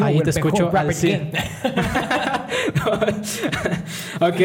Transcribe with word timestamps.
Yo, 0.00 0.06
Ahí 0.06 0.20
te 0.22 0.30
escucho 0.30 0.74
al 0.74 0.94
100. 0.94 1.30
ok. 4.20 4.40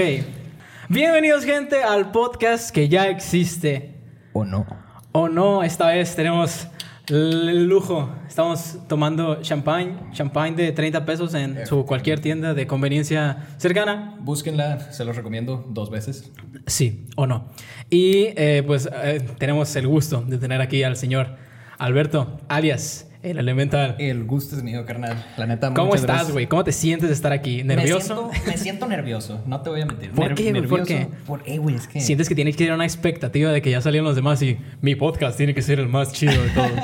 Bienvenidos, 0.89 1.45
gente, 1.45 1.81
al 1.81 2.11
podcast 2.11 2.71
que 2.71 2.89
ya 2.89 3.07
existe. 3.07 3.95
¿O 4.33 4.43
no? 4.43 4.65
O 5.13 5.29
no, 5.29 5.63
esta 5.63 5.87
vez 5.87 6.13
tenemos 6.13 6.67
el 7.07 7.67
lujo. 7.67 8.13
Estamos 8.27 8.79
tomando 8.89 9.41
champagne, 9.43 9.95
champagne 10.11 10.57
de 10.57 10.73
30 10.73 11.05
pesos 11.05 11.33
en 11.33 11.65
su 11.65 11.85
cualquier 11.85 12.19
tienda 12.19 12.53
de 12.53 12.67
conveniencia 12.67 13.47
cercana. 13.55 14.17
Búsquenla, 14.19 14.91
se 14.91 15.05
los 15.05 15.15
recomiendo 15.15 15.63
dos 15.69 15.89
veces. 15.89 16.33
Sí 16.67 17.07
o 17.15 17.27
no. 17.27 17.47
Y 17.89 18.33
eh, 18.35 18.61
pues 18.67 18.89
eh, 18.91 19.25
tenemos 19.37 19.73
el 19.77 19.87
gusto 19.87 20.19
de 20.19 20.37
tener 20.37 20.59
aquí 20.59 20.83
al 20.83 20.97
señor 20.97 21.37
Alberto, 21.77 22.41
alias 22.49 23.09
el 23.31 23.39
Elemental. 23.39 23.95
El 23.99 24.23
gusto 24.25 24.55
es 24.55 24.63
mío, 24.63 24.85
carnal. 24.85 25.25
La 25.37 25.45
neta, 25.47 25.73
¿Cómo 25.73 25.95
estás, 25.95 26.31
güey? 26.31 26.47
¿Cómo 26.47 26.63
te 26.63 26.71
sientes 26.71 27.09
de 27.09 27.15
estar 27.15 27.31
aquí? 27.31 27.63
¿Nervioso? 27.63 28.27
Me 28.29 28.33
siento, 28.33 28.51
me 28.51 28.57
siento 28.57 28.87
nervioso, 28.87 29.41
no 29.45 29.61
te 29.61 29.69
voy 29.69 29.81
a 29.81 29.85
mentir. 29.85 30.11
¿Por 30.11 30.29
Ner- 30.29 30.35
qué, 30.35 30.51
güey? 30.51 30.67
¿Por 30.67 30.79
nervioso 30.79 30.85
qué? 30.85 31.07
Por, 31.25 31.41
eh, 31.45 31.57
güey, 31.57 31.75
es 31.75 31.87
que... 31.87 31.99
¿Sientes 32.01 32.29
que 32.29 32.35
tienes 32.35 32.55
que 32.55 32.63
ir 32.65 32.71
a 32.71 32.75
una 32.75 32.85
expectativa 32.85 33.51
de 33.51 33.61
que 33.61 33.71
ya 33.71 33.81
salieron 33.81 34.05
los 34.05 34.15
demás 34.15 34.41
y 34.41 34.57
mi 34.81 34.95
podcast 34.95 35.37
tiene 35.37 35.53
que 35.53 35.61
ser 35.61 35.79
el 35.79 35.87
más 35.87 36.13
chido 36.13 36.41
de 36.41 36.49
todos? 36.49 36.71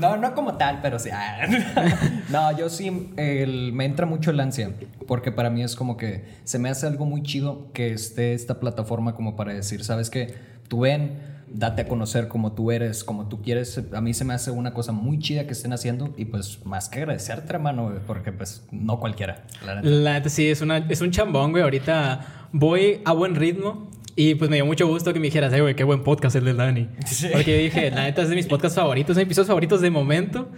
No, 0.00 0.16
no 0.16 0.34
como 0.34 0.54
tal, 0.56 0.78
pero 0.80 0.98
sí. 0.98 1.10
no, 2.30 2.56
yo 2.56 2.70
sí 2.70 3.10
el- 3.18 3.72
me 3.74 3.84
entra 3.84 4.06
mucho 4.06 4.30
el 4.30 4.40
ansia. 4.40 4.70
Porque 5.06 5.30
para 5.30 5.50
mí 5.50 5.62
es 5.62 5.74
como 5.76 5.98
que 5.98 6.24
se 6.44 6.58
me 6.58 6.70
hace 6.70 6.86
algo 6.86 7.04
muy 7.04 7.22
chido 7.22 7.70
que 7.72 7.92
esté 7.92 8.32
esta 8.32 8.60
plataforma 8.60 9.14
como 9.14 9.36
para 9.36 9.52
decir, 9.52 9.84
¿sabes 9.84 10.08
qué? 10.08 10.34
Tú 10.68 10.80
ven, 10.80 11.18
date 11.52 11.82
a 11.82 11.88
conocer 11.88 12.28
como 12.28 12.52
tú 12.52 12.70
eres, 12.70 13.04
como 13.04 13.28
tú 13.28 13.42
quieres. 13.42 13.80
A 13.92 14.00
mí 14.00 14.14
se 14.14 14.24
me 14.24 14.34
hace 14.34 14.50
una 14.50 14.72
cosa 14.72 14.92
muy 14.92 15.18
chida 15.18 15.46
que 15.46 15.52
estén 15.52 15.72
haciendo. 15.72 16.14
Y 16.16 16.26
pues 16.26 16.64
más 16.64 16.88
que 16.88 17.00
agradecerte, 17.00 17.52
hermano, 17.52 17.92
porque 18.06 18.32
pues 18.32 18.64
no 18.70 19.00
cualquiera. 19.00 19.44
La 19.64 19.76
neta. 19.76 19.88
La 19.88 20.12
neta 20.14 20.28
sí, 20.28 20.48
es, 20.48 20.60
una, 20.60 20.78
es 20.78 21.00
un 21.00 21.10
chambón, 21.10 21.52
güey. 21.52 21.62
Ahorita 21.62 22.48
voy 22.52 23.00
a 23.04 23.12
buen 23.12 23.34
ritmo. 23.34 23.90
Y 24.16 24.34
pues 24.34 24.50
me 24.50 24.56
dio 24.56 24.66
mucho 24.66 24.86
gusto 24.86 25.12
que 25.12 25.20
me 25.20 25.26
dijeras, 25.26 25.58
güey, 25.58 25.74
qué 25.74 25.84
buen 25.84 26.02
podcast 26.02 26.36
el 26.36 26.44
de 26.44 26.54
Dani. 26.54 26.88
Sí. 27.06 27.28
Porque 27.32 27.56
yo 27.56 27.62
dije, 27.62 27.90
la 27.90 28.02
neta 28.02 28.22
es 28.22 28.28
de 28.28 28.34
mis 28.34 28.46
podcasts 28.46 28.76
favoritos, 28.76 29.16
mis 29.16 29.24
episodios 29.24 29.46
favoritos 29.48 29.80
de 29.80 29.90
momento. 29.90 30.48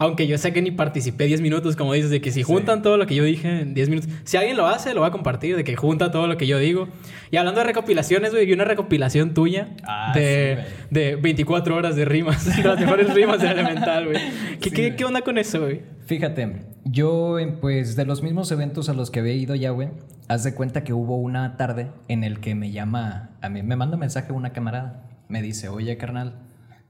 Aunque 0.00 0.26
yo 0.26 0.38
sé 0.38 0.54
que 0.54 0.62
ni 0.62 0.70
participé 0.70 1.26
10 1.26 1.42
minutos, 1.42 1.76
como 1.76 1.92
dices, 1.92 2.08
de 2.08 2.22
que 2.22 2.30
si 2.30 2.42
juntan 2.42 2.80
todo 2.80 2.96
lo 2.96 3.06
que 3.06 3.14
yo 3.14 3.22
dije 3.22 3.60
en 3.60 3.74
10 3.74 3.90
minutos, 3.90 4.10
si 4.24 4.38
alguien 4.38 4.56
lo 4.56 4.66
hace, 4.66 4.94
lo 4.94 5.02
va 5.02 5.08
a 5.08 5.10
compartir, 5.10 5.56
de 5.56 5.62
que 5.62 5.76
junta 5.76 6.10
todo 6.10 6.26
lo 6.26 6.38
que 6.38 6.46
yo 6.46 6.58
digo. 6.58 6.88
Y 7.30 7.36
hablando 7.36 7.60
de 7.60 7.66
recopilaciones, 7.66 8.30
güey, 8.30 8.46
vi 8.46 8.54
una 8.54 8.64
recopilación 8.64 9.34
tuya 9.34 9.68
Ah, 9.84 10.12
de, 10.14 10.64
sí, 10.66 10.86
de 10.88 11.16
24 11.16 11.76
horas 11.76 11.96
de 11.96 12.06
rimas, 12.06 12.46
las 12.64 12.80
mejores 12.80 13.12
rimas 13.12 13.42
de 13.42 13.48
Elemental, 13.48 14.06
güey. 14.06 14.16
¿Qué, 14.58 14.70
Sí, 14.70 14.74
qué, 14.74 14.96
qué 14.96 15.04
onda 15.04 15.20
con 15.20 15.36
eso, 15.36 15.60
güey? 15.60 15.82
Fíjate, 16.06 16.62
yo 16.84 17.38
eh, 17.38 17.46
pues 17.60 17.94
de 17.94 18.06
los 18.06 18.22
mismos 18.22 18.50
eventos 18.52 18.88
a 18.88 18.94
los 18.94 19.10
que 19.10 19.20
había 19.20 19.34
ido 19.34 19.54
ya, 19.54 19.68
güey, 19.68 19.90
haz 20.28 20.44
de 20.44 20.54
cuenta 20.54 20.82
que 20.82 20.94
hubo 20.94 21.16
una 21.16 21.58
tarde 21.58 21.90
en 22.08 22.24
el 22.24 22.40
que 22.40 22.54
me 22.54 22.70
llama, 22.70 23.32
a 23.42 23.50
mí 23.50 23.62
me 23.62 23.76
manda 23.76 23.96
un 23.96 24.00
mensaje 24.00 24.32
una 24.32 24.54
camarada, 24.54 25.02
me 25.28 25.42
dice, 25.42 25.68
oye 25.68 25.96
carnal, 25.98 26.38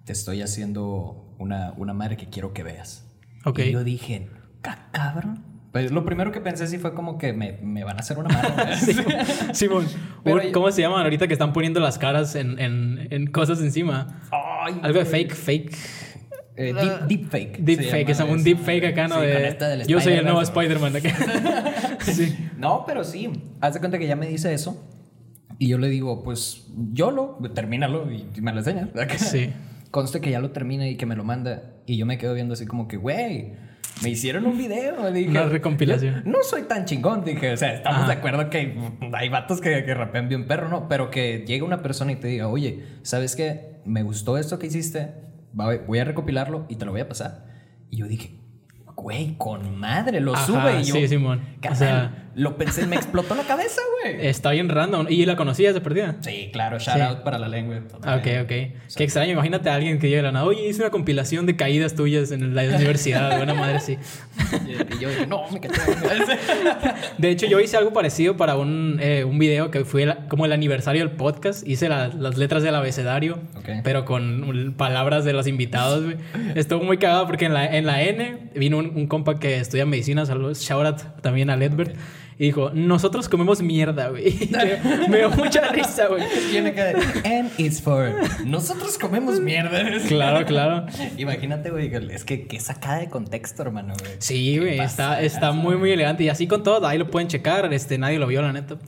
te 0.05 0.13
estoy 0.13 0.43
haciendo 0.43 1.30
una, 1.41 1.73
una 1.77 1.93
madre 1.95 2.17
que 2.17 2.27
quiero 2.29 2.53
que 2.53 2.63
veas. 2.63 3.05
Ok. 3.45 3.59
Y 3.61 3.73
yo 3.73 3.83
dije, 3.83 4.29
"Ca- 4.61 4.89
cabrón. 4.93 5.43
Pues 5.73 5.93
lo 5.93 6.05
primero 6.05 6.33
que 6.33 6.41
pensé 6.41 6.67
sí 6.67 6.79
fue 6.79 6.95
como 6.95 7.17
que 7.17 7.33
me, 7.33 7.53
me 7.63 7.85
van 7.85 7.97
a 7.97 8.01
hacer 8.01 8.19
una 8.19 8.29
madre. 8.29 8.75
Simón, 9.55 9.87
Pero- 10.25 10.41
¿cómo 10.53 10.71
se 10.73 10.83
llaman 10.83 11.03
ahorita 11.03 11.27
que 11.29 11.33
están 11.33 11.53
poniendo 11.53 11.79
las 11.81 11.97
caras 11.99 12.35
en, 12.35 12.59
en, 12.59 13.07
en 13.11 13.27
cosas 13.29 13.61
encima? 13.61 14.21
Ay, 14.33 14.81
Algo 14.83 14.99
de 14.99 15.05
fake, 15.05 15.33
fake. 15.35 15.77
Eh, 16.57 16.75
deep, 16.75 17.07
deep 17.07 17.31
fake. 17.31 17.59
Deep 17.61 17.81
fake, 17.91 18.09
es 18.11 18.21
un 18.21 18.43
deep 18.43 18.59
fake 18.59 18.85
acá, 18.85 19.07
¿no? 19.09 19.21
Sí, 19.21 19.27
de, 19.27 19.85
yo 19.87 20.01
soy 20.01 20.15
el 20.15 20.25
nuevo 20.25 20.43
Spider-Man. 20.43 20.95
Sí. 22.01 22.35
No, 22.59 22.85
pero 22.87 23.05
sí. 23.05 23.31
Haz 23.61 23.75
de 23.75 23.81
cuenta 23.81 23.99
que 23.99 24.07
ya 24.07 24.17
me 24.17 24.27
dice 24.27 24.53
eso. 24.53 24.85
Y 25.59 25.69
yo 25.69 25.79
le 25.79 25.89
digo, 25.89 26.23
pues, 26.23 26.67
yo 26.93 27.11
lo, 27.11 27.39
termínalo 27.55 28.11
y 28.11 28.27
me 28.41 28.53
lo 28.53 28.59
enseñas. 28.59 28.89
Sí. 29.19 29.53
Conste 29.91 30.21
que 30.21 30.31
ya 30.31 30.41
lo 30.41 30.51
termina 30.51 30.87
y 30.89 30.97
que 30.97 31.07
me 31.07 31.17
lo 31.17 31.25
manda. 31.25 31.75
Y 31.87 31.97
yo 31.97 32.07
me 32.07 32.17
quedo 32.19 32.35
viendo 32.35 32.55
así 32.55 32.67
como 32.67 32.87
que, 32.87 32.97
güey, 32.97 33.55
me 34.03 34.11
hicieron 34.11 34.47
un 34.47 34.57
video. 34.57 35.11
Dije, 35.13 35.29
Una 35.31 35.45
recompilación. 35.47 36.23
"Yo 36.25 36.31
No 36.31 36.39
soy 36.43 36.63
tan 36.63 36.85
chingón, 36.85 37.25
dije. 37.25 37.53
O 37.53 37.57
sea, 37.57 37.75
estamos 37.75 38.01
Ajá. 38.03 38.07
de 38.09 38.13
acuerdo 38.15 38.51
que 38.51 38.77
hay 39.13 39.29
vatos 39.29 39.61
que, 39.61 39.85
que 39.85 39.95
rapean 39.95 40.29
bien 40.29 40.47
perro, 40.47 40.69
¿no? 40.69 40.89
Pero 40.89 41.11
que 41.11 41.45
llegue 41.47 41.63
una 41.63 41.83
persona 41.83 42.13
y 42.13 42.17
te 42.17 42.29
diga, 42.29 42.49
oye, 42.49 42.85
¿sabes 43.03 43.35
qué? 43.35 43.81
Me 43.85 44.03
gustó 44.03 44.39
esto 44.39 44.59
que 44.59 44.69
hiciste. 44.69 45.15
Voy 45.53 45.99
a 45.99 46.05
recopilarlo 46.05 46.67
y 46.69 46.77
te 46.77 46.85
lo 46.85 46.93
voy 46.93 47.01
a 47.01 47.09
pasar. 47.09 47.47
Y 47.91 47.97
yo 47.97 48.07
dije, 48.07 48.39
güey, 48.95 49.35
con 49.39 49.77
madre, 49.79 50.21
lo 50.21 50.35
Ajá, 50.35 50.47
sube. 50.47 50.81
Y 50.81 50.85
yo, 50.85 50.95
sí, 50.95 51.09
Simón. 51.09 51.41
O 51.69 51.75
sea- 51.75 52.30
lo 52.35 52.57
pensé, 52.57 52.87
me 52.87 52.97
explotó 52.97 53.35
la 53.35 53.43
cabeza, 53.43 53.81
güey. 54.03 54.27
Está 54.27 54.51
bien 54.53 54.69
random. 54.69 55.07
¿Y 55.09 55.27
la 55.27 55.37
conocías 55.37 55.75
de 55.75 55.81
perdida? 55.81 56.17
Sí, 56.21 56.51
claro, 56.53 56.79
shout 56.79 56.97
Sí. 56.97 57.03
out 57.03 57.19
para 57.21 57.39
la 57.39 57.49
lengua. 57.49 57.81
Ah, 58.03 58.17
Ok, 58.17 58.27
ok. 58.43 58.49
Qué 58.49 59.05
extraño. 59.05 59.33
Imagínate 59.33 59.69
a 59.71 59.75
alguien 59.75 59.99
que 59.99 60.07
llegue 60.09 60.19
de 60.19 60.23
la 60.25 60.33
nada. 60.33 60.47
Oye, 60.47 60.69
hice 60.69 60.81
una 60.83 60.91
compilación 60.91 61.47
de 61.47 61.57
caídas 61.57 61.95
tuyas 61.95 62.31
en 62.33 62.55
la 62.55 62.63
universidad. 62.65 63.37
Buena 63.37 63.55
madre, 63.55 63.81
sí. 63.81 63.97
Y 64.67 64.99
yo 65.03 65.09
dije, 65.09 65.27
no, 65.27 65.49
me 65.51 65.61
caché. 65.61 65.81
De 67.19 67.31
hecho, 67.31 67.47
yo 67.47 67.61
hice 67.61 67.77
algo 67.77 67.93
parecido 67.93 68.37
para 68.37 68.57
un, 68.57 68.99
eh, 69.01 69.25
un 69.25 69.39
video 69.39 69.71
que 69.71 69.85
fue 69.85 70.07
la- 70.07 70.27
como 70.29 70.45
el 70.47 70.53
aniversario 70.53 71.05
del 71.07 71.17
podcast. 71.17 71.67
Hice 71.67 71.89
la- 71.89 72.09
las 72.09 72.37
letras 72.39 72.63
del 72.63 72.75
abecedario, 72.75 73.41
Ok. 73.57 73.69
pero 73.85 74.05
con 74.05 74.75
palabras 74.77 75.25
de 75.25 75.33
los 75.33 75.47
invitados, 75.47 76.05
güey. 76.05 76.17
Estuvo 76.55 76.83
muy 76.83 76.99
cagado 76.99 77.27
porque 77.27 77.47
en 77.47 77.55
la, 77.55 77.67
en 77.77 77.87
la 77.87 78.03
N 78.03 78.51
vino 78.55 78.79
un, 78.79 78.87
un 78.97 79.07
compa 79.07 79.39
que 79.39 79.57
estudia 79.59 79.87
medicina, 79.87 80.27
saludos, 80.27 80.61
shout 80.61 80.87
out 80.87 81.01
también 81.23 81.51
a 81.51 81.57
Ledbert. 81.57 81.95
Y 82.41 82.45
dijo, 82.45 82.71
nosotros 82.73 83.29
comemos 83.29 83.61
mierda, 83.61 84.09
güey. 84.09 84.49
Me, 85.11 85.19
dio 85.19 85.29
mucha 85.29 85.69
risa, 85.69 86.07
güey. 86.07 86.23
Tiene 86.51 86.73
que 86.73 86.81
And 87.23 87.51
it's 87.59 87.83
for. 87.83 88.15
Nosotros 88.47 88.97
comemos 88.97 89.39
mierda. 89.39 89.83
Claro, 90.09 90.47
claro. 90.47 90.87
Imagínate, 91.19 91.69
güey. 91.69 91.93
Es 92.11 92.25
que 92.25 92.47
qué 92.47 92.59
sacada 92.59 93.01
de 93.01 93.11
contexto, 93.11 93.61
hermano, 93.61 93.93
güey. 94.01 94.13
Sí, 94.21 94.57
güey, 94.57 94.79
está, 94.79 95.21
está 95.21 95.53
muy, 95.53 95.77
muy 95.77 95.93
elegante. 95.93 96.25
Y 96.25 96.31
así 96.31 96.47
con 96.47 96.63
todo, 96.63 96.87
ahí 96.87 96.97
lo 96.97 97.11
pueden 97.11 97.29
checar. 97.29 97.71
Este, 97.75 97.99
nadie 97.99 98.19
lo 98.19 98.27
vio, 98.27 98.41
la 98.41 98.55
neta. 98.55 98.79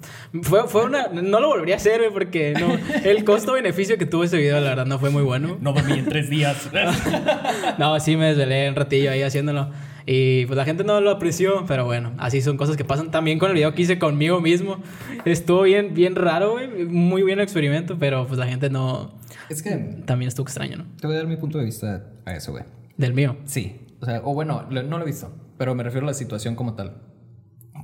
Fue, 0.41 0.67
fue 0.67 0.87
una... 0.87 1.09
No 1.09 1.39
lo 1.39 1.49
volvería 1.49 1.75
a 1.75 1.77
hacer, 1.77 1.99
güey, 1.99 2.11
porque 2.11 2.55
no... 2.59 2.79
El 3.05 3.23
costo-beneficio 3.23 3.99
que 3.99 4.07
tuvo 4.07 4.25
ese 4.25 4.39
video, 4.39 4.63
la 4.63 4.71
verdad, 4.71 4.87
no 4.87 4.99
fue 4.99 5.11
muy 5.11 5.25
bueno. 5.25 5.59
No 5.61 5.75
dormí 5.75 5.99
en 5.99 6.07
tres 6.07 6.31
días. 6.31 6.71
No, 7.77 8.01
sí 8.01 8.17
me 8.17 8.29
desvelé 8.29 8.71
un 8.71 8.77
ratillo 8.77 9.11
ahí 9.11 9.23
haciéndolo. 9.23 9.69
Y 10.07 10.47
pues 10.47 10.57
la 10.57 10.65
gente 10.65 10.85
no 10.85 11.01
lo 11.01 11.11
apreció, 11.11 11.65
pero 11.67 11.85
bueno, 11.85 12.13
así 12.19 12.43
son 12.43 12.57
cosas 12.57 12.77
que 12.77 12.85
pasan 12.85 13.11
también 13.11 13.39
con 13.39 13.51
el 13.51 13.55
video 13.55 13.75
que 13.75 13.83
hice 13.83 13.99
conmigo 13.99 14.41
mismo. 14.41 14.79
Estuvo 15.25 15.63
bien, 15.63 15.95
bien 15.95 16.17
raro, 16.17 16.53
güey. 16.53 16.87
Muy 16.87 17.23
bien 17.23 17.39
el 17.39 17.45
experimento, 17.45 17.99
pero 17.99 18.27
pues 18.27 18.39
la 18.39 18.47
gente 18.47 18.71
no... 18.71 19.19
es 19.49 19.63
que 19.63 19.71
También 20.05 20.29
estuvo 20.29 20.45
extraño, 20.45 20.79
¿no? 20.79 20.85
te 21.01 21.07
voy 21.07 21.17
a 21.17 21.21
dar 21.21 21.29
mi 21.29 21.37
punto 21.37 21.59
de 21.59 21.65
vista 21.65 22.07
a 22.25 22.35
eso, 22.35 22.53
güey. 22.53 22.65
Del 22.97 23.15
mío. 23.15 23.37
Sí. 23.45 23.81
O 24.01 24.07
sea, 24.07 24.21
o 24.25 24.35
bueno, 24.35 24.67
no 24.71 24.99
lo 24.99 25.03
he 25.03 25.07
visto, 25.07 25.33
pero 25.59 25.75
me 25.75 25.85
refiero 25.85 26.07
a 26.07 26.11
la 26.11 26.15
situación 26.15 26.57
como 26.57 26.75
tal. 26.75 26.97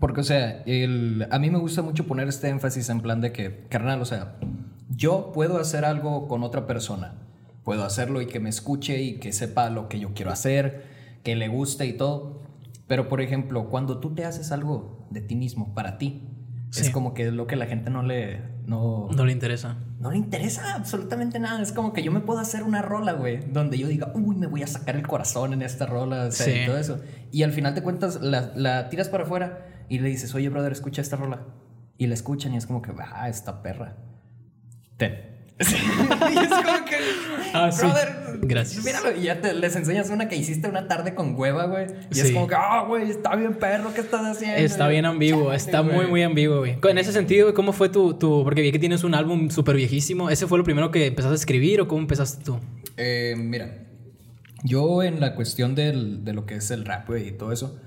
Porque, 0.01 0.21
o 0.21 0.25
sea, 0.25 0.63
el, 0.67 1.27
a 1.31 1.39
mí 1.39 1.51
me 1.51 1.59
gusta 1.59 1.83
mucho 1.83 2.07
poner 2.07 2.29
este 2.29 2.49
énfasis 2.49 2.89
en 2.89 3.01
plan 3.01 3.21
de 3.21 3.33
que, 3.33 3.67
carnal, 3.69 4.01
o 4.01 4.05
sea, 4.05 4.37
yo 4.89 5.33
puedo 5.33 5.59
hacer 5.59 5.85
algo 5.85 6.29
con 6.29 6.43
otra 6.43 6.67
persona. 6.67 7.15
Puedo 7.65 7.85
hacerlo 7.85 8.23
y 8.23 8.27
que 8.27 8.41
me 8.41 8.49
escuche 8.49 9.03
y 9.03 9.15
que 9.19 9.33
sepa 9.33 9.71
lo 9.71 9.89
que 9.89 9.99
yo 9.99 10.13
quiero 10.15 10.31
hacer, 10.31 10.85
que 11.29 11.37
le 11.37 11.49
guste 11.49 11.85
y 11.87 11.93
todo. 11.93 12.41
Pero, 12.87 13.09
por 13.09 13.21
ejemplo, 13.21 13.69
cuando 13.69 13.99
tú 14.01 14.15
te 14.15 14.25
haces 14.25 14.51
algo 14.51 15.07
de 15.11 15.21
ti 15.21 15.37
mismo, 15.37 15.75
para 15.75 15.99
ti, 15.99 16.23
Sí. 16.71 16.83
es 16.83 16.91
como 16.91 17.13
que 17.15 17.27
es 17.29 17.33
lo 17.35 17.47
que 17.47 17.57
la 17.57 17.67
gente 17.67 17.91
no 17.91 18.03
le... 18.03 18.41
No, 18.67 19.09
No 19.15 19.25
le 19.27 19.33
interesa. 19.33 19.77
no 20.01 20.11
le 20.11 20.17
interesa 20.19 20.75
absolutamente 20.75 21.39
nada. 21.39 21.61
Es 21.63 21.73
como 21.73 21.93
que 21.93 22.03
yo 22.03 22.13
me 22.13 22.21
puedo 22.21 22.39
hacer 22.41 22.63
una 22.63 22.81
rola, 22.83 23.13
güey, 23.13 23.41
donde 23.51 23.77
yo 23.79 23.89
diga, 23.89 24.11
uy, 24.15 24.37
me 24.37 24.47
voy 24.47 24.63
a 24.63 24.67
sacar 24.67 24.95
el 24.97 25.07
corazón 25.07 25.53
en 25.55 25.61
esta 25.63 25.85
rola, 25.87 26.25
o 26.27 26.31
sea, 26.31 26.47
Sí. 26.47 26.53
y 26.63 26.67
todo 26.67 26.77
eso. 26.79 27.01
Y 27.31 27.43
al 27.43 27.53
final 27.53 27.75
te 27.75 27.83
cuentas, 27.83 28.21
la, 28.23 28.53
la 28.55 28.89
tiras 28.91 29.09
para 29.11 29.25
afuera 29.25 29.67
y 29.91 29.99
le 29.99 30.09
dices, 30.09 30.35
oye, 30.35 30.49
brother, 30.51 30.73
escucha 30.73 31.01
esta 31.03 31.17
rola. 31.17 31.47
Y 31.99 32.07
la 32.07 32.15
escuchan 32.15 32.53
y 32.55 32.57
es 32.59 32.67
como 32.67 32.81
que, 32.83 32.93
ah, 32.99 33.29
esta 33.29 33.63
perra. 33.63 33.97
Ten. 34.97 35.15
y 35.61 36.39
es 36.39 36.49
como 36.49 36.85
que, 36.85 36.97
Ah, 37.53 37.71
sí. 37.73 37.81
brother, 37.87 38.39
Gracias. 38.43 38.85
Míralo, 38.85 39.17
y 39.17 39.23
ya 39.25 39.41
te, 39.41 39.53
les 39.55 39.75
enseñas 39.75 40.11
una 40.11 40.29
que 40.29 40.37
hiciste 40.37 40.69
una 40.69 40.87
tarde 40.87 41.15
con 41.15 41.35
hueva, 41.35 41.67
güey. 41.67 41.87
Y 42.15 42.21
es 42.21 42.29
Sí. 42.29 42.35
como 42.35 42.47
que, 42.47 42.55
ah, 42.57 42.85
güey, 42.87 43.11
está 43.11 43.35
bien 43.35 43.55
perro, 43.55 43.93
¿qué 43.93 44.01
estás 44.01 44.25
haciendo? 44.25 44.57
Está 44.59 44.87
bien 44.87 45.05
ambiguo, 45.07 45.53
está 45.53 45.83
muy, 45.83 45.95
güey. 45.95 46.07
muy 46.09 46.23
ambiguo, 46.23 46.59
güey. 46.59 46.79
En 46.89 46.99
ese 46.99 47.13
sentido, 47.13 47.47
güey, 47.47 47.55
¿cómo 47.55 47.73
fue 47.73 47.89
tu, 47.89 48.15
tu...? 48.15 48.43
Porque 48.45 48.63
vi 48.63 48.71
que 48.71 48.79
tienes 48.79 49.03
un 49.03 49.15
álbum 49.15 49.51
súper 49.51 49.75
viejísimo. 49.77 50.31
¿Ese 50.31 50.47
fue 50.47 50.59
lo 50.59 50.65
primero 50.65 50.91
que 50.93 51.07
empezaste 51.07 51.33
a 51.33 51.37
escribir 51.37 51.81
o 51.81 51.89
cómo 51.89 52.01
empezaste 52.03 52.45
tú? 52.45 52.61
Eh, 52.97 53.35
mira, 53.37 53.85
yo 54.63 55.03
en 55.03 55.19
la 55.21 55.35
cuestión 55.35 55.75
del- 55.75 56.25
de 56.25 56.33
lo 56.33 56.47
que 56.47 56.55
es 56.57 56.71
el 56.71 56.85
rap, 56.85 57.09
güey, 57.09 57.29
y 57.29 57.33
todo 57.33 57.51
eso, 57.53 57.81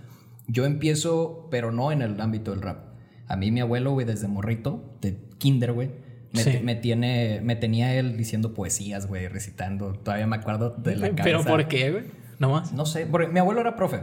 yo 0.48 0.66
empiezo, 0.66 1.48
pero 1.50 1.72
no 1.72 1.92
en 1.94 2.02
el 2.02 2.20
ámbito 2.20 2.52
del 2.52 2.62
rap. 2.62 2.86
A 3.28 3.38
mí 3.38 3.52
mi 3.52 3.62
abuelo, 3.62 3.92
güey, 3.92 4.06
desde 4.06 4.28
morrito, 4.28 4.98
de 5.02 5.18
kinder, 5.38 5.72
güey, 5.72 5.92
me, 6.34 6.44
Sí. 6.44 6.60
me 6.64 6.76
tiene, 6.76 7.40
me 7.44 7.56
tenía 7.56 7.94
él 7.96 8.18
diciendo 8.18 8.54
poesías, 8.54 9.08
güey, 9.08 9.28
recitando. 9.28 9.94
Todavía 9.94 10.28
me 10.28 10.36
acuerdo 10.38 10.70
de 10.72 10.96
la 10.96 11.08
cabeza. 11.10 11.24
¿Pero 11.24 11.44
por 11.44 11.68
qué, 11.68 11.92
güey? 11.92 12.04
¿No 12.40 12.50
más? 12.50 12.72
No 12.74 12.86
sé, 12.86 13.06
porque 13.06 13.28
mi 13.28 13.40
abuelo 13.40 13.62
era 13.62 13.76
profe. 13.76 14.00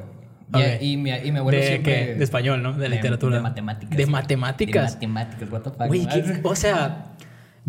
Y, 0.80 0.92
y 0.92 0.96
mi, 0.96 1.10
y 1.10 1.30
mi 1.32 1.38
abuelo 1.38 1.58
de, 1.58 1.66
siempre... 1.66 2.14
de 2.14 2.24
español, 2.24 2.62
¿no? 2.62 2.72
De, 2.72 2.88
literatura. 2.88 3.36
De 3.36 3.42
matemáticas. 3.42 3.96
De 3.96 4.06
matemáticas. 4.06 5.00
De 5.00 5.06
matemáticas, 5.06 5.50
what 5.52 5.60
the 5.62 5.70
fuck. 5.70 5.86
Güey, 5.88 6.04
¿no? 6.04 6.08
¿qué- 6.10 6.40
o 6.42 6.54
sea, 6.56 7.12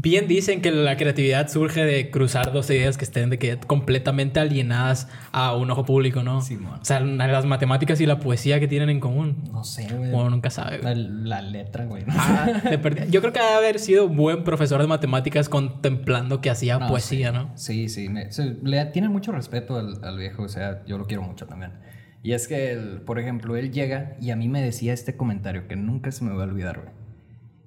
bien 0.01 0.27
dicen 0.27 0.61
que 0.61 0.71
la 0.71 0.95
creatividad 0.97 1.47
surge 1.49 1.83
de 1.85 2.09
cruzar 2.09 2.51
dos 2.53 2.69
ideas 2.69 2.97
que 2.97 3.03
estén 3.05 3.29
de 3.29 3.37
que 3.39 3.57
completamente 3.59 4.39
alienadas 4.39 5.07
a 5.31 5.55
un 5.55 5.69
ojo 5.71 5.85
público, 5.85 6.23
¿no? 6.23 6.41
Simón. 6.41 6.79
O 6.81 6.85
sea, 6.85 6.99
las 6.99 7.45
matemáticas 7.45 7.99
y 8.01 8.05
la 8.05 8.19
poesía 8.19 8.59
que 8.59 8.67
tienen 8.67 8.89
en 8.89 8.99
común. 8.99 9.43
No 9.51 9.63
sé, 9.63 9.87
güey. 9.93 10.11
Uno 10.11 10.29
nunca 10.29 10.49
sabe. 10.49 10.79
La, 10.81 10.95
la 10.95 11.41
letra, 11.41 11.85
güey. 11.85 12.03
Ah, 12.07 12.61
de 12.63 13.07
Yo 13.09 13.21
creo 13.21 13.33
que 13.33 13.39
debe 13.39 13.53
haber 13.55 13.79
sido 13.79 14.07
buen 14.07 14.43
profesor 14.43 14.81
de 14.81 14.87
matemáticas 14.87 15.49
contemplando 15.49 16.41
que 16.41 16.49
hacía 16.49 16.79
No, 16.79 16.87
poesía, 16.87 17.31
sí. 17.31 17.35
¿no? 17.37 17.51
Sí, 17.55 17.89
sí. 17.89 18.09
me- 18.09 18.31
se- 18.31 18.57
le 18.63 18.85
tiene 18.85 19.09
mucho 19.09 19.31
respeto 19.31 19.77
al, 19.77 20.03
al 20.03 20.17
viejo, 20.17 20.43
o 20.43 20.49
sea, 20.49 20.83
yo 20.85 20.97
lo 20.97 21.05
quiero 21.05 21.23
mucho 21.23 21.45
también. 21.45 21.73
Y 22.21 22.33
es 22.33 22.47
que, 22.47 22.71
él, 22.71 23.01
por 23.05 23.17
ejemplo, 23.19 23.55
él 23.55 23.71
llega 23.71 24.17
y 24.21 24.31
a 24.31 24.35
mí 24.35 24.47
me 24.49 24.61
decía 24.61 24.93
este 24.93 25.15
comentario 25.15 25.67
que 25.67 25.75
nunca 25.75 26.11
se 26.11 26.23
me 26.25 26.31
va 26.33 26.43
a 26.43 26.47
olvidar, 26.47 26.79
güey. 26.81 26.98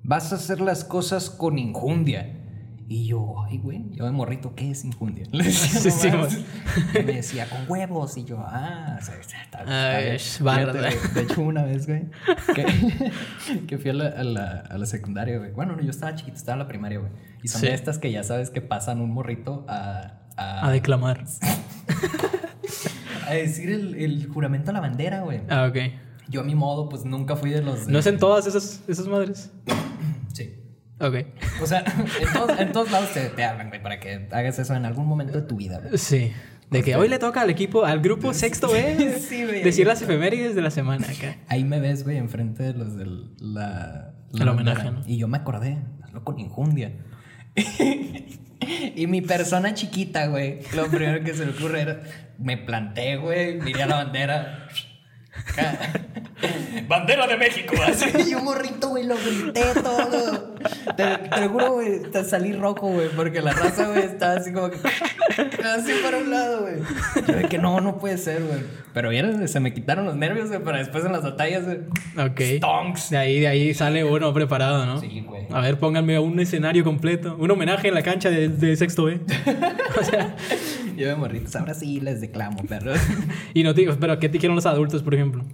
Vas 0.05 0.33
a 0.33 0.37
hacer 0.37 0.61
las 0.61 0.85
cosas 0.85 1.31
con 1.31 1.59
injundia. 1.59 2.39
Y 2.89 3.07
yo, 3.07 3.37
ay, 3.49 3.57
güey, 3.59 3.85
yo 3.93 4.05
de 4.05 4.11
morrito, 4.11 4.55
¿qué 4.55 4.71
es 4.71 4.85
injundia? 4.85 5.25
Le 5.33 5.45
decía 5.45 6.15
güey. 6.17 6.45
Y 7.01 7.05
me 7.07 7.13
decía, 7.15 7.49
con 7.49 7.61
huevos. 7.71 8.17
Y 8.19 8.25
yo, 8.25 8.39
ah, 8.41 8.99
o 9.01 9.05
sea, 9.05 9.15
está, 9.17 9.43
está 9.43 9.97
Ay, 9.97 10.05
bien. 10.05 10.19
güey. 10.75 11.15
De 11.15 11.21
hecho, 11.23 11.41
una 11.41 11.63
vez, 11.65 11.87
güey, 11.87 12.11
que, 12.55 13.63
que 13.67 13.79
fui 13.79 13.91
a 13.91 13.95
la, 13.95 14.09
a, 14.09 14.25
la, 14.25 14.51
a 14.69 14.77
la 14.77 14.85
secundaria, 14.87 15.39
güey. 15.39 15.53
Bueno, 15.53 15.75
no, 15.77 15.83
yo 15.83 15.91
estaba 15.91 16.15
chiquito, 16.17 16.37
estaba 16.37 16.55
en 16.55 16.59
la 16.59 16.69
primaria, 16.69 16.99
güey. 16.99 17.13
Y 17.43 17.49
son 17.49 17.61
Sí. 17.63 17.69
de 17.69 17.75
estas 17.75 17.99
que 17.99 18.11
ya 18.13 18.25
sabes 18.25 18.51
que 18.51 18.61
pasan 18.61 19.01
un 19.01 19.11
morrito 19.13 19.65
a... 19.69 20.19
A, 20.37 20.67
A 20.67 20.71
declamar. 20.71 21.25
a 23.27 23.35
decir 23.35 23.71
el, 23.71 23.95
el 23.95 24.27
juramento 24.29 24.71
a 24.71 24.75
la 24.75 24.81
bandera, 24.81 25.21
güey. 25.23 25.41
Ah, 25.49 25.67
ok. 25.71 25.77
Yo 26.29 26.41
a 26.41 26.45
mi 26.45 26.55
modo, 26.55 26.89
pues 26.89 27.05
nunca 27.05 27.37
fui 27.37 27.51
de 27.51 27.63
los... 27.63 27.87
de- 27.87 27.93
¿No 27.93 27.99
es 27.99 28.07
en 28.07 28.19
todas 28.19 28.47
esas, 28.47 28.83
esas 28.89 29.07
madres? 29.09 29.51
Ok. 31.03 31.15
O 31.61 31.67
sea, 31.67 31.85
en 32.21 32.33
todos, 32.33 32.59
en 32.61 32.73
todos 32.73 32.91
lados 32.93 33.13
te, 33.13 33.29
te 33.29 33.45
hablan, 33.45 33.69
güey, 33.69 33.83
para 33.83 33.99
que 33.99 34.29
hagas 34.31 34.59
eso 34.59 34.75
en 34.75 34.87
algún 34.87 35.07
momento 35.07 35.33
de 35.33 35.43
tu 35.43 35.57
vida, 35.57 35.81
güey. 35.81 35.99
Sí. 35.99 36.33
De 36.71 36.83
que 36.83 36.97
hoy 36.97 37.09
le 37.09 37.19
toca 37.19 37.43
al 37.43 37.51
equipo, 37.51 37.85
al 37.85 38.01
grupo 38.01 38.33
sexto 38.33 38.71
B, 38.73 39.19
Sí, 39.29 39.45
güey. 39.45 39.63
decir 39.63 39.87
las 39.87 40.01
efemérides 40.01 40.55
de 40.55 40.63
la 40.63 40.71
semana 40.71 41.07
acá. 41.07 41.37
Ahí 41.49 41.65
me 41.65 41.81
ves, 41.81 42.05
güey, 42.05 42.17
enfrente 42.17 42.63
de 42.63 42.73
los 42.73 42.97
del 42.97 43.31
la, 43.39 44.15
El 44.33 44.49
homenaje. 44.49 44.91
¿no? 44.91 45.03
Y 45.07 45.19
yo 45.19 45.29
me 45.29 45.39
acordé, 45.39 45.79
hazlo 46.03 46.25
con 46.25 46.39
injundia. 46.39 46.93
y 48.97 49.07
mi 49.07 49.21
persona 49.21 49.75
chiquita, 49.75 50.29
güey, 50.29 50.61
lo 50.75 50.87
primero 50.87 51.23
que 51.23 51.35
se 51.35 51.45
me 51.45 51.51
ocurre 51.51 51.83
era, 51.83 52.03
me 52.39 52.57
planté, 52.57 53.17
güey, 53.17 53.61
miré 53.61 53.83
a 53.83 53.87
la 53.87 53.97
bandera. 53.97 54.69
Bandera 56.89 57.27
de 57.27 57.37
México, 57.37 57.75
así. 57.87 58.31
Y 58.31 58.35
un 58.35 58.45
morrito, 58.45 58.89
güey, 58.89 59.05
lo 59.05 59.15
grité 59.17 59.63
todo. 59.75 60.55
Te, 60.97 61.05
te 61.05 61.41
lo 61.41 61.49
juro, 61.51 61.73
güey, 61.75 62.03
te 62.11 62.25
salí 62.25 62.53
rojo, 62.53 62.89
güey, 62.89 63.09
porque 63.15 63.41
la 63.41 63.53
raza, 63.53 63.89
güey, 63.89 64.05
estaba 64.05 64.35
así 64.35 64.53
como 64.53 64.71
que. 64.71 64.79
Así 64.79 65.93
para 66.03 66.19
un 66.19 66.31
lado, 66.31 66.63
güey. 66.63 66.75
Yo 67.27 67.35
de 67.35 67.49
que 67.49 67.59
no, 67.59 67.81
no 67.81 67.99
puede 67.99 68.19
ser, 68.19 68.43
güey. 68.43 68.61
Pero 68.93 69.11
vieron, 69.11 69.47
se 69.49 69.61
me 69.61 69.73
quitaron 69.73 70.05
los 70.05 70.17
nervios, 70.17 70.49
güey, 70.49 70.63
para 70.63 70.79
después 70.79 71.05
en 71.05 71.13
las 71.13 71.23
batallas, 71.23 71.65
güey. 71.65 71.79
Ok. 72.19 72.41
Stonks. 72.59 73.11
De 73.11 73.19
ahí, 73.19 73.41
de 73.41 73.49
ahí 73.49 73.75
sale 73.75 74.05
uno 74.05 74.33
preparado, 74.35 74.85
¿no? 74.85 75.01
Sí, 75.01 75.25
güey. 75.27 75.47
A 75.51 75.61
ver, 75.61 75.79
pónganme 75.79 76.19
un 76.19 76.39
escenario 76.41 76.85
completo. 76.85 77.37
Un 77.39 77.51
homenaje 77.51 77.89
en 77.89 77.95
la 77.95 78.03
cancha 78.03 78.31
de, 78.31 78.49
de 78.49 78.77
sexto 78.77 79.05
B. 79.05 79.21
o 80.01 80.05
sea, 80.05 80.35
Yo 80.97 81.09
de 81.09 81.17
morritos, 81.17 81.55
ahora 81.57 81.75
sí 81.75 82.01
les 82.01 82.21
declamo, 82.21 82.63
perros. 82.65 82.99
y 83.55 83.63
no 83.65 83.75
te 83.75 83.83
digo, 83.83 83.95
pero 84.01 84.19
¿qué 84.19 84.29
te 84.29 84.39
quieren 84.39 84.55
los 84.57 84.67
adultos, 84.67 85.03
por 85.03 85.15
ejemplo? 85.15 85.45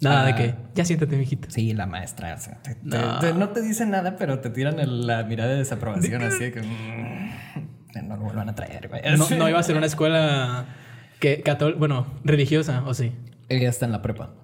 Nada 0.00 0.24
de 0.26 0.32
Ah. 0.32 0.36
que, 0.36 0.54
ya 0.74 0.84
siéntate, 0.84 1.16
mijita. 1.16 1.48
Sí, 1.50 1.72
la 1.72 1.86
maestra, 1.86 2.34
o 2.34 2.38
sea, 2.38 2.60
te- 2.62 2.74
te- 2.74 2.80
No. 2.84 3.18
te- 3.18 3.32
no 3.32 3.48
te 3.50 3.62
dicen 3.62 3.90
nada, 3.90 4.16
pero 4.16 4.40
te 4.40 4.50
tiran 4.50 4.78
el- 4.78 5.06
la 5.06 5.22
mirada 5.24 5.52
de 5.52 5.56
desaprobación, 5.58 6.22
así 6.22 6.44
de 6.44 6.52
que. 6.52 6.60
mm, 6.62 8.06
no 8.06 8.16
lo 8.16 8.22
vuelvan 8.24 8.48
a 8.50 8.54
traer, 8.54 8.88
güey. 8.88 9.00
No, 9.16 9.28
no 9.38 9.48
iba 9.48 9.58
a 9.58 9.62
ser 9.62 9.76
una 9.76 9.86
escuela 9.86 10.66
que 11.18 11.42
bueno, 11.78 12.06
religiosa, 12.24 12.82
¿o 12.84 12.92
sí? 12.92 13.12
Ella 13.48 13.70
está 13.70 13.86
en 13.86 13.92
la 13.92 14.02
prepa. 14.02 14.34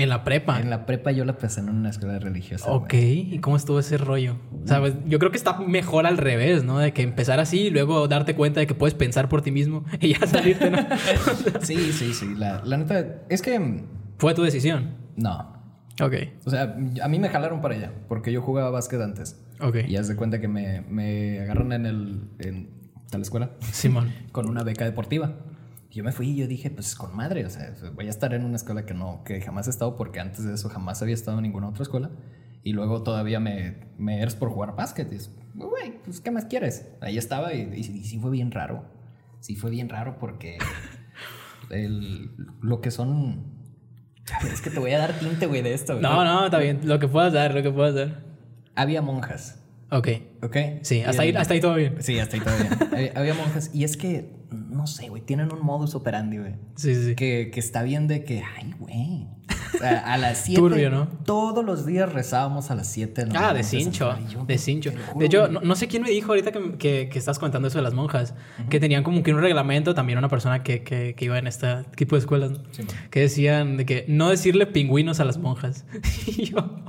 En 0.00 0.08
la 0.08 0.24
prepa. 0.24 0.60
En 0.60 0.70
la 0.70 0.86
prepa 0.86 1.12
yo 1.12 1.24
la 1.24 1.36
pasé 1.36 1.60
en 1.60 1.68
una 1.68 1.90
escuela 1.90 2.18
religiosa. 2.18 2.70
Ok, 2.70 2.94
¿y 2.94 3.38
cómo 3.40 3.56
estuvo 3.56 3.78
ese 3.78 3.98
rollo? 3.98 4.36
¿Sabes? 4.64 4.94
Yo 5.06 5.18
creo 5.18 5.30
que 5.30 5.36
está 5.36 5.58
mejor 5.58 6.06
al 6.06 6.16
revés, 6.16 6.64
¿no? 6.64 6.78
De 6.78 6.92
que 6.92 7.02
empezar 7.02 7.38
así 7.38 7.66
y 7.66 7.70
luego 7.70 8.08
darte 8.08 8.34
cuenta 8.34 8.60
de 8.60 8.66
que 8.66 8.74
puedes 8.74 8.94
pensar 8.94 9.28
por 9.28 9.42
ti 9.42 9.50
mismo 9.50 9.84
y 10.00 10.14
ya 10.14 10.26
salirte, 10.26 10.70
¿no? 10.70 10.78
Sí, 11.60 11.92
sí, 11.92 12.14
sí. 12.14 12.34
La, 12.36 12.62
la 12.64 12.76
neta, 12.78 13.22
es 13.28 13.42
que. 13.42 13.84
Fue 14.18 14.34
tu 14.34 14.42
decisión. 14.42 14.96
No. 15.16 15.60
Ok, 16.02 16.14
O 16.46 16.50
sea, 16.50 16.76
a 17.02 17.08
mí 17.08 17.18
me 17.18 17.28
jalaron 17.28 17.60
para 17.60 17.74
allá, 17.74 17.92
porque 18.08 18.32
yo 18.32 18.40
jugaba 18.40 18.70
básquet 18.70 19.02
antes. 19.02 19.38
ok. 19.60 19.76
Y 19.86 19.96
haz 19.96 20.08
de 20.08 20.16
cuenta 20.16 20.40
que 20.40 20.48
me, 20.48 20.80
me 20.88 21.40
agarraron 21.40 21.72
en 21.72 21.84
el. 21.86 22.22
En, 22.38 22.70
la 23.12 23.18
escuela. 23.18 23.50
Simón. 23.72 24.12
con 24.32 24.48
una 24.48 24.62
beca 24.62 24.84
deportiva. 24.84 25.34
Yo 25.90 26.04
me 26.04 26.12
fui 26.12 26.30
y 26.30 26.36
yo 26.36 26.46
dije, 26.46 26.70
pues 26.70 26.94
con 26.94 27.16
madre, 27.16 27.44
o 27.44 27.50
sea, 27.50 27.74
voy 27.94 28.06
a 28.06 28.10
estar 28.10 28.32
en 28.32 28.44
una 28.44 28.56
escuela 28.56 28.86
que 28.86 28.94
no, 28.94 29.22
que 29.24 29.40
jamás 29.40 29.66
he 29.66 29.70
estado 29.70 29.96
porque 29.96 30.20
antes 30.20 30.44
de 30.44 30.54
eso 30.54 30.68
jamás 30.68 31.02
había 31.02 31.14
estado 31.14 31.38
en 31.38 31.42
ninguna 31.42 31.68
otra 31.68 31.82
escuela. 31.82 32.10
Y 32.62 32.72
luego 32.74 33.02
todavía 33.02 33.40
me, 33.40 33.88
me 33.98 34.20
eres 34.20 34.34
por 34.36 34.50
jugar 34.50 34.76
básquet. 34.76 35.10
Y 35.12 35.16
es, 35.16 35.34
güey, 35.54 36.00
pues 36.04 36.20
¿qué 36.20 36.30
más 36.30 36.44
quieres? 36.44 36.88
Ahí 37.00 37.18
estaba 37.18 37.54
y, 37.54 37.62
y- 37.74 37.78
y 37.80 38.04
sí 38.04 38.18
fue 38.20 38.30
bien 38.30 38.50
raro. 38.52 38.84
Sí 39.40 39.56
fue 39.56 39.70
bien 39.70 39.88
raro 39.88 40.18
porque 40.18 40.58
el- 41.70 42.30
lo 42.60 42.80
que 42.80 42.90
son... 42.90 43.58
Es 44.52 44.60
que 44.60 44.70
te 44.70 44.78
voy 44.78 44.92
a 44.92 44.98
dar 44.98 45.18
tinte, 45.18 45.46
güey, 45.46 45.62
de 45.62 45.74
esto. 45.74 45.94
güey. 45.94 46.02
No, 46.02 46.24
no, 46.24 46.44
está 46.44 46.58
bien. 46.58 46.80
Lo 46.84 46.98
que 47.00 47.08
puedas 47.08 47.32
dar, 47.32 47.52
lo 47.54 47.62
que 47.62 47.70
puedas 47.70 47.94
dar. 47.94 48.22
Había 48.76 49.02
monjas, 49.02 49.59
Ok. 49.90 50.08
¿ok? 50.42 50.56
Sí, 50.82 51.02
hasta 51.02 51.22
ahí, 51.22 51.32
hasta 51.32 51.54
ahí 51.54 51.60
todo 51.60 51.74
bien. 51.74 51.96
Sí, 52.00 52.18
hasta 52.18 52.36
ahí 52.36 52.42
todavía. 52.42 52.78
había, 52.92 53.12
había 53.14 53.34
monjas. 53.34 53.70
Y 53.74 53.84
es 53.84 53.96
que, 53.96 54.30
no 54.50 54.86
sé, 54.86 55.08
güey, 55.08 55.22
tienen 55.22 55.52
un 55.52 55.64
modus 55.64 55.94
operandi, 55.94 56.38
güey. 56.38 56.54
Sí, 56.76 56.94
sí. 56.94 57.14
Que, 57.14 57.50
que 57.52 57.60
está 57.60 57.82
bien 57.82 58.06
de 58.06 58.24
que, 58.24 58.42
ay, 58.56 58.74
güey. 58.78 59.28
O 59.74 59.78
sea, 59.78 60.00
a 60.00 60.18
las 60.18 60.38
7. 60.44 60.60
Turbio, 60.60 60.90
¿no? 60.90 61.08
Todos 61.24 61.64
los 61.64 61.86
días 61.86 62.12
rezábamos 62.12 62.70
a 62.70 62.74
las 62.74 62.88
7. 62.88 63.26
Ah, 63.34 63.54
de 63.54 63.62
cincho, 63.62 64.16
de 64.46 64.58
cincho. 64.58 64.92
De 65.16 65.26
hecho, 65.26 65.48
no, 65.48 65.60
no 65.60 65.74
sé 65.76 65.88
quién 65.88 66.02
me 66.02 66.10
dijo 66.10 66.32
ahorita 66.32 66.52
que, 66.52 66.72
que, 66.76 67.08
que 67.08 67.18
estás 67.18 67.38
contando 67.38 67.68
eso 67.68 67.78
de 67.78 67.84
las 67.84 67.94
monjas, 67.94 68.34
que 68.68 68.80
tenían 68.80 69.02
como 69.02 69.22
que 69.22 69.32
un 69.32 69.40
reglamento, 69.40 69.94
también 69.94 70.18
una 70.18 70.28
persona 70.28 70.62
que, 70.62 70.82
que, 70.82 71.14
iba 71.20 71.38
en 71.38 71.46
este 71.46 71.84
tipo 71.96 72.16
de 72.16 72.20
escuelas, 72.20 72.52
¿no? 72.52 72.58
Sí, 72.72 72.84
que 73.10 73.20
decían 73.20 73.76
de 73.76 73.86
que 73.86 74.04
no 74.08 74.28
decirle 74.28 74.66
pingüinos 74.66 75.20
a 75.20 75.24
las 75.24 75.38
monjas. 75.38 75.84
y 76.26 76.44
yo, 76.44 76.82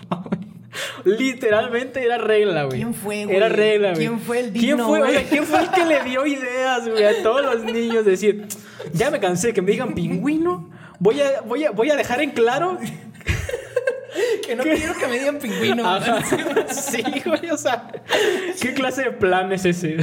literalmente 1.03 2.03
era 2.03 2.17
regla, 2.17 2.63
güey. 2.63 2.77
¿Quién 2.77 2.93
fue, 2.93 3.25
güey? 3.25 3.35
Era 3.37 3.49
regla, 3.49 3.89
güey. 3.93 3.99
¿Quién 4.07 4.19
fue 4.19 4.39
el 4.39 4.51
¿Quién 4.51 4.79
fue, 4.79 4.99
güey? 4.99 5.23
¿quién 5.25 5.43
fue 5.45 5.61
el 5.61 5.69
que 5.71 5.85
le 5.85 6.03
dio 6.03 6.25
ideas, 6.25 6.87
güey, 6.87 7.03
a 7.03 7.21
todos 7.23 7.43
los 7.43 7.63
niños? 7.63 8.05
de 8.05 8.11
Decir, 8.11 8.47
ya 8.93 9.09
me 9.11 9.19
cansé 9.19 9.47
de 9.47 9.53
que 9.53 9.61
me 9.61 9.71
digan 9.71 9.93
pingüino. 9.93 10.69
Voy 10.99 11.19
a, 11.21 11.41
voy 11.41 11.65
a, 11.65 11.71
voy 11.71 11.89
a 11.89 11.95
dejar 11.95 12.21
en 12.21 12.31
claro 12.31 12.77
Que 14.45 14.55
no 14.55 14.63
quiero 14.63 14.93
que 14.97 15.07
me 15.07 15.19
digan 15.19 15.39
pingüino. 15.39 15.87
Ajá. 15.87 16.19
Sí, 16.71 17.01
güey, 17.25 17.49
o 17.51 17.57
sea, 17.57 17.91
¿qué 18.61 18.73
clase 18.73 19.03
de 19.03 19.11
plan 19.11 19.51
es 19.53 19.65
ese? 19.65 19.97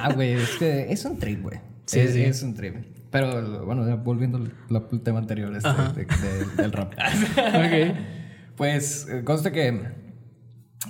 ah, 0.00 0.12
güey, 0.14 0.34
es 0.34 0.50
que 0.56 0.92
es 0.92 1.04
un 1.04 1.18
trip, 1.18 1.42
güey. 1.42 1.58
Sí, 1.86 2.00
es, 2.00 2.12
sí. 2.12 2.22
es 2.22 2.42
un 2.42 2.54
trip. 2.54 2.76
Pero 3.10 3.64
bueno, 3.64 3.86
ya 3.88 3.94
volviendo 3.96 4.38
al 4.38 5.00
tema 5.02 5.18
anterior 5.18 5.54
este, 5.56 5.68
Ajá. 5.68 5.92
de- 5.92 6.04
de- 6.04 6.62
del 6.62 6.72
rap. 6.72 6.92
ok. 7.38 7.96
Pues 8.56 9.06
eh, 9.10 9.22
conste 9.24 9.50
que 9.52 9.82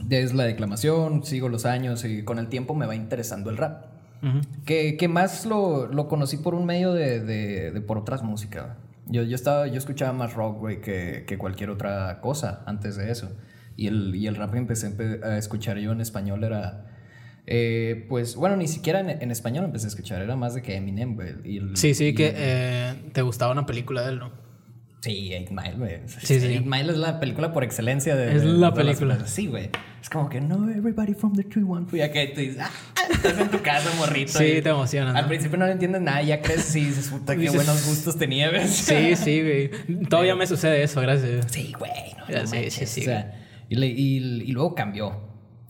desde 0.04 0.34
la 0.34 0.44
declamación, 0.44 1.24
sigo 1.24 1.48
los 1.48 1.64
años 1.66 2.04
y 2.04 2.22
con 2.24 2.38
el 2.38 2.48
tiempo 2.48 2.74
me 2.74 2.86
va 2.86 2.94
interesando 2.94 3.50
el 3.50 3.56
rap. 3.56 3.86
Ujú. 4.22 4.40
Que, 4.64 4.96
que 4.96 5.08
más 5.08 5.46
lo, 5.46 5.86
lo 5.86 6.08
conocí 6.08 6.36
por 6.38 6.54
un 6.54 6.66
medio 6.66 6.92
de, 6.92 7.20
de, 7.20 7.70
de 7.70 7.80
por 7.80 7.98
otras 7.98 8.22
músicas. 8.22 8.76
Yo, 9.06 9.22
yo, 9.22 9.34
estaba, 9.34 9.66
yo 9.68 9.78
escuchaba 9.78 10.12
más 10.12 10.34
rock, 10.34 10.58
güey, 10.58 10.80
que, 10.80 11.24
que 11.26 11.38
cualquier 11.38 11.70
otra 11.70 12.20
cosa 12.20 12.62
antes 12.66 12.96
de 12.96 13.10
eso. 13.10 13.30
Y 13.76 13.86
el, 13.86 14.14
y 14.16 14.26
el 14.26 14.34
rap 14.36 14.52
que 14.52 14.58
empecé 14.58 14.90
empe- 14.94 15.22
a 15.24 15.38
escuchar 15.38 15.78
yo 15.78 15.92
en 15.92 16.00
español 16.00 16.42
era... 16.44 16.84
eh, 17.46 18.04
pues, 18.08 18.34
bueno, 18.36 18.56
ni 18.56 18.66
siquiera 18.68 19.00
en, 19.00 19.08
en 19.08 19.30
español 19.30 19.64
empecé 19.64 19.86
a 19.86 19.88
escuchar. 19.88 20.20
Era 20.20 20.36
más 20.36 20.54
de 20.54 20.62
que 20.62 20.74
Eminem, 20.76 21.14
güey. 21.14 21.34
y 21.44 21.58
el- 21.58 21.76
Sí, 21.76 21.94
sí, 21.94 22.06
y 22.08 22.14
que 22.14 22.28
el- 22.28 22.34
eh, 22.36 22.94
te 23.12 23.22
gustaba 23.22 23.52
una 23.52 23.64
película 23.66 24.02
de 24.02 24.10
él, 24.14 24.18
¿no? 24.18 24.32
Sí, 25.00 25.32
Eight 25.32 25.50
Mile, 25.50 25.74
güey. 25.76 26.00
Sí, 26.08 26.40
sí. 26.40 26.46
Eight 26.46 26.66
Mile 26.66 26.90
es 26.90 26.98
la 26.98 27.20
película 27.20 27.52
por 27.52 27.62
excelencia 27.62 28.16
de... 28.16 28.34
Es 28.34 28.42
la 28.44 28.50
de 28.52 28.58
las 28.58 28.72
película. 28.74 29.14
cosas. 29.14 29.30
Sí, 29.30 29.46
güey. 29.46 29.70
Es 30.02 30.10
como 30.10 30.28
que, 30.28 30.40
no, 30.40 30.68
everybody 30.68 31.14
from 31.14 31.34
the 31.34 31.44
tree 31.44 31.62
one. 31.62 31.86
Y 31.92 32.00
acá 32.00 32.18
tú 32.34 32.40
dices, 32.40 32.58
ah, 32.60 32.70
estás 33.08 33.38
en 33.38 33.48
tu 33.48 33.62
casa, 33.62 33.88
morrito. 33.96 34.32
Sí, 34.38 34.44
y 34.44 34.62
te 34.62 34.70
emocionas, 34.70 35.14
Al 35.14 35.22
¿no? 35.22 35.28
principio 35.28 35.56
no 35.56 35.66
le 35.66 35.72
entiendes 35.72 36.02
nada, 36.02 36.20
ya 36.22 36.40
creces 36.42 36.74
y 36.76 36.84
dices, 36.86 37.08
puta, 37.10 37.36
qué 37.36 37.48
buenos 37.50 37.86
gustos 37.86 38.16
tenía, 38.18 38.50
güey. 38.50 38.66
Sí, 38.68 39.14
sí, 39.14 39.40
güey. 39.40 39.70
Todavía 40.08 40.34
me 40.34 40.46
sucede 40.48 40.82
eso, 40.82 41.00
gracias. 41.00 41.46
Sí, 41.50 41.72
güey. 41.78 41.92
No, 42.18 42.28
Ya, 42.28 42.40
no 42.42 42.46
sí, 42.48 42.70
sí, 42.70 42.86
sí, 42.86 43.00
O 43.02 43.04
sea, 43.04 43.40
y, 43.68 43.76
le- 43.76 43.86
y- 43.86 44.42
y 44.42 44.52
luego 44.52 44.74
cambió. 44.74 45.28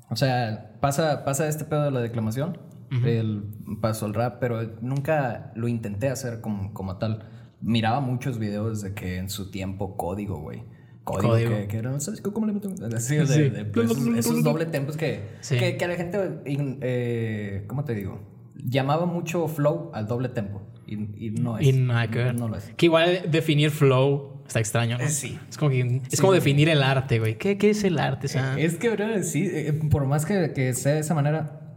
O 0.08 0.16
sea, 0.16 0.72
pasa, 0.80 1.24
pasa 1.26 1.46
este 1.48 1.66
pedo 1.66 1.84
de 1.84 1.90
la 1.90 2.00
declamación, 2.00 2.58
el 3.04 3.42
paso 3.82 4.06
al 4.06 4.14
rap, 4.14 4.38
pero 4.40 4.62
nunca 4.80 5.52
lo 5.54 5.68
intenté 5.68 6.08
hacer 6.08 6.40
como, 6.40 6.72
como 6.72 6.96
tal. 6.96 7.28
Miraba 7.60 8.00
muchos 8.00 8.38
videos 8.38 8.82
de 8.82 8.94
que 8.94 9.16
en 9.18 9.28
su 9.30 9.50
tiempo 9.50 9.96
código, 9.96 10.40
güey. 10.40 10.62
Código, 11.04 11.30
Código. 11.30 11.50
Que, 11.56 11.68
que 11.68 11.76
era, 11.78 11.98
¿sabes 12.00 12.20
cómo 12.20 12.46
le 12.46 12.52
meto? 12.52 12.68
Así, 12.94 13.16
de, 13.16 13.26
Sí. 13.26 13.48
de- 13.48 13.64
pues, 13.64 13.90
esos, 13.90 14.06
esos 14.16 14.42
doble 14.44 14.66
tempos 14.66 14.96
que, 14.96 15.22
Sí. 15.40 15.56
que, 15.56 15.76
que 15.78 15.84
a 15.84 15.88
la 15.88 15.94
gente, 15.96 16.18
eh, 16.44 17.64
¿cómo 17.66 17.84
te 17.84 17.94
digo? 17.94 18.20
Llamaba 18.56 19.06
mucho 19.06 19.48
flow 19.48 19.90
al 19.94 20.06
doble 20.06 20.28
tempo. 20.28 20.62
Y, 20.86 21.26
y 21.26 21.30
no 21.30 21.58
es. 21.58 21.66
Y 21.66 21.72
nada 21.72 22.08
que 22.10 22.18
ver. 22.18 22.34
No 22.34 22.48
lo 22.48 22.56
es. 22.56 22.72
Que 22.76 22.86
igual 22.86 23.22
definir 23.30 23.70
flow 23.70 24.42
está 24.46 24.58
extraño, 24.58 24.96
¿no? 24.98 25.04
Eh, 25.04 25.08
sí. 25.08 25.38
Es 25.48 25.56
como, 25.58 25.70
que- 25.70 25.80
es 25.80 26.02
Sí, 26.10 26.16
como 26.18 26.32
sí. 26.32 26.38
definir 26.38 26.68
el 26.68 26.82
arte, 26.82 27.18
güey. 27.18 27.36
¿Qué, 27.38 27.58
qué 27.58 27.70
es 27.70 27.84
el 27.84 27.98
arte? 27.98 28.28
Sea, 28.28 28.58
Es 28.58 28.76
que, 28.76 28.90
bro, 28.90 29.22
sí, 29.22 29.46
eh, 29.50 29.72
por 29.90 30.06
más 30.06 30.24
que, 30.26 30.52
que 30.54 30.72
sea 30.74 30.94
de 30.94 31.00
esa 31.00 31.14
manera, 31.14 31.74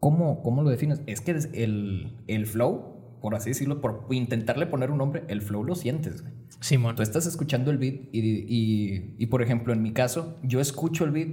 ¿cómo, 0.00 0.42
cómo 0.42 0.62
lo 0.62 0.70
defines? 0.70 1.00
Es 1.06 1.20
que 1.20 1.32
el, 1.52 2.16
el 2.26 2.46
flow, 2.46 2.93
por 3.24 3.34
así 3.34 3.48
decirlo, 3.48 3.80
por 3.80 4.06
intentarle 4.10 4.66
poner 4.66 4.90
un 4.90 4.98
nombre, 4.98 5.24
el 5.28 5.40
flow 5.40 5.64
lo 5.64 5.74
sientes. 5.76 6.20
güey. 6.20 6.34
Simón. 6.60 6.94
Tú 6.94 7.02
estás 7.02 7.24
escuchando 7.24 7.70
el 7.70 7.78
beat 7.78 7.94
y, 8.12 8.20
y, 8.20 9.14
y, 9.18 9.26
por 9.28 9.40
ejemplo, 9.40 9.72
en 9.72 9.80
mi 9.80 9.94
caso, 9.94 10.38
yo 10.42 10.60
escucho 10.60 11.06
el 11.06 11.10
beat 11.10 11.28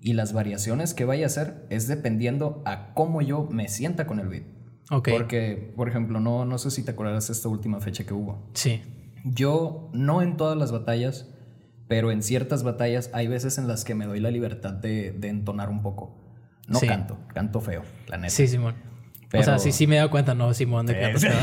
y 0.00 0.14
las 0.14 0.32
variaciones 0.32 0.92
que 0.92 1.04
vaya 1.04 1.22
a 1.22 1.26
hacer 1.28 1.64
es 1.70 1.86
dependiendo 1.86 2.64
a 2.66 2.92
cómo 2.94 3.22
yo 3.22 3.46
me 3.48 3.68
sienta 3.68 4.08
con 4.08 4.18
el 4.18 4.26
beat. 4.26 4.42
Ok. 4.90 5.08
Porque, 5.12 5.72
por 5.76 5.88
ejemplo, 5.88 6.18
no, 6.18 6.44
no 6.44 6.58
sé 6.58 6.72
si 6.72 6.82
te 6.84 6.90
acordarás 6.90 7.28
de 7.28 7.32
esta 7.34 7.48
última 7.48 7.78
fecha 7.80 8.02
que 8.02 8.12
hubo. 8.12 8.50
Sí. 8.54 8.82
Yo, 9.24 9.88
no 9.92 10.22
en 10.22 10.36
todas 10.36 10.58
las 10.58 10.72
batallas, 10.72 11.32
pero 11.86 12.10
en 12.10 12.24
ciertas 12.24 12.64
batallas 12.64 13.08
hay 13.12 13.28
veces 13.28 13.56
en 13.58 13.68
las 13.68 13.84
que 13.84 13.94
me 13.94 14.06
doy 14.06 14.18
la 14.18 14.32
libertad 14.32 14.72
de, 14.72 15.12
de 15.12 15.28
entonar 15.28 15.68
un 15.70 15.80
poco. 15.82 16.24
No 16.66 16.80
Sí. 16.80 16.88
canto, 16.88 17.18
canto 17.32 17.60
feo, 17.60 17.82
la 18.08 18.16
neta. 18.16 18.30
Sí, 18.30 18.48
Simón. 18.48 18.74
Pero- 19.30 19.42
O 19.42 19.44
sea, 19.44 19.58
sí, 19.58 19.72
sí 19.72 19.86
me 19.86 19.94
he 19.96 19.98
dado 19.98 20.10
cuenta, 20.10 20.34
no, 20.34 20.52
Simón, 20.54 20.86
de 20.86 20.98
que 20.98 21.18
Sí. 21.18 21.26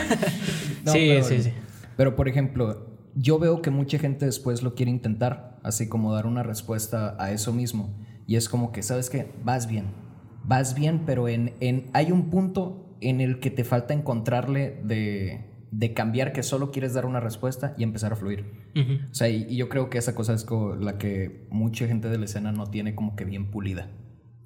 No, 0.84 0.92
sí, 0.92 1.06
pero- 1.08 1.24
sí, 1.24 1.42
sí. 1.42 1.52
Pero, 1.96 2.16
por 2.16 2.28
ejemplo, 2.28 2.86
yo 3.14 3.38
veo 3.38 3.60
que 3.62 3.70
mucha 3.70 3.98
gente 3.98 4.24
después 4.26 4.62
lo 4.62 4.74
quiere 4.74 4.90
intentar, 4.90 5.58
así 5.62 5.88
como 5.88 6.14
dar 6.14 6.26
una 6.26 6.42
respuesta 6.42 7.16
a 7.18 7.32
eso 7.32 7.52
mismo. 7.52 7.94
Y 8.26 8.36
es 8.36 8.48
como 8.48 8.72
que, 8.72 8.82
¿sabes 8.82 9.10
qué? 9.10 9.30
Vas 9.44 9.66
bien. 9.66 9.86
Vas 10.44 10.74
bien, 10.74 11.02
pero 11.04 11.28
en, 11.28 11.52
en, 11.60 11.90
hay 11.92 12.12
un 12.12 12.30
punto 12.30 12.96
en 13.00 13.20
el 13.20 13.40
que 13.40 13.50
te 13.50 13.64
falta 13.64 13.92
encontrarle 13.92 14.80
de, 14.84 15.44
de 15.70 15.92
cambiar 15.92 16.32
que 16.32 16.42
solo 16.42 16.70
quieres 16.70 16.94
dar 16.94 17.04
una 17.06 17.20
respuesta 17.20 17.74
y 17.76 17.82
empezar 17.82 18.12
a 18.12 18.16
fluir. 18.16 18.46
O 19.10 19.14
sea, 19.14 19.28
y, 19.28 19.46
y 19.48 19.56
yo 19.56 19.68
creo 19.68 19.90
que 19.90 19.98
esa 19.98 20.14
cosa 20.14 20.32
es 20.32 20.44
como 20.44 20.76
la 20.76 20.96
que 20.96 21.46
mucha 21.50 21.86
gente 21.86 22.08
de 22.08 22.16
la 22.18 22.24
escena 22.24 22.52
no 22.52 22.68
tiene 22.68 22.94
como 22.94 23.16
que 23.16 23.24
bien 23.24 23.50
pulida. 23.50 23.88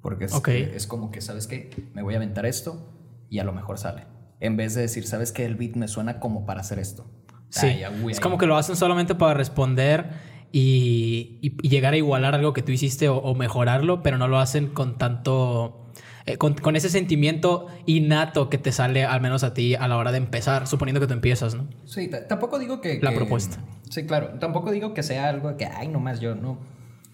Porque 0.05 0.25
es, 0.25 0.33
Ok. 0.35 0.49
es 0.49 0.85
como 0.85 1.09
que, 1.09 1.19
¿sabes 1.19 1.47
qué? 1.47 1.71
Me 1.95 2.03
voy 2.03 2.13
a 2.13 2.17
aventar 2.17 2.45
esto 2.45 2.93
y 3.27 3.39
a 3.39 3.43
lo 3.43 3.53
mejor 3.53 3.79
sale. 3.79 4.03
En 4.39 4.55
vez 4.55 4.75
de 4.75 4.81
decir, 4.81 5.07
¿sabes 5.07 5.31
qué? 5.31 5.45
El 5.45 5.55
beat 5.55 5.75
me 5.75 5.87
suena 5.87 6.19
como 6.19 6.45
para 6.45 6.61
hacer 6.61 6.77
esto. 6.77 7.09
Sí. 7.49 7.65
Ay, 7.65 7.79
ya, 7.79 7.89
güey, 7.89 8.11
es 8.13 8.19
como 8.19 8.37
que 8.37 8.45
lo 8.45 8.55
hacen 8.55 8.75
solamente 8.75 9.15
para 9.15 9.33
responder 9.33 10.05
y, 10.51 11.39
y- 11.41 11.57
y 11.59 11.69
llegar 11.69 11.93
a 11.93 11.97
igualar 11.97 12.35
algo 12.35 12.53
que 12.53 12.61
tú 12.61 12.71
hiciste 12.71 13.09
o, 13.09 13.17
o 13.17 13.33
mejorarlo, 13.33 14.03
pero 14.03 14.19
no 14.19 14.27
lo 14.27 14.37
hacen 14.37 14.67
con 14.67 14.97
tanto... 14.99 15.87
eh, 16.27 16.37
con, 16.37 16.53
con 16.53 16.75
ese 16.75 16.89
sentimiento 16.89 17.65
innato 17.87 18.49
que 18.49 18.57
te 18.59 18.71
sale 18.71 19.05
al 19.05 19.21
menos 19.21 19.43
a 19.43 19.55
ti 19.55 19.73
a 19.73 19.87
la 19.87 19.97
hora 19.97 20.11
de 20.11 20.17
empezar, 20.19 20.67
suponiendo 20.67 21.01
que 21.01 21.07
tú 21.07 21.13
empiezas, 21.13 21.55
¿no? 21.55 21.67
Sí, 21.85 22.11
tampoco 22.29 22.59
digo 22.59 22.79
que... 22.79 22.99
La 23.01 23.09
que- 23.09 23.15
propuesta. 23.17 23.57
Sí, 23.89 24.05
claro. 24.05 24.37
Tampoco 24.39 24.71
digo 24.71 24.93
que 24.93 25.01
sea 25.03 25.29
algo 25.29 25.57
que, 25.57 25.65
ay, 25.65 25.87
nomás 25.87 26.19
yo, 26.19 26.35
no. 26.35 26.57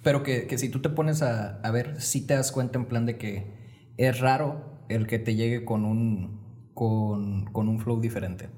Pero 0.04 0.24
que, 0.24 0.48
que 0.48 0.58
si 0.58 0.70
tú 0.70 0.82
te 0.82 0.90
pones 0.90 1.22
a, 1.22 1.60
a 1.62 1.72
ver, 1.72 2.02
sí 2.02 2.26
te 2.26 2.34
das 2.34 2.52
cuenta 2.52 2.80
en 2.80 2.86
plan 2.86 3.06
de 3.06 3.18
que 3.18 3.54
es 3.98 4.20
raro 4.20 4.80
el 4.90 5.06
que 5.08 5.20
te 5.20 5.36
llegue 5.36 5.64
con 5.64 5.86
un, 5.86 6.42
con, 6.74 7.46
con 7.52 7.70
un 7.70 7.80
flow 7.80 8.02
diferente. 8.02 8.50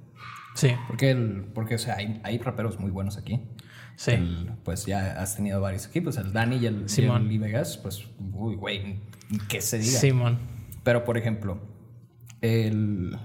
Sí, 0.56 0.70
Porque, 0.88 1.10
el, 1.12 1.46
porque 1.54 1.76
o 1.76 1.78
sea, 1.80 1.96
hay, 1.96 2.22
hay 2.24 2.38
raperos 2.38 2.80
muy 2.80 2.92
buenos 2.92 3.18
aquí. 3.18 3.42
sí. 3.96 4.12
El- 4.12 4.52
pues 4.64 4.86
ya 4.86 5.20
has 5.20 5.36
tenido 5.36 5.60
varios 5.60 5.88
aquí, 5.88 6.00
pues 6.00 6.16
el 6.18 6.32
Dani 6.32 6.58
y 6.58 6.66
el, 6.68 6.84
y 6.86 6.90
Simón. 6.90 7.24
el 7.24 7.28
Lee 7.30 7.40
Vegas, 7.40 7.78
pues, 7.78 8.06
uy, 8.34 8.56
güey, 8.56 9.00
que 9.50 9.62
se 9.62 9.80
diga. 9.80 10.00
Simón. 10.00 10.38
Pero, 10.84 11.04
por 11.06 11.18
ejemplo, 11.18 11.58
el, 12.42 13.18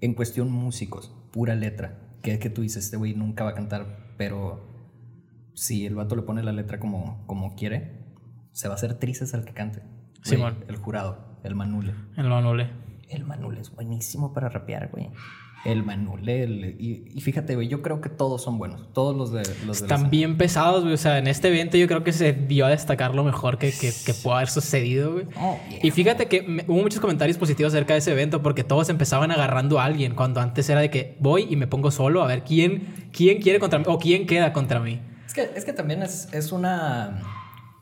en 0.00 0.14
cuestión 0.14 0.50
músicos, 0.50 1.12
pura 1.32 1.54
letra, 1.54 1.98
que, 2.22 2.38
que 2.38 2.50
tú 2.50 2.62
dices, 2.62 2.84
este 2.84 2.96
güey 2.96 3.14
nunca 3.14 3.44
va 3.44 3.50
a 3.50 3.54
cantar, 3.54 4.14
pero 4.16 4.64
si 5.54 5.86
el 5.86 5.94
vato 5.94 6.16
le 6.16 6.22
pone 6.22 6.42
la 6.42 6.52
letra 6.52 6.78
como, 6.78 7.24
como 7.26 7.54
quiere, 7.54 8.02
se 8.52 8.68
va 8.68 8.74
a 8.74 8.76
hacer 8.76 8.94
tristes 8.94 9.34
al 9.34 9.44
que 9.44 9.52
cante. 9.52 9.82
Simón. 10.22 10.64
El 10.68 10.76
jurado, 10.76 11.38
el 11.44 11.54
Manule. 11.54 11.94
El 12.16 12.28
Manule. 12.28 12.70
El 13.10 13.24
Manule 13.24 13.60
es 13.60 13.70
buenísimo 13.74 14.32
para 14.32 14.48
rapear, 14.48 14.88
güey. 14.90 15.10
El 15.64 15.82
Manule, 15.82 16.42
el- 16.42 16.76
y, 16.78 17.04
y 17.14 17.20
fíjate, 17.22 17.54
güey, 17.54 17.68
yo 17.68 17.80
creo 17.80 18.00
que 18.02 18.10
todos 18.10 18.42
son 18.42 18.58
buenos. 18.58 18.92
Todos 18.92 19.16
los 19.16 19.32
de 19.32 19.42
los 19.66 19.80
Están 19.80 20.10
bien 20.10 20.36
pesados, 20.36 20.82
güey. 20.82 20.92
O 20.92 20.98
sea, 20.98 21.16
en 21.18 21.26
este 21.26 21.48
evento 21.48 21.78
yo 21.78 21.86
creo 21.86 22.04
que 22.04 22.12
se 22.12 22.32
dio 22.34 22.66
a 22.66 22.68
destacar 22.68 23.14
lo 23.14 23.24
mejor 23.24 23.56
que, 23.56 23.70
que, 23.70 23.90
que 24.04 24.12
pudo 24.14 24.34
haber 24.34 24.48
sucedido, 24.48 25.12
güey. 25.14 25.26
Oh, 25.40 25.58
yeah. 25.70 25.78
Y 25.82 25.90
fíjate 25.90 26.26
que 26.26 26.42
me- 26.42 26.64
hubo 26.68 26.82
muchos 26.82 27.00
comentarios 27.00 27.38
positivos 27.38 27.72
acerca 27.72 27.94
de 27.94 28.00
ese 28.00 28.12
evento 28.12 28.42
porque 28.42 28.62
todos 28.62 28.90
empezaban 28.90 29.30
agarrando 29.30 29.80
a 29.80 29.84
alguien 29.86 30.14
cuando 30.14 30.40
antes 30.40 30.68
era 30.68 30.80
de 30.80 30.90
que 30.90 31.16
voy 31.20 31.46
y 31.48 31.56
me 31.56 31.66
pongo 31.66 31.90
solo 31.90 32.22
a 32.22 32.26
ver 32.26 32.44
quién, 32.44 33.08
quién 33.12 33.40
quiere 33.40 33.58
contra 33.58 33.78
mí 33.78 33.84
o 33.88 33.98
quién 33.98 34.26
queda 34.26 34.52
contra 34.52 34.80
mí. 34.80 35.00
Es 35.36 35.48
que, 35.50 35.58
es 35.58 35.64
que 35.64 35.72
también 35.72 36.02
es, 36.02 36.28
es 36.32 36.52
una... 36.52 37.20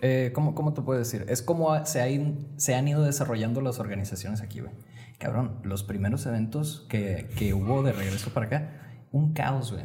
eh, 0.01 0.31
¿cómo, 0.35 0.55
¿Cómo 0.55 0.73
te 0.75 0.81
puedo 0.83 0.99
decir? 0.99 1.25
Es 1.29 1.43
como 1.43 1.85
se, 1.85 2.35
se 2.57 2.75
han 2.75 2.89
ido 2.89 3.03
desarrollando 3.03 3.61
las 3.61 3.79
organizaciones 3.79 4.41
aquí, 4.41 4.61
güey. 4.61 4.73
Cabrón, 5.19 5.59
los 5.63 5.83
primeros 5.85 6.25
eventos 6.27 6.87
que, 6.89 7.29
que 7.37 7.55
hubo 7.55 7.83
de 7.83 7.93
regreso 7.93 8.31
para 8.31 8.47
acá, 8.47 8.71
un 9.13 9.33
caos, 9.35 9.71
güey. 9.73 9.85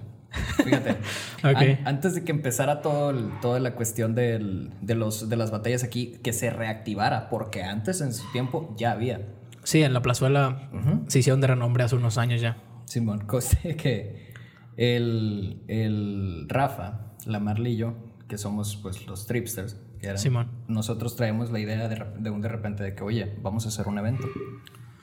Fíjate. 0.63 0.97
An- 1.43 1.79
antes 1.85 2.15
de 2.15 2.23
que 2.23 2.31
empezara 2.31 2.81
todo 2.81 3.11
el- 3.11 3.31
toda 3.41 3.59
la 3.59 3.75
cuestión 3.75 4.15
del- 4.15 4.71
de, 4.81 4.95
los, 4.95 5.29
de 5.29 5.35
las 5.35 5.51
batallas 5.51 5.83
aquí, 5.83 6.13
que 6.23 6.33
se 6.33 6.49
reactivara, 6.49 7.29
porque 7.29 7.63
antes 7.63 8.01
en 8.01 8.13
su 8.13 8.29
tiempo 8.31 8.73
ya 8.77 8.91
había. 8.93 9.21
Sí, 9.63 9.83
en 9.83 9.93
la 9.93 10.01
plazuela 10.01 10.69
se 11.07 11.19
hicieron 11.19 11.41
de 11.41 11.47
renombre 11.47 11.83
hace 11.83 11.95
unos 11.95 12.17
años 12.17 12.39
ya. 12.41 12.57
Simón, 12.85 13.19
cosa 13.27 13.57
que 13.77 14.33
el, 14.77 15.63
el 15.67 16.45
Rafa, 16.49 17.06
la 17.27 17.39
Marley 17.39 17.73
y 17.73 17.77
yo, 17.77 17.93
que 18.27 18.37
somos 18.37 18.77
pues 18.81 19.05
los 19.07 19.27
tripsters, 19.27 19.77
que 19.99 20.07
eran, 20.07 20.17
Simón. 20.17 20.51
nosotros 20.67 21.15
traemos 21.15 21.51
la 21.51 21.59
idea 21.59 21.87
de, 21.87 22.29
un 22.29 22.41
de 22.41 22.49
repente 22.49 22.83
de 22.83 22.93
que, 22.95 23.03
oye, 23.03 23.35
vamos 23.41 23.65
a 23.65 23.69
hacer 23.69 23.87
un 23.87 23.97
evento. 23.99 24.27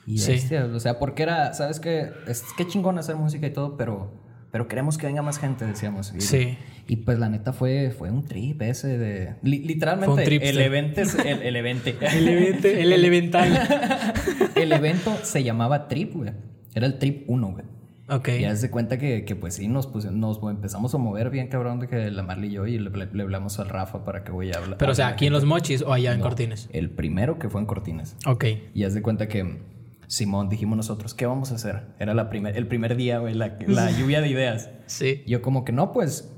Y 0.07 0.19
Sí. 0.19 0.33
bestia, 0.33 0.65
o 0.65 0.79
sea, 0.79 0.99
porque 0.99 1.23
era, 1.23 1.53
¿sabes 1.53 1.79
qué? 1.79 2.11
Es 2.27 2.43
qué 2.57 2.67
chingón 2.67 2.99
hacer 2.99 3.15
música 3.15 3.47
y 3.47 3.51
todo, 3.53 3.75
pero, 3.77 4.11
pero 4.51 4.67
queremos 4.67 4.97
que 4.99 5.07
venga 5.07 5.21
más 5.23 5.39
gente, 5.39 5.65
decíamos. 5.65 6.13
Y, 6.15 6.21
Sí. 6.21 6.57
Y 6.87 6.97
pues 6.97 7.17
la 7.17 7.29
neta 7.29 7.51
fue, 7.51 7.89
fue 7.89 8.11
un 8.11 8.23
trip 8.25 8.61
ese 8.61 8.99
de... 8.99 9.35
li- 9.41 9.63
literalmente, 9.63 10.05
Fue 10.13 10.21
un 10.21 10.25
tripster. 10.25 10.53
el 10.55 10.61
evento 10.61 11.01
es 11.01 11.15
el, 11.15 11.41
el 11.41 11.55
evento. 11.55 11.89
El, 12.01 12.27
evento, 12.27 12.67
el 12.67 12.93
elemental. 12.93 13.59
el 14.55 14.71
evento 14.71 15.17
se 15.23 15.43
llamaba 15.43 15.87
Trip, 15.87 16.13
güey. 16.13 16.31
Era 16.75 16.85
el 16.85 16.99
Trip 16.99 17.27
1, 17.27 17.47
güey. 17.51 17.65
Ok. 18.07 18.29
Y 18.39 18.45
haz 18.45 18.61
de 18.61 18.69
cuenta 18.69 18.97
que, 18.99 19.25
que, 19.25 19.35
pues 19.35 19.55
sí, 19.55 19.67
nos, 19.67 19.87
pus- 19.87 20.05
nos 20.11 20.39
empezamos 20.43 20.93
a 20.93 20.97
mover 20.99 21.29
bien 21.31 21.47
cabrón 21.47 21.79
de 21.79 21.87
que 21.87 22.11
la 22.11 22.21
Marley 22.23 22.49
y 22.49 22.53
yo 22.53 22.67
y 22.67 22.77
le, 22.77 22.89
le- 22.91 23.09
le 23.11 23.23
hablamos 23.23 23.59
al 23.59 23.69
Rafa 23.69 24.03
para 24.05 24.23
que 24.23 24.31
voy 24.31 24.51
a 24.51 24.57
hablar. 24.59 24.77
Pero 24.77 24.91
o 24.91 24.95
sea, 24.95 25.07
aquí 25.07 25.25
en 25.27 25.33
Los 25.33 25.45
Mochis 25.45 25.81
o 25.81 25.91
allá 25.91 26.13
en 26.13 26.21
Cortines. 26.21 26.69
El 26.71 26.91
primero 26.91 27.39
que 27.39 27.49
fue 27.49 27.61
en 27.61 27.67
Cortines. 27.67 28.15
Ok. 28.27 28.45
Y 28.73 28.83
haz 28.83 28.93
de 28.93 29.01
cuenta 29.01 29.27
que 29.27 29.59
Simón 30.07 30.49
dijimos 30.49 30.77
nosotros, 30.77 31.15
¿qué 31.15 31.25
vamos 31.25 31.51
a 31.51 31.55
hacer? 31.55 31.87
Era 31.99 32.13
la 32.13 32.29
primer, 32.29 32.55
el 32.55 32.67
primer 32.67 32.95
día, 32.95 33.17
güey, 33.17 33.33
la, 33.33 33.57
la 33.67 33.89
lluvia 33.97 34.21
de 34.21 34.27
ideas. 34.29 34.69
Sí. 34.85 35.23
Yo 35.25 35.41
como 35.41 35.65
que 35.65 35.71
no, 35.71 35.91
pues 35.91 36.31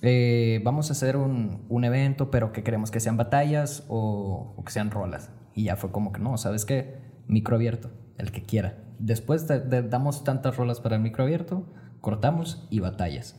eh, 0.00 0.62
vamos 0.64 0.88
a 0.88 0.92
hacer 0.92 1.16
un, 1.18 1.66
un 1.68 1.84
evento, 1.84 2.30
pero 2.30 2.52
que 2.52 2.62
queremos 2.62 2.90
que 2.90 2.98
sean 3.00 3.18
batallas 3.18 3.84
o, 3.88 4.54
o 4.56 4.64
que 4.64 4.72
sean 4.72 4.90
rolas. 4.90 5.30
Y 5.54 5.64
ya 5.64 5.76
fue 5.76 5.90
como 5.92 6.12
que 6.12 6.20
no, 6.20 6.38
¿sabes 6.38 6.64
qué? 6.64 6.94
Micro 7.26 7.56
abierto, 7.56 7.90
el 8.20 8.30
que 8.32 8.42
quiera. 8.42 8.76
Después 8.98 9.48
de- 9.48 9.60
de- 9.60 9.82
damos 9.82 10.24
tantas 10.24 10.56
rolas 10.56 10.80
para 10.80 10.96
el 10.96 11.02
micro 11.02 11.24
abierto, 11.24 11.66
cortamos 12.00 12.66
y 12.70 12.80
batallas. 12.80 13.36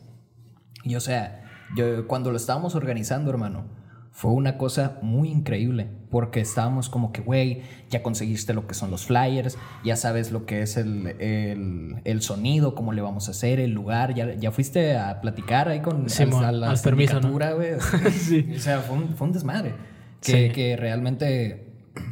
Y 0.83 0.95
o 0.95 1.00
sea, 1.00 1.43
yo 1.75 2.07
cuando 2.07 2.31
lo 2.31 2.38
estábamos 2.38 2.75
organizando, 2.75 3.29
hermano, 3.31 3.65
fue 4.13 4.31
una 4.31 4.57
cosa 4.57 5.00
muy 5.01 5.29
increíble, 5.29 5.88
porque 6.09 6.41
estábamos 6.41 6.89
como 6.89 7.13
que, 7.13 7.21
güey, 7.21 7.61
ya 7.89 8.03
conseguiste 8.03 8.53
lo 8.53 8.67
que 8.67 8.73
son 8.73 8.91
los 8.91 9.05
flyers, 9.05 9.57
ya 9.85 9.95
sabes 9.95 10.33
lo 10.33 10.45
que 10.45 10.61
es 10.63 10.75
el, 10.75 11.07
el, 11.21 12.01
el 12.03 12.21
sonido, 12.21 12.75
cómo 12.75 12.91
le 12.91 13.01
vamos 13.01 13.29
a 13.29 13.31
hacer, 13.31 13.61
el 13.61 13.71
lugar, 13.71 14.13
ya, 14.13 14.33
ya 14.33 14.51
fuiste 14.51 14.97
a 14.97 15.21
platicar 15.21 15.69
ahí 15.69 15.79
con 15.79 16.09
Simón, 16.09 16.43
a 16.43 16.51
la 16.51 16.71
al 16.71 16.79
permiso, 16.79 17.21
¿no? 17.21 17.29
Sí. 18.11 18.51
O 18.55 18.59
sea, 18.59 18.79
fue 18.79 18.97
un, 18.97 19.15
fue 19.15 19.27
un 19.27 19.33
desmadre. 19.33 19.73
Que, 20.21 20.47
Sí. 20.50 20.53
que 20.53 20.75
realmente, 20.75 21.71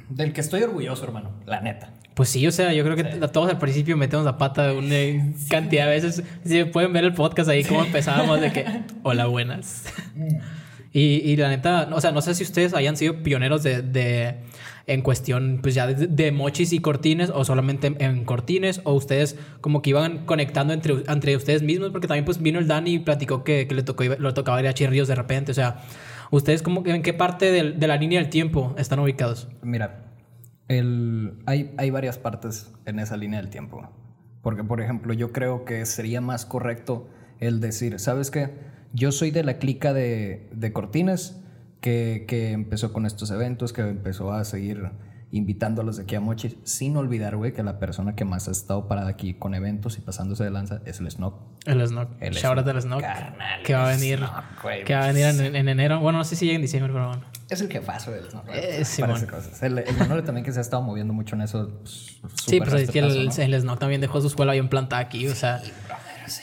del 0.09 0.31
que 0.31 0.39
estoy 0.41 0.63
orgulloso, 0.63 1.03
hermano, 1.03 1.31
la 1.45 1.59
neta. 1.59 1.93
Pues 2.19 2.27
sí, 2.27 2.45
o 2.45 2.51
sea, 2.51 2.73
yo 2.73 2.83
creo 2.83 2.97
que 2.97 3.03
todos 3.29 3.49
al 3.49 3.57
principio 3.59 3.95
metemos 3.95 4.25
la 4.25 4.38
pata 4.38 4.73
una 4.73 4.93
cantidad 5.49 5.85
de 5.85 5.91
veces. 5.91 6.21
Si 6.43 6.65
pueden 6.65 6.91
ver 6.91 7.05
el 7.05 7.13
podcast 7.13 7.49
ahí, 7.49 7.63
cómo 7.63 7.81
empezábamos 7.85 8.41
de 8.41 8.51
que, 8.51 8.65
hola, 9.03 9.25
buenas. 9.27 9.85
Y, 10.91 11.01
y 11.23 11.38
la 11.38 11.47
neta, 11.47 11.88
o 11.93 12.01
sea, 12.01 12.11
no 12.11 12.21
sé 12.21 12.35
si 12.35 12.43
ustedes 12.43 12.73
hayan 12.73 12.97
sido 12.97 13.23
pioneros 13.23 13.63
de, 13.63 13.83
de 13.83 14.35
en 14.85 15.01
cuestión, 15.01 15.59
pues 15.61 15.75
ya 15.75 15.88
de, 15.88 16.07
de 16.07 16.31
mochis 16.33 16.73
y 16.73 16.79
cortines, 16.79 17.29
o 17.33 17.45
solamente 17.45 17.95
en 17.99 18.25
cortines, 18.25 18.81
o 18.83 18.91
ustedes 18.95 19.38
como 19.61 19.81
que 19.81 19.91
iban 19.91 20.25
conectando 20.25 20.73
entre, 20.73 20.95
entre 21.07 21.38
ustedes 21.38 21.61
mismos, 21.63 21.91
porque 21.91 22.07
también 22.07 22.25
pues 22.25 22.41
vino 22.41 22.59
el 22.59 22.67
Dani 22.67 22.95
y 22.95 22.99
platicó 22.99 23.45
que, 23.45 23.65
que 23.65 23.75
le, 23.75 23.83
tocó, 23.83 24.03
le 24.03 24.33
tocaba 24.33 24.59
ir 24.59 24.67
a 24.67 24.73
Chirríos 24.73 25.07
de 25.07 25.15
repente, 25.15 25.51
o 25.53 25.55
sea, 25.55 25.83
¿ustedes 26.31 26.63
como 26.63 26.83
que 26.83 26.91
en 26.91 27.01
qué 27.01 27.13
parte 27.13 27.49
del- 27.49 27.79
de, 27.79 27.88
la 27.88 27.95
línea 27.95 28.19
del 28.19 28.29
tiempo 28.29 28.75
están 28.77 28.99
ubicados? 28.99 29.47
Mira, 29.61 30.09
hay, 30.69 31.73
hay 31.77 31.89
varias 31.89 32.17
partes 32.17 32.71
en 32.85 32.99
esa 32.99 33.17
línea 33.17 33.41
del 33.41 33.49
tiempo. 33.49 33.89
Porque, 34.41 34.63
por 34.63 34.81
ejemplo, 34.81 35.13
yo 35.13 35.31
creo 35.31 35.65
que 35.65 35.85
sería 35.85 36.21
más 36.21 36.45
correcto 36.45 37.09
el 37.39 37.59
decir, 37.59 37.99
¿sabes 37.99 38.31
qué? 38.31 38.51
Yo 38.93 39.11
soy 39.11 39.31
de 39.31 39.43
la 39.43 39.57
clica 39.57 39.93
de, 39.93 40.47
de 40.53 40.71
Cortines 40.71 41.41
que, 41.81 42.25
que 42.27 42.51
empezó 42.51 42.93
con 42.93 43.05
estos 43.05 43.31
eventos, 43.31 43.73
que 43.73 43.81
empezó 43.81 44.31
a 44.31 44.43
seguir 44.45 44.91
invitando 45.31 45.81
a 45.81 45.86
los 45.86 45.98
de 45.98 46.03
aquí 46.03 46.15
a 46.15 46.19
Mochis, 46.21 46.55
sin 46.63 46.98
olvidar, 46.98 47.36
güey, 47.36 47.53
que 47.53 47.62
la 47.62 47.77
persona 47.79 48.15
que 48.15 48.25
más 48.25 48.48
ha 48.48 48.51
estado 48.51 48.88
parada 48.88 49.09
aquí 49.09 49.36
con 49.36 49.53
eventos 49.53 49.98
y 49.98 50.01
pasándose 50.01 50.43
de 50.43 50.50
lanza 50.50 50.81
es 50.86 51.00
el 51.00 51.09
Snock. 51.12 51.36
El 51.65 51.86
Snock. 51.88 52.09
El 52.19 52.33
Shout 52.33 52.57
out 52.57 52.65
Snock. 52.65 52.75
al 52.75 52.81
Snock. 52.81 53.01
Carnal, 53.01 53.63
Que 53.63 53.74
va 53.74 53.86
a 53.89 53.95
venir. 53.95 54.17
Snock, 54.19 54.62
güey. 54.63 54.83
Que 54.83 54.95
va 54.95 55.03
a 55.03 55.07
venir 55.12 55.25
en, 55.25 55.55
en 55.55 55.69
enero. 55.69 56.00
Bueno, 56.00 56.17
no 56.19 56.24
sé 56.24 56.36
si 56.36 56.45
llega 56.45 56.55
en 56.55 56.62
diciembre, 56.63 56.91
pero 56.91 57.07
bueno. 57.09 57.24
Es 57.50 57.62
el 57.62 57.69
jefazo 57.69 58.12
del 58.12 58.25
Snock. 58.29 58.45
Eh, 58.53 58.83
cosas. 59.29 59.62
El, 59.63 59.77
el 59.79 60.24
también 60.24 60.43
que 60.43 60.51
se 60.51 60.59
ha 60.59 60.62
estado 60.62 60.81
moviendo 60.81 61.13
mucho 61.13 61.36
en 61.36 61.41
eso. 61.41 61.69
pues, 61.81 62.17
Sí, 62.45 62.59
pues 62.59 62.74
es 62.74 62.91
que 62.91 63.00
el, 63.00 63.25
¿no? 63.27 63.31
el 63.31 63.62
Snock 63.62 63.79
también 63.79 64.01
dejó 64.01 64.21
su 64.21 64.27
escuela 64.27 64.53
bien 64.53 64.69
plantada 64.69 65.01
aquí, 65.01 65.27
o 65.27 65.36
sea. 65.36 65.62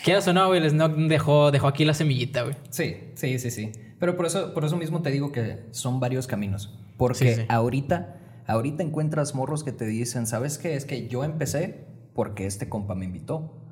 Quieras 0.04 0.26
o 0.28 0.32
no, 0.32 0.46
güey, 0.48 0.60
el 0.62 0.70
Snock 0.70 0.96
dejó, 0.96 1.50
dejó 1.50 1.68
aquí 1.68 1.84
la 1.84 1.94
semillita, 1.94 2.42
güey. 2.42 2.56
Sí, 2.70 2.96
sí, 3.14 3.38
sí, 3.38 3.50
sí. 3.50 3.72
Pero 3.98 4.16
por 4.16 4.26
eso, 4.26 4.52
por 4.52 4.64
eso 4.64 4.76
mismo 4.76 5.00
te 5.02 5.10
digo 5.10 5.32
que 5.32 5.64
son 5.70 6.00
varios 6.00 6.26
caminos. 6.26 6.74
Porque 6.96 7.34
Sí, 7.34 7.40
sí. 7.42 7.46
ahorita, 7.48 8.16
ahorita 8.46 8.82
encuentras 8.82 9.34
morros 9.34 9.64
que 9.64 9.72
te 9.72 9.86
dicen, 9.86 10.26
¿sabes 10.26 10.58
qué? 10.58 10.74
Es 10.74 10.84
que 10.84 11.08
yo 11.08 11.24
empecé 11.24 11.86
porque 12.14 12.46
este 12.46 12.68
compa 12.68 12.94
me 12.94 13.04
invitó. 13.04 13.62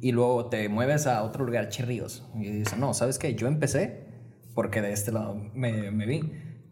Y 0.00 0.10
luego 0.12 0.46
te 0.46 0.68
mueves 0.68 1.06
a 1.06 1.22
otro 1.22 1.44
lugar, 1.44 1.68
Chirríos. 1.68 2.26
Y 2.34 2.50
dices, 2.50 2.76
no, 2.78 2.94
¿sabes 2.94 3.18
qué? 3.18 3.34
Yo 3.36 3.46
empecé 3.46 4.06
porque 4.54 4.80
de 4.80 4.92
este 4.92 5.12
lado 5.12 5.36
me, 5.54 5.90
me 5.92 6.06
vi. 6.06 6.22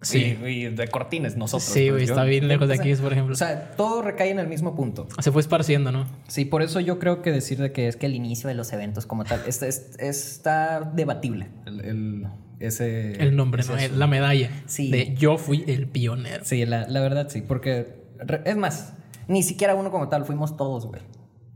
Sí. 0.03 0.39
Y, 0.43 0.47
y 0.47 0.65
de 0.71 0.89
Cortines, 0.89 1.37
nosotros. 1.37 1.65
Sí, 1.69 1.91
güey, 1.91 2.05
está 2.05 2.25
bien 2.25 2.49
lejos 2.49 2.69
de 2.69 2.75
aquí, 2.75 2.95
por 2.95 3.13
ejemplo. 3.13 3.35
O 3.35 3.37
sea, 3.37 3.73
todo 3.73 4.01
recae 4.03 4.31
en 4.31 4.39
el 4.39 4.47
mismo 4.49 4.75
punto. 4.75 5.07
Se 5.19 5.31
fue 5.31 5.43
esparciendo, 5.43 5.93
¿no? 5.93 6.07
Sí, 6.29 6.45
por 6.47 6.63
eso 6.63 6.81
yo 6.81 6.99
creo 6.99 7.21
que 7.23 7.31
decir 7.33 7.59
de 7.59 7.73
que 7.73 7.87
es 7.89 7.97
que 7.97 8.07
el 8.07 8.15
inicio 8.15 8.49
de 8.49 8.55
los 8.55 8.73
eventos 8.73 9.05
como 9.07 9.25
tal 9.25 9.41
es- 9.47 9.63
es- 9.63 9.97
está 9.99 10.81
debatible. 10.95 11.49
El, 11.67 11.81
el- 11.85 12.27
ese, 12.61 13.13
El 13.23 13.37
nombre, 13.37 13.63
ese 13.63 13.73
¿no? 13.73 13.79
asunto. 13.79 13.97
La 13.99 14.07
medalla. 14.07 14.51
Sí. 14.67 14.91
De 14.91 15.15
yo 15.17 15.39
fui 15.39 15.65
el 15.67 15.87
pionero. 15.89 16.45
Sí, 16.45 16.65
la, 16.67 16.87
la 16.89 17.01
verdad 17.01 17.29
sí, 17.31 17.43
porque 17.43 18.05
re- 18.19 18.43
es 18.45 18.57
más, 18.57 18.93
ni 19.29 19.43
siquiera 19.43 19.75
uno 19.75 19.91
como 19.91 20.09
tal, 20.09 20.25
fuimos 20.25 20.57
todos, 20.57 20.87
güey. 20.87 21.01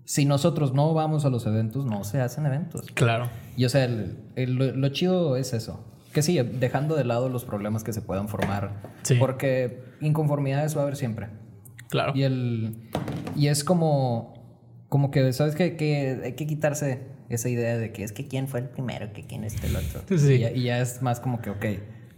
Si 0.06 0.26
nosotros 0.26 0.74
no 0.74 0.92
vamos 0.92 1.24
a 1.24 1.30
los 1.30 1.46
eventos, 1.46 1.86
no 1.86 2.04
se 2.04 2.20
hacen 2.20 2.44
eventos. 2.44 2.86
Claro. 2.92 3.30
Y 3.56 3.64
o 3.64 3.68
sea, 3.70 3.84
el- 3.84 4.18
el- 4.36 4.54
lo, 4.54 4.72
lo 4.72 4.88
chido 4.90 5.36
es 5.36 5.52
eso. 5.54 5.82
Que 6.14 6.22
sí, 6.22 6.38
dejando 6.38 6.94
de 6.94 7.04
lado 7.04 7.28
los 7.28 7.44
problemas 7.44 7.84
que 7.84 7.92
se 7.92 8.00
puedan 8.00 8.28
formar. 8.28 8.80
Sí. 9.02 9.16
Porque 9.16 9.82
inconformidades 10.00 10.76
va 10.76 10.80
a 10.80 10.82
haber 10.84 10.96
siempre. 10.96 11.28
Claro. 11.90 12.12
Y, 12.14 12.22
el, 12.22 12.88
y 13.36 13.48
es 13.48 13.64
como, 13.64 14.32
como 14.88 15.10
que, 15.10 15.32
¿sabes 15.32 15.56
qué? 15.56 15.76
Que 15.76 16.20
hay 16.24 16.32
que 16.34 16.46
quitarse 16.46 17.08
esa 17.28 17.48
idea 17.48 17.76
de 17.76 17.92
que 17.92 18.04
es 18.04 18.12
que 18.12 18.28
quién 18.28 18.46
fue 18.46 18.60
el 18.60 18.68
primero, 18.68 19.12
que 19.12 19.26
quién 19.26 19.42
es 19.42 19.62
el 19.64 19.74
otro. 19.74 20.02
Sí. 20.16 20.34
Y, 20.34 20.38
ya, 20.38 20.52
y 20.52 20.62
ya 20.62 20.80
es 20.80 21.02
más 21.02 21.18
como 21.18 21.42
que, 21.42 21.50
ok, 21.50 21.66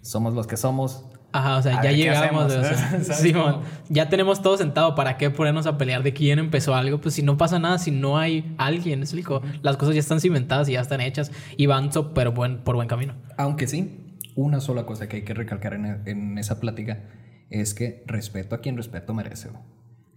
somos 0.02 0.34
los 0.34 0.46
que 0.46 0.58
somos. 0.58 1.06
Ajá, 1.36 1.56
o 1.58 1.62
sea, 1.62 1.78
A 1.78 1.82
ya 1.82 1.90
ver, 1.90 1.90
¿qué 1.90 1.96
llegamos. 2.04 2.44
o 2.46 2.62
sea, 2.62 2.74
¿Sabes 2.90 3.16
Simón, 3.18 3.60
ya 3.88 4.08
tenemos 4.08 4.40
todo 4.42 4.56
sentado. 4.56 4.94
¿Para 4.94 5.16
qué 5.16 5.30
ponernos 5.30 5.66
a 5.66 5.76
pelear 5.76 6.02
de 6.02 6.12
quién 6.12 6.38
empezó 6.38 6.74
algo? 6.74 6.98
Pues 7.00 7.14
si 7.14 7.22
no 7.22 7.36
pasa 7.36 7.58
nada, 7.58 7.78
si 7.78 7.90
no 7.90 8.18
hay 8.18 8.54
alguien, 8.58 9.00
¿me 9.00 9.04
explico? 9.04 9.42
Las 9.62 9.76
cosas 9.76 9.94
ya 9.94 10.00
están 10.00 10.20
cimentadas 10.20 10.68
y 10.68 10.72
ya 10.72 10.80
están 10.80 11.00
hechas 11.00 11.30
y 11.56 11.66
van 11.66 11.92
súper 11.92 12.30
buen, 12.30 12.58
por 12.58 12.76
buen 12.76 12.88
camino. 12.88 13.14
Aunque 13.36 13.66
sí, 13.66 14.00
una 14.34 14.60
sola 14.60 14.86
cosa 14.86 15.08
que 15.08 15.16
hay 15.16 15.22
que 15.22 15.34
recalcar 15.34 15.74
en, 15.74 16.02
en 16.06 16.38
esa 16.38 16.60
plática 16.60 17.04
es 17.50 17.74
que 17.74 18.02
respeto 18.06 18.54
a 18.54 18.60
quien 18.60 18.76
respeto 18.76 19.14
merece. 19.14 19.50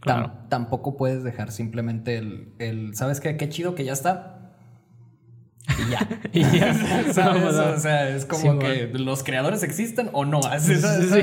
Claro. 0.01 0.31
tampoco 0.47 0.95
puedes 0.95 1.25
dejar 1.25 1.51
simplemente 1.51 2.17
el, 2.17 2.53
el 2.59 2.95
¿sabes 2.95 3.19
qué? 3.19 3.35
Qué 3.35 3.49
chido 3.49 3.75
que 3.75 3.83
ya 3.83 3.91
está. 3.91 4.38
Y 5.77 5.89
ya. 5.91 6.21
Y 6.33 6.57
ya. 6.57 6.73
¿Sabes? 7.13 7.43
O 7.55 7.79
sea, 7.79 8.09
es 8.15 8.25
como 8.25 8.59
que 8.59 8.87
los 8.93 9.23
creadores 9.23 9.63
existen 9.63 10.09
o 10.13 10.25
no. 10.25 10.41
¿sabes? 10.43 10.63
Sí. 11.11 11.19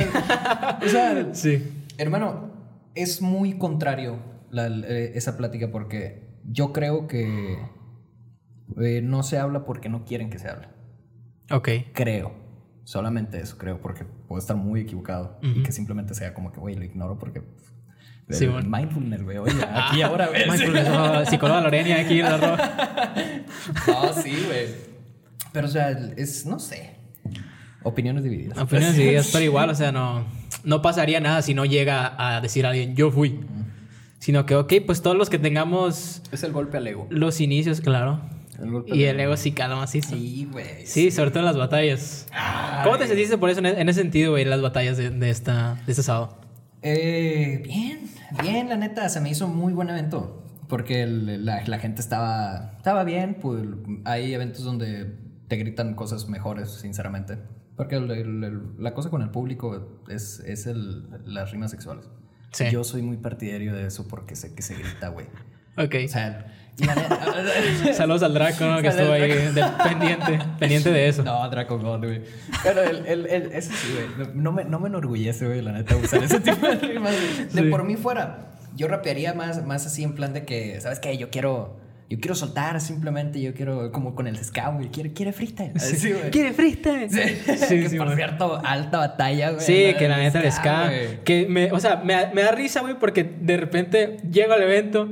O 0.84 0.88
sea, 0.88 1.34
Sí. 1.34 1.84
hermano, 1.98 2.50
es 2.94 3.22
muy 3.22 3.58
contrario 3.58 4.18
la- 4.50 4.66
eh, 4.68 5.12
esa 5.14 5.36
plática 5.36 5.70
porque 5.70 6.28
yo 6.44 6.72
creo 6.72 7.06
que 7.08 7.58
eh, 8.80 9.00
no 9.02 9.22
se 9.22 9.38
habla 9.38 9.64
porque 9.64 9.88
no 9.88 10.04
quieren 10.04 10.30
que 10.30 10.38
se 10.38 10.48
hable. 10.48 10.68
Ok. 11.50 11.68
Creo. 11.92 12.32
Solamente 12.84 13.40
eso 13.40 13.58
creo, 13.58 13.80
porque 13.80 14.04
puedo 14.04 14.38
estar 14.38 14.56
muy 14.56 14.80
equivocado. 14.80 15.38
Y 15.42 15.62
que 15.64 15.72
simplemente 15.72 16.14
sea 16.14 16.34
como 16.34 16.52
que, 16.52 16.60
güey, 16.60 16.76
lo 16.76 16.84
ignoro 16.84 17.18
porque... 17.18 17.42
Sí, 18.28 18.46
bueno. 18.46 18.68
mindfulness, 18.68 19.22
güey. 19.22 19.38
Oye, 19.38 19.52
aquí 19.72 20.02
ahora 20.02 20.28
ves. 20.28 20.48
Mindfulness, 20.48 20.88
oh, 20.88 21.24
psicóloga 21.26 21.60
Lorenia 21.60 22.00
aquí 22.00 22.20
la 22.20 22.36
ropa. 22.36 23.14
no, 23.86 24.12
sí, 24.12 24.44
güey. 24.46 24.66
Pero, 25.52 25.68
o 25.68 25.70
sea, 25.70 25.90
es... 26.16 26.44
No 26.44 26.58
sé. 26.58 26.96
Opiniones 27.84 28.24
divididas. 28.24 28.58
Opiniones 28.58 28.96
divididas, 28.96 29.28
pero 29.32 29.44
igual, 29.44 29.70
o 29.70 29.74
sea, 29.76 29.92
no, 29.92 30.24
no 30.64 30.82
pasaría 30.82 31.20
nada 31.20 31.40
si 31.42 31.54
no 31.54 31.64
llega 31.64 32.14
a 32.18 32.40
decir 32.40 32.66
a 32.66 32.70
alguien, 32.70 32.96
yo 32.96 33.12
fui. 33.12 33.38
Sino 34.18 34.44
que, 34.44 34.56
ok, 34.56 34.72
pues 34.84 35.02
todos 35.02 35.16
los 35.16 35.30
que 35.30 35.38
tengamos 35.38 36.20
Es 36.32 36.42
el 36.42 36.50
golpe 36.52 36.78
al 36.78 36.86
ego. 36.88 37.06
los 37.10 37.40
inicios, 37.40 37.80
claro. 37.80 38.20
El 38.60 38.70
golpe 38.72 38.96
Y 38.96 39.04
el 39.04 39.20
ego 39.20 39.36
sí 39.36 39.52
cala 39.52 39.76
macizo. 39.76 40.16
Sí, 40.16 40.48
güey. 40.50 40.84
Sí, 40.84 41.12
sobre 41.12 41.30
todo 41.30 41.40
en 41.40 41.44
las 41.46 41.56
batallas. 41.56 42.26
¿Cómo 42.82 42.98
te 42.98 43.06
sentiste 43.06 43.38
por 43.38 43.50
eso 43.50 43.60
en, 43.60 43.66
en 43.66 43.88
ese 43.88 44.00
sentido, 44.00 44.32
güey, 44.32 44.42
en 44.42 44.50
las 44.50 44.62
batallas 44.62 44.96
de, 44.96 45.10
de 45.10 45.30
esta, 45.30 45.74
de 45.86 45.92
este 45.92 46.02
sábado? 46.02 46.40
Eh, 46.82 47.62
bien, 47.64 48.00
bien, 48.42 48.68
la 48.68 48.76
neta, 48.76 49.08
se 49.08 49.20
me 49.20 49.30
hizo 49.30 49.48
muy 49.48 49.72
buen 49.72 49.88
evento. 49.90 50.42
Porque 50.68 51.02
el- 51.02 51.44
la, 51.44 51.62
la 51.66 51.78
gente 51.78 52.00
estaba, 52.00 52.74
estaba 52.76 53.04
bien, 53.04 53.36
pues 53.40 53.64
hay 54.04 54.34
eventos 54.34 54.64
donde 54.64 55.14
te 55.48 55.56
gritan 55.56 55.94
cosas 55.94 56.28
mejores, 56.28 56.70
sinceramente. 56.70 57.38
Porque 57.76 57.96
el- 57.96 58.10
el- 58.10 58.44
el- 58.44 58.62
la 58.78 58.94
cosa 58.94 59.10
con 59.10 59.22
el 59.22 59.30
público 59.30 60.00
es, 60.08 60.40
es 60.40 60.66
el, 60.66 61.08
las 61.24 61.50
rimas 61.52 61.70
sexuales. 61.70 62.08
Sí. 62.52 62.64
Yo 62.70 62.84
soy 62.84 63.02
muy 63.02 63.16
partidario 63.18 63.74
de 63.74 63.86
eso 63.86 64.08
porque 64.08 64.34
sé 64.34 64.54
que 64.54 64.62
se 64.62 64.74
grita, 64.74 65.08
güey. 65.08 65.26
Ok. 65.76 65.94
O 66.04 66.08
sea, 66.08 66.46
Saludos 67.94 68.22
al 68.22 68.34
Draco, 68.34 68.64
¿no? 68.64 68.82
Que 68.82 68.88
estuvo 68.88 69.12
ahí 69.12 69.28
de- 69.30 69.64
pendiente, 69.82 70.38
pendiente 70.58 70.90
de 70.90 71.08
eso. 71.08 71.22
No, 71.22 71.48
Draco 71.48 71.78
God, 71.78 72.04
güey. 72.04 72.22
Pero 72.62 72.82
el, 72.82 73.06
el, 73.06 73.26
el, 73.26 73.52
ese 73.52 73.72
sí, 73.72 73.94
güey. 74.16 74.28
No 74.34 74.52
me, 74.52 74.64
no 74.64 74.78
me 74.78 74.88
enorgullece, 74.88 75.46
güey, 75.46 75.62
la 75.62 75.72
neta, 75.72 75.96
usar 75.96 76.22
ese 76.22 76.40
tipo 76.40 76.66
de 76.66 76.74
rimas. 76.76 77.14
De 77.52 77.62
Sí. 77.62 77.68
por 77.70 77.84
mí 77.84 77.96
fuera, 77.96 78.50
yo 78.74 78.88
rapearía 78.88 79.32
más, 79.34 79.64
más 79.64 79.86
así 79.86 80.02
en 80.04 80.14
plan 80.14 80.32
de 80.34 80.44
que, 80.44 80.80
¿sabes 80.80 81.00
qué? 81.00 81.16
Yo 81.16 81.30
quiero, 81.30 81.78
yo 82.10 82.20
quiero 82.20 82.34
soltar 82.34 82.78
simplemente, 82.82 83.40
yo 83.40 83.54
quiero, 83.54 83.90
como 83.90 84.14
con 84.14 84.26
el 84.26 84.36
ska, 84.44 84.68
güey. 84.68 84.88
Quiere, 84.90 85.12
quiere 85.14 85.32
freestyle. 85.32 85.72
Así, 85.76 86.12
güey. 86.12 86.30
¿Quiere 86.30 86.52
freestyle? 86.52 87.08
Sí, 87.10 87.20
Sí, 87.56 87.80
que 87.80 87.88
sí, 87.88 87.96
por 87.96 88.14
cierto, 88.14 88.60
alta 88.64 88.98
batalla, 88.98 89.50
güey. 89.52 89.64
Sí, 89.64 89.94
que 89.98 90.08
la 90.08 90.18
neta 90.18 90.40
el 90.42 90.52
ska. 90.52 90.86
güey. 90.88 91.24
Que 91.24 91.46
me, 91.48 91.72
o 91.72 91.80
sea, 91.80 91.96
me, 92.04 92.14
me 92.34 92.42
da 92.42 92.52
risa, 92.52 92.80
güey, 92.82 92.98
porque 92.98 93.24
de 93.24 93.56
repente 93.56 94.18
llego 94.30 94.52
al 94.52 94.62
evento 94.62 95.08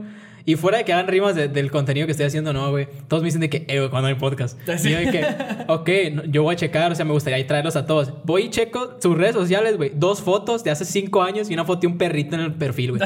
y 0.46 0.56
fuera 0.56 0.78
de 0.78 0.84
que 0.84 0.92
hagan 0.92 1.06
rimas 1.08 1.34
de- 1.34 1.48
del 1.48 1.70
contenido 1.70 2.06
que 2.06 2.10
estoy 2.12 2.26
haciendo, 2.26 2.52
no, 2.52 2.70
güey. 2.70 2.86
Todos 3.08 3.22
me 3.22 3.28
dicen 3.28 3.40
de 3.40 3.48
que, 3.48 3.64
eh, 3.68 3.78
güey, 3.78 3.88
cuando 3.90 4.08
hay 4.08 4.14
podcast. 4.14 4.58
Sí. 4.76 4.88
Y 4.88 4.92
yo 4.92 4.98
de 4.98 5.10
que, 5.10 5.26
ok, 5.68 5.90
yo 6.30 6.42
voy 6.42 6.54
a 6.54 6.56
checar, 6.56 6.92
o 6.92 6.94
sea, 6.94 7.04
me 7.04 7.12
gustaría 7.12 7.46
traerlos 7.46 7.76
a 7.76 7.86
todos. 7.86 8.12
Voy 8.24 8.42
y 8.42 8.50
checo 8.50 8.96
sus 9.00 9.16
redes 9.16 9.34
sociales, 9.34 9.76
güey. 9.76 9.92
Dos 9.94 10.20
fotos 10.20 10.62
de 10.62 10.70
hace 10.70 10.84
cinco 10.84 11.22
años 11.22 11.50
y 11.50 11.54
una 11.54 11.64
foto 11.64 11.80
de 11.82 11.86
un 11.86 11.96
perrito 11.98 12.34
en 12.36 12.42
el 12.42 12.52
perfil, 12.54 12.92
güey. 12.98 13.02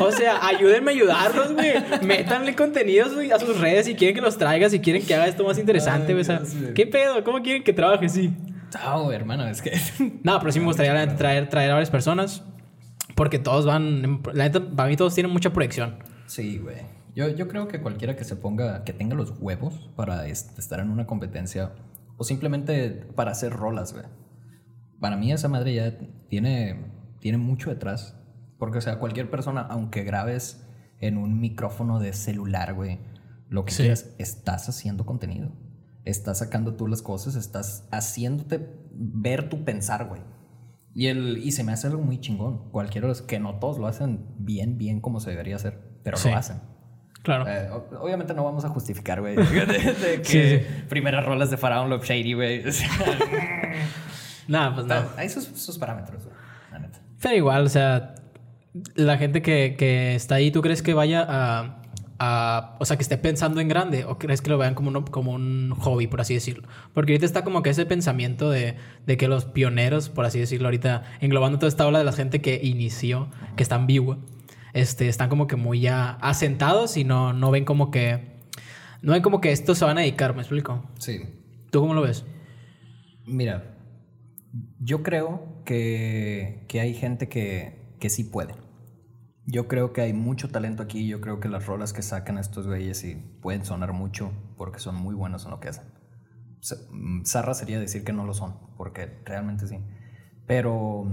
O 0.00 0.10
sea, 0.10 0.44
ayúdenme 0.46 0.90
a 0.90 0.94
ayudarlos, 0.94 1.52
güey. 1.52 1.72
Métanle 2.02 2.54
contenidos 2.56 3.14
güey, 3.14 3.30
a 3.30 3.38
sus 3.38 3.58
redes 3.60 3.86
si 3.86 3.94
quieren 3.94 4.14
que 4.16 4.20
los 4.22 4.36
traiga, 4.36 4.68
si 4.68 4.80
quieren 4.80 5.04
que 5.06 5.14
haga 5.14 5.26
esto 5.28 5.44
más 5.44 5.58
interesante, 5.58 6.12
güey. 6.12 6.22
O 6.22 6.24
sea. 6.24 6.42
¿qué 6.74 6.86
pedo? 6.86 7.22
¿Cómo 7.22 7.40
quieren 7.42 7.62
que 7.62 7.72
trabaje? 7.72 8.08
Sí. 8.08 8.30
No, 8.84 9.12
hermano, 9.12 9.46
es 9.48 9.62
que. 9.62 9.72
No, 10.24 10.38
pero 10.40 10.50
sí 10.52 10.58
me 10.60 10.66
gustaría 10.66 10.92
la 10.92 11.06
neta, 11.06 11.16
traer, 11.16 11.48
traer 11.48 11.70
a 11.70 11.74
varias 11.74 11.90
personas. 11.90 12.42
Porque 13.14 13.38
todos 13.38 13.66
van. 13.66 14.20
La 14.32 14.44
neta, 14.44 14.60
para 14.60 14.88
mí 14.88 14.96
todos 14.96 15.14
tienen 15.14 15.32
mucha 15.32 15.52
proyección. 15.52 15.96
Sí, 16.30 16.58
güey. 16.58 16.76
Yo, 17.14 17.28
yo 17.28 17.48
creo 17.48 17.66
que 17.66 17.80
cualquiera 17.82 18.14
que 18.14 18.22
se 18.24 18.36
ponga, 18.36 18.84
que 18.84 18.92
tenga 18.92 19.16
los 19.16 19.34
huevos 19.40 19.90
para 19.96 20.28
est- 20.28 20.56
estar 20.58 20.78
en 20.78 20.90
una 20.90 21.06
competencia 21.06 21.72
o 22.16 22.22
simplemente 22.24 22.90
para 23.16 23.32
hacer 23.32 23.52
rolas, 23.52 23.92
güey. 23.92 24.04
Para 25.00 25.16
mí 25.16 25.32
esa 25.32 25.48
madre 25.48 25.74
ya 25.74 25.98
tiene, 26.28 26.84
tiene 27.18 27.38
mucho 27.38 27.70
detrás. 27.70 28.16
Porque, 28.58 28.78
o 28.78 28.80
sea, 28.80 28.98
cualquier 29.00 29.28
persona, 29.30 29.62
aunque 29.62 30.04
grabes 30.04 30.64
en 31.00 31.16
un 31.16 31.40
micrófono 31.40 31.98
de 31.98 32.12
celular, 32.12 32.74
güey, 32.74 33.00
lo 33.48 33.64
que 33.64 33.72
Sí. 33.72 33.82
quieras, 33.82 34.14
estás 34.18 34.68
haciendo 34.68 35.04
contenido. 35.06 35.50
estás 36.06 36.38
sacando 36.38 36.76
tú 36.76 36.86
las 36.88 37.02
cosas, 37.02 37.34
estás 37.36 37.86
haciéndote 37.92 38.58
ver 38.92 39.48
tu 39.50 39.64
pensar, 39.64 40.08
güey. 40.08 40.22
Y, 40.94 41.06
el, 41.08 41.38
y 41.38 41.52
se 41.52 41.62
me 41.62 41.72
hace 41.72 41.88
algo 41.88 42.02
muy 42.02 42.18
chingón. 42.20 42.70
Cualquiera 42.70 43.12
que 43.28 43.38
no 43.38 43.58
todos 43.58 43.78
lo 43.78 43.86
hacen 43.86 44.26
bien, 44.38 44.78
bien 44.78 45.00
como 45.02 45.20
se 45.20 45.30
debería 45.30 45.56
hacer, 45.56 45.89
pero 46.02 46.16
Sí. 46.16 46.30
lo 46.30 46.36
hacen. 46.36 46.60
Claro. 47.22 47.44
Eh, 47.46 47.68
obviamente 48.00 48.32
no 48.32 48.44
vamos 48.44 48.64
a 48.64 48.68
justificar, 48.70 49.20
güey, 49.20 49.36
de, 49.36 49.42
de 49.44 50.22
que 50.22 50.66
primeras 50.88 51.24
rolas 51.26 51.50
de 51.50 51.56
Faraón 51.58 51.90
Love 51.90 52.04
Shady, 52.04 52.32
güey. 52.32 52.66
O 52.68 52.72
sea, 52.72 52.88
Nada, 54.48 54.74
pues 54.74 54.86
no. 54.86 54.94
hay 55.16 55.28
sus, 55.28 55.44
sus 55.44 55.78
parámetros, 55.78 56.24
güey, 56.24 56.36
la 56.72 56.78
neta. 56.80 56.98
Pero 57.22 57.36
igual, 57.36 57.66
o 57.66 57.68
sea, 57.68 58.14
la 58.94 59.18
gente 59.18 59.42
que, 59.42 59.76
que 59.78 60.14
está 60.14 60.36
ahí, 60.36 60.50
¿tú 60.50 60.62
crees 60.62 60.82
que 60.82 60.94
vaya 60.94 61.24
a, 61.28 61.82
a- 62.18 62.76
O 62.80 62.84
sea, 62.84 62.96
que 62.96 63.02
esté 63.02 63.16
pensando 63.18 63.60
en 63.60 63.68
grande? 63.68 64.04
¿O 64.06 64.18
crees 64.18 64.40
que 64.42 64.50
lo 64.50 64.58
vean 64.58 64.74
como, 64.74 64.88
uno- 64.88 65.04
como 65.04 65.32
un 65.32 65.70
hobby, 65.78 66.06
por 66.06 66.20
así 66.20 66.34
decirlo? 66.34 66.66
Porque 66.94 67.12
ahorita 67.12 67.26
está 67.26 67.44
como 67.44 67.62
que 67.62 67.70
ese 67.70 67.86
pensamiento 67.86 68.50
de, 68.50 68.76
de 69.06 69.16
que 69.16 69.28
los 69.28 69.44
pioneros, 69.44 70.08
por 70.08 70.24
así 70.24 70.40
decirlo, 70.40 70.68
ahorita 70.68 71.02
englobando 71.20 71.58
toda 71.58 71.68
esta 71.68 71.86
ola 71.86 71.98
de 71.98 72.04
la 72.06 72.12
gente 72.12 72.40
que 72.40 72.58
inició, 72.62 73.28
que 73.56 73.62
está 73.62 73.76
ambigua, 73.76 74.18
este, 74.72 75.08
están 75.08 75.28
como 75.28 75.46
que 75.46 75.56
muy 75.56 75.80
ya 75.80 76.12
asentados 76.20 76.96
y 76.96 77.04
no, 77.04 77.32
no 77.32 77.50
ven 77.50 77.64
como 77.64 77.90
que. 77.90 78.40
No 79.02 79.12
ven 79.12 79.22
como 79.22 79.40
que 79.40 79.52
esto 79.52 79.74
se 79.74 79.84
van 79.84 79.98
a 79.98 80.02
dedicar, 80.02 80.34
¿me 80.34 80.42
explico? 80.42 80.84
Sí. 80.98 81.20
¿Tú 81.70 81.80
cómo 81.80 81.94
lo 81.94 82.02
ves? 82.02 82.24
Mira, 83.24 83.76
yo 84.78 85.02
creo 85.02 85.62
que, 85.64 86.64
que 86.68 86.80
hay 86.80 86.94
gente 86.94 87.28
que, 87.28 87.94
que 87.98 88.10
sí 88.10 88.24
puede. 88.24 88.54
Yo 89.46 89.68
creo 89.68 89.92
que 89.92 90.02
hay 90.02 90.12
mucho 90.12 90.48
talento 90.48 90.82
aquí. 90.82 91.06
Yo 91.08 91.20
creo 91.20 91.40
que 91.40 91.48
las 91.48 91.66
rolas 91.66 91.92
que 91.92 92.02
sacan 92.02 92.38
estos 92.38 92.66
güeyes 92.66 92.98
sí 92.98 93.14
pueden 93.40 93.64
sonar 93.64 93.92
mucho 93.92 94.32
porque 94.56 94.78
son 94.78 94.96
muy 94.96 95.14
buenos 95.14 95.44
en 95.44 95.52
lo 95.52 95.60
que 95.60 95.68
hacen. 95.68 95.84
Mm, 96.90 97.24
Zarra 97.24 97.54
sería 97.54 97.80
decir 97.80 98.04
que 98.04 98.12
no 98.12 98.26
lo 98.26 98.34
son, 98.34 98.54
porque 98.76 99.06
realmente 99.24 99.66
sí. 99.66 99.78
Pero, 100.46 101.10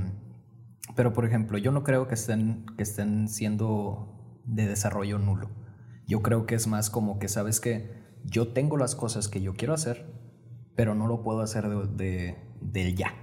pero 0.95 1.13
por 1.13 1.25
ejemplo, 1.25 1.57
yo 1.57 1.71
no 1.71 1.83
creo 1.83 2.07
que 2.07 2.15
estén, 2.15 2.65
que 2.77 2.83
estén 2.83 3.27
siendo 3.27 4.13
de 4.45 4.67
desarrollo 4.67 5.19
nulo. 5.19 5.49
Yo 6.07 6.21
creo 6.21 6.45
que 6.45 6.55
es 6.55 6.67
más 6.67 6.89
como 6.89 7.19
que 7.19 7.27
sabes 7.27 7.59
que 7.59 7.95
yo 8.23 8.49
tengo 8.49 8.77
las 8.77 8.95
cosas 8.95 9.27
que 9.27 9.41
yo 9.41 9.53
quiero 9.55 9.73
hacer, 9.73 10.05
pero 10.75 10.95
no 10.95 11.07
lo 11.07 11.21
puedo 11.23 11.41
hacer 11.41 11.67
de, 11.69 11.87
de- 11.87 12.35
del 12.61 12.95
ya. 12.95 13.13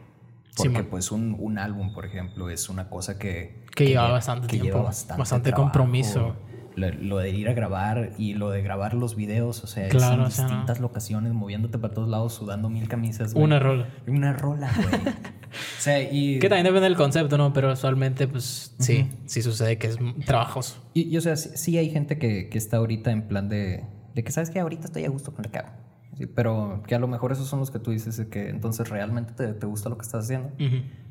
Porque 0.56 0.84
pues 0.84 1.10
un, 1.10 1.34
un 1.38 1.58
álbum, 1.58 1.92
por 1.94 2.04
ejemplo, 2.06 2.48
es 2.48 2.68
una 2.68 2.88
cosa 2.88 3.18
que... 3.18 3.64
Que 3.74 3.86
lleva 3.86 4.08
lle- 4.08 4.12
bastante 4.12 4.46
que 4.46 4.52
tiempo, 4.58 4.66
lleva 4.68 4.82
bastante, 4.84 5.18
bastante 5.18 5.50
trabajo. 5.50 5.64
compromiso. 5.72 6.36
Lo, 6.76 6.90
lo 6.92 7.18
de 7.18 7.30
ir 7.30 7.48
a 7.48 7.52
grabar 7.54 8.10
y 8.18 8.34
lo 8.34 8.50
de 8.50 8.60
grabar 8.62 8.94
los 8.94 9.14
videos, 9.16 9.62
o 9.64 9.66
sea, 9.68 9.88
Claro, 9.88 10.14
en 10.14 10.20
o 10.22 10.30
sea, 10.30 10.44
no. 10.44 10.50
distintas 10.50 10.80
locaciones, 10.80 11.32
moviéndote 11.32 11.78
para 11.78 11.94
todos 11.94 12.08
lados, 12.08 12.34
sudando 12.34 12.68
mil 12.68 12.88
camisas. 12.88 13.32
güey. 13.32 13.44
Una 13.44 13.58
rola. 13.60 13.88
Una 14.08 14.32
rola, 14.32 14.70
güey. 14.76 15.14
o 15.78 15.80
sea, 15.80 16.00
y... 16.00 16.38
Que 16.38 16.48
también 16.48 16.64
depende 16.64 16.88
del 16.88 16.96
concepto, 16.96 17.38
¿no? 17.38 17.52
Pero 17.52 17.72
usualmente, 17.72 18.28
pues 18.28 18.74
sí, 18.78 19.08
sí 19.26 19.42
sucede 19.42 19.78
que 19.78 19.88
es 19.88 19.98
trabajoso. 20.26 20.82
Y, 20.94 21.08
y, 21.08 21.16
o 21.16 21.20
sea, 21.20 21.36
sí, 21.36 21.50
sí 21.54 21.78
hay 21.78 21.90
gente 21.90 22.18
que, 22.18 22.48
que 22.48 22.58
está 22.58 22.78
ahorita 22.78 23.10
en 23.10 23.28
plan 23.28 23.48
de, 23.48 23.84
de 24.14 24.24
que 24.24 24.32
sabes 24.32 24.50
que 24.50 24.60
ahorita 24.60 24.86
estoy 24.86 25.04
a 25.04 25.10
gusto 25.10 25.32
con 25.32 25.44
lo 25.44 25.50
que 25.50 25.58
hago. 25.58 25.70
Sí, 26.16 26.26
pero 26.26 26.82
que 26.86 26.94
a 26.94 26.98
lo 26.98 27.08
mejor 27.08 27.32
esos 27.32 27.48
son 27.48 27.58
los 27.58 27.70
que 27.70 27.80
tú 27.80 27.90
dices 27.90 28.24
que 28.26 28.48
entonces 28.48 28.88
realmente 28.88 29.32
te, 29.32 29.52
te 29.52 29.66
gusta 29.66 29.88
lo 29.88 29.96
que 29.96 30.02
estás 30.02 30.24
haciendo. 30.24 30.52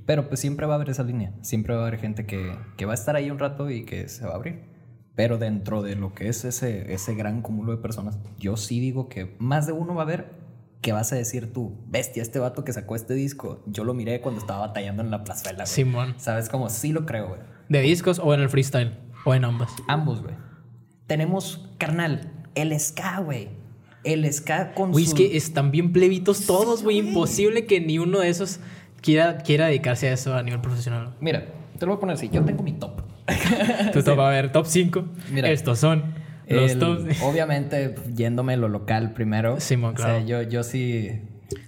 Pero 0.06 0.28
pues 0.28 0.40
siempre 0.40 0.66
va 0.66 0.74
a 0.74 0.76
haber 0.76 0.90
esa 0.90 1.04
línea. 1.04 1.34
Siempre 1.42 1.76
va 1.76 1.84
a 1.84 1.88
haber 1.88 2.00
gente 2.00 2.26
que, 2.26 2.56
que 2.78 2.86
va 2.86 2.94
a 2.94 2.96
estar 2.96 3.16
ahí 3.16 3.30
un 3.30 3.40
rato 3.40 3.70
y 3.70 3.84
que 3.84 4.08
se 4.08 4.26
va 4.26 4.32
a 4.32 4.36
abrir. 4.36 4.62
Pero 5.16 5.38
dentro 5.38 5.82
de 5.84 5.96
lo 5.96 6.14
que 6.14 6.28
es 6.28 6.44
ese, 6.46 6.94
ese 6.94 7.16
gran 7.16 7.42
cúmulo 7.42 7.76
de 7.76 7.78
personas, 7.82 8.18
yo 8.40 8.58
sí 8.58 8.80
digo 8.80 9.10
que 9.10 9.36
más 9.40 9.68
de 9.68 9.74
uno 9.74 9.94
va 9.94 10.02
a 10.02 10.06
haber 10.06 10.43
que 10.84 10.92
vas 10.92 11.12
a 11.12 11.16
decir 11.16 11.52
tú, 11.52 11.76
bestia, 11.88 12.22
este 12.22 12.38
vato 12.38 12.64
que 12.64 12.72
sacó 12.74 12.96
este 12.96 13.16
disco, 13.16 13.64
yo 13.66 13.84
lo 13.84 13.96
miré 13.96 14.22
cuando 14.22 14.40
estaba 14.40 14.68
batallando 14.68 15.02
en 15.02 15.10
la 15.10 15.24
plazuela. 15.24 15.64
güey". 15.64 15.68
Simón. 15.68 16.14
¿Sabes 16.18 16.50
cómo? 16.50 16.70
Sí 16.70 16.92
lo 16.92 17.08
creo, 17.08 17.30
güey. 17.30 17.40
¿De 17.70 17.82
discos 17.82 18.20
o 18.20 18.32
en 18.36 18.42
el 18.42 18.50
freestyle? 18.50 18.92
O 19.26 19.34
en 19.34 19.46
ambas. 19.46 19.72
Ambos, 19.88 20.22
güey. 20.22 20.36
Tenemos, 21.08 21.70
carnal, 21.80 22.32
el 22.56 22.78
ska, 22.80 23.20
güey. 23.22 23.50
El 24.04 24.32
ska 24.34 24.74
con 24.74 24.92
Güey, 24.92 25.06
es 25.06 25.10
su- 25.12 25.16
que 25.16 25.38
están 25.38 25.72
bien 25.72 25.94
plebitos 25.94 26.46
todos, 26.46 26.84
güey. 26.84 26.98
Imposible 27.00 27.66
que 27.66 27.80
ni 27.80 28.00
uno 28.00 28.20
de 28.20 28.30
esos 28.30 28.60
quiera, 29.02 29.38
quiera 29.38 29.68
dedicarse 29.68 30.10
a 30.10 30.14
eso 30.14 30.34
a 30.36 30.44
nivel 30.44 30.60
profesional. 30.62 31.16
Mira, 31.22 31.46
te 31.80 31.86
lo 31.86 31.94
voy 31.94 31.98
a 31.98 32.00
poner 32.02 32.16
así. 32.16 32.30
Yo 32.30 32.44
tengo 32.44 32.62
mi 32.64 32.74
top. 32.74 33.02
Tú 33.94 34.04
te 34.04 34.14
va 34.14 34.28
a 34.28 34.32
ver 34.32 34.52
top 34.52 34.66
5. 34.66 35.06
Mira. 35.32 35.50
Estos 35.50 35.80
son 35.80 36.04
los 36.48 36.72
El-. 36.72 36.80
Obviamente, 37.24 37.96
yéndome 38.16 38.58
lo 38.58 38.70
local 38.70 39.14
primero. 39.14 39.60
Simón, 39.60 39.96
O 39.96 39.98
sea, 39.98 40.06
claro. 40.24 40.26
yo, 40.26 40.42
yo 40.44 40.64
sí... 40.64 41.10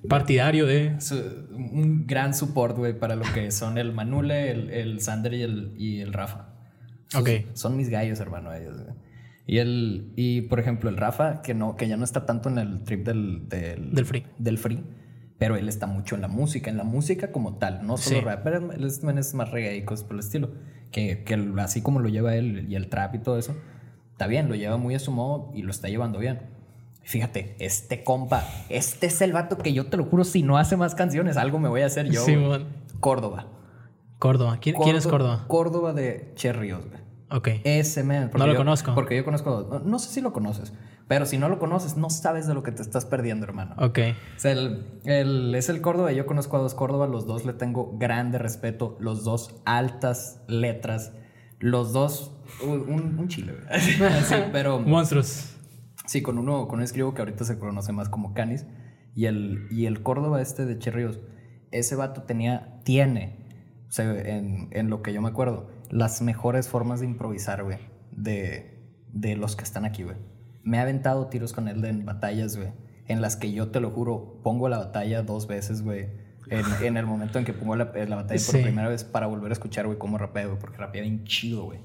Partidario 0.09 0.65
de. 0.65 0.99
su- 0.99 1.47
un 1.51 2.07
gran 2.07 2.33
support, 2.33 2.75
güey, 2.75 2.97
para 2.97 3.15
lo 3.15 3.23
que 3.33 3.51
son 3.51 3.77
el 3.77 3.91
Manule, 3.93 4.49
el, 4.49 4.69
el 4.71 4.99
Sander 5.01 5.33
y 5.35 5.43
el, 5.43 5.73
y 5.77 5.99
el 6.01 6.11
Rafa. 6.11 6.47
Esos 7.09 7.21
Ok. 7.21 7.29
Son 7.53 7.77
mis 7.77 7.89
gallos, 7.89 8.19
hermano, 8.19 8.51
ellos. 8.53 8.81
güey. 8.81 8.95
Y 9.45 9.59
el, 9.59 10.11
y 10.15 10.41
por 10.41 10.59
ejemplo, 10.59 10.89
el 10.89 10.97
Rafa, 10.97 11.43
que 11.43 11.53
no, 11.53 11.75
que 11.75 11.87
ya 11.87 11.97
no 11.97 12.03
está 12.03 12.25
tanto 12.25 12.49
en 12.49 12.57
el 12.57 12.83
trip 12.83 13.05
del, 13.05 13.47
del, 13.47 13.93
Del 13.93 14.05
free. 14.07 14.25
Del 14.39 14.57
free. 14.57 14.83
Pero 15.37 15.55
él 15.55 15.69
está 15.69 15.85
mucho 15.85 16.15
en 16.15 16.21
la 16.21 16.29
música, 16.29 16.71
en 16.71 16.77
la 16.77 16.83
música 16.83 17.31
como 17.31 17.57
tal, 17.57 17.85
no 17.85 17.97
solo 17.97 18.19
Sí. 18.19 18.25
rap, 18.25 18.41
pero 18.43 18.71
él 18.71 18.83
es, 18.85 19.33
más 19.35 19.51
reggae 19.51 19.77
y 19.77 19.83
cosas 19.83 20.05
por 20.05 20.15
el 20.15 20.21
estilo. 20.21 20.49
Que, 20.91 21.23
que 21.25 21.35
así 21.59 21.81
como 21.81 21.99
lo 21.99 22.09
lleva 22.09 22.35
él 22.35 22.65
y 22.69 22.75
el 22.75 22.87
trap 22.87 23.13
y 23.15 23.19
todo 23.19 23.37
eso, 23.37 23.55
está 24.15 24.27
bien, 24.27 24.47
lo 24.47 24.55
lleva 24.55 24.77
muy 24.77 24.95
a 24.95 24.99
su 24.99 25.11
modo 25.11 25.51
y 25.53 25.61
lo 25.63 25.71
está 25.71 25.89
llevando 25.89 26.19
bien. 26.19 26.39
Fíjate, 27.03 27.55
este 27.59 28.03
compa, 28.03 28.43
este 28.69 29.07
es 29.07 29.21
el 29.21 29.33
vato 29.33 29.57
que 29.57 29.73
yo 29.73 29.87
te 29.87 29.97
lo 29.97 30.05
juro, 30.05 30.23
si 30.23 30.41
no 30.41 30.57
hace 30.57 30.77
más 30.77 30.95
canciones, 30.95 31.35
algo 31.37 31.59
me 31.59 31.67
voy 31.69 31.81
a 31.81 31.85
hacer 31.87 32.05
yo. 32.09 32.23
güey. 32.23 32.35
Simón. 32.35 32.67
Córdoba. 33.01 33.47
Córdoba. 34.17 34.57
¿Quién, 34.61 34.75
quién 34.81 34.95
es 34.95 35.05
Córdoba? 35.05 35.43
Córdoba 35.47 35.93
de 35.93 36.31
Cherrios, 36.35 36.85
güey. 36.87 37.01
Ok. 37.29 37.49
Ese 37.65 38.03
man. 38.03 38.31
No 38.35 38.47
lo 38.47 38.53
yo- 38.53 38.57
conozco. 38.57 38.95
Porque 38.95 39.15
yo 39.17 39.25
conozco. 39.25 39.67
No, 39.69 39.79
no 39.79 39.99
sé 39.99 40.09
si 40.09 40.21
lo 40.21 40.31
conoces, 40.31 40.73
pero 41.07 41.25
si 41.25 41.37
no 41.37 41.49
lo 41.49 41.59
conoces, 41.59 41.97
no 41.97 42.09
sabes 42.09 42.47
de 42.47 42.53
lo 42.53 42.63
que 42.63 42.71
te 42.71 42.81
estás 42.81 43.05
perdiendo, 43.05 43.45
hermano. 43.45 43.75
Ok. 43.77 43.99
O 44.37 44.39
sea, 44.39 44.53
el, 44.53 44.99
el- 45.05 45.53
es 45.53 45.69
el 45.69 45.81
Córdoba. 45.81 46.11
Yo 46.13 46.25
conozco 46.25 46.55
a 46.57 46.59
dos 46.61 46.73
Córdoba. 46.73 47.05
Los 47.07 47.27
dos 47.27 47.45
le 47.45 47.53
tengo 47.53 47.97
grande 47.97 48.37
respeto. 48.39 48.95
Los 48.99 49.23
dos 49.25 49.61
altas 49.65 50.39
letras. 50.47 51.11
Los 51.59 51.93
dos. 51.93 52.31
Un, 52.65 53.27
chile, 53.27 53.53
güey. 53.53 53.79
Sí, 54.23 54.35
pero. 54.51 54.79
Monstruos. 54.79 55.55
Sí, 56.05 56.21
con 56.21 56.37
uno, 56.37 56.67
con 56.67 56.79
un 56.79 56.83
escribo 56.83 57.13
que 57.13 57.21
ahorita 57.21 57.43
se 57.45 57.57
conoce 57.57 57.91
más 57.91 58.09
como 58.09 58.33
Canis. 58.33 58.65
Y 59.15 59.25
el, 59.25 59.67
y 59.71 59.85
el 59.85 60.03
Córdoba 60.03 60.41
este 60.41 60.65
de 60.65 60.77
Cherríos, 60.77 61.19
ese 61.71 61.95
vato 61.95 62.23
tenía, 62.23 62.81
tiene, 62.83 63.37
o 63.87 63.91
sea, 63.91 64.11
en, 64.13 64.67
en 64.71 64.89
lo 64.89 65.01
que 65.01 65.13
yo 65.13 65.21
me 65.21 65.29
acuerdo, 65.29 65.69
las 65.89 66.21
mejores 66.21 66.67
formas 66.67 66.99
de 66.99 67.05
improvisar, 67.05 67.63
güey, 67.63 67.77
de, 68.11 68.83
de 69.13 69.37
los 69.37 69.55
que 69.55 69.63
están 69.63 69.85
aquí, 69.85 70.03
güey. 70.03 70.17
Me 70.63 70.79
ha 70.79 70.81
aventado 70.81 71.27
tiros 71.27 71.53
con 71.53 71.69
él 71.69 71.83
en 71.85 72.05
batallas, 72.05 72.57
güey, 72.57 72.69
en 73.07 73.21
las 73.21 73.37
que 73.37 73.53
yo 73.53 73.69
te 73.71 73.79
lo 73.79 73.91
juro, 73.91 74.41
pongo 74.43 74.67
la 74.67 74.79
batalla 74.79 75.23
dos 75.23 75.47
veces, 75.47 75.81
güey. 75.81 76.07
En, 76.49 76.65
en 76.83 76.97
el 76.97 77.05
momento 77.05 77.39
en 77.39 77.45
que 77.45 77.53
pongo 77.53 77.75
la, 77.77 77.85
la 77.85 78.15
batalla 78.17 78.27
por 78.45 78.55
Sí. 78.55 78.61
primera 78.61 78.89
vez 78.89 79.03
para 79.05 79.27
volver 79.27 79.49
a 79.49 79.53
escuchar, 79.53 79.85
güey, 79.85 79.97
cómo 79.97 80.17
rapea, 80.17 80.45
güey, 80.47 80.59
porque 80.59 80.77
rapea 80.77 81.01
bien 81.03 81.23
chido, 81.23 81.63
güey. 81.63 81.79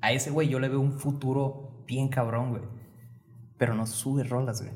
A 0.00 0.12
ese 0.12 0.30
güey 0.30 0.48
yo 0.48 0.58
le 0.60 0.68
veo 0.68 0.80
un 0.80 0.92
futuro 0.92 1.84
bien 1.86 2.08
cabrón, 2.08 2.50
güey 2.50 2.62
pero 3.58 3.74
no 3.74 3.86
sube 3.86 4.24
rolas, 4.24 4.62
güey. 4.62 4.72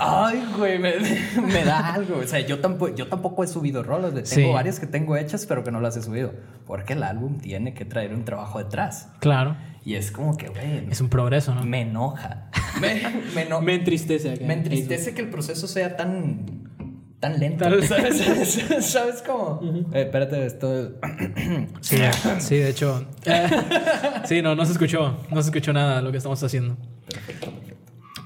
Ay, 0.00 0.42
güey, 0.56 0.78
me, 0.78 0.94
me 1.42 1.64
da 1.64 1.92
algo. 1.92 2.16
O 2.16 2.26
sea, 2.26 2.40
yo 2.40 2.60
tampoco, 2.60 2.94
yo 2.94 3.08
tampoco 3.08 3.44
he 3.44 3.46
subido 3.46 3.82
rolas. 3.82 4.14
Tengo 4.14 4.24
Sí. 4.26 4.46
varias 4.54 4.80
que 4.80 4.86
tengo 4.86 5.18
hechas, 5.18 5.44
pero 5.44 5.62
que 5.62 5.70
no 5.70 5.82
las 5.82 5.98
he 5.98 6.02
subido. 6.02 6.32
Porque 6.66 6.94
el 6.94 7.02
álbum 7.02 7.36
tiene 7.38 7.74
que 7.74 7.84
traer 7.84 8.14
un 8.14 8.24
trabajo 8.24 8.58
detrás. 8.58 9.10
Claro. 9.20 9.54
Y 9.84 9.96
es 9.96 10.10
como 10.10 10.34
que, 10.38 10.48
güey, 10.48 10.90
Es 10.90 11.02
un 11.02 11.10
progreso, 11.10 11.54
¿no? 11.54 11.62
me 11.64 11.82
enoja. 11.82 12.50
Me, 12.80 13.02
me, 13.34 13.42
eno- 13.46 13.60
Me 13.60 13.74
entristece 13.74 14.38
me 14.44 14.54
entristece 14.54 15.12
que 15.12 15.20
el 15.20 15.28
proceso 15.28 15.66
sea 15.68 15.94
tan 15.96 16.46
tan 17.20 17.38
lento. 17.40 17.64
¿Sabes? 17.82 18.18
¿Sabes, 18.18 18.64
¿Sabes 18.86 19.22
cómo? 19.26 19.60
Eh, 19.92 20.02
espérate, 20.02 20.44
esto. 20.46 20.92
Sí, 21.80 21.96
sí, 22.38 22.56
de 22.56 22.70
hecho. 22.70 23.04
eh, 23.24 23.46
sí, 24.24 24.42
no, 24.42 24.54
no 24.54 24.64
se 24.64 24.72
escuchó. 24.72 25.16
No 25.30 25.42
se 25.42 25.48
escuchó 25.50 25.72
nada 25.72 25.96
de 25.96 26.02
lo 26.02 26.10
que 26.10 26.18
estamos 26.18 26.42
haciendo. 26.42 26.76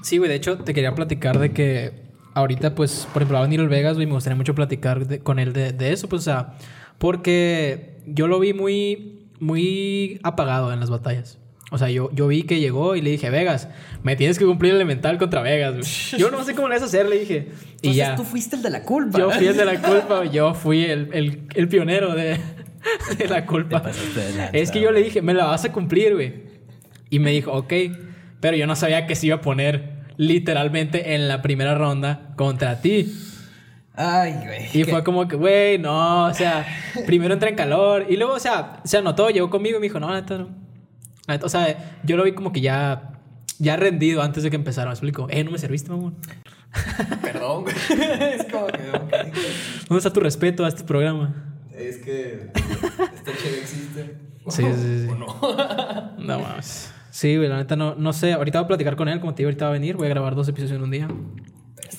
Sí, 0.01 0.17
güey, 0.17 0.29
de 0.29 0.35
hecho, 0.35 0.57
te 0.59 0.73
quería 0.73 0.95
platicar 0.95 1.37
de 1.39 1.51
que 1.51 2.01
ahorita, 2.33 2.73
pues, 2.75 3.07
por 3.13 3.21
ejemplo, 3.21 3.35
va 3.35 3.39
a 3.41 3.47
venir 3.47 3.59
el 3.59 3.69
Vegas, 3.69 3.95
güey, 3.95 4.07
me 4.07 4.13
gustaría 4.13 4.35
mucho 4.35 4.55
platicar 4.55 5.05
de- 5.05 5.19
con 5.19 5.37
él 5.39 5.53
de, 5.53 5.73
de 5.73 5.91
eso, 5.93 6.09
pues, 6.09 6.21
o 6.21 6.25
sea, 6.25 6.53
porque 6.97 7.99
yo 8.07 8.27
lo 8.27 8.39
vi 8.39 8.53
muy, 8.53 9.27
muy 9.39 10.19
apagado 10.23 10.73
en 10.73 10.79
las 10.79 10.89
batallas. 10.89 11.37
O 11.73 11.77
sea, 11.77 11.89
yo, 11.89 12.09
yo 12.11 12.27
vi 12.27 12.43
que 12.43 12.59
llegó 12.59 12.97
y 12.97 13.01
le 13.01 13.11
dije, 13.11 13.29
Vegas, 13.29 13.69
me 14.03 14.17
tienes 14.17 14.37
que 14.37 14.45
cumplir 14.45 14.71
el 14.71 14.75
elemental 14.75 15.17
contra 15.17 15.41
Vegas, 15.41 15.71
güey. 15.77 15.85
Yo 16.21 16.29
no 16.29 16.43
sé 16.43 16.53
cómo 16.53 16.67
le 16.67 16.75
vas 16.75 16.83
a 16.83 16.87
hacer, 16.87 17.07
le 17.07 17.17
dije. 17.19 17.47
Y 17.81 17.87
Entonces 17.87 17.95
ya. 17.95 18.15
tú 18.17 18.23
fuiste 18.25 18.57
el 18.57 18.61
de 18.61 18.69
la 18.71 18.83
culpa. 18.83 19.17
Yo 19.17 19.31
fui 19.31 19.47
el 19.47 19.55
de 19.55 19.63
la 19.63 19.81
culpa, 19.81 20.25
yo 20.25 20.53
fui 20.53 20.83
el, 20.83 21.09
el, 21.13 21.47
el 21.55 21.67
pionero 21.69 22.13
de, 22.13 22.37
de 23.17 23.27
la 23.29 23.45
culpa. 23.45 23.79
De 23.79 24.33
lanza, 24.35 24.49
Es 24.51 24.69
que 24.69 24.81
yo 24.81 24.91
le 24.91 25.01
dije, 25.01 25.21
me 25.21 25.33
la 25.33 25.45
vas 25.45 25.63
a 25.63 25.71
cumplir, 25.71 26.13
güey. 26.13 26.43
Y 27.09 27.19
me 27.19 27.31
dijo, 27.31 27.53
ok, 27.53 27.73
pero 28.41 28.57
yo 28.57 28.67
no 28.67 28.75
sabía 28.75 29.07
que 29.07 29.15
se 29.15 29.27
iba 29.27 29.37
a 29.37 29.41
poner 29.41 30.01
literalmente 30.17 31.15
en 31.15 31.29
la 31.29 31.41
primera 31.41 31.73
ronda 31.75 32.33
contra 32.35 32.81
ti. 32.81 33.13
Ay, 33.95 34.33
güey. 34.43 34.69
Y 34.73 34.83
fue 34.83 35.05
como 35.05 35.25
que, 35.27 35.37
güey, 35.37 35.77
no, 35.77 36.25
o 36.25 36.33
sea, 36.33 36.65
primero 37.05 37.33
entra 37.33 37.47
en 37.47 37.55
calor 37.55 38.07
y 38.09 38.17
luego, 38.17 38.33
o 38.33 38.39
sea, 38.39 38.81
se 38.83 38.97
anotó, 38.97 39.29
llegó 39.29 39.49
conmigo 39.49 39.77
y 39.77 39.79
me 39.79 39.85
dijo, 39.85 40.01
no, 40.01 40.13
neta, 40.13 40.37
no. 40.37 40.60
O 41.43 41.49
sea, 41.49 41.99
yo 42.03 42.17
lo 42.17 42.23
vi 42.23 42.33
como 42.33 42.51
que 42.51 42.61
ya, 42.61 43.13
ya 43.59 43.75
rendido 43.77 44.21
antes 44.21 44.43
de 44.43 44.49
que 44.49 44.55
empezara. 44.55 44.87
Me 44.87 44.93
explico, 44.93 45.27
eh, 45.29 45.43
no 45.43 45.51
me 45.51 45.57
serviste, 45.57 45.89
mamón. 45.89 46.17
Perdón, 47.21 47.63
güey. 47.63 47.75
es 48.33 48.45
como 48.45 48.67
que. 48.67 48.81
¿Dónde 49.87 49.97
está 49.97 50.13
tu 50.13 50.19
respeto 50.19 50.65
a 50.65 50.67
este 50.67 50.83
programa? 50.83 51.57
Es 51.73 51.97
que. 51.97 52.51
Este 52.53 53.31
chévere 53.37 53.61
existe. 53.61 54.17
Sí, 54.47 54.63
sí, 54.63 55.05
sí. 55.05 55.07
¿O 55.09 55.15
no? 55.15 56.17
no 56.17 56.39
mames. 56.39 56.93
Sí, 57.11 57.35
güey, 57.35 57.49
la 57.49 57.57
neta 57.57 57.75
no, 57.75 57.95
no 57.95 58.13
sé. 58.13 58.33
Ahorita 58.33 58.59
voy 58.59 58.65
a 58.65 58.67
platicar 58.69 58.95
con 58.95 59.09
él, 59.09 59.19
como 59.19 59.33
te 59.33 59.39
digo, 59.43 59.49
ahorita 59.49 59.65
va 59.65 59.71
a 59.71 59.73
venir. 59.73 59.97
Voy 59.97 60.07
a 60.07 60.09
grabar 60.09 60.35
dos 60.35 60.47
episodios 60.47 60.77
en 60.77 60.83
un 60.83 60.91
día. 60.91 61.07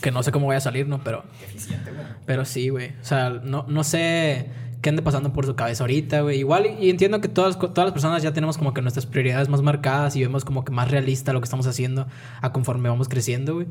Que 0.01 0.11
no 0.11 0.23
sé 0.23 0.33
cómo 0.33 0.47
voy 0.47 0.57
a 0.57 0.61
salir, 0.61 0.89
¿no? 0.89 1.05
Pero. 1.05 1.25
eficiente, 1.45 1.91
güey. 1.91 2.07
Pero 2.25 2.45
sí, 2.45 2.71
güey. 2.71 2.93
O 3.01 3.05
sea, 3.05 3.31
no, 3.31 3.67
no 3.69 3.85
sé 3.85 4.51
qué 4.83 4.91
ande 4.91 5.01
pasando 5.01 5.33
por 5.33 5.47
su 5.47 5.55
cabeza 5.55 5.85
ahorita, 5.85 6.21
güey. 6.21 6.41
Igual, 6.41 6.67
y 6.79 6.91
entiendo 6.91 7.21
que 7.21 7.29
todas, 7.29 7.59
todas 7.59 7.85
las 7.85 7.93
personas 7.93 8.23
ya 8.23 8.33
tenemos 8.33 8.59
como 8.59 8.75
que 8.75 8.83
nuestras 8.83 9.07
prioridades 9.07 9.49
más 9.49 9.63
marcadas 9.63 10.17
y 10.17 10.21
vemos 10.21 10.45
como 10.45 10.65
que 10.65 10.73
más 10.73 10.91
realista 10.91 11.33
lo 11.33 11.41
que 11.41 11.45
estamos 11.45 11.67
haciendo 11.67 12.07
a 12.43 12.53
conforme 12.53 12.89
vamos 12.89 13.09
creciendo, 13.09 13.55
güey. 13.55 13.69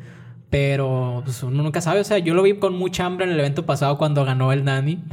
Pero 0.50 1.22
pues, 1.24 1.44
uno 1.44 1.62
nunca 1.64 1.82
sabe. 1.82 2.00
O 2.00 2.04
sea, 2.04 2.18
yo 2.18 2.34
lo 2.34 2.42
vi 2.44 2.58
con 2.58 2.76
mucha 2.76 3.06
hambre 3.06 3.26
en 3.26 3.32
el 3.32 3.40
evento 3.40 3.66
pasado 3.66 3.98
cuando 3.98 4.26
ganó 4.26 4.52
el 4.52 4.64
Nani. 4.64 5.04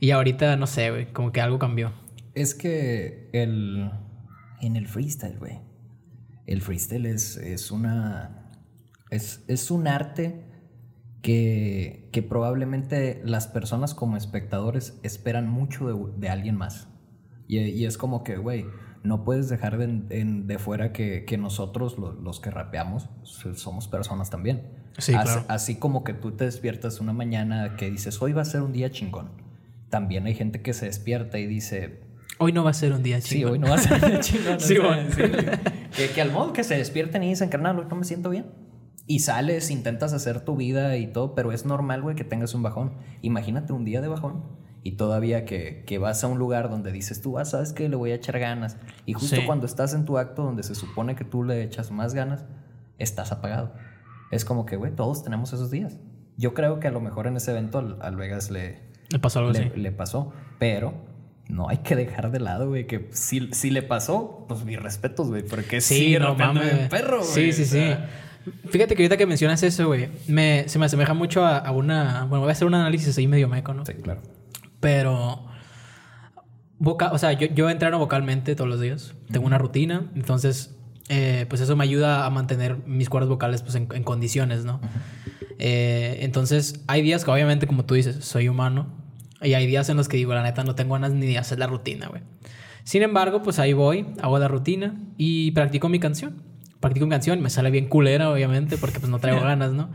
Y 0.00 0.10
ahorita, 0.10 0.56
no 0.56 0.66
sé, 0.66 0.90
güey. 0.90 1.12
Como 1.12 1.32
que 1.32 1.40
algo 1.40 1.58
cambió. 1.58 1.92
Es 2.34 2.54
que 2.54 3.28
el... 3.32 3.90
En 4.60 4.76
el 4.76 4.86
freestyle, 4.86 5.38
güey. 5.38 5.58
El 6.46 6.62
freestyle 6.62 7.06
es, 7.06 7.36
es 7.36 7.70
una... 7.70 8.50
Es, 9.10 9.44
es 9.48 9.70
un 9.70 9.88
arte 9.88 10.51
que, 11.22 12.08
que, 12.12 12.22
probablemente 12.22 13.20
las 13.24 13.46
personas 13.46 13.94
como 13.94 14.16
espectadores 14.16 14.98
esperan 15.02 15.48
mucho 15.48 15.86
de, 15.86 16.20
de 16.20 16.28
alguien 16.28 16.56
más. 16.56 16.88
Y, 17.46 17.60
y, 17.60 17.86
es 17.86 17.96
como 17.96 18.24
que, 18.24 18.36
güey, 18.36 18.66
no 19.04 19.24
puedes 19.24 19.48
dejar 19.48 19.78
de, 19.78 19.86
de 19.86 20.58
fuera 20.58 20.92
que, 20.92 21.24
que 21.24 21.38
nosotros, 21.38 21.96
los, 21.98 22.16
los, 22.16 22.40
que 22.40 22.50
rapeamos, 22.50 23.08
somos 23.54 23.88
personas 23.88 24.30
también. 24.30 24.62
Sí, 24.98 25.14
así, 25.14 25.24
claro. 25.24 25.44
así 25.48 25.76
como 25.76 26.04
que 26.04 26.12
tú 26.12 26.32
te 26.32 26.44
despiertas 26.44 27.00
una 27.00 27.12
mañana 27.12 27.76
que 27.76 27.90
dices, 27.90 28.20
hoy 28.20 28.32
va 28.32 28.42
a 28.42 28.44
ser 28.44 28.62
un 28.62 28.72
día 28.72 28.90
chingón. 28.90 29.30
También 29.90 30.26
hay 30.26 30.34
gente 30.34 30.60
que 30.60 30.72
se 30.72 30.86
despierta 30.86 31.38
y 31.38 31.46
dice, 31.46 32.00
Hoy 32.38 32.52
no 32.52 32.64
va 32.64 32.70
a 32.70 32.74
ser 32.74 32.92
un 32.92 33.02
día 33.02 33.20
chingón. 33.20 33.48
Sí, 33.48 33.52
hoy 33.52 33.58
no 33.60 33.68
va 33.68 33.76
a 33.76 33.78
ser 33.78 34.02
un 34.02 34.10
día 34.10 34.20
chingón. 34.20 34.60
sí, 34.60 34.78
bueno. 34.78 35.10
sí, 35.14 35.22
que, 35.96 36.08
que, 36.12 36.20
al 36.20 36.32
modo 36.32 36.52
que 36.52 36.64
se 36.64 36.76
despierten 36.76 37.22
y 37.22 37.28
dicen, 37.28 37.48
carnal, 37.48 37.86
no 37.88 37.96
me 37.96 38.04
siento 38.04 38.30
bien. 38.30 38.46
Y 39.12 39.18
sales, 39.18 39.70
intentas 39.70 40.12
hacer 40.14 40.40
tu 40.40 40.56
vida 40.56 40.96
y 40.96 41.06
todo, 41.06 41.34
pero 41.34 41.52
es 41.52 41.66
normal, 41.66 42.00
güey, 42.02 42.16
que 42.16 42.24
tengas 42.24 42.54
un 42.54 42.62
bajón. 42.62 42.92
Imagínate 43.20 43.72
un 43.72 43.84
día 43.84 44.00
de 44.00 44.08
bajón 44.08 44.42
y 44.82 44.92
todavía 44.92 45.44
que, 45.44 45.84
que 45.86 45.98
vas 45.98 46.24
a 46.24 46.28
un 46.28 46.38
lugar 46.38 46.70
donde 46.70 46.92
dices 46.92 47.20
tú, 47.20 47.38
ah, 47.38 47.44
sabes 47.44 47.72
que 47.72 47.88
le 47.88 47.96
voy 47.96 48.12
a 48.12 48.14
echar 48.14 48.38
ganas. 48.38 48.76
Y 49.04 49.12
justo 49.12 49.36
Sí. 49.36 49.42
cuando 49.44 49.66
estás 49.66 49.92
en 49.94 50.04
tu 50.06 50.16
acto 50.18 50.42
donde 50.44 50.62
se 50.62 50.74
supone 50.74 51.14
que 51.14 51.24
tú 51.24 51.44
le 51.44 51.62
echas 51.62 51.90
más 51.90 52.14
ganas, 52.14 52.44
estás 52.98 53.32
apagado. 53.32 53.74
Es 54.30 54.44
como 54.46 54.64
que, 54.64 54.76
güey, 54.76 54.92
todos 54.94 55.22
tenemos 55.22 55.52
esos 55.52 55.70
días. 55.70 55.98
Yo 56.38 56.54
creo 56.54 56.80
que 56.80 56.88
a 56.88 56.90
lo 56.90 57.00
mejor 57.00 57.26
en 57.26 57.36
ese 57.36 57.50
evento 57.50 57.78
al, 57.78 57.98
al 58.00 58.16
Vegas 58.16 58.50
le, 58.50 58.80
Le 59.10 59.18
pasó 59.18 59.40
algo 59.40 59.52
le, 59.52 59.58
así. 59.66 59.78
le 59.78 59.92
pasó, 59.92 60.32
pero 60.58 60.94
no 61.48 61.68
hay 61.68 61.78
que 61.78 61.96
dejar 61.96 62.30
de 62.30 62.40
lado, 62.40 62.68
güey, 62.68 62.86
que 62.86 63.10
si, 63.12 63.50
si 63.52 63.68
le 63.70 63.82
pasó, 63.82 64.46
pues 64.48 64.64
mis 64.64 64.80
respetos, 64.80 65.28
güey, 65.28 65.42
porque 65.42 65.82
sí, 65.82 66.16
no 66.18 66.28
rapeando 66.28 66.60
mames. 66.60 66.88
perro, 66.88 67.18
güey. 67.18 67.28
Sí, 67.28 67.52
sí, 67.52 67.62
o 67.62 67.66
sí. 67.66 67.94
Fíjate 68.68 68.94
que 68.94 69.02
ahorita 69.02 69.16
que 69.16 69.26
mencionas 69.26 69.62
eso, 69.62 69.86
güey, 69.86 70.08
me, 70.26 70.68
se 70.68 70.78
me 70.78 70.86
asemeja 70.86 71.14
mucho 71.14 71.44
a, 71.44 71.58
a 71.58 71.72
una. 71.72 72.24
Bueno, 72.24 72.40
voy 72.40 72.48
a 72.48 72.52
hacer 72.52 72.66
un 72.66 72.74
análisis 72.74 73.16
ahí 73.18 73.26
medio 73.26 73.48
meco, 73.48 73.74
¿no? 73.74 73.84
Sí, 73.86 73.94
claro. 73.94 74.22
Pero. 74.80 75.46
Voca, 76.78 77.12
o 77.12 77.18
sea, 77.18 77.32
yo, 77.32 77.46
yo 77.46 77.70
entreno 77.70 77.98
vocalmente 77.98 78.56
todos 78.56 78.68
los 78.68 78.80
días. 78.80 79.14
Tengo 79.30 79.46
una 79.46 79.58
rutina. 79.58 80.10
Entonces, 80.16 80.74
eh, 81.08 81.46
pues 81.48 81.60
eso 81.60 81.76
me 81.76 81.84
ayuda 81.84 82.26
a 82.26 82.30
mantener 82.30 82.78
mis 82.86 83.08
cuerdas 83.08 83.28
vocales 83.28 83.62
pues, 83.62 83.76
en, 83.76 83.88
en 83.92 84.02
condiciones, 84.02 84.64
¿no? 84.64 84.80
Eh, 85.58 86.18
entonces, 86.22 86.82
hay 86.88 87.02
días 87.02 87.24
que, 87.24 87.30
obviamente, 87.30 87.68
como 87.68 87.84
tú 87.84 87.94
dices, 87.94 88.24
soy 88.24 88.48
humano. 88.48 88.88
Y 89.40 89.54
hay 89.54 89.66
días 89.66 89.88
en 89.88 89.96
los 89.96 90.08
que 90.08 90.16
digo, 90.16 90.34
la 90.34 90.42
neta, 90.42 90.64
no 90.64 90.74
tengo 90.74 90.94
ganas 90.94 91.12
ni 91.12 91.26
de 91.26 91.38
hacer 91.38 91.58
la 91.58 91.68
rutina, 91.68 92.08
güey. 92.08 92.22
Sin 92.84 93.02
embargo, 93.02 93.42
pues 93.42 93.58
ahí 93.58 93.72
voy, 93.72 94.06
hago 94.20 94.38
la 94.38 94.48
rutina 94.48 94.96
y 95.16 95.52
practico 95.52 95.88
mi 95.88 96.00
canción. 96.00 96.42
Practico 96.82 97.06
mi 97.06 97.10
canción, 97.10 97.40
me 97.40 97.48
sale 97.48 97.70
bien 97.70 97.86
culera, 97.88 98.28
obviamente, 98.30 98.76
porque 98.76 99.00
pues 99.00 99.08
no 99.10 99.18
traigo 99.18 99.40
ganas, 99.44 99.72
¿no? 99.72 99.88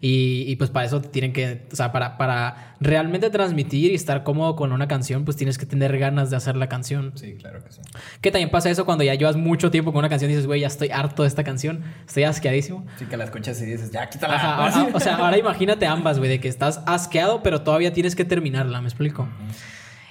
Y, 0.00 0.44
y, 0.46 0.56
pues 0.56 0.68
para 0.70 0.84
eso 0.86 1.00
tienen 1.00 1.32
que, 1.32 1.66
o 1.72 1.74
sea, 1.74 1.90
para, 1.90 2.18
para 2.18 2.76
realmente 2.78 3.30
transmitir 3.30 3.90
y 3.90 3.94
estar 3.94 4.22
cómodo 4.22 4.54
con 4.54 4.70
una 4.72 4.86
canción, 4.86 5.24
pues 5.24 5.36
tienes 5.36 5.56
que 5.56 5.64
tener 5.66 5.96
ganas 5.98 6.28
de 6.30 6.36
hacer 6.36 6.54
la 6.56 6.68
canción. 6.68 7.12
Sí, 7.14 7.34
claro 7.40 7.64
que 7.64 7.72
sí. 7.72 7.80
Que 8.20 8.30
también 8.30 8.50
pasa 8.50 8.68
eso 8.70 8.84
cuando 8.84 9.02
ya 9.02 9.14
llevas 9.14 9.36
mucho 9.36 9.70
tiempo 9.70 9.92
con 9.92 10.00
una 10.00 10.10
canción 10.10 10.30
y 10.30 10.34
dices, 10.34 10.46
güey, 10.46 10.60
ya 10.60 10.66
estoy 10.66 10.90
harto 10.90 11.22
de 11.22 11.28
esta 11.28 11.42
canción, 11.42 11.82
estoy 12.06 12.24
asqueadísimo. 12.24 12.84
Sí, 12.98 13.06
que 13.06 13.16
la 13.16 13.24
escuchas 13.24 13.60
y 13.62 13.64
dices, 13.64 13.90
ya, 13.90 14.08
quítala. 14.10 14.34
Ajá, 14.34 14.56
ahora- 14.82 14.94
o 14.94 15.00
sea, 15.00 15.16
ahora 15.16 15.38
imagínate 15.38 15.86
ambas, 15.86 16.18
güey, 16.18 16.28
de 16.28 16.38
que 16.40 16.48
estás 16.48 16.82
asqueado, 16.86 17.42
pero 17.42 17.62
todavía 17.62 17.92
tienes 17.94 18.14
que 18.14 18.26
terminarla, 18.26 18.82
¿me 18.82 18.88
explico? 18.88 19.26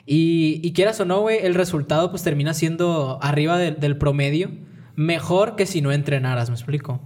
Y, 0.06 0.60
y 0.63 0.74
quieras 0.74 1.00
o 1.00 1.06
no, 1.06 1.22
güey, 1.22 1.46
el 1.46 1.54
resultado 1.56 2.10
pues 2.10 2.24
termina 2.24 2.54
siendo 2.54 3.19
arriba 3.22 3.58
de- 3.58 3.72
del 3.72 3.98
promedio, 3.98 4.52
mejor 4.95 5.56
que 5.56 5.65
si 5.65 5.82
no 5.82 5.91
entrenaras, 5.91 6.49
¿me 6.49 6.56
explico? 6.56 7.01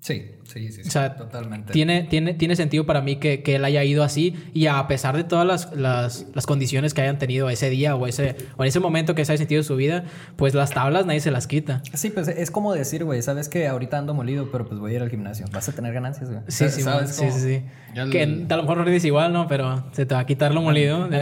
Sí, 0.00 0.35
sí, 0.56 0.72
sí, 0.72 0.82
sí, 0.82 0.88
O 0.88 0.90
sea, 0.90 1.16
totalmente. 1.16 1.72
Tiene, 1.72 2.02
tiene, 2.04 2.34
tiene 2.34 2.56
sentido 2.56 2.86
para 2.86 3.00
mí 3.02 3.16
que, 3.16 3.42
que 3.42 3.56
él 3.56 3.64
haya 3.64 3.84
ido 3.84 4.02
así 4.02 4.34
y 4.54 4.66
a 4.66 4.86
pesar 4.86 5.16
de 5.16 5.24
todas 5.24 5.46
las, 5.46 5.72
las, 5.76 6.26
las 6.34 6.46
condiciones 6.46 6.94
que 6.94 7.02
hayan 7.02 7.18
tenido 7.18 7.50
ese 7.50 7.68
día 7.70 7.94
o, 7.96 8.06
ese, 8.06 8.36
o 8.56 8.64
en 8.64 8.68
ese 8.68 8.80
momento 8.80 9.14
que 9.14 9.24
se 9.24 9.32
haya 9.32 9.38
sentido 9.38 9.62
su 9.62 9.76
vida, 9.76 10.04
pues 10.36 10.54
las 10.54 10.70
tablas 10.70 11.06
nadie 11.06 11.20
se 11.20 11.30
las 11.30 11.46
quita. 11.46 11.82
Sí, 11.92 12.10
pues 12.10 12.28
es 12.28 12.50
como 12.50 12.72
decir, 12.74 13.04
güey, 13.04 13.22
sabes 13.22 13.48
que 13.48 13.66
ahorita 13.68 13.98
ando 13.98 14.14
molido, 14.14 14.50
pero 14.50 14.66
pues 14.66 14.80
voy 14.80 14.92
a 14.92 14.96
ir 14.96 15.02
al 15.02 15.10
gimnasio. 15.10 15.46
Vas 15.52 15.68
a 15.68 15.72
tener 15.72 15.92
ganancias, 15.92 16.30
güey. 16.30 16.42
Sí, 16.48 16.68
sí, 16.70 16.82
¿Sabes 16.82 17.10
sí, 17.14 17.26
sí, 17.30 17.40
sí. 17.40 17.62
El- 17.94 18.10
Que 18.10 18.22
a 18.22 18.56
lo 18.56 18.62
mejor 18.62 18.76
no 18.78 18.82
eres 18.84 19.04
igual, 19.04 19.32
¿no? 19.32 19.46
Pero 19.48 19.84
se 19.92 20.04
te 20.06 20.14
va 20.14 20.20
a 20.20 20.26
quitar 20.26 20.52
lo 20.54 20.62
molido. 20.62 21.08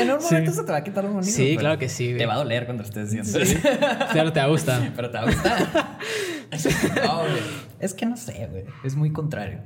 En 0.00 0.10
un 0.10 0.20
Sí. 0.20 0.34
momento 0.34 0.52
se 0.52 0.62
te 0.64 0.72
va 0.72 0.78
a 0.78 0.84
quitar 0.84 1.04
un 1.06 1.14
molido. 1.14 1.32
Sí, 1.32 1.44
pero 1.50 1.60
claro 1.60 1.78
que 1.78 1.88
sí, 1.88 2.06
güey. 2.06 2.18
Te 2.18 2.26
va 2.26 2.34
a 2.34 2.38
doler 2.38 2.64
cuando 2.66 2.82
estés 2.82 3.10
diciendo 3.10 3.44
Sí. 3.46 3.56
Claro, 4.12 4.32
te 4.32 4.40
va 4.40 4.46
a 4.46 4.48
gustar. 4.48 4.92
Pero 4.94 5.10
te 5.10 5.16
va 5.18 5.22
a 5.22 5.26
gustar. 5.26 5.68
No. 7.04 7.22
Es 7.80 7.94
que 7.94 8.04
no 8.06 8.16
sé, 8.16 8.46
güey. 8.48 8.64
Es 8.84 8.94
muy 8.94 9.10
contrario. 9.12 9.60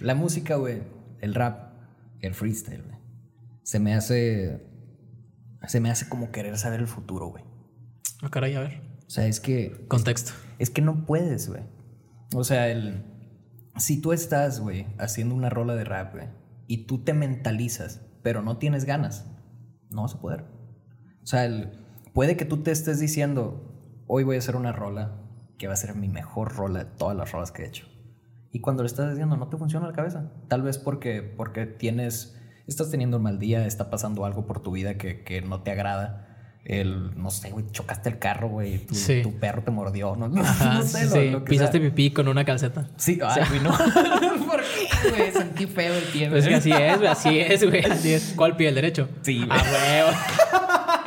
La 0.00 0.14
música, 0.14 0.56
güey, 0.56 0.82
el 1.20 1.34
rap, 1.34 1.72
el 2.20 2.34
freestyle, 2.34 2.82
güey. 2.82 2.96
Se 3.62 3.78
me 3.78 3.94
hace. 3.94 4.66
Se 5.66 5.80
me 5.80 5.90
hace 5.90 6.08
como 6.08 6.30
querer 6.30 6.56
saber 6.56 6.80
el 6.80 6.86
futuro, 6.86 7.26
güey. 7.26 7.44
Ah, 8.22 8.30
caray, 8.30 8.54
a 8.54 8.60
ver. 8.60 8.80
O 9.06 9.10
sea, 9.10 9.26
es 9.26 9.38
que. 9.40 9.84
Contexto. 9.88 10.32
Es 10.58 10.70
que 10.70 10.80
no 10.80 11.04
puedes, 11.04 11.48
güey. 11.48 11.62
O 12.34 12.42
sea, 12.44 12.68
el. 12.68 13.04
Si 13.76 14.00
tú 14.00 14.12
estás, 14.12 14.60
güey, 14.60 14.86
haciendo 14.98 15.34
una 15.34 15.50
rola 15.50 15.74
de 15.74 15.84
rap, 15.84 16.14
güey, 16.14 16.28
y 16.66 16.86
tú 16.86 17.04
te 17.04 17.12
mentalizas, 17.12 18.00
pero 18.22 18.42
no 18.42 18.56
tienes 18.58 18.84
ganas, 18.86 19.26
no 19.90 20.02
vas 20.02 20.14
a 20.14 20.20
poder. 20.20 20.44
O 21.22 21.26
sea, 21.26 21.44
el- 21.44 21.70
puede 22.14 22.36
que 22.36 22.44
tú 22.44 22.62
te 22.62 22.70
estés 22.72 22.98
diciendo, 22.98 24.02
hoy 24.08 24.24
voy 24.24 24.36
a 24.36 24.40
hacer 24.40 24.56
una 24.56 24.72
rola 24.72 25.22
que 25.58 25.66
va 25.66 25.74
a 25.74 25.76
ser 25.76 25.94
mi 25.94 26.08
mejor 26.08 26.54
rola 26.54 26.80
de 26.80 26.84
todas 26.86 27.16
las 27.16 27.32
rolas 27.32 27.52
que 27.52 27.62
he 27.62 27.66
hecho. 27.66 27.86
Y 28.52 28.60
cuando 28.60 28.82
lo 28.82 28.86
estás 28.86 29.10
diciendo, 29.10 29.36
no 29.36 29.48
te 29.48 29.56
funciona 29.56 29.86
la 29.86 29.92
cabeza. 29.92 30.32
Tal 30.48 30.62
vez 30.62 30.78
porque, 30.78 31.20
porque 31.22 31.66
tienes, 31.66 32.38
estás 32.66 32.90
teniendo 32.90 33.18
un 33.18 33.24
mal 33.24 33.38
día, 33.38 33.66
está 33.66 33.90
pasando 33.90 34.24
algo 34.24 34.46
por 34.46 34.60
tu 34.62 34.70
vida 34.72 34.94
que, 34.96 35.22
que 35.24 35.42
no 35.42 35.62
te 35.62 35.70
agrada. 35.72 36.24
El, 36.64 37.16
no 37.20 37.30
sé, 37.30 37.50
güey, 37.50 37.64
chocaste 37.70 38.08
el 38.10 38.18
carro, 38.18 38.48
güey, 38.48 38.78
tu, 38.86 38.94
Sí. 38.94 39.22
tu 39.22 39.38
perro 39.38 39.62
te 39.62 39.70
mordió, 39.70 40.16
no, 40.16 40.26
Ajá, 40.42 40.74
no 40.74 40.82
sé, 40.82 41.08
sí, 41.08 41.26
lo- 41.30 41.38
lo 41.38 41.44
que 41.44 41.50
Pisaste 41.50 41.78
sea. 41.78 41.88
pipí 41.88 42.10
con 42.12 42.28
una 42.28 42.44
calceta. 42.44 42.88
Sí, 42.96 43.18
ay, 43.24 43.42
güey, 43.48 43.60
no. 43.60 43.70
¿Por 44.46 44.60
qué, 44.62 45.10
güey? 45.10 45.32
Sentí 45.32 45.66
feo 45.66 45.94
el 45.94 46.04
pie, 46.04 46.28
Pues 46.28 46.46
que 46.46 46.54
así 46.56 46.70
es, 46.72 46.96
güey, 46.98 47.08
así 47.08 47.38
es, 47.38 47.64
güey, 47.68 47.84
así 47.84 48.12
es. 48.12 48.32
¿Cuál 48.36 48.56
pie? 48.56 48.68
¿El 48.68 48.74
derecho? 48.74 49.08
Sí, 49.22 49.38
güey. 49.46 49.48
Ah, 49.50 51.02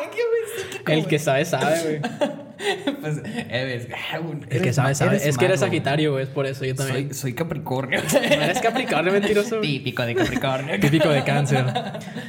güey, 0.85 0.99
El 0.99 1.07
que 1.07 1.19
sabe, 1.19 1.45
sabe, 1.45 1.81
güey. 1.83 2.40
Pues, 3.01 3.21
eres, 3.49 3.87
güey, 3.87 4.37
El 4.41 4.47
que 4.49 4.57
eres 4.57 4.75
sabe, 4.75 4.95
sabe. 4.95 5.15
eres 5.15 5.27
Es 5.27 5.37
que 5.37 5.45
eres 5.45 5.59
Sagitario, 5.59 6.19
es 6.19 6.29
por 6.29 6.45
eso 6.45 6.65
yo 6.65 6.75
también. 6.75 7.07
Soy, 7.07 7.13
soy 7.13 7.33
Capricornio. 7.33 7.99
¿No 8.13 8.19
eres 8.19 8.61
Capricornio, 8.61 9.11
mentiroso? 9.11 9.59
Típico 9.61 10.03
de 10.03 10.15
Capricornio. 10.15 10.79
Típico 10.79 11.09
de 11.09 11.23
cáncer. 11.23 11.65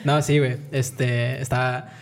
No, 0.05 0.23
sí, 0.23 0.39
güey. 0.39 0.57
Este, 0.71 1.41
está... 1.41 1.93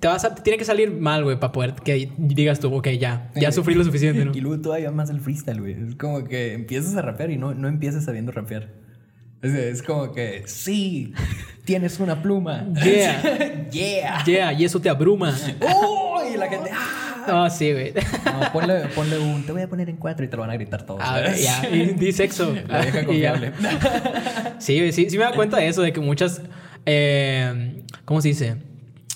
Te 0.00 0.08
vas 0.08 0.24
a... 0.24 0.34
Tiene 0.34 0.58
que 0.58 0.64
salir 0.64 0.90
mal, 0.90 1.24
güey, 1.24 1.38
para 1.38 1.52
poder 1.52 1.74
que 1.74 2.10
digas 2.16 2.60
tú, 2.60 2.74
ok, 2.74 2.88
ya. 2.98 3.30
Ya 3.34 3.52
sufrí 3.52 3.74
lo 3.74 3.84
suficiente, 3.84 4.24
¿no? 4.24 4.32
Y 4.34 4.40
luego 4.40 4.62
todavía 4.62 4.90
más 4.90 5.10
el 5.10 5.20
freestyle, 5.20 5.60
güey. 5.60 5.72
Es 5.88 5.96
como 5.96 6.24
que 6.24 6.54
empiezas 6.54 6.96
a 6.96 7.02
rapear 7.02 7.30
y 7.30 7.36
no, 7.36 7.54
no 7.54 7.68
empiezas 7.68 8.04
sabiendo 8.04 8.32
rapear. 8.32 8.85
Es, 9.42 9.82
como 9.82 10.12
que, 10.12 10.44
sí, 10.46 11.12
tienes 11.64 12.00
una 12.00 12.22
pluma. 12.22 12.66
Yeah. 12.82 13.68
yeah. 13.70 14.24
Yeah, 14.24 14.52
y 14.52 14.64
eso 14.64 14.80
te 14.80 14.88
abruma. 14.88 15.36
¡Oh! 15.60 16.22
Y 16.32 16.36
la 16.36 16.48
gente, 16.48 16.70
¡ah! 16.72 17.24
No, 17.26 17.50
sí, 17.50 17.72
güey. 17.72 17.92
No, 18.24 18.52
ponle, 18.52 18.86
ponle 18.94 19.18
un, 19.18 19.44
te 19.44 19.52
voy 19.52 19.62
a 19.62 19.68
poner 19.68 19.88
en 19.90 19.96
cuatro 19.96 20.24
y 20.24 20.28
te 20.28 20.36
lo 20.36 20.42
van 20.42 20.50
a 20.50 20.54
gritar 20.54 20.86
todos. 20.86 21.02
A 21.02 21.20
ver, 21.20 21.36
ya, 21.36 21.68
y 21.72 21.94
di 21.94 22.12
sexo. 22.12 22.54
La 22.68 22.84
ya. 22.84 23.04
confiable. 23.04 23.52
Sí, 24.58 24.90
sí, 24.92 25.10
sí 25.10 25.18
me 25.18 25.24
da 25.24 25.32
cuenta 25.32 25.58
de 25.58 25.68
eso, 25.68 25.82
de 25.82 25.92
que 25.92 26.00
muchas, 26.00 26.40
eh, 26.86 27.82
¿cómo 28.06 28.22
se 28.22 28.28
dice? 28.28 28.56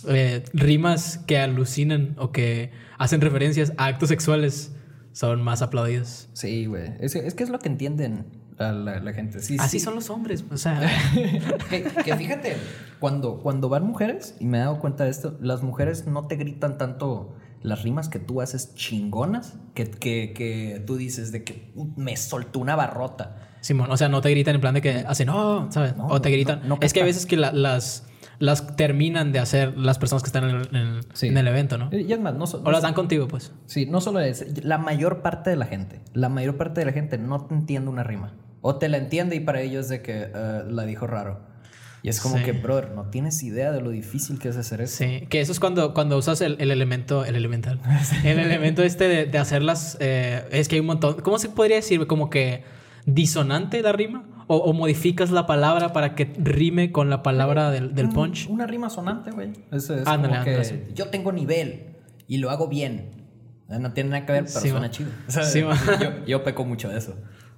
Eh, 0.06 0.44
rimas 0.52 1.18
que 1.26 1.38
alucinan 1.38 2.14
o 2.18 2.30
que 2.30 2.72
hacen 2.98 3.22
referencias 3.22 3.72
a 3.78 3.86
actos 3.86 4.10
sexuales 4.10 4.72
son 5.12 5.42
más 5.42 5.62
aplaudidas. 5.62 6.28
Sí, 6.34 6.66
güey. 6.66 6.92
Es, 7.00 7.14
es 7.16 7.34
que 7.34 7.42
es 7.42 7.48
lo 7.48 7.58
que 7.58 7.68
entienden 7.68 8.26
la, 8.60 8.72
la- 8.72 9.00
la 9.00 9.12
gente. 9.12 9.40
Sí, 9.40 9.56
Así 9.58 9.78
sí. 9.78 9.84
son 9.84 9.94
los 9.94 10.10
hombres, 10.10 10.44
o 10.50 10.56
sea... 10.56 10.80
que, 11.70 11.82
que 12.04 12.16
fíjate, 12.16 12.56
cuando, 12.98 13.38
cuando 13.38 13.68
van 13.68 13.84
mujeres, 13.86 14.36
y 14.38 14.44
me 14.44 14.58
he 14.58 14.60
dado 14.60 14.78
cuenta 14.78 15.04
de 15.04 15.10
esto, 15.10 15.36
las 15.40 15.62
mujeres 15.62 16.06
no 16.06 16.26
te 16.26 16.36
gritan 16.36 16.76
tanto 16.78 17.34
las 17.62 17.82
rimas 17.82 18.08
que 18.08 18.18
tú 18.18 18.40
haces 18.40 18.74
chingonas, 18.74 19.54
que, 19.74 19.84
que, 19.90 20.32
que 20.34 20.82
tú 20.86 20.96
dices 20.96 21.32
de 21.32 21.44
que 21.44 21.72
"Uh, 21.74 21.88
me 21.96 22.16
soltó 22.16 22.58
una 22.58 22.76
barrota. 22.76 23.36
Simón, 23.60 23.90
o 23.90 23.96
sea, 23.96 24.08
no 24.08 24.20
te 24.20 24.30
gritan 24.30 24.54
en 24.54 24.60
plan 24.60 24.74
de 24.74 24.80
que 24.80 24.90
hacen, 25.06 25.26
no, 25.26 25.70
¿sabes? 25.70 25.96
No, 25.96 26.06
o 26.06 26.20
te 26.20 26.30
gritan. 26.30 26.60
no, 26.62 26.76
no 26.76 26.78
es 26.80 26.92
que 26.94 27.02
a 27.02 27.04
veces 27.04 27.26
que 27.26 27.36
la- 27.36 27.52
las, 27.52 28.06
las 28.38 28.76
terminan 28.76 29.32
de 29.32 29.38
hacer 29.38 29.76
las 29.76 29.98
personas 29.98 30.22
que 30.22 30.28
están 30.28 30.44
en 30.44 30.56
el, 30.56 30.68
en 30.68 30.76
el- 30.76 31.00
Sí. 31.12 31.26
en 31.28 31.36
el 31.36 31.46
evento, 31.48 31.76
¿no? 31.76 31.90
Y 31.94 32.10
es 32.10 32.18
más, 32.20 32.34
no, 32.34 32.46
so- 32.46 32.62
O 32.64 32.70
las 32.70 32.80
dan 32.82 32.94
contigo, 32.94 33.28
pues. 33.28 33.52
Sí, 33.66 33.84
no 33.84 34.00
solo 34.00 34.20
es, 34.20 34.64
la 34.64 34.78
mayor 34.78 35.20
parte 35.20 35.50
de 35.50 35.56
la 35.56 35.66
gente, 35.66 36.00
la 36.14 36.28
mayor 36.30 36.56
parte 36.56 36.80
de 36.80 36.86
la 36.86 36.92
gente 36.92 37.18
no 37.18 37.44
te 37.46 37.54
entiende 37.54 37.90
una 37.90 38.02
rima. 38.04 38.32
O 38.62 38.76
te 38.76 38.88
la 38.88 38.98
entiende 38.98 39.36
y 39.36 39.40
para 39.40 39.60
ellos 39.62 39.88
de 39.88 40.02
que 40.02 40.30
eh, 40.34 40.62
la 40.68 40.84
dijo 40.84 41.06
raro. 41.06 41.48
Y 42.02 42.08
es 42.08 42.20
como 42.20 42.38
Sí. 42.38 42.44
que, 42.44 42.52
brother, 42.52 42.92
no 42.92 43.10
tienes 43.10 43.42
idea 43.42 43.72
de 43.72 43.82
lo 43.82 43.90
difícil 43.90 44.38
que 44.38 44.48
es 44.48 44.56
hacer 44.56 44.80
eso. 44.80 44.96
Sí, 45.04 45.26
que 45.28 45.40
eso 45.40 45.52
es 45.52 45.60
cuando, 45.60 45.92
cuando 45.92 46.16
usas 46.16 46.40
el, 46.40 46.56
el 46.58 46.70
elemento, 46.70 47.24
el 47.26 47.36
elemental, 47.36 47.78
el 48.24 48.38
elemento 48.38 48.82
este 48.82 49.06
de, 49.06 49.26
de 49.26 49.38
hacerlas, 49.38 49.98
eh, 50.00 50.46
es 50.50 50.68
que 50.68 50.76
hay 50.76 50.80
un 50.80 50.86
montón, 50.86 51.20
¿cómo 51.20 51.38
se 51.38 51.50
podría 51.50 51.76
decir? 51.76 52.06
Como 52.06 52.30
que 52.30 52.64
disonante 53.04 53.82
la 53.82 53.92
rima, 53.92 54.26
o, 54.46 54.56
o 54.56 54.72
modificas 54.72 55.30
la 55.30 55.46
palabra 55.46 55.92
para 55.92 56.14
que 56.14 56.32
rime 56.38 56.90
con 56.90 57.08
la 57.10 57.22
palabra 57.22 57.70
del, 57.70 57.94
del 57.94 58.06
Un- 58.06 58.12
punch. 58.12 58.48
Una 58.48 58.66
rima 58.66 58.88
sonante, 58.90 59.30
güey. 59.30 59.52
Eso 59.70 59.94
es 59.94 60.06
Ándale, 60.06 60.34
como 60.34 60.44
que 60.44 60.50
ándale, 60.56 60.64
sí. 60.64 60.82
yo 60.94 61.08
tengo 61.08 61.32
nivel 61.32 61.96
y 62.28 62.38
lo 62.38 62.50
hago 62.50 62.66
bien. 62.68 63.10
No 63.68 63.92
tiene 63.92 64.10
nada 64.10 64.26
que 64.26 64.32
ver, 64.32 64.44
pero 64.46 64.60
Sí, 64.60 64.68
suena 64.70 64.86
ma. 64.86 64.90
chido. 64.90 65.10
O 65.28 65.30
sea, 65.30 65.44
Sí, 65.44 65.62
ma. 65.62 65.78
yo, 66.00 66.26
yo 66.26 66.42
peco 66.44 66.64
mucho 66.64 66.88
de 66.88 66.98
eso. 66.98 67.14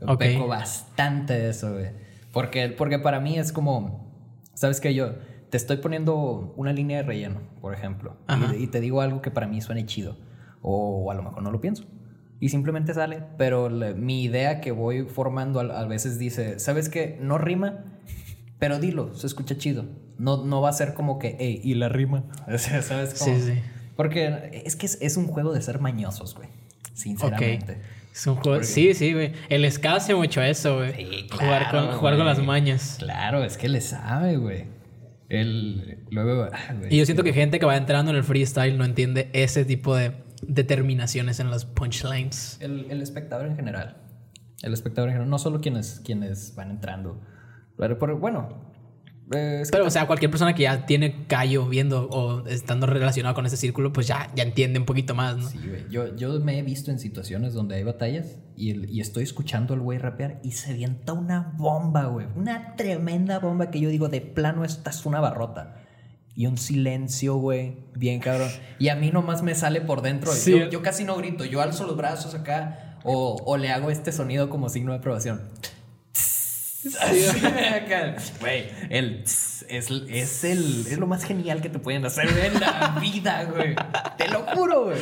Yo 0.06 0.12
Ok. 0.14 0.18
peco 0.18 0.46
bastante 0.46 1.32
de 1.34 1.50
eso, 1.50 1.72
güey. 1.72 1.86
Porque, 2.32 2.68
porque 2.68 2.98
para 2.98 3.20
mí 3.20 3.38
es 3.38 3.52
como, 3.52 4.10
¿sabes 4.54 4.80
qué? 4.80 4.94
Yo 4.94 5.14
te 5.50 5.56
estoy 5.56 5.76
poniendo 5.78 6.54
una 6.56 6.72
línea 6.72 6.98
de 6.98 7.02
relleno, 7.02 7.40
por 7.60 7.74
ejemplo, 7.74 8.16
y, 8.54 8.62
y 8.64 8.66
te 8.68 8.80
digo 8.80 9.00
algo 9.02 9.20
que 9.20 9.30
para 9.30 9.46
mí 9.46 9.60
suene 9.60 9.84
chido. 9.86 10.16
O 10.62 11.10
a 11.10 11.14
lo 11.14 11.22
mejor 11.22 11.42
no 11.42 11.50
lo 11.50 11.60
pienso. 11.60 11.84
Y 12.40 12.48
simplemente 12.48 12.94
sale, 12.94 13.22
pero 13.36 13.68
la- 13.68 13.92
mi 13.94 14.22
idea 14.24 14.60
que 14.60 14.72
voy 14.72 15.04
formando 15.04 15.60
a, 15.60 15.80
a 15.80 15.86
veces 15.86 16.18
dice, 16.18 16.58
¿sabes 16.58 16.88
qué? 16.88 17.18
No 17.20 17.38
rima, 17.38 17.84
pero 18.58 18.78
dilo, 18.78 19.14
se 19.14 19.26
escucha 19.26 19.56
chido. 19.58 19.84
No, 20.18 20.44
no 20.44 20.60
va 20.60 20.70
a 20.70 20.72
ser 20.72 20.94
como 20.94 21.18
que, 21.18 21.36
hey, 21.38 21.60
y 21.62 21.74
la 21.74 21.88
rima. 21.88 22.24
O 22.52 22.58
sea, 22.58 22.80
¿sabes 22.82 23.14
cómo? 23.18 23.34
Sí, 23.36 23.40
sí. 23.42 23.60
Porque 23.96 24.62
es 24.64 24.74
que 24.76 24.86
es, 24.86 24.98
es 25.02 25.16
un 25.16 25.26
juego 25.26 25.52
de 25.52 25.60
ser 25.62 25.78
mañosos, 25.80 26.34
güey. 26.34 26.48
Sinceramente. 26.94 27.72
Ok. 27.74 27.78
Es 28.12 28.26
un 28.26 28.36
juego. 28.36 28.62
Sí, 28.62 28.92
sí, 28.94 29.14
güey. 29.14 29.32
El 29.48 29.70
ska 29.72 29.96
hace 29.96 30.14
mucho 30.14 30.42
eso, 30.42 30.76
güey. 30.76 30.94
Sí, 30.94 31.26
jugar 31.32 31.70
claro, 31.70 31.88
con, 31.88 31.98
jugar 31.98 32.16
con 32.18 32.26
las 32.26 32.42
mañas. 32.42 32.96
Claro, 32.98 33.42
es 33.42 33.56
que 33.56 33.68
le 33.68 33.80
sabe, 33.80 34.36
güey. 34.36 34.66
El, 35.30 36.04
luego, 36.10 36.48
ah, 36.52 36.74
güey. 36.78 36.94
Y 36.94 36.98
yo 36.98 37.06
siento 37.06 37.24
que 37.24 37.32
gente 37.32 37.58
que 37.58 37.64
va 37.64 37.76
entrando 37.76 38.10
en 38.10 38.18
el 38.18 38.22
freestyle 38.22 38.76
no 38.76 38.84
entiende 38.84 39.30
ese 39.32 39.64
tipo 39.64 39.96
de 39.96 40.12
determinaciones 40.46 41.40
en 41.40 41.50
las 41.50 41.64
punchlines. 41.64 42.58
El, 42.60 42.86
el 42.90 43.00
espectador 43.00 43.46
en 43.46 43.56
general. 43.56 43.96
El 44.62 44.74
espectador 44.74 45.08
en 45.08 45.14
general. 45.14 45.30
No 45.30 45.38
solo 45.38 45.62
quienes, 45.62 46.00
quienes 46.04 46.54
van 46.54 46.70
entrando. 46.70 47.18
Pero, 47.78 47.98
pero 47.98 48.18
bueno. 48.18 48.71
Es 49.30 49.70
que 49.70 49.72
Pero, 49.72 49.86
o 49.86 49.90
sea, 49.90 50.06
cualquier 50.06 50.30
persona 50.30 50.54
que 50.54 50.64
ya 50.64 50.84
tiene 50.84 51.26
callo 51.26 51.66
viendo 51.68 52.08
o 52.10 52.46
estando 52.46 52.86
relacionado 52.86 53.34
con 53.34 53.46
ese 53.46 53.56
círculo, 53.56 53.92
pues 53.92 54.06
ya, 54.06 54.30
ya 54.34 54.42
entiende 54.42 54.78
un 54.78 54.84
poquito 54.84 55.14
más, 55.14 55.36
¿no? 55.36 55.48
Sí, 55.48 55.58
güey. 55.66 55.84
Yo, 55.90 56.14
yo 56.16 56.38
me 56.40 56.58
he 56.58 56.62
visto 56.62 56.90
en 56.90 56.98
situaciones 56.98 57.54
donde 57.54 57.76
hay 57.76 57.82
batallas 57.84 58.36
y, 58.56 58.70
el- 58.70 58.90
y 58.90 59.00
estoy 59.00 59.22
escuchando 59.22 59.74
al 59.74 59.80
güey 59.80 59.98
rapear 59.98 60.40
y 60.42 60.52
se 60.52 60.72
avienta 60.72 61.12
una 61.12 61.52
bomba, 61.56 62.04
güey. 62.06 62.26
Una 62.36 62.74
tremenda 62.76 63.38
bomba 63.38 63.70
que 63.70 63.80
yo 63.80 63.88
digo, 63.88 64.08
de 64.08 64.20
plano, 64.20 64.64
esta 64.64 64.90
es 64.90 65.06
una 65.06 65.20
barrota. 65.20 65.76
Y 66.34 66.46
un 66.46 66.56
silencio, 66.58 67.36
güey, 67.36 67.76
bien 67.94 68.18
cabrón. 68.20 68.48
Y 68.78 68.88
a 68.88 68.96
mí 68.96 69.10
nomás 69.10 69.42
me 69.42 69.54
sale 69.54 69.80
por 69.82 70.00
dentro. 70.02 70.32
Sí. 70.32 70.50
Yo, 70.52 70.68
yo 70.70 70.82
casi 70.82 71.04
no 71.04 71.16
grito, 71.16 71.44
yo 71.44 71.60
alzo 71.60 71.86
los 71.86 71.96
brazos 71.96 72.34
acá 72.34 72.98
o, 73.04 73.36
o 73.44 73.56
le 73.58 73.70
hago 73.70 73.90
este 73.90 74.12
sonido 74.12 74.48
como 74.48 74.68
signo 74.70 74.92
de 74.92 74.98
aprobación. 74.98 75.42
Güey, 78.40 78.68
el 78.90 79.22
tss 79.24 79.64
es, 79.68 79.90
es, 80.08 80.44
el, 80.44 80.84
es 80.88 80.98
lo 80.98 81.06
más 81.06 81.24
genial 81.24 81.62
que 81.62 81.68
te 81.68 81.78
pueden 81.78 82.04
hacer 82.04 82.28
en 82.28 82.60
la 82.60 82.98
vida, 83.00 83.44
güey. 83.44 83.74
Te 84.18 84.28
lo 84.28 84.40
juro, 84.40 84.84
güey. 84.86 84.98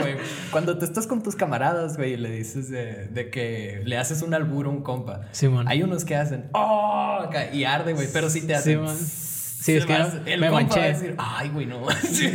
Güey. 0.00 0.16
Cuando 0.50 0.76
te 0.78 0.84
estás 0.84 1.06
con 1.06 1.22
tus 1.22 1.36
camaradas, 1.36 1.96
güey, 1.96 2.14
y 2.14 2.16
le 2.16 2.30
dices 2.30 2.68
de, 2.70 3.06
de 3.06 3.30
que 3.30 3.80
le 3.84 3.96
haces 3.96 4.22
un 4.22 4.34
albur 4.34 4.66
a 4.66 4.68
un 4.70 4.82
compa. 4.82 5.20
Simón. 5.32 5.68
Hay 5.68 5.82
unos 5.82 6.04
que 6.04 6.16
hacen, 6.16 6.50
¡oh! 6.52 7.24
Y 7.52 7.64
arde, 7.64 7.92
güey, 7.94 8.08
pero 8.12 8.28
sí 8.28 8.42
te 8.42 8.54
hacen. 8.54 8.84
Tss. 8.84 9.26
Sí, 9.60 9.74
es 9.76 9.84
que 9.86 9.92
Vas- 9.92 10.14
el 10.26 10.40
me 10.40 10.48
compa 10.48 10.62
manché. 10.62 10.78
va 10.80 10.84
a 10.84 10.88
decir, 10.88 11.14
Ay, 11.18 11.48
güey, 11.50 11.66
no. 11.66 11.86
Sí, 12.02 12.32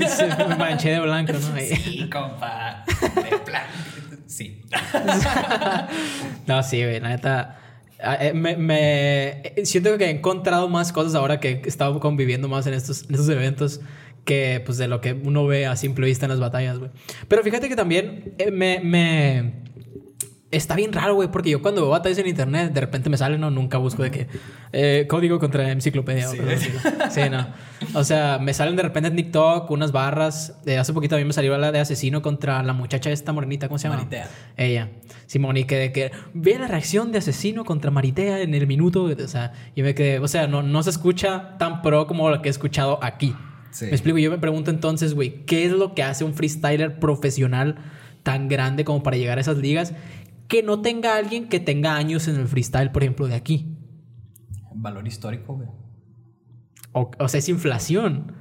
me 0.48 0.56
manché 0.56 0.92
de 0.92 1.00
blanco, 1.02 1.34
¿no? 1.34 1.40
Sí, 1.60 2.08
compa. 2.12 2.86
De 3.16 3.38
plan. 3.40 3.64
Sí. 4.28 4.64
No, 6.48 6.62
sí, 6.64 6.84
güey, 6.84 7.00
la 7.00 7.10
neta. 7.10 7.60
Ah, 8.02 8.18
eh, 8.20 8.34
Me, 8.34 9.42
eh, 9.44 9.66
siento 9.66 9.98
que 9.98 10.06
he 10.06 10.10
encontrado 10.10 10.68
más 10.70 10.92
cosas 10.92 11.16
ahora 11.16 11.40
que 11.40 11.62
he 11.64 11.68
estado 11.68 12.00
conviviendo 12.00 12.48
más 12.48 12.68
en 12.68 12.74
estos, 12.74 13.04
en 13.04 13.12
estos 13.16 13.30
eventos 13.30 13.82
que 14.26 14.62
pues 14.66 14.78
de 14.80 14.88
lo 14.88 15.02
que 15.02 15.14
uno 15.14 15.46
ve 15.46 15.66
a 15.68 15.76
simple 15.76 16.08
vista 16.08 16.26
en 16.26 16.32
las 16.32 16.40
batallas, 16.40 16.80
güey. 16.80 16.92
Pero 17.28 17.44
fíjate 17.44 17.70
que 17.70 17.76
también 17.76 18.34
eh, 18.40 18.50
me- 18.52 19.54
Está 20.56 20.76
bien 20.76 20.94
raro, 20.94 21.16
güey, 21.16 21.30
porque 21.30 21.50
yo 21.50 21.62
cuando 21.62 21.82
veo 21.82 21.90
batallas 21.90 22.18
en 22.18 22.28
internet, 22.28 22.72
de 22.72 22.80
repente 22.80 23.10
me 23.10 23.18
sale, 23.18 23.38
no, 23.38 23.52
nunca 23.52 23.78
busco 23.78 24.04
de 24.04 24.12
que 24.12 24.28
eh, 24.72 25.06
código 25.10 25.38
contra 25.38 25.70
enciclopedia. 25.70 26.30
o 26.30 26.32
Sí. 26.32 26.40
así, 26.40 26.70
¿no? 26.72 27.10
Sí, 27.12 27.22
no. 27.30 27.48
O 27.94 28.04
sea, 28.04 28.40
me 28.42 28.54
salen 28.54 28.76
de 28.76 28.84
repente 28.84 29.10
en 29.10 29.16
TikTok 29.18 29.70
unas 29.70 29.92
barras. 29.92 30.58
De 30.64 30.78
hace 30.78 30.94
poquito 30.94 31.16
a 31.16 31.20
mí 31.20 31.26
me 31.26 31.34
salió 31.34 31.58
la 31.58 31.72
de 31.74 31.80
asesino 31.80 32.22
contra 32.22 32.64
la 32.64 32.72
muchacha 32.74 33.12
esta 33.12 33.34
morenita, 33.34 33.68
¿cómo 33.68 33.78
se 33.78 33.90
llama? 33.90 33.98
Maritea. 33.98 34.30
Ella. 34.56 34.90
Simón, 35.26 35.58
y 35.58 35.66
que 35.66 35.76
de 35.78 35.92
que 35.92 36.12
ve 36.34 36.58
la 36.58 36.68
reacción 36.68 37.12
de 37.12 37.18
asesino 37.18 37.66
contra 37.66 37.92
Maritea 37.92 38.40
en 38.42 38.54
el 38.54 38.66
minuto. 38.66 39.04
O 39.04 39.28
sea, 39.28 39.52
yo 39.76 39.84
me 39.84 39.94
quedé, 39.94 40.20
o 40.20 40.28
sea, 40.28 40.48
no, 40.48 40.64
no 40.64 40.84
se 40.84 40.90
escucha 40.92 41.58
tan 41.58 41.82
pro 41.82 42.08
como 42.08 42.30
lo 42.30 42.42
que 42.42 42.50
he 42.50 42.52
escuchado 42.52 42.98
aquí. 43.04 43.36
Sí. 43.72 43.86
Me 43.86 43.92
explico, 43.92 44.18
yo 44.20 44.32
me 44.32 44.38
pregunto 44.38 44.72
entonces, 44.72 45.14
güey, 45.16 45.44
¿qué 45.46 45.66
es 45.66 45.74
lo 45.74 45.94
que 45.96 46.04
hace 46.04 46.24
un 46.24 46.34
freestyler 46.34 46.98
profesional 46.98 47.76
tan 48.24 48.48
grande 48.48 48.86
como 48.86 49.04
para 49.04 49.18
llegar 49.18 49.38
a 49.38 49.42
esas 49.42 49.58
ligas 49.58 49.94
que 50.48 50.64
no 50.64 50.82
tenga 50.82 51.16
alguien 51.18 51.48
que 51.50 51.60
tenga 51.60 51.96
años 51.96 52.28
en 52.28 52.36
el 52.36 52.48
freestyle, 52.48 52.92
por 52.92 53.04
ejemplo, 53.04 53.28
de 53.28 53.36
aquí? 53.36 53.76
Valor 54.74 55.08
histórico, 55.08 55.56
güey. 55.56 55.68
O, 56.94 57.12
o 57.20 57.28
sea, 57.28 57.40
es 57.40 57.50
inflación. 57.50 58.34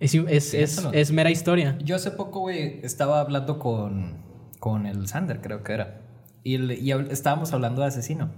Es, 0.00 0.14
es, 0.14 0.52
es, 0.54 0.88
es 0.92 1.12
mera 1.12 1.30
historia. 1.30 1.78
Yo 1.84 1.94
hace 1.96 2.10
poco, 2.10 2.40
güey, 2.40 2.80
estaba 2.82 3.20
hablando 3.20 3.58
con, 3.58 4.16
con 4.58 4.86
el 4.86 5.06
Sander, 5.06 5.40
creo 5.40 5.62
que 5.62 5.72
era. 5.74 6.00
Y, 6.42 6.56
el- 6.56 6.72
y 6.72 6.90
estábamos 7.10 7.52
hablando 7.52 7.82
de 7.82 7.88
asesino. 7.88 8.30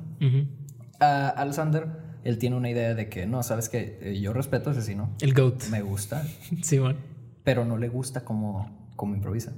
A- 1.00 1.28
al 1.30 1.54
Sander, 1.54 1.86
él 2.22 2.38
tiene 2.38 2.56
una 2.56 2.68
idea 2.68 2.94
de 2.94 3.08
que, 3.08 3.26
no, 3.26 3.42
sabes 3.42 3.68
que 3.70 4.18
yo 4.20 4.32
respeto 4.34 4.68
a 4.70 4.72
asesino. 4.74 5.10
El 5.20 5.32
GOAT. 5.32 5.68
Me 5.70 5.80
gusta, 5.80 6.22
Simón. 6.62 6.96
pero 7.44 7.64
no 7.64 7.78
le 7.78 7.88
gusta 7.88 8.24
como, 8.24 8.90
como 8.96 9.14
improvisa. 9.14 9.52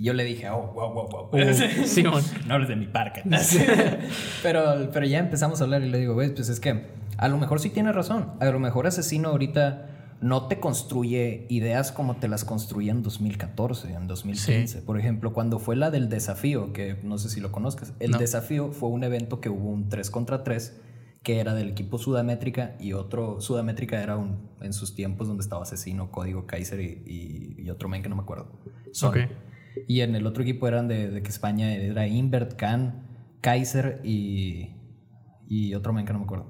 Y 0.00 0.04
yo 0.04 0.14
le 0.14 0.24
dije, 0.24 0.48
oh, 0.48 0.72
wow, 0.72 0.92
wow, 0.94 1.08
wow. 1.10 1.28
Uh, 1.32 1.84
Simón. 1.86 2.22
no 2.46 2.54
eres 2.56 2.68
de 2.68 2.76
mi 2.76 2.86
parque. 2.86 3.22
pero, 4.42 4.88
pero 4.92 5.06
ya 5.06 5.18
empezamos 5.18 5.60
a 5.60 5.64
hablar 5.64 5.82
y 5.82 5.90
le 5.90 5.98
digo, 5.98 6.14
güey, 6.14 6.34
pues 6.34 6.48
es 6.48 6.60
que 6.60 6.86
a 7.18 7.28
lo 7.28 7.36
mejor 7.38 7.60
sí 7.60 7.70
tiene 7.70 7.92
razón. 7.92 8.32
A 8.40 8.46
lo 8.46 8.58
mejor 8.58 8.86
Asesino 8.86 9.28
ahorita 9.28 9.86
no 10.22 10.48
te 10.48 10.58
construye 10.60 11.46
ideas 11.48 11.92
como 11.92 12.16
te 12.16 12.28
las 12.28 12.44
construía 12.44 12.92
en 12.92 13.02
2014, 13.02 13.92
en 13.92 14.06
2015. 14.06 14.82
Por 14.82 14.98
ejemplo, 14.98 15.32
cuando 15.32 15.58
fue 15.58 15.76
la 15.76 15.90
del 15.90 16.08
desafío, 16.08 16.72
que 16.72 16.98
no 17.02 17.18
sé 17.18 17.28
si 17.30 17.40
lo 17.40 17.52
conozcas, 17.52 17.92
el 18.00 18.12
No. 18.12 18.18
desafío 18.18 18.72
fue 18.72 18.88
un 18.90 19.04
evento 19.04 19.40
que 19.40 19.48
hubo 19.48 19.68
un 19.70 19.88
3 19.88 20.10
contra 20.10 20.44
3 20.44 20.80
que 21.22 21.38
era 21.40 21.52
del 21.54 21.68
equipo 21.68 21.98
Sudamétrica 21.98 22.76
y 22.80 22.94
otro 22.94 23.42
Sudamétrica 23.42 24.02
era 24.02 24.16
un 24.16 24.48
en 24.62 24.72
sus 24.72 24.94
tiempos 24.94 25.28
donde 25.28 25.42
estaba 25.42 25.64
Asesino, 25.64 26.10
Código 26.10 26.46
Kaiser 26.46 26.80
y, 26.80 27.02
y- 27.58 27.62
y 27.62 27.68
otro 27.68 27.90
men 27.90 28.02
que 28.02 28.08
no 28.08 28.16
me 28.16 28.22
acuerdo. 28.22 28.48
Son. 28.92 29.10
Ok. 29.10 29.18
Y 29.88 30.00
en 30.00 30.14
el 30.14 30.26
otro 30.26 30.42
equipo 30.42 30.66
eran 30.68 30.88
de, 30.88 31.10
de 31.10 31.22
que 31.22 31.28
España 31.28 31.72
era 31.72 32.06
Invert, 32.06 32.54
Khan, 32.54 33.06
Kaiser 33.40 34.00
y, 34.04 34.76
y 35.48 35.74
otro 35.74 35.92
men 35.92 36.06
que 36.06 36.12
no 36.12 36.20
me 36.20 36.24
acuerdo. 36.24 36.46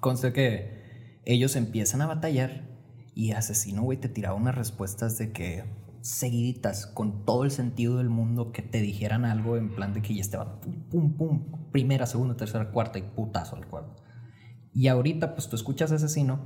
Conste 0.00 0.32
que 0.32 1.20
ellos 1.24 1.56
empiezan 1.56 2.00
a 2.02 2.06
batallar 2.06 2.68
y 3.14 3.32
Asesino, 3.32 3.82
güey, 3.82 3.98
te 3.98 4.08
tiraba 4.08 4.36
unas 4.36 4.54
respuestas 4.54 5.18
de 5.18 5.32
que 5.32 5.64
seguiditas, 6.00 6.86
con 6.86 7.24
todo 7.24 7.44
el 7.44 7.50
sentido 7.50 7.98
del 7.98 8.08
mundo, 8.08 8.52
que 8.52 8.62
te 8.62 8.80
dijeran 8.80 9.24
algo 9.24 9.56
en 9.56 9.74
plan 9.74 9.92
de 9.92 10.00
que 10.00 10.14
ya 10.14 10.20
estaba 10.20 10.60
pum, 10.60 10.88
pum, 10.88 11.16
pum, 11.16 11.70
primera, 11.70 12.06
segunda, 12.06 12.36
tercera, 12.36 12.70
cuarta 12.70 12.98
y 12.98 13.02
putazo 13.02 13.56
al 13.56 13.66
cuarto. 13.66 14.02
Y 14.72 14.88
ahorita, 14.88 15.34
pues 15.34 15.48
tú 15.48 15.56
escuchas 15.56 15.92
asesino 15.92 16.40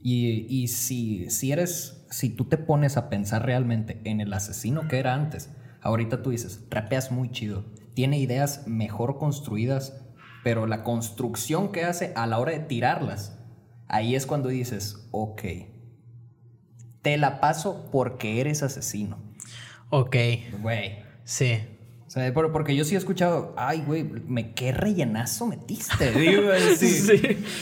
y, 0.00 0.46
y 0.48 0.68
si, 0.68 1.28
si 1.30 1.50
eres, 1.50 2.03
si 2.14 2.30
tú 2.30 2.44
te 2.44 2.58
pones 2.58 2.96
a 2.96 3.10
pensar 3.10 3.44
realmente 3.44 4.00
en 4.04 4.20
el 4.20 4.32
asesino 4.32 4.86
que 4.86 5.00
era 5.00 5.14
antes, 5.14 5.50
ahorita 5.80 6.22
tú 6.22 6.30
dices, 6.30 6.64
rapeas 6.70 7.10
muy 7.10 7.28
chido, 7.32 7.64
tiene 7.94 8.20
ideas 8.20 8.68
mejor 8.68 9.18
construidas, 9.18 10.00
pero 10.44 10.68
la 10.68 10.84
construcción 10.84 11.72
que 11.72 11.82
hace 11.82 12.12
a 12.14 12.28
la 12.28 12.38
hora 12.38 12.52
de 12.52 12.60
tirarlas, 12.60 13.36
ahí 13.88 14.14
es 14.14 14.26
cuando 14.26 14.48
dices, 14.48 15.08
ok, 15.10 15.42
te 17.02 17.16
la 17.16 17.40
paso 17.40 17.88
porque 17.90 18.40
eres 18.40 18.62
asesino. 18.62 19.18
Ok. 19.90 20.16
Güey. 20.62 21.02
Sí. 21.24 21.62
Sea, 22.14 22.32
porque 22.32 22.76
yo 22.76 22.84
sí 22.84 22.94
he 22.94 22.98
escuchado, 22.98 23.54
ay, 23.56 23.82
güey, 23.84 24.04
me 24.04 24.52
qué 24.52 24.70
rellenazo 24.70 25.46
metiste. 25.48 26.12
Sí. 26.78 26.88
Sí. 26.88 27.18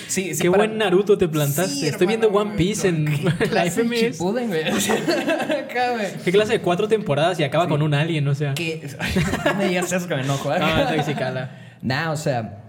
Sí, 0.08 0.34
sí, 0.34 0.42
Qué 0.42 0.50
para- 0.50 0.66
buen 0.66 0.76
Naruto 0.78 1.16
te 1.16 1.26
plantaste. 1.26 1.74
Sí, 1.74 1.86
Estoy 1.86 2.06
viendo 2.06 2.28
One 2.28 2.52
Piece 2.56 2.86
en 2.88 3.06
¿qué 3.06 3.46
la 3.50 3.64
FMS. 3.64 3.98
Shippuden, 3.98 4.48
güey? 4.48 4.64
¿Qué 6.24 6.32
clase 6.32 6.52
de 6.52 6.60
cuatro 6.60 6.86
temporadas 6.88 7.40
y 7.40 7.44
acaba 7.44 7.66
con 7.68 7.82
un 7.82 7.94
alien? 7.94 8.28
O 8.28 8.34
sea. 8.34 8.54
¿Qué? 8.54 8.86
No 9.46 9.54
me 9.54 9.68
digas 9.68 9.90
eso 9.92 10.06
que 10.06 10.16
me 10.16 10.22
enojo. 10.22 10.52
¿eh? 10.52 10.58
Ah, 10.60 10.86
Taxicala. 10.94 11.76
Nah, 11.82 12.12
o 12.12 12.16
sea, 12.16 12.62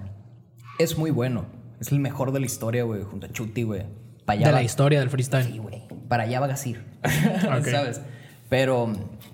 es 0.80 0.98
muy 0.98 1.12
bueno. 1.12 1.46
Es 1.80 1.92
el 1.92 2.00
mejor 2.00 2.32
de 2.32 2.40
la 2.40 2.46
historia, 2.46 2.84
güey, 2.84 3.04
junto 3.04 3.28
a 3.28 3.30
Chuti, 3.32 3.64
güey. 3.64 3.82
De 3.82 4.40
va- 4.46 4.52
la 4.52 4.64
historia 4.64 5.00
del 5.00 5.10
Sí, 5.10 5.12
freestyle. 5.12 5.60
güey. 5.60 5.82
Para 6.08 6.24
allá 6.24 6.40
va 6.40 6.48
Gasir. 6.48 6.82
Ok. 7.04 7.68
¿Sabes? 7.70 8.02
Pero, 8.50 8.94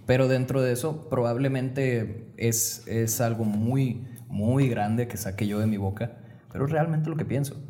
pero 0.10 0.28
dentro 0.28 0.60
de 0.64 0.72
eso, 0.74 1.08
probablemente 1.08 2.34
es, 2.38 2.84
es 2.88 3.22
algo 3.22 3.46
muy, 3.46 4.08
muy 4.28 4.68
grande 4.68 5.08
que 5.08 5.18
saque 5.18 5.46
yo 5.46 5.60
de 5.60 5.68
mi 5.68 5.78
boca. 5.78 6.18
Pero 6.52 6.66
es 6.66 6.72
realmente 6.72 7.12
lo 7.12 7.16
que 7.16 7.26
pienso. 7.26 7.64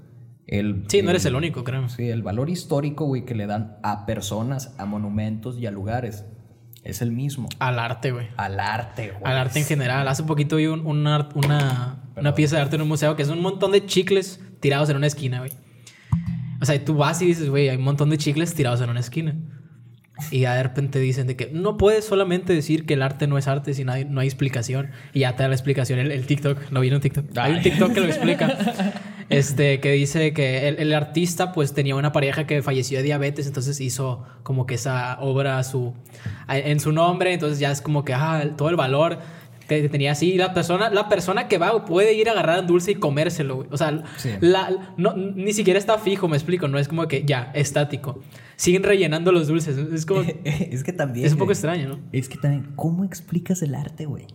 El, 0.48 0.86
Sí, 0.88 1.02
no 1.02 1.10
eres 1.10 1.26
el 1.26 1.36
único, 1.36 1.66
creo. 1.66 1.90
Sí, 1.90 2.10
el 2.10 2.24
valor 2.24 2.50
histórico, 2.50 3.04
güey, 3.04 3.26
que 3.26 3.36
le 3.36 3.46
dan 3.46 3.78
a 3.84 4.06
personas, 4.06 4.74
a 4.78 4.86
monumentos 4.86 5.58
y 5.58 5.66
a 5.66 5.72
lugares 5.72 6.24
es 6.86 7.02
el 7.02 7.12
mismo. 7.12 7.50
Al 7.60 7.78
arte, 7.78 8.12
güey. 8.14 8.28
Al 8.38 8.58
arte, 8.62 9.12
güey. 9.12 9.22
Al 9.32 9.38
arte 9.38 9.60
en 9.60 9.66
general. 9.66 10.08
Hace 10.08 10.24
poquito 10.24 10.56
vi 10.56 10.68
un, 10.68 10.86
un 10.88 11.08
art- 11.08 11.36
una, 11.36 12.04
una 12.16 12.34
pieza 12.36 12.56
de 12.56 12.62
arte 12.62 12.78
en 12.78 12.84
un 12.84 12.88
museo 12.88 13.18
que 13.18 13.24
es 13.24 13.30
un 13.30 13.42
montón 13.42 13.74
de 13.74 13.86
chicles 13.86 14.40
tirados 14.62 14.90
en 14.90 14.96
una 14.96 15.08
esquina, 15.08 15.40
güey. 15.40 15.52
O 16.62 16.66
sea, 16.66 16.82
tú 16.86 16.96
vas 16.96 17.22
y 17.22 17.26
dices, 17.26 17.50
güey, 17.50 17.68
hay 17.68 17.76
un 17.76 17.84
montón 17.84 18.10
de 18.10 18.18
chicles 18.18 18.54
tirados 18.56 18.80
en 18.80 18.90
una 18.90 19.02
esquina. 19.02 19.36
Y 20.32 20.41
ya 20.41 20.55
de 20.55 20.63
repente 20.63 20.99
dicen 20.99 21.28
de 21.28 21.36
que 21.36 21.49
no 21.51 21.78
puedes 21.78 22.05
solamente 22.05 22.53
decir 22.53 22.86
que 22.86 22.95
el 22.95 23.01
arte 23.01 23.28
no 23.28 23.38
es 23.38 23.47
arte 23.47 23.74
si 23.74 23.84
no 23.84 23.91
hay, 23.91 24.05
no 24.05 24.22
hay 24.22 24.28
explicación. 24.28 24.91
Y 25.13 25.22
ya 25.22 25.36
te 25.36 25.43
da 25.43 25.49
la 25.49 25.55
explicación 25.55 25.99
el, 25.99 26.11
el 26.11 26.26
TikTok. 26.26 26.72
¿Lo 26.72 26.82
vieron 26.82 26.97
en 26.97 27.01
TikTok? 27.01 27.38
Hay 27.38 27.53
un. 27.53 27.61
TikTok 27.61 27.93
que 27.93 27.99
lo 27.99 28.07
explica. 28.07 28.57
Este, 29.30 29.80
que 29.80 29.91
dice 29.91 30.34
que 30.34 30.67
el, 30.67 30.80
el 30.80 30.91
artista 30.91 31.51
pues 31.51 31.74
tenía 31.74 31.95
una 31.95 32.11
pareja 32.11 32.47
que 32.47 32.63
falleció 32.63 32.97
de 32.97 33.03
diabetes, 33.03 33.45
entonces 33.45 33.80
hizo 33.80 34.26
como 34.41 34.65
que 34.65 34.74
esa 34.74 35.20
obra 35.20 35.63
su, 35.63 35.93
en 36.47 36.80
su 36.80 36.91
nombre, 36.91 37.32
entonces 37.32 37.59
ya 37.59 37.70
es 37.70 37.80
como 37.80 38.03
que 38.03 38.15
ah, 38.15 38.43
todo 38.57 38.70
el 38.70 38.76
valor 38.76 39.20
que 39.70 39.88
tenía 39.89 40.11
así. 40.11 40.34
Y 40.34 40.38
la 40.38 40.53
persona, 40.53 40.89
la 40.89 41.07
persona 41.07 41.47
que 41.47 41.57
va 41.57 41.86
puede 41.86 42.13
ir 42.15 42.28
a 42.28 42.34
agarrar 42.34 42.59
un 42.59 42.67
dulce 42.67 42.91
y 42.91 42.95
comérselo, 42.95 43.55
güey. 43.57 43.67
O 43.72 43.78
sea, 43.78 44.03
Sí. 44.17 44.32
la- 44.41 44.93
no, 44.97 45.15
ni 45.15 45.53
siquiera 45.53 45.80
está 45.80 45.97
fijo, 45.99 46.28
me 46.28 46.36
explico, 46.36 46.67
no 46.67 46.78
es 46.80 46.88
como 46.88 47.07
que 47.07 47.24
ya, 47.26 47.51
estático. 47.53 48.20
Siguen 48.57 48.84
rellenando 48.84 49.32
los 49.32 49.47
dulces. 49.47 49.78
Es 49.78 50.05
como... 50.05 50.22
es 50.43 50.84
que 50.84 50.91
también. 50.91 51.26
Es 51.26 51.32
un 51.34 51.39
poco 51.39 51.51
extraño, 51.53 51.88
¿no? 51.88 51.99
Es 52.11 52.28
que 52.28 52.38
también, 52.38 52.74
¿cómo 52.76 53.05
explicas 53.05 53.61
el 53.61 53.74
arte, 53.76 54.05
güey? 54.05 54.26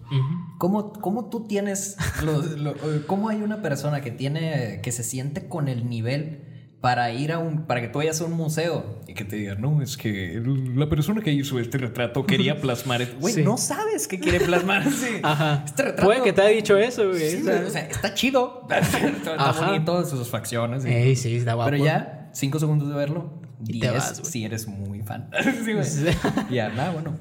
¿Cómo, 0.58 0.92
cómo 0.94 1.28
tú 1.28 1.46
tienes, 1.46 1.96
los- 2.24 2.58
lo- 2.58 2.74
cómo 3.06 3.28
hay 3.28 3.42
una 3.42 3.60
persona 3.60 4.00
que 4.00 4.10
tiene, 4.10 4.80
que 4.82 4.92
se 4.92 5.02
siente 5.02 5.48
con 5.48 5.68
el 5.68 5.88
nivel 5.90 6.40
para 6.84 7.10
ir 7.12 7.32
a 7.32 7.38
un, 7.38 7.62
para 7.64 7.80
que 7.80 7.88
tú 7.88 7.96
vayas 8.00 8.20
a 8.20 8.26
un 8.26 8.32
museo 8.34 9.00
y 9.08 9.14
que 9.14 9.24
te 9.24 9.36
diga, 9.36 9.54
no, 9.54 9.80
es 9.80 9.96
que 9.96 10.38
la 10.76 10.86
persona 10.86 11.22
que 11.22 11.32
hizo 11.32 11.58
este 11.58 11.78
retrato 11.78 12.26
quería 12.26 12.56
plasmar, 12.60 13.00
et-". 13.00 13.18
güey, 13.18 13.32
Sí. 13.32 13.42
no 13.42 13.56
sabes 13.56 14.06
qué 14.06 14.20
quiere 14.20 14.38
plasmar, 14.38 14.84
sí. 14.92 15.06
Ajá. 15.22 15.62
Este 15.64 15.82
retrato, 15.82 16.04
Puede 16.06 16.22
que 16.22 16.34
te 16.34 16.42
haya 16.42 16.54
dicho 16.54 16.76
eso, 16.76 17.08
güey. 17.08 17.30
Sí, 17.30 17.48
O 17.48 17.70
sea, 17.70 17.86
está 17.86 18.12
chido, 18.12 18.68
está 18.70 19.34
Ajá. 19.38 19.66
bonito 19.70 20.04
sus 20.04 20.28
facciones. 20.28 20.84
Ey, 20.84 21.16
sí, 21.16 21.36
está 21.36 21.54
guapo. 21.54 21.70
pero 21.70 21.82
ya 21.82 22.28
cinco 22.34 22.58
segundos 22.58 22.86
de 22.90 22.94
verlo, 22.96 23.32
Y 23.66 23.80
te 23.80 23.88
10 23.88 23.94
vas, 23.94 24.20
si 24.22 24.44
eres 24.44 24.68
muy 24.68 25.00
fan. 25.00 25.30
Sí. 25.64 26.04
Ya, 26.50 26.68
nada, 26.68 26.90
bueno, 26.90 27.16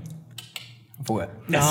fuga. 1.05 1.30
No, 1.47 1.61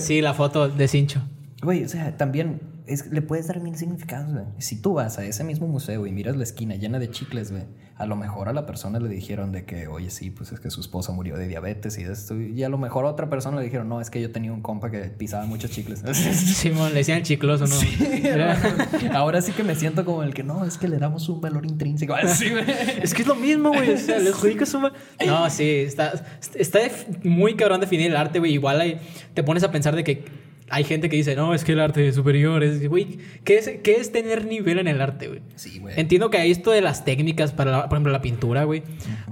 sí, 0.00 0.20
la 0.20 0.34
foto 0.34 0.68
de 0.68 0.86
Cincho. 0.86 1.22
Güey, 1.62 1.82
o 1.82 1.88
sea, 1.88 2.14
también 2.14 2.60
es- 2.88 3.06
le 3.12 3.22
puedes 3.22 3.46
dar 3.46 3.60
mil 3.60 3.76
significados, 3.76 4.32
güey. 4.32 4.44
Si 4.58 4.80
tú 4.80 4.94
vas 4.94 5.18
a 5.18 5.24
ese 5.24 5.44
mismo 5.44 5.66
museo 5.68 6.06
y 6.06 6.12
miras 6.12 6.36
la 6.36 6.42
esquina 6.44 6.74
llena 6.76 6.98
de 6.98 7.10
chicles, 7.10 7.50
güey, 7.52 7.64
a 7.96 8.06
lo 8.06 8.14
mejor 8.16 8.48
a 8.48 8.52
la 8.52 8.64
persona 8.64 9.00
le 9.00 9.08
dijeron 9.08 9.50
de 9.52 9.64
que, 9.64 9.88
oye, 9.88 10.10
sí, 10.10 10.30
pues 10.30 10.52
es 10.52 10.60
que 10.60 10.70
su 10.70 10.80
esposa 10.80 11.12
murió 11.12 11.36
de 11.36 11.48
diabetes 11.48 11.98
y 11.98 12.04
de 12.04 12.12
esto. 12.12 12.40
Y 12.40 12.62
a 12.62 12.68
lo 12.68 12.78
mejor 12.78 13.04
a 13.04 13.08
otra 13.08 13.28
persona 13.28 13.58
le 13.58 13.64
dijeron, 13.64 13.88
no, 13.88 14.00
es 14.00 14.08
que 14.10 14.20
yo 14.22 14.30
tenía 14.30 14.52
un 14.52 14.62
compa 14.62 14.90
que 14.90 14.98
pisaba 15.04 15.44
muchos 15.46 15.70
chicles. 15.70 16.00
Simón, 16.34 16.90
le 16.90 16.96
decían 16.98 17.22
chicloso, 17.22 17.66
¿no? 17.66 17.74
Ahora 19.14 19.42
sí 19.42 19.52
que 19.52 19.64
me 19.64 19.74
siento 19.74 20.04
como 20.04 20.22
el 20.22 20.32
que 20.34 20.42
no, 20.44 20.64
es 20.64 20.78
que 20.78 20.88
le 20.88 20.98
damos 20.98 21.28
un 21.28 21.40
valor 21.40 21.66
intrínseco. 21.66 22.14
Güey. 22.18 22.64
Es 23.02 23.14
que 23.14 23.22
es 23.22 23.28
lo 23.28 23.34
mismo, 23.34 23.70
güey. 23.70 23.92
O 23.94 23.98
sea, 23.98 24.18
le 24.18 24.30
adjudicas 24.30 24.72
un... 24.74 24.90
No, 25.26 25.50
sí, 25.50 25.68
está, 25.68 26.12
está 26.54 26.78
muy 27.24 27.56
cabrón 27.56 27.80
definir 27.80 28.10
el 28.10 28.16
arte, 28.16 28.38
güey. 28.38 28.52
Igual 28.52 28.80
hay, 28.80 29.00
te 29.34 29.42
pones 29.42 29.62
a 29.64 29.70
pensar 29.70 29.94
de 29.96 30.04
que 30.04 30.24
hay 30.70 30.84
gente 30.84 31.08
que 31.08 31.16
dice, 31.16 31.34
no, 31.36 31.54
es 31.54 31.64
que 31.64 31.72
el 31.72 31.80
arte 31.80 32.06
es 32.08 32.14
superior. 32.14 32.62
Es, 32.62 32.86
güey, 32.88 33.18
¿qué 33.44 33.58
es, 33.58 33.70
¿qué 33.82 33.96
es 33.96 34.12
tener 34.12 34.46
nivel 34.46 34.78
en 34.78 34.88
el 34.88 35.00
arte, 35.00 35.28
güey? 35.28 35.42
Sí, 35.56 35.78
güey. 35.78 35.98
Entiendo 35.98 36.30
que 36.30 36.38
hay 36.38 36.50
esto 36.50 36.70
de 36.70 36.80
las 36.80 37.04
técnicas 37.04 37.52
para, 37.52 37.70
la- 37.70 37.88
por 37.88 37.96
ejemplo, 37.96 38.12
la 38.12 38.20
pintura, 38.22 38.64
güey. 38.64 38.82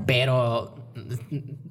Pero 0.07 0.74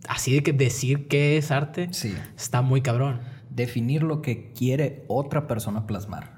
así 0.07 0.33
de 0.35 0.43
que 0.43 0.53
decir 0.53 1.07
qué 1.07 1.37
es 1.37 1.51
arte 1.51 1.89
Sí. 1.91 2.13
está 2.37 2.61
muy 2.61 2.81
cabrón. 2.81 3.21
Definir 3.49 4.03
lo 4.03 4.21
que 4.21 4.51
quiere 4.53 5.03
otra 5.07 5.47
persona 5.47 5.87
plasmar. 5.87 6.35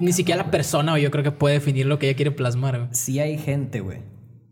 Ni 0.00 0.12
siquiera 0.12 0.42
la 0.42 0.50
persona, 0.50 0.92
güey, 0.92 1.02
yo 1.04 1.10
creo 1.10 1.22
que 1.22 1.30
puede 1.30 1.54
definir 1.56 1.86
lo 1.86 1.98
que 1.98 2.08
ella 2.08 2.16
quiere 2.16 2.30
plasmar, 2.32 2.76
güey. 2.78 2.88
Si 2.92 3.20
hay 3.20 3.38
gente, 3.38 3.80
güey, 3.80 3.98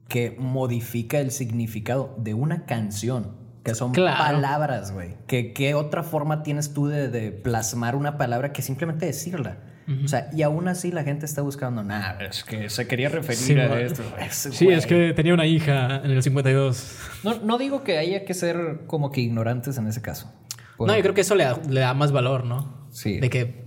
que 0.09 0.37
modifica 0.39 1.19
el 1.19 1.31
significado 1.33 2.15
de 2.19 2.35
una 2.35 2.67
canción, 2.67 3.33
que 3.65 3.75
son 3.75 3.93
Claro. 3.93 4.19
palabras, 4.19 4.93
güey. 4.93 5.15
Que, 5.27 5.53
¿Qué 5.53 5.75
otra 5.75 6.03
forma 6.05 6.43
tienes 6.43 6.73
tú 6.75 6.87
de, 6.87 7.09
de 7.09 7.33
plasmar 7.33 7.97
una 7.97 8.17
palabra 8.19 8.53
que 8.53 8.62
simplemente 8.62 9.07
decirla? 9.07 9.57
O 10.03 10.09
sea, 10.09 10.31
y 10.33 10.41
aún 10.41 10.67
así 10.67 10.91
la 10.93 11.03
gente 11.05 11.27
está 11.27 11.43
buscando, 11.43 11.85
nada, 11.85 12.17
es 12.25 12.43
que 12.43 12.71
se 12.71 12.87
quería 12.89 13.11
referir 13.11 13.37
Sí, 13.39 13.53
a 13.53 13.81
esto. 13.81 14.03
Sí, 14.51 14.69
es 14.69 14.87
que 14.87 15.12
tenía 15.12 15.35
una 15.35 15.45
hija 15.45 15.97
en 16.03 16.11
el 16.11 16.23
52. 16.23 16.97
No, 17.23 17.35
no 17.41 17.59
digo 17.59 17.83
que 17.85 17.99
haya 17.99 18.25
que 18.25 18.33
ser 18.33 18.83
como 18.87 19.12
que 19.12 19.21
ignorantes 19.21 19.77
en 19.77 19.87
ese 19.87 20.01
caso. 20.01 20.33
No, 20.79 20.97
yo 20.97 21.03
creo 21.03 21.12
que 21.12 21.21
eso 21.21 21.35
le 21.35 21.45
da, 21.45 21.59
le 21.69 21.81
da 21.81 21.93
más 21.93 22.12
valor, 22.12 22.45
¿no? 22.47 22.89
Sí. 22.93 23.21
De 23.21 23.29
que 23.29 23.67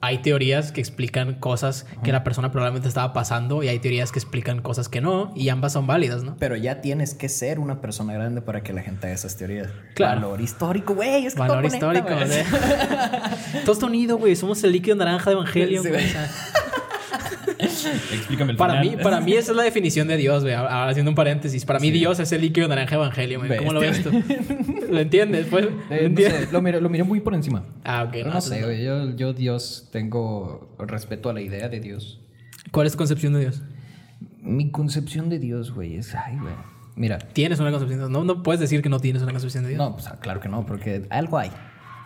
hay 0.00 0.18
teorías 0.18 0.72
que 0.72 0.80
explican 0.80 1.34
cosas 1.34 1.86
que 2.02 2.12
la 2.12 2.24
persona 2.24 2.50
probablemente 2.50 2.88
estaba 2.88 3.12
pasando 3.12 3.62
y 3.62 3.68
hay 3.68 3.78
teorías 3.78 4.12
que 4.12 4.18
explican 4.18 4.62
cosas 4.62 4.88
que 4.88 5.00
no 5.00 5.32
y 5.34 5.48
ambas 5.48 5.72
son 5.72 5.86
válidas, 5.86 6.24
¿no? 6.24 6.36
Pero 6.38 6.56
ya 6.56 6.80
tienes 6.80 7.14
que 7.14 7.28
ser 7.28 7.58
una 7.58 7.80
persona 7.80 8.14
grande 8.14 8.42
para 8.42 8.62
que 8.62 8.72
la 8.72 8.82
gente 8.82 9.06
haga 9.06 9.14
esas 9.14 9.36
teorías. 9.36 9.68
Claro. 9.94 10.20
Valor 10.22 10.40
histórico, 10.40 10.94
güey. 10.94 11.26
Es 11.26 11.34
que 11.34 11.40
Valor 11.40 11.64
histórico, 11.64 12.08
güey. 12.08 12.32
¿eh? 12.32 12.44
Todo 13.64 13.72
está 13.72 13.86
unido, 13.86 14.18
güey. 14.18 14.36
Somos 14.36 14.62
el 14.64 14.72
líquido 14.72 14.96
naranja 14.96 15.30
de 15.30 15.36
Evangelion. 15.36 15.82
Sí, 15.82 15.90
güey. 15.90 16.02
güey. 16.02 16.08
O 16.08 16.12
sea, 16.12 17.67
Explícame 17.86 18.52
el 18.52 18.56
para, 18.56 18.80
final. 18.80 18.96
mí, 18.96 19.02
para 19.02 19.20
mí 19.20 19.32
esa 19.34 19.50
es 19.52 19.56
la 19.56 19.62
definición 19.62 20.08
de 20.08 20.16
Dios, 20.16 20.42
güey. 20.42 20.54
Ahora 20.54 20.88
haciendo 20.88 21.10
un 21.10 21.14
paréntesis. 21.14 21.64
Para 21.64 21.78
mí 21.78 21.90
Dios 21.90 22.18
es 22.20 22.30
el 22.32 22.40
líquido 22.40 22.68
naranja 22.68 22.90
de 22.96 23.02
Evangelion, 23.02 23.46
güey. 23.46 23.58
¿Cómo 23.58 23.72
lo 23.72 23.80
ves 23.80 24.02
tú? 24.02 24.10
¿Lo 24.90 24.98
entiendes? 25.00 25.46
Pues, 25.50 25.64
¿lo 25.66 25.70
Eh, 25.70 26.00
no 26.02 26.06
entiendes? 26.06 26.40
sé, 26.46 26.52
lo, 26.52 26.62
miré, 26.62 26.80
lo 26.80 26.88
miré 26.88 27.04
muy 27.04 27.20
por 27.20 27.34
encima. 27.34 27.64
Ah, 27.84 28.04
ok. 28.04 28.12
No, 28.14 28.18
no 28.20 28.26
entonces 28.26 28.52
sé, 28.58 28.62
güey. 28.64 28.84
Yo, 28.84 29.14
yo, 29.16 29.32
Dios, 29.32 29.88
tengo 29.92 30.74
respeto 30.78 31.28
a 31.30 31.32
la 31.32 31.40
idea 31.40 31.68
de 31.68 31.80
Dios. 31.80 32.20
¿Cuál 32.70 32.86
es 32.86 32.92
tu 32.92 32.98
concepción 32.98 33.32
de 33.34 33.40
Dios? 33.40 33.62
Mi 34.40 34.70
concepción 34.70 35.28
de 35.28 35.38
Dios, 35.38 35.72
güey, 35.72 35.96
es. 35.96 36.14
Ay, 36.14 36.36
güey. 36.38 36.54
Mira. 36.96 37.18
¿Tienes 37.18 37.60
una 37.60 37.70
concepción 37.70 37.98
de 38.00 38.04
Dios? 38.06 38.10
No, 38.10 38.24
no 38.24 38.42
puedes 38.42 38.60
decir 38.60 38.82
que 38.82 38.88
no 38.88 38.98
tienes 39.00 39.22
una 39.22 39.32
concepción 39.32 39.64
de 39.64 39.70
Dios. 39.70 39.78
No, 39.78 39.92
pues 39.94 40.06
ah, 40.08 40.18
claro 40.20 40.40
que 40.40 40.48
no, 40.48 40.66
porque 40.66 41.06
algo 41.10 41.38
hay. 41.38 41.50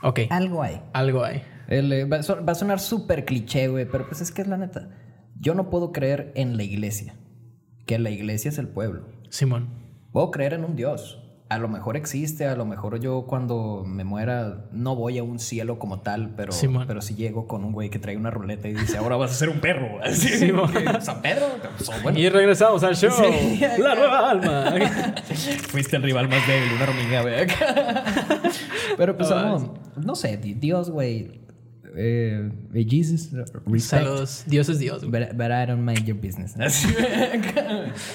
Ok. 0.03 0.21
Algo 0.31 0.63
hay. 0.63 0.81
Algo 0.93 1.25
hay. 1.25 1.43
El, 1.69 1.93
eh, 1.93 2.05
va 2.05 2.19
a 2.19 2.55
sonar 2.55 2.81
súper 2.81 3.25
cliché, 3.25 3.69
güey, 3.69 3.87
pero 3.89 4.07
pues 4.07 4.21
es 4.21 4.31
que 4.33 4.43
es 4.43 4.49
la 4.49 4.57
neta. 4.59 4.89
Yo 5.43 5.55
no 5.55 5.69
puedo 5.69 5.93
creer 5.93 6.33
en 6.37 6.57
la 6.57 6.63
iglesia. 6.63 7.17
Que 7.85 7.99
la 7.99 8.11
iglesia 8.11 8.49
es 8.49 8.59
el 8.59 8.69
pueblo. 8.69 9.09
Simón. 9.29 9.69
Puedo 10.13 10.31
creer 10.31 10.55
en 10.55 10.65
un 10.65 10.77
Dios. 10.77 11.19
a 11.49 11.59
lo 11.59 11.69
mejor 11.69 11.99
existe, 11.99 12.47
a 12.47 12.57
lo 12.57 12.65
mejor 12.65 12.99
yo 12.99 13.27
cuando 13.27 13.85
me 13.87 14.05
muera 14.05 14.65
no 14.73 14.97
voy 14.97 15.19
a 15.19 15.23
un 15.23 15.39
cielo 15.39 15.79
como 15.79 16.01
tal, 16.01 16.31
pero, 16.35 16.51
Simón. 16.53 16.85
pero 16.87 17.03
si 17.03 17.15
llego 17.15 17.47
con 17.47 17.63
un 17.63 17.73
güey 17.75 17.91
que 17.91 17.99
trae 17.99 18.17
una 18.17 18.31
ruleta 18.31 18.69
y 18.69 18.73
dice, 18.73 18.97
ahora 18.97 19.17
vas 19.17 19.33
a 19.33 19.35
ser 19.35 19.51
un 19.51 19.61
perro. 19.61 19.99
Así, 20.03 20.29
Simón. 20.29 20.73
San 21.01 21.21
Pedro, 21.21 21.45
pues, 21.77 21.91
bueno, 22.03 22.19
Y 22.19 22.31
regresamos 22.31 22.83
al 22.85 22.97
show. 22.97 23.11
Sí, 23.11 23.61
la 23.79 23.95
nueva 23.95 24.31
alma. 24.31 24.75
fuiste 25.69 25.97
el 25.97 26.03
rival 26.05 26.27
más 26.31 26.47
débil, 26.47 26.73
una 26.73 26.85
hormiga, 26.85 27.21
güey. 27.23 27.47
pero 28.97 29.17
pues, 29.17 29.29
no, 29.29 29.75
no 29.97 30.15
sé, 30.15 30.37
di- 30.39 30.55
Dios, 30.55 30.89
güey. 30.91 31.42
Eh, 31.95 32.51
Jesus, 32.89 33.31
respect. 33.33 33.79
Saludos. 33.81 34.45
Dios 34.47 34.69
es 34.69 34.79
Dios. 34.79 35.05
But, 35.05 35.33
but 35.35 35.47
I 35.51 35.67
don't 35.67 35.83
mind 35.85 36.05
your 36.07 36.17
business. 36.21 36.55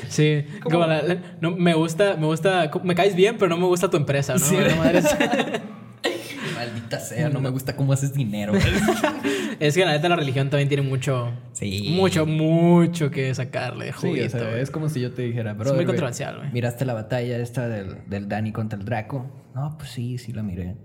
Sí, 0.09 0.43
como 0.63 0.79
la- 0.85 1.01
la- 1.03 1.17
no, 1.41 1.51
me 1.51 1.73
gusta, 1.73 2.15
me 2.17 2.25
gusta, 2.25 2.71
me 2.83 2.95
caes 2.95 3.15
bien, 3.15 3.37
pero 3.37 3.49
no 3.49 3.57
me 3.57 3.65
gusta 3.67 3.89
tu 3.89 3.97
empresa, 3.97 4.33
¿no? 4.33 4.39
Sí. 4.39 4.55
Maldita 6.55 6.99
sea, 6.99 7.29
no 7.29 7.39
me 7.39 7.49
gusta 7.49 7.75
cómo 7.75 7.93
haces 7.93 8.13
dinero. 8.13 8.53
es 9.59 9.75
que 9.75 9.85
la 9.85 9.91
neta 9.91 10.09
la 10.09 10.15
religión 10.15 10.49
también 10.49 10.67
tiene 10.69 10.81
mucho, 10.83 11.31
Sí. 11.53 11.93
mucho, 11.95 12.25
mucho 12.25 13.11
que 13.11 13.33
sacarle 13.35 13.85
de 13.87 13.93
Sí, 13.93 14.19
o 14.21 14.29
sea, 14.29 14.59
es 14.59 14.71
como 14.71 14.89
si 14.89 15.01
yo 15.01 15.11
te 15.11 15.21
dijera, 15.23 15.53
bro. 15.53 15.69
Es 15.69 15.75
muy 15.75 15.85
controversial, 15.85 16.37
güey. 16.37 16.51
¿Miraste 16.51 16.85
la 16.85 16.93
batalla 16.93 17.37
esta 17.37 17.67
del, 17.67 17.97
del 18.07 18.27
Dani 18.27 18.51
contra 18.51 18.79
el 18.79 18.85
Draco? 18.85 19.29
No, 19.53 19.75
pues 19.77 19.91
sí, 19.91 20.17
sí 20.17 20.31
la 20.33 20.41
miré. 20.41 20.75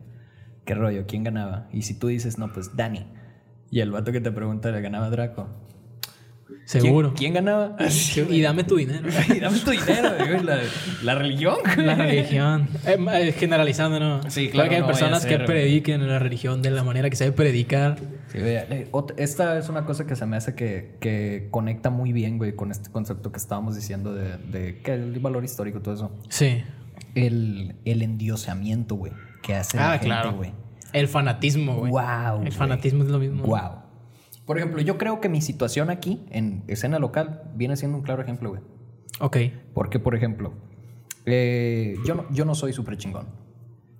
¿Qué 0.64 0.74
rollo? 0.74 1.04
¿Quién 1.06 1.24
ganaba? 1.24 1.68
Y 1.72 1.82
si 1.82 1.98
tú 1.98 2.08
dices, 2.08 2.38
no, 2.38 2.52
pues 2.52 2.76
Dani. 2.76 3.04
Y 3.70 3.80
el 3.80 3.90
vato 3.90 4.12
que 4.12 4.20
te 4.20 4.30
pregunta, 4.30 4.70
¿le 4.70 4.80
ganaba 4.80 5.10
Draco? 5.10 5.48
¿Quién- 6.46 6.82
Seguro. 6.82 7.14
¿Quién, 7.16 7.32
ganaba? 7.34 7.76
Y 8.30 8.40
dame 8.42 8.62
tu 8.64 8.76
dinero. 8.76 9.08
y 9.34 9.40
dame 9.40 9.58
tu 9.58 9.70
dinero, 9.70 10.42
la, 10.44 10.60
la 11.02 11.14
religión. 11.16 11.56
La 11.76 11.94
religión. 11.96 12.68
Eh, 12.86 12.96
eh, 13.14 13.32
generalizando, 13.32 13.98
¿no? 13.98 14.30
Sí, 14.30 14.48
Claro 14.48 14.52
claro, 14.52 14.68
que 14.68 14.74
hay 14.76 14.80
no 14.82 14.86
personas 14.86 15.26
que 15.26 15.38
prediquen 15.38 16.06
la 16.06 16.18
religión 16.18 16.62
de 16.62 16.70
la 16.70 16.84
manera 16.84 17.10
que 17.10 17.16
se 17.16 17.24
debe 17.24 17.36
predicar. 17.36 17.98
Sí, 18.28 18.38
eh, 18.40 18.88
Esta 19.16 19.58
es 19.58 19.68
una 19.68 19.84
cosa 19.84 20.06
que 20.06 20.14
se 20.14 20.26
me 20.26 20.36
hace 20.36 20.54
que, 20.54 20.96
que 21.00 21.48
conecta 21.50 21.90
muy 21.90 22.12
bien, 22.12 22.38
güey, 22.38 22.54
con 22.54 22.70
este 22.70 22.90
concepto 22.90 23.32
que 23.32 23.38
estábamos 23.38 23.74
diciendo 23.74 24.14
de, 24.14 24.36
de 24.36 24.78
que 24.82 24.92
el 24.94 25.18
valor 25.18 25.44
histórico 25.44 25.78
y 25.78 25.82
todo 25.82 25.94
eso. 25.94 26.12
Sí. 26.28 26.62
El, 27.14 27.74
el 27.84 28.02
endiosamiento, 28.02 28.94
güey, 28.94 29.12
que 29.42 29.54
hace 29.54 29.76
la 29.76 29.88
Ah, 29.88 29.92
gente, 29.92 30.06
claro. 30.06 30.32
güey. 30.34 30.52
El 30.92 31.08
fanatismo, 31.08 31.76
güey. 31.76 31.90
Wow. 31.90 32.34
El 32.34 32.38
güey. 32.40 32.50
fanatismo 32.52 33.02
es 33.04 33.10
lo 33.10 33.18
mismo. 33.18 33.42
Wow. 33.44 33.82
Por 34.46 34.58
ejemplo, 34.58 34.80
yo 34.82 34.98
creo 34.98 35.20
que 35.20 35.28
mi 35.28 35.40
situación 35.40 35.88
aquí, 35.90 36.24
en 36.30 36.64
escena 36.66 36.98
local, 36.98 37.42
viene 37.54 37.76
siendo 37.76 37.96
un 37.98 38.02
claro 38.02 38.22
ejemplo, 38.22 38.50
güey. 38.50 38.62
Ok. 39.20 39.36
Porque, 39.74 39.98
por 39.98 40.14
ejemplo, 40.14 40.52
eh, 41.26 41.96
yo, 42.04 42.14
no, 42.14 42.24
yo 42.30 42.44
no 42.44 42.54
soy 42.54 42.72
súper 42.72 42.96
chingón. 42.96 43.26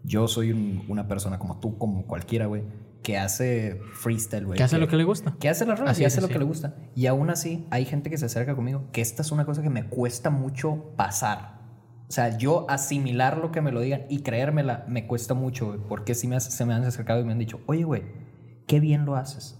Yo 0.04 0.26
soy 0.26 0.50
un- 0.52 0.84
una 0.88 1.06
persona 1.06 1.38
como 1.38 1.60
tú, 1.60 1.78
como 1.78 2.04
cualquiera, 2.06 2.46
güey, 2.46 2.64
que 3.02 3.18
hace 3.18 3.80
freestyle, 3.94 4.44
güey. 4.46 4.56
Que 4.56 4.64
hace 4.64 4.78
lo 4.78 4.88
que 4.88 4.96
le 4.96 5.04
gusta. 5.04 5.34
Que 5.38 5.48
hace 5.48 5.64
las 5.64 5.78
rolas 5.78 5.98
es, 5.98 6.06
hace 6.06 6.20
lo 6.20 6.28
que 6.28 6.38
le 6.38 6.44
gusta. 6.44 6.74
Y 6.96 7.06
aún 7.06 7.30
así, 7.30 7.66
hay 7.70 7.84
gente 7.84 8.10
que 8.10 8.18
se 8.18 8.26
acerca 8.26 8.54
conmigo, 8.56 8.84
que 8.92 9.00
esta 9.00 9.22
es 9.22 9.30
una 9.32 9.44
cosa 9.44 9.62
que 9.62 9.70
me 9.70 9.84
cuesta 9.84 10.30
mucho 10.30 10.92
pasar. 10.96 11.61
O 12.12 12.14
sea, 12.14 12.36
yo 12.36 12.66
asimilar 12.68 13.38
lo 13.38 13.52
que 13.52 13.62
me 13.62 13.72
lo 13.72 13.80
digan 13.80 14.02
y 14.10 14.18
creérmela 14.20 14.84
me 14.86 15.06
cuesta 15.06 15.32
mucho, 15.32 15.68
güey. 15.68 15.78
Porque 15.88 16.14
sí 16.14 16.28
me 16.28 16.38
se 16.40 16.66
me 16.66 16.74
han 16.74 16.84
acercado 16.84 17.18
y 17.22 17.24
me 17.24 17.32
han 17.32 17.38
dicho, 17.38 17.60
oye, 17.64 17.84
güey, 17.84 18.02
qué 18.66 18.80
bien 18.80 19.06
lo 19.06 19.16
haces. 19.16 19.58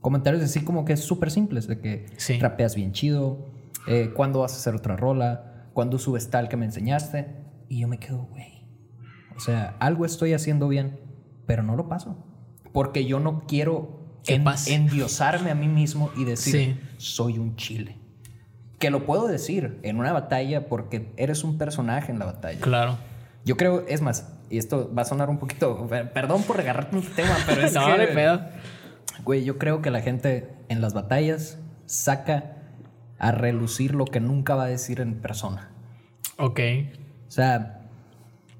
Comentarios 0.00 0.42
así 0.42 0.64
como 0.64 0.86
que 0.86 0.96
súper 0.96 1.30
simples, 1.30 1.66
de 1.68 1.78
que 1.78 2.06
Sí. 2.16 2.38
rapeas 2.40 2.74
bien 2.74 2.92
chido, 2.92 3.50
eh, 3.86 4.12
cuándo 4.16 4.40
vas 4.40 4.54
a 4.54 4.56
hacer 4.56 4.74
otra 4.74 4.96
rola, 4.96 5.68
cuándo 5.74 5.98
subes 5.98 6.30
tal 6.30 6.48
que 6.48 6.56
me 6.56 6.64
enseñaste. 6.64 7.36
Y 7.68 7.80
yo 7.80 7.88
me 7.88 7.98
quedo, 7.98 8.22
güey. 8.30 8.64
O 9.36 9.40
sea, 9.40 9.76
algo 9.78 10.06
estoy 10.06 10.32
haciendo 10.32 10.68
bien, 10.68 10.98
pero 11.44 11.62
no 11.62 11.76
lo 11.76 11.86
paso. 11.86 12.16
Porque 12.72 13.04
yo 13.04 13.20
no 13.20 13.42
quiero 13.46 14.16
en- 14.26 14.46
endiosarme 14.68 15.50
a 15.50 15.54
mí 15.54 15.68
mismo 15.68 16.10
y 16.16 16.24
decir, 16.24 16.54
Sí. 16.80 16.80
soy 16.96 17.36
un 17.38 17.56
chile. 17.56 17.98
Que 18.80 18.90
lo 18.90 19.06
puedo 19.06 19.28
decir 19.28 19.78
en 19.84 19.98
una 19.98 20.12
batalla 20.12 20.66
porque 20.68 21.12
eres 21.16 21.44
un 21.44 21.56
personaje 21.58 22.10
en 22.10 22.18
la 22.18 22.24
batalla. 22.24 22.58
Claro. 22.60 22.98
Yo 23.44 23.56
creo, 23.56 23.84
es 23.86 24.02
más, 24.02 24.26
y 24.50 24.58
esto 24.58 24.92
va 24.92 25.02
a 25.02 25.04
sonar 25.04 25.30
un 25.30 25.38
poquito, 25.38 25.86
perdón 26.12 26.42
por 26.42 26.58
agarrarte 26.60 26.96
un 26.96 27.02
tema, 27.04 27.36
pero 27.46 27.62
es 27.62 27.72
no, 27.74 27.86
que, 27.96 28.06
pedo. 28.08 28.40
güey, 29.24 29.44
yo 29.44 29.56
creo 29.58 29.80
que 29.80 29.90
la 29.90 30.00
gente 30.02 30.48
en 30.68 30.80
las 30.80 30.92
batallas 30.94 31.58
saca 31.86 32.56
a 33.18 33.32
relucir 33.32 33.94
lo 33.94 34.04
que 34.06 34.18
nunca 34.20 34.54
va 34.56 34.64
a 34.64 34.68
decir 34.68 35.00
en 35.00 35.20
persona. 35.20 35.70
Ok. 36.38 36.60
O 37.28 37.30
sea, 37.30 37.76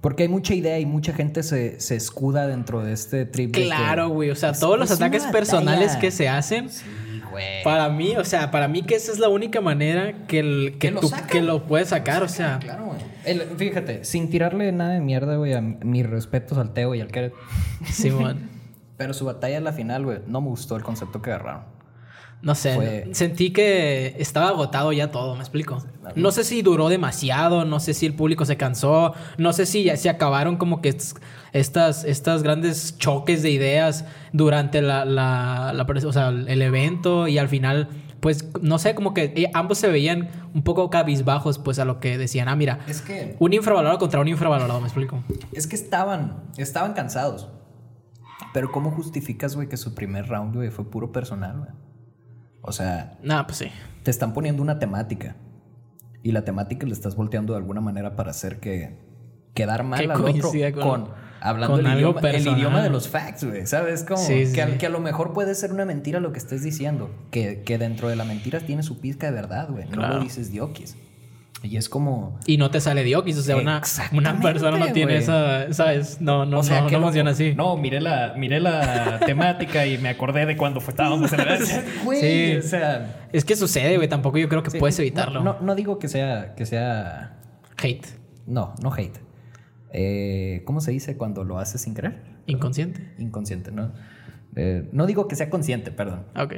porque 0.00 0.24
hay 0.24 0.28
mucha 0.28 0.54
idea 0.54 0.78
y 0.78 0.86
mucha 0.86 1.12
gente 1.12 1.42
se, 1.42 1.80
se 1.80 1.96
escuda 1.96 2.46
dentro 2.46 2.82
de 2.82 2.92
este 2.92 3.24
trip. 3.26 3.52
Claro, 3.54 4.08
güey. 4.10 4.30
O 4.30 4.36
sea, 4.36 4.50
es- 4.50 4.60
todos 4.60 4.78
los 4.78 4.90
ataques 4.90 5.24
personales 5.26 5.96
que 5.96 6.10
se 6.10 6.28
hacen. 6.28 6.68
Sí, 6.70 6.84
güey. 7.30 7.62
Para 7.64 7.88
mí, 7.88 8.16
o 8.16 8.24
sea, 8.24 8.50
para 8.50 8.68
mí 8.68 8.82
que 8.82 8.94
esa 8.96 9.12
es 9.12 9.18
la 9.18 9.28
única 9.28 9.60
manera 9.60 10.26
que, 10.26 10.38
el, 10.40 10.72
que, 10.72 10.88
Que 10.88 10.90
lo 10.90 11.00
tú- 11.00 11.10
que 11.30 11.40
lo 11.42 11.64
puedes 11.66 11.88
sacar. 11.88 12.22
O 12.22 12.28
sea, 12.28 12.58
Claro, 12.60 12.86
güey. 12.86 12.98
El- 13.24 13.40
Fíjate, 13.56 14.04
sin 14.04 14.30
tirarle 14.30 14.70
nada 14.72 14.90
de 14.94 15.00
mierda, 15.00 15.36
güey, 15.36 15.54
a 15.54 15.60
mis 15.60 16.08
respetos 16.08 16.58
al 16.58 16.72
Teo 16.72 16.94
y 16.94 17.00
al 17.00 17.08
Keret. 17.08 17.32
Simón. 17.90 18.48
Pero 18.96 19.14
su 19.14 19.24
batalla 19.24 19.56
en 19.56 19.64
la 19.64 19.72
final, 19.72 20.04
güey, 20.04 20.18
no 20.26 20.40
me 20.42 20.48
gustó 20.48 20.76
el 20.76 20.82
concepto 20.82 21.22
que 21.22 21.30
agarraron. 21.30 21.62
No 22.42 22.54
sé, 22.54 22.74
Fue- 22.74 23.08
sentí 23.12 23.52
que 23.52 24.16
estaba 24.18 24.48
agotado 24.48 24.92
ya 24.92 25.10
todo, 25.10 25.34
¿me 25.34 25.40
explico? 25.40 25.84
No 26.16 26.30
sé 26.32 26.42
si 26.44 26.62
duró 26.62 26.88
demasiado, 26.88 27.66
no 27.66 27.80
sé 27.80 27.92
si 27.92 28.06
el 28.06 28.14
público 28.14 28.46
se 28.46 28.56
cansó, 28.56 29.12
no 29.36 29.52
sé 29.52 29.66
si 29.66 29.84
ya 29.84 29.96
se 29.98 30.08
acabaron 30.08 30.56
como 30.56 30.80
que 30.80 30.88
est- 30.88 31.18
estas, 31.52 32.04
estas 32.04 32.42
grandes 32.42 32.96
choques 32.96 33.42
de 33.42 33.50
ideas 33.50 34.06
durante 34.32 34.80
la, 34.80 35.04
la, 35.04 35.72
la 35.74 35.86
pres- 35.86 36.04
o 36.04 36.12
sea, 36.14 36.28
el 36.30 36.62
evento 36.62 37.28
y 37.28 37.36
al 37.36 37.48
final, 37.48 37.88
pues, 38.20 38.48
no 38.62 38.78
sé, 38.78 38.94
como 38.94 39.12
que 39.12 39.24
eh, 39.36 39.50
ambos 39.52 39.76
se 39.76 39.88
veían 39.88 40.30
un 40.54 40.62
poco 40.62 40.88
cabizbajos, 40.88 41.58
pues, 41.58 41.78
a 41.78 41.84
lo 41.84 42.00
que 42.00 42.16
decían, 42.16 42.48
ah, 42.48 42.56
mira, 42.56 42.78
Es 42.88 43.02
que, 43.02 43.36
un 43.38 43.52
infravalorado 43.52 43.98
contra 43.98 44.18
un 44.18 44.28
infravalorado, 44.28 44.80
¿me 44.80 44.86
explico? 44.86 45.22
es 45.52 45.66
que 45.66 45.76
estaban, 45.76 46.42
estaban 46.56 46.94
cansados. 46.94 47.48
Pero 48.54 48.72
¿cómo 48.72 48.90
justificas, 48.90 49.54
güey, 49.54 49.68
que 49.68 49.76
su 49.76 49.94
primer 49.94 50.26
round, 50.28 50.54
güey, 50.56 50.70
fue 50.70 50.90
puro 50.90 51.12
personal, 51.12 51.58
güey? 51.58 51.70
O 52.62 52.72
sea, 52.72 53.18
Nah, 53.22 53.44
pues 53.44 53.58
sí. 53.58 53.66
te 54.02 54.10
están 54.10 54.32
poniendo 54.32 54.62
una 54.62 54.78
temática. 54.78 55.36
Y 56.22 56.32
la 56.32 56.44
temática 56.44 56.86
le 56.86 56.92
estás 56.92 57.16
volteando 57.16 57.54
de 57.54 57.58
alguna 57.58 57.80
manera 57.80 58.14
para 58.16 58.30
hacer 58.30 58.60
que 58.60 58.98
quedar 59.54 59.84
mal 59.84 59.98
Que 60.00 60.04
al 60.04 60.10
otro 60.12 60.24
coincida 60.24 60.70
con- 60.72 60.82
con, 61.04 61.10
hablando 61.40 61.76
con 61.76 61.80
el, 61.80 61.86
algo 61.86 61.98
idioma, 62.10 62.20
el 62.20 62.32
personal. 62.34 62.58
idioma 62.58 62.82
de 62.82 62.90
los 62.90 63.08
facts, 63.08 63.44
güey. 63.44 63.66
¿Sabes? 63.66 64.04
Como 64.04 64.18
Sí, 64.22 64.46
sí, 64.46 64.52
que, 64.52 64.62
a- 64.62 64.66
sí. 64.68 64.76
que 64.78 64.86
a 64.86 64.90
lo 64.90 65.00
mejor 65.00 65.32
puede 65.32 65.54
ser 65.54 65.72
una 65.72 65.86
mentira 65.86 66.20
lo 66.20 66.32
que 66.32 66.38
estés 66.38 66.62
diciendo. 66.62 67.10
Que, 67.30 67.62
que 67.62 67.78
dentro 67.78 68.08
de 68.08 68.16
la 68.16 68.24
mentira 68.24 68.60
tiene 68.60 68.82
su 68.82 69.00
pizca 69.00 69.26
de 69.28 69.32
verdad, 69.32 69.68
güey. 69.70 69.86
No 69.86 69.92
Claro. 69.92 70.16
lo 70.18 70.22
dices 70.22 70.50
diokis. 70.52 70.96
Y 71.62 71.76
es 71.76 71.90
como... 71.90 72.38
Y 72.46 72.56
no 72.56 72.70
te 72.70 72.80
sale 72.80 73.04
diokis, 73.04 73.36
o 73.36 73.42
sea, 73.42 73.56
una, 73.56 73.82
una 74.12 74.40
persona 74.40 74.78
no 74.78 74.92
tiene 74.92 75.12
güey. 75.12 75.22
esa, 75.22 75.70
¿sabes? 75.74 76.18
No, 76.20 76.46
no, 76.46 76.60
o 76.60 76.62
sea, 76.62 76.80
no, 76.80 76.90
no 76.90 77.00
funciona 77.02 77.32
así. 77.32 77.54
No, 77.54 77.76
miré 77.76 78.00
la, 78.00 78.32
miré 78.36 78.60
la 78.60 79.20
temática 79.26 79.86
y 79.86 79.98
me 79.98 80.08
acordé 80.08 80.46
de 80.46 80.56
cuando 80.56 80.80
fue- 80.80 80.92
estábamos 80.92 81.30
en 81.34 81.38
la 81.44 81.58
Sí. 81.58 82.56
o 82.56 82.62
sea... 82.62 83.26
Es 83.32 83.44
que 83.44 83.56
sucede, 83.56 83.96
güey. 83.96 84.08
Tampoco 84.08 84.38
yo 84.38 84.48
creo 84.48 84.62
que 84.62 84.70
sí, 84.70 84.78
puedes 84.78 84.96
no- 84.98 85.02
evitarlo. 85.02 85.42
No, 85.44 85.60
no 85.60 85.74
digo 85.74 85.98
que 85.98 86.08
sea, 86.08 86.54
que 86.54 86.64
sea... 86.64 87.36
Hate. 87.76 88.06
No, 88.46 88.74
no 88.82 88.92
hate. 88.94 89.18
Eh, 89.92 90.62
¿Cómo 90.64 90.80
se 90.80 90.92
dice 90.92 91.16
cuando 91.16 91.44
lo 91.44 91.58
haces 91.58 91.82
sin 91.82 91.94
querer? 91.94 92.22
Inconsciente. 92.46 93.12
Inconsciente, 93.18 93.70
¿no? 93.70 93.92
Eh, 94.56 94.88
no 94.92 95.06
digo 95.06 95.28
que 95.28 95.36
sea 95.36 95.50
consciente, 95.50 95.90
perdón. 95.90 96.24
Ok. 96.36 96.54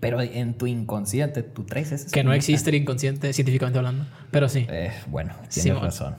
Pero 0.00 0.20
en 0.20 0.54
tu 0.54 0.66
inconsciente 0.66 1.42
tú 1.42 1.64
traes 1.64 2.06
Que 2.12 2.22
no 2.22 2.32
existe 2.32 2.70
el 2.70 2.76
inconsciente 2.76 3.32
científicamente 3.32 3.78
hablando. 3.78 4.04
Pero 4.30 4.48
sí. 4.48 4.66
Eh, 4.68 4.92
bueno, 5.08 5.32
tienes 5.48 5.62
Simón. 5.62 5.82
razón. 5.82 6.16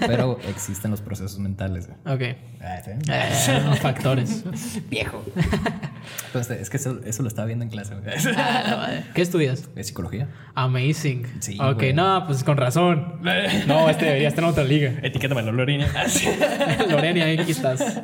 Pero 0.00 0.38
existen 0.48 0.90
los 0.90 1.00
procesos 1.00 1.38
mentales. 1.38 1.86
güey. 1.86 2.14
Ok. 2.32 2.36
Ah, 2.60 2.80
¿sí? 2.84 2.90
Eh, 3.10 3.62
los 3.66 3.78
factores. 3.78 4.44
Viejo. 4.90 5.24
Entonces, 6.26 6.60
es 6.60 6.68
que 6.70 6.76
eso, 6.76 7.00
eso 7.06 7.22
lo 7.22 7.28
estaba 7.28 7.46
viendo 7.46 7.64
en 7.64 7.70
clase. 7.70 7.94
Ah. 8.36 9.00
¿Qué 9.14 9.22
estudias? 9.22 9.70
¿Es 9.76 9.86
psicología? 9.86 10.28
Amazing. 10.54 11.26
Sí, 11.40 11.56
Ok, 11.60 11.76
güey. 11.76 11.92
no, 11.94 12.24
pues 12.26 12.44
con 12.44 12.56
razón. 12.58 13.20
No, 13.66 13.88
este 13.88 14.04
debería 14.06 14.28
estar 14.28 14.44
en 14.44 14.50
otra 14.50 14.64
liga. 14.64 14.92
Etiquétamelo, 15.02 15.52
Lorena. 15.52 15.86
Lorena, 16.90 17.24
aquí 17.42 17.52
estás. 17.52 18.02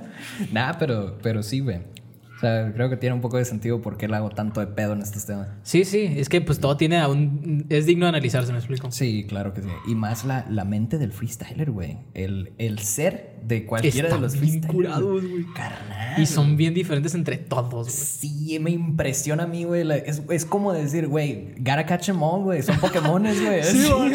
Nah, 0.52 0.74
pero, 0.78 1.18
pero 1.22 1.42
sí, 1.42 1.60
güey. 1.60 1.80
O 2.36 2.38
sea, 2.38 2.70
creo 2.74 2.90
que 2.90 2.96
tiene 2.98 3.14
un 3.14 3.22
poco 3.22 3.38
de 3.38 3.46
sentido 3.46 3.80
por 3.80 3.96
qué 3.96 4.08
le 4.08 4.16
hago 4.16 4.28
tanto 4.30 4.60
de 4.60 4.66
pedo 4.66 4.92
en 4.92 5.00
estos 5.00 5.24
temas. 5.24 5.48
Sí, 5.62 5.84
sí. 5.84 6.14
Es 6.16 6.28
que 6.28 6.42
pues 6.42 6.60
todo 6.60 6.76
tiene 6.76 6.98
aún... 6.98 7.64
Es 7.70 7.86
digno 7.86 8.04
de 8.04 8.10
analizarse, 8.10 8.52
me 8.52 8.58
explico. 8.58 8.90
Sí, 8.90 9.24
claro 9.26 9.54
que 9.54 9.62
sí. 9.62 9.68
Y 9.88 9.94
más 9.94 10.24
la, 10.24 10.44
la 10.50 10.64
mente 10.64 10.98
del 10.98 11.12
freestyler, 11.12 11.70
güey. 11.70 11.98
El, 12.12 12.52
el 12.58 12.78
ser 12.80 13.35
de 13.46 13.64
cualquiera 13.64 14.08
Están 14.08 14.20
de 14.22 14.26
los 14.26 14.40
bien 14.40 14.60
curados, 14.62 15.22
güey. 15.22 15.44
Carnal. 15.54 16.20
Y 16.20 16.26
son 16.26 16.56
bien 16.56 16.74
diferentes 16.74 17.14
entre 17.14 17.36
todos, 17.36 17.86
güey. 17.86 17.90
Sí, 17.90 18.58
me 18.60 18.70
impresiona 18.72 19.44
a 19.44 19.46
mí, 19.46 19.64
güey. 19.64 19.86
Es, 20.04 20.22
es 20.30 20.44
como 20.44 20.72
decir, 20.72 21.06
güey, 21.06 21.48
gotta 21.58 21.86
catch 21.86 22.08
em 22.08 22.22
all, 22.22 22.42
güey. 22.42 22.62
Son 22.62 22.76
Pokémones, 22.78 23.40
güey. 23.40 23.62
Sí, 23.62 23.88
güey. 23.88 24.12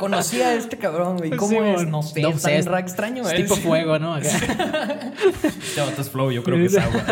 Conocí 0.00 0.40
a 0.40 0.54
este 0.54 0.78
cabrón, 0.78 1.18
güey. 1.18 1.30
¿Cómo 1.30 1.50
Sí, 1.50 1.56
es? 1.82 1.86
No 1.86 2.02
sé, 2.02 2.22
No 2.22 2.30
está 2.30 2.52
es- 2.52 2.66
ra 2.66 2.80
extraño, 2.80 3.22
Es 3.22 3.28
güey. 3.30 3.42
tipo 3.42 3.54
fuego, 3.56 3.98
¿no? 3.98 4.14
Acá. 4.14 4.28
Este 5.44 5.80
vato 5.82 6.00
es 6.02 6.10
flow, 6.10 6.32
yo 6.32 6.42
creo 6.42 6.56
que 6.56 6.64
es 6.66 6.76
agua. 6.76 7.04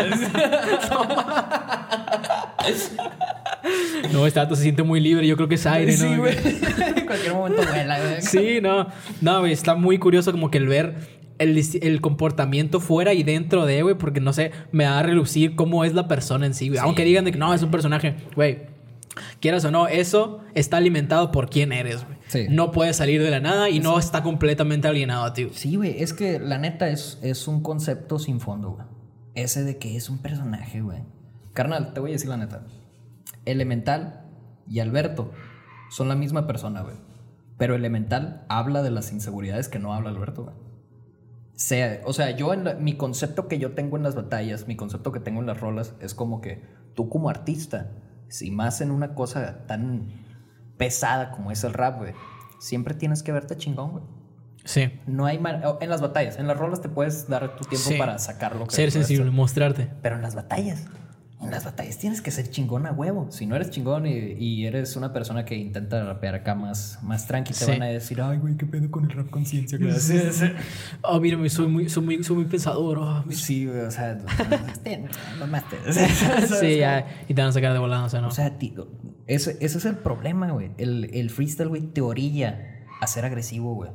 No, 4.11 4.25
este 4.25 4.39
dato 4.39 4.55
se 4.55 4.63
siente 4.63 4.83
muy 4.83 4.99
libre. 4.99 5.25
Yo 5.27 5.35
creo 5.35 5.47
que 5.47 5.55
es 5.55 5.65
aire, 5.65 5.95
¿no? 5.97 6.09
Sí, 6.09 6.15
güey. 6.17 6.37
en 6.95 7.05
cualquier 7.05 7.33
momento 7.33 7.61
vuela, 7.67 7.99
güey. 7.99 8.21
Sí, 8.21 8.59
no. 8.61 8.87
No, 9.21 9.39
güey, 9.41 9.53
está 9.53 9.75
muy 9.75 9.97
curioso 9.99 10.31
como 10.31 10.49
que 10.51 10.57
el 10.57 10.67
ver 10.67 11.18
el, 11.39 12.01
comportamiento 12.01 12.79
fuera 12.79 13.13
y 13.13 13.23
dentro 13.23 13.65
de, 13.65 13.81
güey, 13.81 13.95
porque 13.95 14.19
no 14.19 14.33
sé, 14.33 14.51
me 14.71 14.83
da 14.83 14.99
a 14.99 15.03
relucir 15.03 15.55
cómo 15.55 15.85
es 15.85 15.93
la 15.93 16.07
persona 16.07 16.45
en 16.45 16.53
sí, 16.53 16.69
güey. 16.69 16.79
Aunque 16.79 17.05
digan 17.05 17.25
de 17.25 17.31
que 17.31 17.37
no, 17.37 17.53
es 17.53 17.63
un 17.63 17.71
personaje, 17.71 18.15
güey. 18.35 18.67
Quieras 19.39 19.65
o 19.65 19.71
no, 19.71 19.87
eso 19.87 20.41
está 20.53 20.77
alimentado 20.77 21.31
por 21.31 21.49
quién 21.49 21.71
eres, 21.71 22.05
güey. 22.05 22.17
Sí. 22.27 22.47
No 22.49 22.71
puede 22.71 22.93
salir 22.93 23.23
de 23.23 23.31
la 23.31 23.39
nada 23.39 23.69
y 23.69 23.79
no 23.79 23.97
está 23.97 24.21
completamente 24.21 24.87
alienado 24.87 25.23
a 25.25 25.33
ti. 25.33 25.45
güey. 25.45 25.55
Sí, 25.55 25.75
güey. 25.75 26.03
Es 26.03 26.13
que 26.13 26.39
la 26.39 26.57
neta 26.57 26.89
es, 26.89 27.17
es 27.21 27.47
un 27.47 27.61
concepto 27.61 28.19
sin 28.19 28.39
fondo, 28.39 28.71
güey. 28.71 28.85
Ese 29.35 29.63
de 29.63 29.77
que 29.77 29.95
es 29.95 30.09
un 30.09 30.19
personaje, 30.19 30.81
güey. 30.81 30.99
Carnal, 31.53 31.93
te 31.93 31.99
voy 31.99 32.11
a 32.11 32.13
decir 32.13 32.29
la 32.29 32.37
neta. 32.37 32.65
Elemental 33.45 34.25
y 34.67 34.79
Alberto 34.79 35.31
son 35.89 36.07
la 36.07 36.15
misma 36.15 36.45
persona, 36.47 36.81
güey. 36.81 36.95
Pero 37.57 37.75
Elemental 37.75 38.45
habla 38.47 38.83
de 38.83 38.91
las 38.91 39.11
inseguridades 39.11 39.67
que 39.69 39.79
no 39.79 39.93
habla 39.93 40.09
Alberto, 40.09 40.43
güey. 40.43 40.68
Sea, 41.59 41.99
o 42.05 42.13
sea, 42.13 42.31
yo 42.31 42.53
en 42.53 42.63
la- 42.63 42.75
mi 42.75 42.95
concepto 42.95 43.49
que 43.49 43.59
yo 43.59 43.73
tengo 43.73 43.97
en 43.97 44.03
las 44.03 44.15
batallas, 44.15 44.65
mi 44.65 44.77
concepto 44.77 45.11
que 45.11 45.19
tengo 45.19 45.41
en 45.41 45.45
las 45.47 45.59
rolas, 45.59 45.93
es 45.99 46.13
como 46.13 46.39
que 46.39 46.63
tú 46.95 47.09
como 47.09 47.29
artista, 47.29 47.91
si 48.29 48.49
más 48.49 48.79
en 48.79 48.91
una 48.91 49.13
cosa 49.13 49.65
tan 49.67 50.07
pesada 50.77 51.31
como 51.31 51.51
es 51.51 51.65
el 51.65 51.73
rap, 51.73 51.97
güey, 51.97 52.13
siempre 52.59 52.93
tienes 52.93 53.23
que 53.23 53.33
verte 53.33 53.57
chingón, 53.57 53.91
güey. 53.91 54.03
Sí. 54.63 55.01
No 55.05 55.25
hay 55.25 55.37
en 55.81 55.89
las 55.89 55.99
batallas, 55.99 56.37
en 56.39 56.47
las 56.47 56.57
rolas 56.57 56.79
te 56.81 56.87
puedes 56.87 57.27
dar 57.27 57.57
tu 57.57 57.65
tiempo 57.65 57.89
Sí. 57.89 57.97
para 57.97 58.17
sacarlo. 58.19 58.69
Ser 58.69 58.91
sensible, 58.91 59.29
mostrarte. 59.29 59.91
Pero 60.01 60.15
en 60.15 60.21
las 60.21 60.35
batallas, 60.35 60.85
las 61.41 61.63
batallas 61.63 61.97
tienes 61.97 62.21
que 62.21 62.31
ser 62.31 62.49
chingón 62.49 62.85
a 62.85 62.91
huevo. 62.91 63.27
Si 63.31 63.45
no 63.45 63.55
eres 63.55 63.69
chingón 63.69 64.05
y, 64.05 64.11
y 64.11 64.65
eres 64.65 64.95
una 64.97 65.13
persona 65.13 65.45
que 65.45 65.55
intenta 65.55 66.03
rapear 66.03 66.35
acá 66.35 66.53
más, 66.53 66.99
más 67.01 67.27
tranqui, 67.27 67.53
te 67.53 67.65
Sí. 67.65 67.71
van 67.71 67.83
a 67.83 67.85
decir, 67.85 68.19
ay, 68.21 68.37
güey, 68.39 68.57
qué 68.57 68.65
pedo 68.65 68.91
con 68.91 69.05
el 69.05 69.11
rap 69.11 69.29
conciencia. 69.29 69.77
güey?" 69.77 69.91
Oh, 71.01 71.19
mírame, 71.19 71.49
soy 71.49 71.67
muy, 71.67 71.87
soy 71.87 72.03
muy, 72.03 72.23
soy 72.23 72.35
muy 72.35 72.45
pensador. 72.45 72.97
oh, 72.99 73.23
mira. 73.25 73.39
Sí, 73.39 73.65
güey, 73.65 73.79
o 73.79 73.91
sea, 73.91 74.15
no 75.39 75.47
mates. 75.47 75.79
sí, 76.59 76.77
ya. 76.77 77.07
Y 77.27 77.33
te 77.33 77.41
van 77.41 77.49
a 77.49 77.53
sacar 77.53 77.73
de 77.73 77.79
volada, 77.79 78.03
o 78.05 78.09
sea, 78.09 78.21
¿no? 78.21 78.27
O 78.27 78.31
sea, 78.31 78.57
tío, 78.57 78.89
ese, 79.27 79.57
ese 79.61 79.77
es 79.77 79.85
el 79.85 79.95
problema, 79.97 80.51
güey. 80.51 80.71
El, 80.77 81.09
el 81.13 81.29
freestyle, 81.29 81.69
güey, 81.69 81.81
te 81.83 82.01
orilla 82.01 82.85
a 83.01 83.07
ser 83.07 83.25
agresivo, 83.25 83.75
güey. 83.75 83.91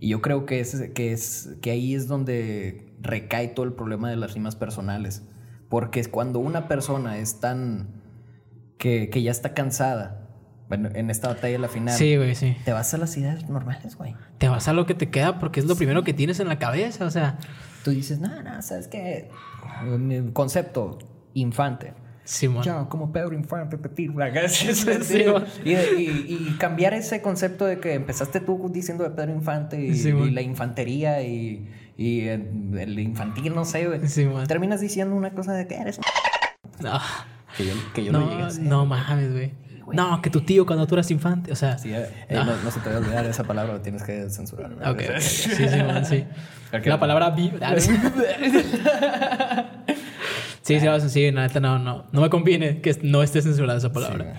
Y 0.00 0.08
yo 0.08 0.20
creo 0.20 0.44
que, 0.44 0.60
ese, 0.60 0.92
que, 0.92 1.12
es, 1.12 1.50
que 1.62 1.70
ahí 1.70 1.94
es 1.94 2.08
donde 2.08 2.94
recae 3.00 3.48
todo 3.48 3.64
el 3.64 3.72
problema 3.72 4.10
de 4.10 4.16
las 4.16 4.34
rimas 4.34 4.54
personales. 4.56 5.22
Porque 5.68 6.00
es 6.00 6.08
cuando 6.08 6.38
una 6.38 6.68
persona 6.68 7.18
es 7.18 7.40
tan... 7.40 7.88
que, 8.78 9.08
que 9.10 9.22
ya 9.22 9.30
está 9.30 9.54
cansada, 9.54 10.20
bueno, 10.68 10.88
en 10.94 11.10
esta 11.10 11.28
batalla 11.28 11.52
de 11.54 11.58
la 11.58 11.68
final, 11.68 11.94
sí, 11.96 12.16
güey, 12.16 12.34
sí. 12.34 12.56
te 12.64 12.72
vas 12.72 12.92
a 12.94 12.98
las 12.98 13.16
ideas 13.16 13.48
normales, 13.48 13.96
güey. 13.96 14.14
Te 14.38 14.48
vas 14.48 14.66
a 14.68 14.72
lo 14.72 14.86
que 14.86 14.94
te 14.94 15.10
queda 15.10 15.38
porque 15.38 15.60
es 15.60 15.66
lo 15.66 15.76
primero 15.76 16.02
que 16.04 16.12
tienes 16.14 16.40
en 16.40 16.48
la 16.48 16.58
cabeza, 16.58 17.04
o 17.04 17.10
sea. 17.10 17.38
Tú 17.84 17.90
dices, 17.90 18.18
no, 18.18 18.42
no, 18.42 18.62
¿sabes 18.62 18.88
qué? 18.88 19.30
Mi 19.98 20.30
concepto, 20.32 20.98
infante. 21.34 21.92
Sí, 22.24 22.48
man. 22.48 22.62
Ya, 22.62 22.86
como 22.88 23.12
Pedro 23.12 23.34
Infante, 23.34 23.76
Petit, 23.76 24.10
gracias. 24.14 24.78
Sí, 25.02 25.24
man. 25.30 25.44
y, 25.62 25.72
y- 25.72 26.26
y 26.50 26.56
cambiar 26.58 26.94
ese 26.94 27.20
concepto 27.20 27.66
de 27.66 27.78
que 27.80 27.92
empezaste 27.92 28.40
tú 28.40 28.70
diciendo 28.72 29.04
de 29.04 29.10
Pedro 29.10 29.32
Infante 29.34 29.78
y, 29.84 29.94
Sí, 29.94 30.08
y 30.08 30.30
la 30.30 30.40
infantería 30.40 31.20
y, 31.22 31.68
y 31.96 32.22
el, 32.26 32.70
el 32.78 32.98
infantil, 32.98 33.54
no 33.54 33.64
sé, 33.64 33.86
güey. 33.86 34.06
Sí, 34.08 34.24
man. 34.24 34.46
Terminas 34.46 34.80
diciendo 34.80 35.14
una 35.14 35.30
cosa 35.30 35.52
de 35.52 35.66
que 35.66 35.76
eres. 35.76 36.00
No, 36.80 36.98
Que 37.56 37.66
yo, 37.66 37.72
que 37.94 38.04
yo 38.04 38.12
lo 38.12 38.20
llegué 38.20 38.34
a 38.34 38.38
no, 38.38 38.46
hacer. 38.46 38.62
no 38.64 38.86
mames, 38.86 39.32
güey. 39.32 39.52
No, 39.92 40.22
que 40.22 40.30
tu 40.30 40.40
tío 40.40 40.64
cuando 40.64 40.86
tú 40.86 40.94
eras 40.94 41.10
infante, 41.10 41.52
o 41.52 41.56
sea. 41.56 41.76
Sí, 41.78 41.92
eh, 41.92 42.08
eh, 42.28 42.34
no, 42.34 42.56
no 42.56 42.70
se 42.70 42.80
te 42.80 42.88
va 42.88 42.96
a 42.96 42.98
olvidar 43.00 43.24
esa 43.26 43.44
palabra, 43.44 43.82
tienes 43.82 44.02
que 44.02 44.28
censurar. 44.30 44.74
güey. 44.74 44.88
Ok, 44.88 45.02
ok. 45.14 45.20
Sí, 45.20 45.50
sí, 45.68 45.76
man, 45.86 46.06
sí. 46.06 46.24
Ok. 46.72 46.86
La 46.86 46.98
palabra 46.98 47.30
vi. 47.30 47.52
Ah, 47.60 47.74
sí. 47.78 47.92
Sí, 50.62 50.80
sí, 50.80 50.86
sí, 51.00 51.08
sí, 51.10 51.30
la 51.30 51.42
neta 51.46 51.60
no, 51.60 51.78
no. 51.78 52.06
No 52.12 52.20
me 52.22 52.30
conviene 52.30 52.80
que 52.80 52.98
no 53.02 53.22
esté 53.22 53.42
censurada 53.42 53.78
esa 53.78 53.92
palabra. 53.92 54.24
güey. 54.24 54.36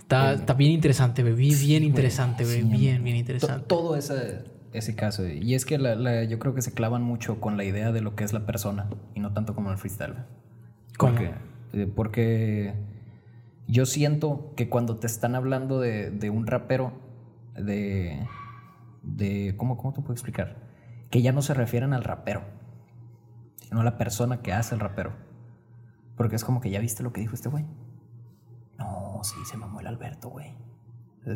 está, 0.00 0.32
está 0.32 0.54
bien 0.54 0.72
interesante, 0.72 1.22
güey. 1.22 1.34
Bien, 1.34 1.58
bien 1.60 1.84
interesante, 1.84 2.42
güey. 2.44 2.62
Sí, 2.62 2.68
Bien, 2.68 3.04
bien 3.04 3.16
interesante. 3.16 3.64
Todo 3.68 3.94
ese, 3.96 4.42
ese 4.72 4.94
caso. 4.94 5.26
Y 5.26 5.54
es 5.54 5.64
que 5.64 5.78
la- 5.78 5.94
la- 5.94 6.24
yo 6.24 6.38
creo 6.38 6.54
que 6.54 6.62
se 6.62 6.72
clavan 6.72 7.02
mucho 7.02 7.40
con 7.40 7.56
la 7.56 7.64
idea 7.64 7.92
de 7.92 8.00
lo 8.00 8.14
que 8.14 8.24
es 8.24 8.32
la 8.32 8.46
persona 8.46 8.88
y 9.14 9.20
no 9.20 9.32
tanto 9.32 9.54
como 9.54 9.70
el 9.70 9.78
freestyle. 9.78 10.14
¿Cómo? 10.98 11.12
Porque, 11.14 11.34
eh, 11.72 11.86
porque 11.94 12.74
yo 13.66 13.86
siento 13.86 14.52
que 14.56 14.68
cuando 14.68 14.96
te 14.96 15.06
están 15.06 15.34
hablando 15.34 15.80
de, 15.80 16.10
de 16.10 16.30
un 16.30 16.46
rapero, 16.46 16.92
de. 17.54 18.26
de 19.02 19.54
¿cómo, 19.56 19.76
¿Cómo 19.76 19.92
te 19.92 20.00
puedo 20.00 20.12
explicar? 20.12 20.56
Que 21.10 21.22
ya 21.22 21.32
no 21.32 21.42
se 21.42 21.54
refieren 21.54 21.92
al 21.92 22.04
rapero, 22.04 22.42
sino 23.60 23.80
a 23.80 23.84
la 23.84 23.98
persona 23.98 24.40
que 24.42 24.52
hace 24.52 24.74
el 24.74 24.80
rapero. 24.80 25.12
Porque 26.16 26.36
es 26.36 26.44
como 26.44 26.60
que 26.60 26.70
ya 26.70 26.80
viste 26.80 27.02
lo 27.02 27.12
que 27.12 27.20
dijo 27.20 27.34
este 27.34 27.48
güey. 27.48 27.64
No, 28.78 29.20
sí, 29.22 29.36
se 29.44 29.56
mamó 29.56 29.80
el 29.80 29.86
Alberto, 29.86 30.28
güey. 30.28 30.54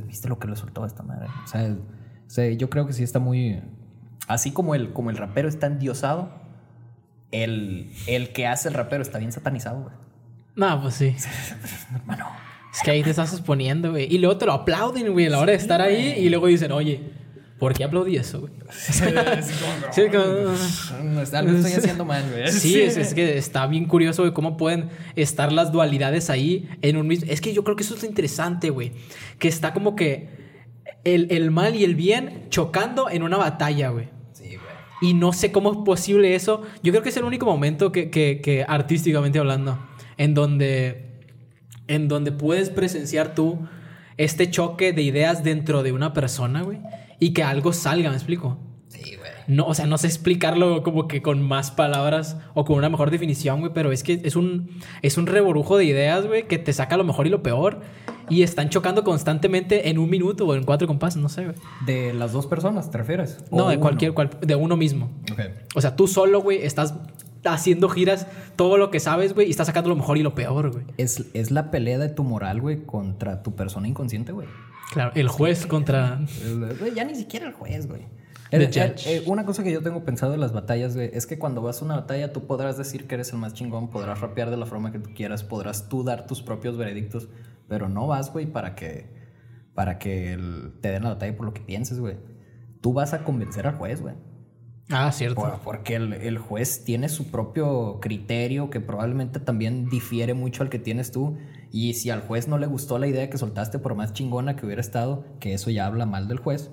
¿Viste 0.06 0.28
lo 0.28 0.38
que 0.38 0.48
le 0.48 0.56
soltó 0.56 0.84
a 0.84 0.86
esta 0.86 1.02
madre? 1.02 1.28
O 1.44 1.46
sea, 1.46 1.76
o 2.26 2.30
sea, 2.30 2.50
yo 2.52 2.68
creo 2.70 2.86
que 2.86 2.92
sí 2.92 3.02
está 3.02 3.18
muy. 3.18 3.60
Así 4.28 4.50
como 4.52 4.74
el, 4.74 4.92
como 4.92 5.10
el 5.10 5.16
rapero 5.16 5.48
está 5.48 5.66
endiosado, 5.66 6.30
el, 7.32 7.90
el 8.06 8.32
que 8.32 8.46
hace 8.46 8.68
el 8.68 8.74
rapero 8.74 9.02
está 9.02 9.18
bien 9.18 9.32
satanizado, 9.32 9.82
güey. 9.82 9.94
No, 10.54 10.80
pues 10.82 10.94
sí. 10.94 11.14
Hermano. 11.94 12.26
Es 12.72 12.82
que 12.82 12.90
ahí 12.90 13.02
te 13.02 13.10
estás 13.10 13.32
exponiendo, 13.32 13.92
güey. 13.92 14.12
Y 14.12 14.18
luego 14.18 14.36
te 14.36 14.46
lo 14.46 14.52
aplauden, 14.52 15.12
güey, 15.12 15.26
a 15.26 15.30
la 15.30 15.38
hora 15.38 15.52
de 15.52 15.58
estar 15.58 15.80
ahí. 15.80 16.14
Y 16.18 16.28
luego 16.28 16.46
dicen, 16.46 16.72
oye, 16.72 17.00
¿por 17.58 17.72
qué 17.72 17.84
aplaudí 17.84 18.16
eso, 18.16 18.40
güey? 18.42 18.52
Sí, 19.92 20.02
como- 20.10 21.04
No, 21.04 21.22
está- 21.22 21.38
algo 21.38 21.56
estoy 21.56 21.72
haciendo 21.72 22.04
mal, 22.04 22.24
güey. 22.30 22.48
Sí, 22.52 22.80
es, 22.82 22.96
es 22.96 23.14
que 23.14 23.38
está 23.38 23.66
bien 23.66 23.86
curioso, 23.86 24.22
güey, 24.22 24.34
cómo 24.34 24.56
pueden 24.58 24.90
estar 25.14 25.52
las 25.52 25.72
dualidades 25.72 26.28
ahí 26.28 26.68
en 26.82 26.96
un 26.96 27.06
mismo. 27.06 27.30
Es 27.30 27.40
que 27.40 27.54
yo 27.54 27.64
creo 27.64 27.76
que 27.76 27.82
eso 27.82 27.94
es 27.94 28.02
lo 28.02 28.08
interesante, 28.08 28.68
güey. 28.70 28.92
Que 29.38 29.48
está 29.48 29.72
como 29.72 29.96
que 29.96 30.45
el, 31.14 31.28
el 31.30 31.50
mal 31.50 31.74
y 31.74 31.84
el 31.84 31.94
bien 31.94 32.46
chocando 32.50 33.08
en 33.08 33.22
una 33.22 33.36
batalla, 33.38 33.88
güey. 33.90 34.08
Sí, 34.32 34.44
güey. 34.56 34.60
Y 35.00 35.14
no 35.14 35.32
sé 35.32 35.52
cómo 35.52 35.70
es 35.72 35.78
posible 35.84 36.34
eso. 36.34 36.62
Yo 36.82 36.92
creo 36.92 37.02
que 37.02 37.08
es 37.10 37.16
el 37.16 37.24
único 37.24 37.46
momento 37.46 37.92
que, 37.92 38.10
que- 38.10 38.40
que 38.42 38.64
artísticamente 38.68 39.38
hablando, 39.38 39.78
en 40.18 40.34
donde, 40.34 41.22
en 41.88 42.08
donde 42.08 42.32
puedes 42.32 42.70
presenciar 42.70 43.34
tú 43.34 43.58
este 44.16 44.50
choque 44.50 44.92
de 44.92 45.02
ideas 45.02 45.44
dentro 45.44 45.82
de 45.82 45.92
una 45.92 46.12
persona, 46.12 46.62
güey. 46.62 46.78
Y 47.18 47.32
que 47.32 47.42
algo 47.42 47.72
salga, 47.72 48.10
¿me 48.10 48.16
explico? 48.16 48.58
Sí, 48.88 49.16
güey. 49.16 49.30
No, 49.46 49.66
o 49.66 49.74
sea, 49.74 49.86
no 49.86 49.96
sé 49.98 50.06
explicarlo 50.08 50.82
como 50.82 51.06
que 51.06 51.22
con 51.22 51.40
más 51.42 51.70
palabras 51.70 52.36
o 52.54 52.64
con 52.64 52.76
una 52.76 52.88
mejor 52.88 53.10
definición, 53.10 53.60
güey, 53.60 53.72
pero 53.72 53.92
es 53.92 54.02
que 54.02 54.20
es 54.24 54.34
un, 54.34 54.70
es 55.02 55.18
un 55.18 55.26
reborujo 55.26 55.76
de 55.76 55.84
ideas, 55.84 56.26
güey, 56.26 56.48
que 56.48 56.58
te 56.58 56.72
saca 56.72 56.96
lo 56.96 57.04
mejor 57.04 57.26
y 57.26 57.30
lo 57.30 57.42
peor 57.42 57.80
y 58.28 58.42
están 58.42 58.68
chocando 58.68 59.04
constantemente 59.04 59.88
en 59.88 59.98
un 59.98 60.08
minuto 60.10 60.46
o 60.46 60.54
en 60.54 60.64
cuatro 60.64 60.86
compases, 60.86 61.20
no 61.22 61.28
sé, 61.28 61.44
güey. 61.44 61.56
De 61.86 62.12
las 62.14 62.32
dos 62.32 62.46
personas, 62.46 62.90
¿te 62.90 62.98
refieres? 62.98 63.38
No, 63.50 63.68
de 63.68 63.74
uno. 63.76 63.80
cualquier, 63.82 64.12
cual, 64.14 64.30
de 64.40 64.54
uno 64.54 64.76
mismo. 64.76 65.10
Ok. 65.32 65.40
O 65.74 65.80
sea, 65.80 65.96
tú 65.96 66.06
solo, 66.08 66.40
güey, 66.42 66.62
estás 66.64 66.94
haciendo 67.44 67.88
giras 67.88 68.26
todo 68.56 68.76
lo 68.76 68.90
que 68.90 68.98
sabes, 69.00 69.32
güey, 69.34 69.46
y 69.46 69.50
estás 69.50 69.66
sacando 69.68 69.88
lo 69.90 69.96
mejor 69.96 70.18
y 70.18 70.22
lo 70.22 70.34
peor, 70.34 70.72
güey. 70.72 70.84
Es, 70.96 71.24
es 71.32 71.50
la 71.50 71.70
pelea 71.70 71.98
de 71.98 72.08
tu 72.08 72.24
moral, 72.24 72.60
güey, 72.60 72.84
contra 72.84 73.42
tu 73.42 73.54
persona 73.54 73.86
inconsciente, 73.86 74.32
güey. 74.32 74.48
Claro, 74.92 75.12
el 75.14 75.28
juez 75.28 75.66
contra... 75.66 76.20
Ya 76.94 77.04
ni 77.04 77.14
siquiera 77.14 77.46
el 77.48 77.52
juez, 77.52 77.86
güey. 77.86 78.02
El- 78.52 78.62
el- 78.62 78.94
eh, 79.06 79.22
una 79.26 79.44
cosa 79.44 79.64
que 79.64 79.72
yo 79.72 79.82
tengo 79.82 80.04
pensado 80.04 80.34
en 80.34 80.40
las 80.40 80.52
batallas, 80.52 80.94
güey, 80.94 81.10
es 81.12 81.26
que 81.26 81.36
cuando 81.38 81.62
vas 81.62 81.82
a 81.82 81.84
una 81.84 81.96
batalla 81.96 82.32
tú 82.32 82.46
podrás 82.46 82.78
decir 82.78 83.06
que 83.08 83.16
eres 83.16 83.32
el 83.32 83.38
más 83.38 83.54
chingón, 83.54 83.90
podrás 83.90 84.20
rapear 84.20 84.50
de 84.50 84.56
la 84.56 84.66
forma 84.66 84.92
que 84.92 85.00
tú 85.00 85.10
quieras, 85.16 85.42
podrás 85.42 85.88
tú 85.88 86.04
dar 86.04 86.26
tus 86.28 86.42
propios 86.42 86.76
veredictos, 86.76 87.28
pero 87.68 87.88
no 87.88 88.06
vas, 88.06 88.32
güey, 88.32 88.46
para 88.46 88.74
que, 88.74 89.06
para 89.74 89.98
que 89.98 90.32
el- 90.32 90.72
te 90.80 90.90
den 90.90 91.02
la 91.04 91.10
batalla 91.10 91.36
por 91.36 91.46
lo 91.46 91.54
que 91.54 91.60
pienses, 91.60 91.98
güey. 92.00 92.16
Tú 92.80 92.92
vas 92.92 93.12
a 93.14 93.24
convencer 93.24 93.66
al 93.66 93.74
juez, 93.76 94.00
güey. 94.02 94.14
Ah, 94.90 95.10
cierto. 95.10 95.40
Por- 95.40 95.58
porque 95.60 95.96
el, 95.96 96.12
el 96.12 96.38
juez 96.38 96.84
tiene 96.84 97.08
su 97.08 97.30
propio 97.32 97.98
criterio 98.00 98.70
que 98.70 98.80
probablemente 98.80 99.40
también 99.40 99.88
difiere 99.88 100.32
mucho 100.34 100.62
al 100.62 100.68
que 100.68 100.78
tienes 100.78 101.10
tú. 101.10 101.36
Y 101.72 101.94
si 101.94 102.10
al 102.10 102.20
juez 102.20 102.46
no 102.46 102.56
le 102.58 102.66
gustó 102.68 102.98
la 102.98 103.08
idea 103.08 103.28
que 103.28 103.36
soltaste, 103.38 103.80
por 103.80 103.96
más 103.96 104.12
chingona 104.12 104.54
que 104.54 104.64
hubiera 104.64 104.80
estado, 104.80 105.24
que 105.40 105.52
eso 105.54 105.70
ya 105.70 105.86
habla 105.86 106.06
mal 106.06 106.28
del 106.28 106.38
juez, 106.38 106.70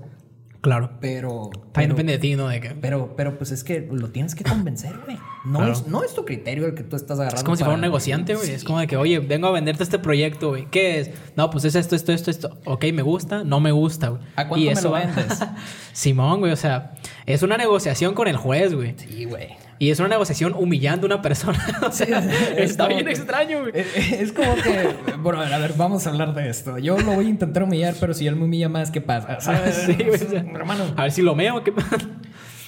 Claro. 0.64 0.92
Pero. 1.02 1.50
También 1.52 1.72
pero- 1.74 1.88
depende 1.90 2.14
de 2.14 2.20
ti, 2.20 2.36
¿no? 2.36 2.48
De 2.48 2.62
que... 2.62 2.70
Pero, 2.72 3.16
pero 3.18 3.38
pues 3.38 3.52
es 3.52 3.64
que 3.64 3.88
lo 3.92 4.10
tienes 4.10 4.34
que 4.34 4.44
convencer, 4.46 4.94
güey. 5.06 5.18
No, 5.46 5.60
Claro. 5.60 5.74
es, 5.74 5.88
no 5.88 6.04
es 6.04 6.16
tu 6.16 6.24
criterio 6.24 6.66
el 6.66 6.74
que 6.74 6.84
tú 6.84 6.96
estás 6.96 7.20
agarrando. 7.20 7.36
Es 7.38 7.44
como 7.44 7.58
si 7.58 7.64
fuera 7.64 7.76
un 7.76 7.82
negociante, 7.82 8.34
güey. 8.34 8.50
Es 8.52 8.64
como 8.64 8.80
de 8.80 8.88
que, 8.88 8.96
oye, 8.96 9.20
vengo 9.20 9.48
a 9.48 9.52
venderte 9.52 9.84
este 9.84 10.00
proyecto, 10.00 10.50
güey. 10.52 10.68
¿Qué 10.72 11.02
es? 11.02 11.12
No, 11.36 11.50
pues 11.50 11.66
es 11.66 11.76
esto, 11.76 11.96
esto, 11.98 12.14
esto, 12.14 12.32
esto. 12.32 12.58
Ok, 12.66 12.86
me 12.94 13.02
gusta, 13.02 13.44
no 13.44 13.60
me 13.60 13.72
gusta, 13.74 14.08
güey. 14.08 14.22
¿A 14.38 14.48
cuánto 14.48 14.66
me 14.74 14.82
lo 14.82 14.92
va- 14.92 15.00
vendes? 15.02 15.40
Simón, 15.92 16.40
güey, 16.40 16.54
o 16.54 16.56
sea, 16.58 16.94
es 17.26 17.44
una 17.44 17.58
negociación 17.58 18.14
con 18.14 18.28
el 18.30 18.38
juez, 18.38 18.74
güey. 18.74 18.96
Sí, 18.98 19.26
güey. 19.26 19.50
Y 19.80 19.90
es 19.90 20.00
una 20.00 20.08
negociación 20.10 20.54
humillando 20.58 21.06
a 21.06 21.14
una 21.14 21.22
persona. 21.22 21.60
o 21.88 21.92
sea, 21.92 22.20
es 22.58 22.72
está 22.72 22.88
bien 22.88 23.06
que- 23.06 23.12
extraño, 23.12 23.62
güey. 23.62 23.72
Es, 23.76 24.12
es 24.14 24.32
como 24.32 24.54
que, 24.56 24.90
bueno, 25.20 25.42
a 25.42 25.58
ver, 25.58 25.74
vamos 25.76 26.06
a 26.08 26.10
hablar 26.12 26.34
de 26.34 26.50
esto. 26.50 26.78
Yo 26.78 26.98
lo 26.98 27.14
voy 27.14 27.26
a 27.26 27.30
intentar 27.30 27.64
humillar, 27.64 27.96
pero 28.00 28.14
si 28.14 28.28
él 28.28 28.36
me 28.36 28.46
humilla 28.46 28.70
más, 28.70 28.92
¿qué 28.92 29.02
pasa? 29.02 29.40
¿Sabes? 29.42 29.84
Sí, 29.86 29.98
o 30.10 30.18
sea, 30.18 30.40
hermano. 30.56 30.84
A 30.96 31.04
ver 31.04 31.12
si 31.12 31.22
lo 31.22 31.36
meo. 31.36 31.64
¿qué? 31.64 31.74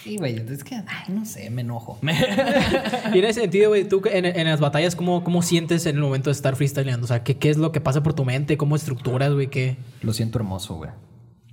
Sí, 0.03 0.18
güey, 0.18 0.36
es 0.36 0.64
que, 0.64 0.76
ay, 0.76 1.06
no 1.14 1.26
sé, 1.26 1.49
me 1.49 1.62
enojo. 1.62 1.97
y 2.03 3.18
en 3.20 3.26
ese 3.26 3.41
sentido, 3.41 3.70
güey, 3.70 3.86
tú 3.88 4.03
en, 4.12 4.26
en 4.26 4.45
las 4.47 4.60
batallas, 4.60 4.95
¿cómo, 4.95 5.24
¿cómo 5.24 5.41
sientes 5.41 5.86
en 5.88 5.95
el 5.95 6.01
momento 6.03 6.30
de 6.30 6.34
estar 6.34 6.56
freestyleando? 6.56 7.06
O 7.06 7.08
sea, 7.08 7.24
¿qué, 7.24 7.38
qué 7.38 7.49
es 7.49 7.58
lo 7.58 7.72
que 7.72 7.82
pasa 7.82 8.03
por 8.03 8.14
tu 8.14 8.24
mente? 8.24 8.56
¿Cómo 8.56 8.76
estructuras, 8.76 9.34
güey? 9.34 9.47
¿Qué? 9.47 9.78
Lo 10.01 10.14
siento 10.14 10.38
hermoso, 10.38 10.76
güey. 10.76 10.91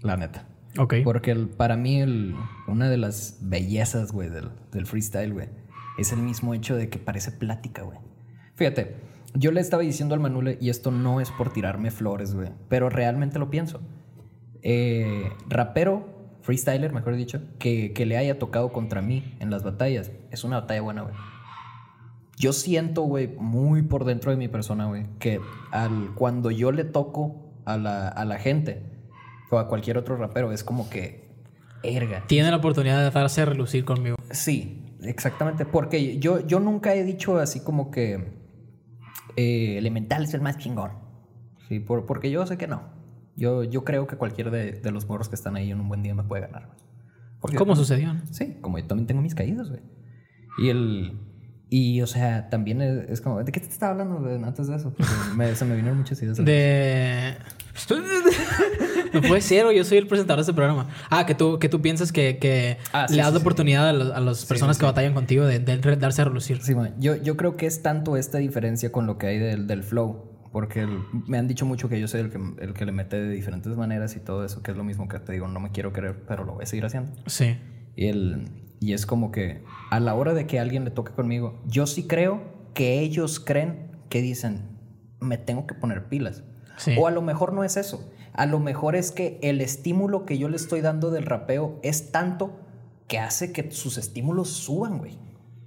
La 0.03 0.19
neta. 0.19 0.45
Ok. 0.79 0.95
Porque 1.05 1.31
el- 1.33 1.49
para 1.49 1.77
mí 1.77 2.01
el- 2.01 2.35
una 2.67 2.89
de 2.89 2.97
las 2.97 3.39
bellezas, 3.43 4.13
güey, 4.13 4.29
del, 4.31 4.51
del 4.73 4.87
freestyle, 4.87 5.33
güey, 5.33 5.49
es 5.99 6.13
el 6.13 6.21
mismo 6.21 6.55
hecho 6.55 6.77
de 6.77 6.89
que 6.89 6.99
parece 6.99 7.33
plática, 7.33 7.83
güey. 7.83 7.99
Fíjate, 8.55 8.97
yo 9.35 9.51
le 9.53 9.61
estaba 9.61 9.83
diciendo 9.83 10.15
al 10.15 10.21
Manule, 10.21 10.59
y 10.61 10.71
esto 10.71 10.91
no 10.91 11.21
es 11.21 11.31
por 11.31 11.53
tirarme 11.53 11.91
flores, 11.91 12.35
güey, 12.35 12.51
pero 12.69 12.89
realmente 12.89 13.39
lo 13.39 13.51
pienso. 13.51 13.81
Eh, 14.63 15.31
rapero, 15.49 16.37
freestyler, 16.43 16.93
mejor 16.93 17.17
dicho, 17.17 17.41
que, 17.59 17.93
que 17.93 18.07
le 18.07 18.17
haya 18.17 18.39
tocado 18.39 18.73
contra 18.73 19.03
mí 19.03 19.37
en 19.41 19.51
las 19.51 19.63
batallas, 19.65 20.11
es 20.31 20.45
una 20.45 20.61
batalla 20.61 20.81
buena, 20.83 21.03
güey. 21.03 21.15
Yo 22.39 22.53
siento, 22.53 23.03
güey, 23.03 23.29
muy 23.39 23.83
por 23.83 24.05
dentro 24.05 24.31
de 24.31 24.37
mi 24.37 24.49
persona, 24.49 24.87
güey, 24.87 25.07
que 25.19 25.41
al, 25.71 26.13
cuando 26.15 26.51
yo 26.51 26.73
le 26.73 26.85
toco 26.85 27.53
a 27.65 27.77
la, 27.77 28.09
a 28.09 28.25
la 28.25 28.39
gente 28.39 28.92
a 29.59 29.69
cualquier 29.69 29.99
otro 29.99 30.17
rapero, 30.17 30.53
es 30.53 30.65
como 30.65 30.89
que, 30.91 31.31
erga. 31.83 32.25
Tiene 32.27 32.51
la 32.51 32.57
oportunidad 32.57 32.99
de 33.03 33.11
darse 33.11 33.43
a 33.43 33.45
relucir 33.45 33.85
conmigo. 33.85 34.17
Sí, 34.31 34.97
exactamente, 35.03 35.65
porque 35.65 36.19
yo, 36.19 36.47
yo 36.47 36.61
nunca 36.61 36.95
he 36.95 37.05
dicho 37.05 37.39
así 37.39 37.61
como 37.61 37.91
que 37.91 38.41
eh, 39.37 39.79
Elemental 39.79 40.25
es 40.25 40.35
el 40.35 40.41
más 40.41 40.59
chingón. 40.59 40.93
Sí, 41.69 41.81
por- 41.81 42.07
porque 42.07 42.31
yo 42.31 42.47
sé 42.47 42.57
que 42.59 42.67
no. 42.67 42.83
Yo, 43.37 43.65
yo 43.65 43.83
creo 43.85 44.07
que 44.07 44.17
cualquier 44.17 44.51
de, 44.51 44.73
de 44.73 44.91
los 44.93 45.07
morros 45.09 45.29
que 45.29 45.35
están 45.37 45.57
ahí 45.57 45.71
en 45.71 45.81
un 45.81 45.89
buen 45.89 46.03
día 46.03 46.15
me 46.15 46.23
puede 46.23 46.43
ganar. 46.43 46.71
Porque- 47.41 47.57
¿Cómo 47.57 47.75
sucedió? 47.77 48.13
no? 48.15 48.21
Sí, 48.31 48.59
como 48.61 48.79
yo 48.79 48.87
también 48.87 49.07
tengo 49.07 49.23
mis 49.23 49.35
caídas, 49.35 49.69
güey. 49.71 49.81
Y 50.59 50.69
el... 50.69 51.19
Y, 51.71 52.03
o 52.03 52.07
sea, 52.07 52.51
también 52.51 52.83
es, 52.83 53.09
es 53.09 53.21
como... 53.23 53.43
¿De 53.43 53.51
qué 53.51 53.59
te 53.59 53.69
estaba 53.69 53.93
hablando 53.93 54.47
antes 54.47 54.67
de 54.69 54.77
eso? 54.77 54.93
Porque 54.93 55.11
me- 55.35 55.55
se 55.55 55.65
me 55.65 55.75
vinieron 55.75 55.97
muchas 55.99 56.23
ideas. 56.23 56.37
De. 56.37 57.35
no 59.13 59.21
puede 59.23 59.41
ser, 59.41 59.65
güey, 59.65 59.77
yo 59.77 59.85
soy 59.85 59.99
el 59.99 60.07
presentador 60.07 60.39
de 60.39 60.43
este 60.43 60.53
programa. 60.55 60.89
Ah, 61.11 61.27
que 61.27 61.35
tú, 61.35 61.59
que 61.59 61.69
tú 61.69 61.81
piensas 61.81 62.13
que, 62.13 62.39
que 62.39 62.79
Ah, 62.93 63.07
sí, 63.09 63.15
le 63.17 63.23
das 63.23 63.29
sí, 63.29 63.33
la 63.35 63.39
sí. 63.39 63.43
oportunidad 63.43 63.89
a, 63.89 63.93
los- 63.93 64.11
a 64.13 64.21
las 64.21 64.45
personas 64.47 64.77
sí, 64.77 64.81
que 64.81 64.87
sí. 64.87 64.91
batallan 64.91 65.15
contigo 65.15 65.45
de, 65.45 65.59
de 65.59 65.79
darse 65.97 66.23
a 66.23 66.25
relucir. 66.27 66.61
Sí, 66.63 66.75
man. 66.75 66.95
yo, 66.99 67.17
yo 67.17 67.37
creo 67.37 67.57
que 67.57 67.67
es 67.67 67.83
tanto 67.83 68.17
esta 68.17 68.39
diferencia 68.39 68.93
con 68.93 69.07
lo 69.07 69.19
que 69.19 69.27
hay 69.29 69.39
del, 69.39 69.67
del 69.67 69.83
flow. 69.83 70.31
Porque 70.53 70.81
el- 70.83 70.99
me 71.27 71.39
han 71.39 71.49
dicho 71.49 71.65
mucho 71.65 71.89
que 71.89 71.99
yo 71.99 72.07
soy 72.09 72.21
el 72.21 72.31
que, 72.31 72.39
el 72.61 72.75
que 72.75 72.85
le 72.85 72.93
mete 72.93 73.17
de 73.19 73.31
diferentes 73.31 73.75
maneras 73.75 74.17
y 74.17 74.21
todo 74.21 74.45
eso, 74.45 74.63
que 74.63 74.71
es 74.73 74.77
lo 74.77 74.85
mismo 74.85 75.09
que 75.09 75.19
te 75.19 75.33
digo, 75.33 75.49
no 75.49 75.61
me 75.61 75.71
quiero 75.71 75.93
creer, 75.95 76.25
pero 76.29 76.45
lo 76.45 76.53
voy 76.55 76.65
a 76.65 76.67
seguir 76.67 76.85
haciendo. 76.85 77.11
Sí. 77.27 77.57
Y, 77.97 78.07
el, 78.09 78.49
y 78.79 78.93
es 78.93 79.07
como 79.07 79.33
que 79.33 79.65
a 79.91 79.99
la 79.99 80.15
hora 80.15 80.35
de 80.35 80.47
que 80.47 80.61
alguien 80.61 80.85
le 80.85 80.91
toque 80.91 81.13
conmigo, 81.13 81.63
yo 81.67 81.87
sí 81.87 82.07
creo 82.07 82.43
que 82.75 83.01
ellos 83.01 83.41
creen 83.41 83.93
que 84.11 84.21
dicen, 84.21 84.61
me 85.21 85.39
tengo 85.39 85.67
que 85.67 85.75
poner 85.75 86.05
pilas. 86.09 86.43
Sí. 86.77 86.95
O 86.99 87.07
a 87.07 87.11
lo 87.11 87.23
mejor 87.23 87.53
no 87.53 87.65
es 87.65 87.77
eso. 87.77 88.11
A 88.33 88.47
lo 88.47 88.59
mejor 88.59 88.97
es 88.97 89.11
que 89.13 89.39
el 89.43 89.61
estímulo 89.61 90.25
que 90.25 90.39
yo 90.39 90.49
le 90.49 90.57
estoy 90.57 90.81
dando 90.81 91.11
del 91.11 91.27
rapeo 91.27 91.79
es 91.83 92.11
tanto 92.13 92.59
que 93.09 93.19
hace 93.19 93.53
que 93.53 93.71
sus 93.71 93.99
estímulos 93.99 94.49
suban, 94.51 94.99
güey. 94.99 95.19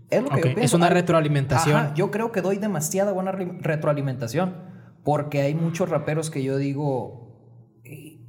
Es 0.10 0.22
lo 0.24 0.30
que 0.30 0.36
Ok, 0.36 0.42
yo 0.44 0.50
es 0.50 0.56
pienso. 0.56 0.78
una 0.78 0.88
Ay, 0.88 0.94
retroalimentación. 0.94 1.76
ajá, 1.78 1.94
yo 1.96 2.12
creo 2.12 2.32
que 2.32 2.42
doy 2.42 2.58
demasiada 2.58 3.12
buena 3.12 3.32
re- 3.32 3.58
retroalimentación. 3.62 4.74
Porque 5.04 5.42
hay 5.42 5.54
muchos 5.54 5.90
raperos 5.90 6.32
que 6.32 6.42
yo 6.44 6.58
digo, 6.58 7.38
"Eh, 7.84 8.20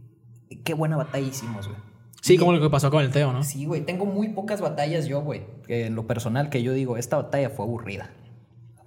qué 0.65 0.75
buena 0.75 0.97
batalla 0.99 1.27
hicimos, 1.27 1.67
güey. 1.69 1.79
Sí, 2.21 2.35
Y- 2.35 2.39
como 2.39 2.53
lo 2.53 2.61
que 2.61 2.69
pasó 2.69 2.91
con 2.91 3.03
el 3.03 3.11
Teo, 3.11 3.33
¿no? 3.33 3.43
Sí, 3.43 3.65
güey. 3.65 3.83
Tengo 3.87 4.05
muy 4.05 4.29
pocas 4.31 4.61
batallas 4.61 5.07
yo, 5.07 5.23
güey. 5.23 5.47
que 5.67 5.87
En 5.87 5.95
lo 5.95 6.07
personal, 6.07 6.51
que 6.51 6.63
yo 6.63 6.73
digo, 6.75 6.97
esta 6.99 7.17
batalla 7.17 7.49
fue 7.51 7.65
aburrida. 7.65 8.11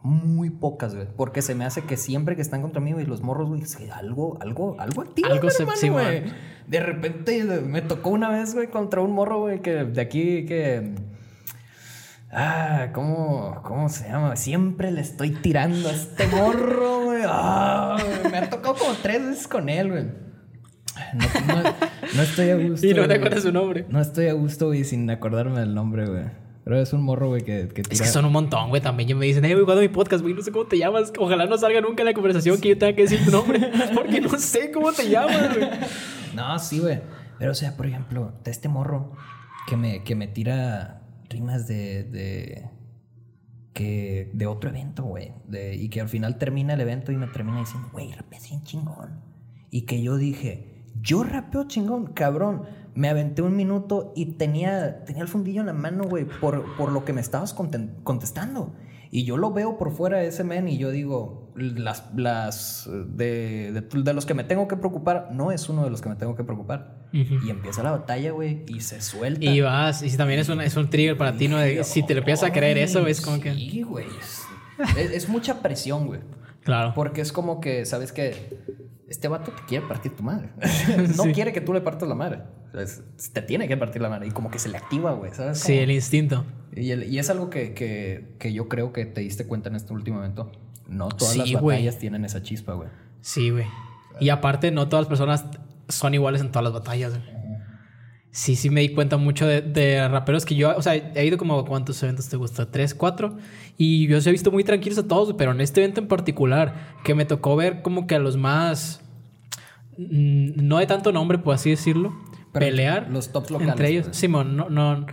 Muy 0.01 0.49
pocas, 0.49 0.95
güey. 0.95 1.07
Porque 1.17 1.41
se 1.41 1.55
me 1.55 1.65
hace 1.65 1.83
que 1.83 1.97
siempre 1.97 2.35
que 2.35 2.41
están 2.41 2.61
contra 2.61 2.79
mí, 2.79 2.93
güey, 2.93 3.05
los 3.05 3.21
morros, 3.21 3.49
güey, 3.49 3.63
algo, 3.93 4.37
algo, 4.41 4.75
algo 4.79 5.01
activo. 5.01 5.27
Algo 5.29 5.49
hermano, 5.49 5.77
sí, 5.77 5.89
güey. 5.89 6.23
De 6.67 6.79
repente 6.79 7.43
me 7.43 7.81
tocó 7.81 8.09
una 8.11 8.29
vez, 8.29 8.53
güey, 8.53 8.67
contra 8.67 9.01
un 9.01 9.11
morro, 9.11 9.39
güey, 9.41 9.61
que 9.61 9.83
de 9.85 10.01
aquí, 10.01 10.45
que. 10.45 10.95
Ah, 12.31 12.89
¿cómo, 12.93 13.59
¿cómo 13.63 13.89
se 13.89 14.07
llama? 14.07 14.35
Siempre 14.35 14.91
le 14.91 15.01
estoy 15.01 15.31
tirando 15.31 15.89
a 15.89 15.91
este 15.91 16.27
morro, 16.27 17.05
güey. 17.05 17.23
Ah, 17.25 17.97
me 18.31 18.37
ha 18.37 18.49
tocado 18.49 18.75
como 18.75 18.93
tres 19.01 19.25
veces 19.25 19.47
con 19.47 19.67
él, 19.67 19.89
güey. 19.89 20.03
No, 21.13 21.53
no- 21.55 21.63
no 22.15 22.21
estoy 22.21 22.49
a 22.51 22.55
gusto. 22.55 22.85
Y 22.87 22.93
no 22.93 23.07
te 23.07 23.15
acuerdas 23.15 23.43
su 23.43 23.51
nombre. 23.51 23.85
No 23.89 23.99
estoy 23.99 24.27
a 24.27 24.33
gusto, 24.33 24.67
güey, 24.67 24.83
sin 24.83 25.09
acordarme 25.09 25.59
del 25.59 25.73
nombre, 25.73 26.05
güey. 26.05 26.25
Pero 26.69 26.81
es 26.83 26.93
un 26.93 27.01
morro, 27.01 27.29
güey, 27.29 27.41
que, 27.41 27.67
que 27.69 27.81
Es 27.81 27.99
que 27.99 28.07
son 28.07 28.25
un 28.25 28.31
montón, 28.31 28.69
güey. 28.69 28.79
También 28.79 29.17
me 29.17 29.25
dicen, 29.25 29.43
hey, 29.43 29.53
güey, 29.53 29.65
¿cuándo 29.65 29.81
mi 29.81 29.87
podcast, 29.87 30.21
güey? 30.21 30.35
No 30.35 30.43
sé 30.43 30.51
cómo 30.51 30.65
te 30.65 30.77
llamas. 30.77 31.11
Ojalá 31.17 31.47
no 31.47 31.57
salga 31.57 31.81
nunca 31.81 32.03
en 32.03 32.05
la 32.05 32.13
conversación 32.13 32.61
que 32.61 32.69
yo 32.69 32.77
tenga 32.77 32.95
que 32.95 33.01
decir 33.01 33.25
tu 33.25 33.31
nombre. 33.31 33.59
Porque 33.95 34.21
no 34.21 34.37
sé 34.37 34.69
cómo 34.71 34.91
te 34.93 35.09
llamas, 35.09 35.55
güey. 35.57 35.67
No, 36.35 36.59
sí, 36.59 36.77
güey. 36.77 37.01
Pero, 37.39 37.53
o 37.53 37.55
sea, 37.55 37.75
por 37.75 37.87
ejemplo, 37.87 38.33
de 38.43 38.51
este 38.51 38.69
morro 38.69 39.13
que 39.65 39.77
me, 39.77 40.03
que 40.03 40.13
me 40.13 40.27
tira 40.27 41.01
rimas 41.27 41.67
de... 41.67 42.03
de 42.03 42.69
que 43.73 44.29
de 44.33 44.45
otro 44.45 44.69
evento, 44.69 45.05
güey. 45.05 45.31
de- 45.47 45.75
Y 45.75 45.89
que 45.89 46.01
al 46.01 46.07
final 46.09 46.37
termina 46.37 46.75
el 46.75 46.81
evento 46.81 47.11
y 47.11 47.17
me 47.17 47.25
termina 47.25 47.57
diciendo, 47.61 47.89
güey, 47.91 48.11
rapeas 48.11 48.47
bien 48.47 48.61
chingón. 48.63 49.21
Y 49.71 49.87
que 49.87 50.03
yo 50.03 50.17
dije, 50.17 50.83
yo 51.01 51.23
rapeo 51.23 51.63
chingón, 51.67 52.13
cabrón. 52.13 52.63
Me 52.99 53.07
aventé 53.07 53.41
un 53.41 53.55
minuto 53.55 54.11
y 54.15 54.33
tenía, 54.33 55.05
tenía 55.05 55.21
el 55.21 55.29
fundillo 55.29 55.61
en 55.61 55.67
la 55.67 55.73
mano, 55.73 56.03
güey, 56.03 56.25
por, 56.25 56.75
por 56.75 56.91
lo 56.91 57.05
que 57.05 57.13
me 57.13 57.21
estabas 57.21 57.53
contestando. 58.03 58.73
Y 59.11 59.23
yo 59.23 59.37
lo 59.37 59.51
veo 59.53 59.77
por 59.77 59.91
fuera 59.91 60.17
de 60.17 60.27
ese 60.27 60.43
men 60.43 60.67
y 60.67 60.77
yo 60.77 60.91
digo, 60.91 61.51
las, 61.55 62.03
las 62.15 62.89
de, 62.91 63.71
de, 63.71 64.01
de 64.03 64.13
los 64.13 64.25
que 64.25 64.33
me 64.33 64.43
tengo 64.43 64.67
que 64.67 64.75
preocupar, 64.75 65.29
no 65.31 65.51
es 65.51 65.69
uno 65.69 65.83
de 65.85 65.89
los 65.89 66.01
que 66.01 66.09
me 66.09 66.15
tengo 66.15 66.35
que 66.35 66.43
preocupar. 66.43 67.07
Ujú. 67.13 67.45
Y 67.47 67.49
empieza 67.49 67.81
la 67.83 67.91
batalla, 67.91 68.31
güey, 68.31 68.65
y 68.67 68.81
se 68.81 69.01
suelta. 69.01 69.45
Y 69.45 69.61
vas, 69.61 70.03
y 70.03 70.15
también 70.17 70.41
es 70.41 70.49
un, 70.49 70.59
es 70.61 70.75
un 70.75 70.89
trigger 70.89 71.17
para 71.17 71.35
ti, 71.37 71.47
¿no? 71.47 71.57
De- 71.57 71.83
si 71.85 72.03
te 72.05 72.13
lo 72.13 72.19
empiezas 72.19 72.49
a 72.49 72.53
creer 72.53 72.77
eso, 72.77 73.07
es 73.07 73.21
como 73.21 73.39
que. 73.39 73.53
Sí, 73.55 73.81
güey. 73.81 74.05
Es- 74.97 75.11
es 75.11 75.29
mucha 75.29 75.61
presión, 75.61 76.05
güey. 76.05 76.19
Claro. 76.63 76.91
Porque 76.93 77.21
es 77.21 77.31
como 77.31 77.61
que, 77.61 77.85
¿sabes 77.85 78.11
qué? 78.11 78.59
Este 79.09 79.27
vato 79.27 79.51
te 79.51 79.63
quiere 79.67 79.85
partir 79.87 80.15
tu 80.15 80.23
madre. 80.23 80.49
no 81.17 81.23
Sí. 81.23 81.31
quiere 81.33 81.51
que 81.51 81.61
tú 81.61 81.73
le 81.73 81.81
partas 81.81 82.07
la 82.07 82.15
madre. 82.15 82.43
O 82.69 82.71
sea, 82.71 82.81
es- 82.83 83.03
te 83.33 83.41
tiene 83.41 83.67
que 83.67 83.75
partir 83.75 84.01
la 84.01 84.09
madre. 84.09 84.27
Y 84.27 84.31
como 84.31 84.51
que 84.51 84.59
se 84.59 84.69
le 84.69 84.77
activa, 84.77 85.13
güey. 85.13 85.31
¿Sabes? 85.33 85.59
Sí, 85.59 85.77
el 85.77 85.91
instinto. 85.91 86.45
Y, 86.75 86.91
el- 86.91 87.03
y 87.11 87.17
es 87.19 87.29
algo 87.29 87.49
que, 87.49 87.73
que, 87.73 88.35
que 88.39 88.53
yo 88.53 88.69
creo 88.69 88.93
que 88.93 89.05
te 89.05 89.21
diste 89.21 89.45
cuenta 89.47 89.69
en 89.69 89.75
este 89.75 89.93
último 89.93 90.17
momento. 90.17 90.51
No 90.87 91.09
todas 91.09 91.33
Sí, 91.33 91.39
las 91.53 91.61
batallas 91.61 91.97
tienen 91.97 92.23
esa 92.25 92.41
chispa, 92.43 92.73
güey. 92.73 92.89
Sí, 93.21 93.49
güey. 93.49 93.65
Y 94.19 94.29
aparte, 94.29 94.71
no 94.71 94.87
todas 94.89 95.03
las 95.03 95.09
personas 95.09 95.45
son 95.87 96.13
iguales 96.13 96.41
en 96.41 96.49
todas 96.51 96.63
las 96.63 96.73
batallas, 96.73 97.13
güey. 97.17 97.38
Sí, 98.31 98.55
sí 98.55 98.69
me 98.69 98.81
di 98.81 98.89
cuenta 98.89 99.17
mucho 99.17 99.47
de, 99.47 99.61
de 99.61 100.07
raperos 100.07 100.45
que 100.45 100.53
yo, 100.55 100.75
o 100.77 100.81
sea, 100.83 100.93
he 100.95 101.25
ido 101.25 101.37
como 101.37 101.65
cuántos 101.65 102.01
eventos 102.03 102.29
te 102.29 102.37
gusta, 102.37 102.69
tres, 102.69 102.93
cuatro, 102.93 103.37
y 103.75 104.07
yo 104.07 104.17
los 104.17 104.27
he 104.27 104.31
visto 104.31 104.51
muy 104.51 104.63
tranquilos 104.63 104.99
a 104.99 105.07
todos, 105.07 105.33
pero 105.35 105.51
en 105.51 105.61
este 105.61 105.81
evento 105.81 105.99
en 105.99 106.07
particular, 106.07 106.95
que 107.03 107.15
me 107.15 107.25
tocó 107.25 107.55
ver 107.55 107.81
como 107.81 108.05
que 108.05 108.15
a 108.15 108.19
los 108.19 108.37
más, 108.37 109.01
mm, 109.97 110.51
no 110.67 110.77
de 110.77 110.85
tanto 110.85 111.11
nombre, 111.11 111.39
por 111.39 111.55
así 111.55 111.71
decirlo, 111.71 112.13
Pero 112.53 112.67
pelear 112.67 113.09
los 113.09 113.31
tops 113.31 113.49
locales, 113.49 113.71
entre 113.71 113.89
ellos. 113.89 114.05
pues. 114.05 114.17
Simón, 114.17 114.55
no, 114.55 114.69
no, 114.69 115.07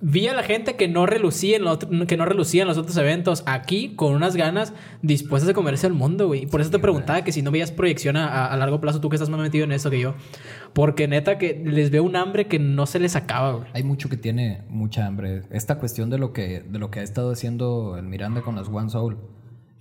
vi 0.00 0.28
a 0.28 0.34
la 0.34 0.42
gente 0.44 0.76
que 0.76 0.86
no 0.86 1.06
relucía 1.06 1.56
en, 1.56 1.64
los 1.64 1.78
que 1.78 2.16
no 2.16 2.24
relucía 2.24 2.62
en 2.62 2.68
los 2.68 2.78
otros 2.78 2.96
eventos 2.98 3.42
aquí 3.46 3.94
con 3.96 4.14
unas 4.14 4.36
ganas 4.36 4.72
dispuestas 5.02 5.50
a 5.50 5.54
comerse 5.54 5.86
al 5.86 5.92
mundo, 5.92 6.26
güey. 6.28 6.44
Y 6.44 6.46
por 6.46 6.60
eso 6.60 6.70
te 6.70 6.78
preguntaba 6.78 7.22
que 7.22 7.32
si 7.32 7.42
no 7.42 7.50
veías 7.50 7.72
proyección 7.72 8.16
a, 8.16 8.28
a- 8.28 8.46
a 8.52 8.56
largo 8.56 8.80
plazo, 8.80 9.00
tú 9.00 9.08
que 9.08 9.16
estás 9.16 9.28
más 9.28 9.40
metido 9.40 9.64
en 9.64 9.72
eso 9.72 9.90
que 9.90 9.98
yo. 10.00 10.14
Porque 10.72 11.08
neta 11.08 11.36
que 11.38 11.60
les 11.64 11.90
veo 11.90 12.04
un 12.04 12.14
hambre 12.16 12.46
que 12.46 12.58
no 12.60 12.86
se 12.86 13.00
les 13.00 13.16
acaba, 13.16 13.52
güey. 13.52 13.66
Hay 13.74 13.82
mucho 13.82 14.08
que 14.08 14.16
tiene 14.16 14.62
mucha 14.68 15.04
hambre. 15.06 15.42
Esta 15.50 15.78
cuestión 15.78 16.10
de 16.10 16.18
lo 16.18 16.32
que, 16.32 16.60
de 16.60 16.78
lo 16.78 16.90
que 16.90 17.00
ha 17.00 17.02
estado 17.02 17.32
haciendo 17.32 17.96
el 17.98 18.06
Miranda 18.06 18.42
con 18.42 18.54
las 18.54 18.68
One 18.68 18.90
Soul. 18.90 19.16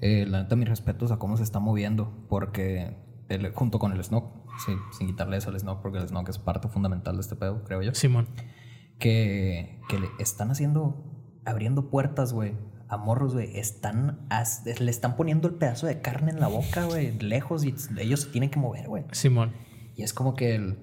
eh, 0.01 0.25
la 0.27 0.43
neta, 0.43 0.55
mis 0.55 0.67
respetos 0.69 1.11
a 1.11 1.17
cómo 1.17 1.37
se 1.37 1.43
está 1.43 1.59
moviendo. 1.59 2.11
Porque 2.27 2.95
el- 3.29 3.51
junto 3.51 3.77
con 3.77 3.91
el 3.91 4.03
Snock, 4.03 4.31
sí, 4.65 4.71
sin 4.97 5.05
quitarle 5.05 5.37
eso 5.37 5.49
al 5.51 5.59
Snock, 5.59 5.81
porque 5.83 5.99
el 5.99 6.07
Snock 6.07 6.29
es 6.29 6.39
parte 6.39 6.67
fundamental 6.69 7.15
de 7.15 7.21
este 7.21 7.35
pedo, 7.35 7.63
creo 7.65 7.83
yo. 7.83 7.93
Simón. 7.93 8.27
Que, 8.99 9.79
que 9.89 9.99
le 9.99 10.07
están 10.19 10.49
haciendo, 10.51 11.03
abriendo 11.45 11.89
puertas, 11.89 12.33
güey. 12.33 12.55
A 12.89 12.97
morros, 12.97 13.33
güey. 13.33 13.57
Están, 13.57 14.25
as- 14.29 14.63
le 14.65 14.89
están 14.91 15.15
poniendo 15.17 15.47
el 15.47 15.55
pedazo 15.55 15.87
de 15.87 16.01
carne 16.01 16.31
en 16.31 16.39
la 16.39 16.47
boca, 16.47 16.85
güey, 16.85 17.17
lejos 17.19 17.65
y 17.65 17.75
ellos 17.99 18.21
se 18.21 18.29
tienen 18.29 18.49
que 18.49 18.59
mover, 18.59 18.87
güey. 18.87 19.03
Simón. 19.11 19.51
Y 19.95 20.03
es 20.03 20.13
como 20.13 20.35
que 20.35 20.55
el. 20.55 20.79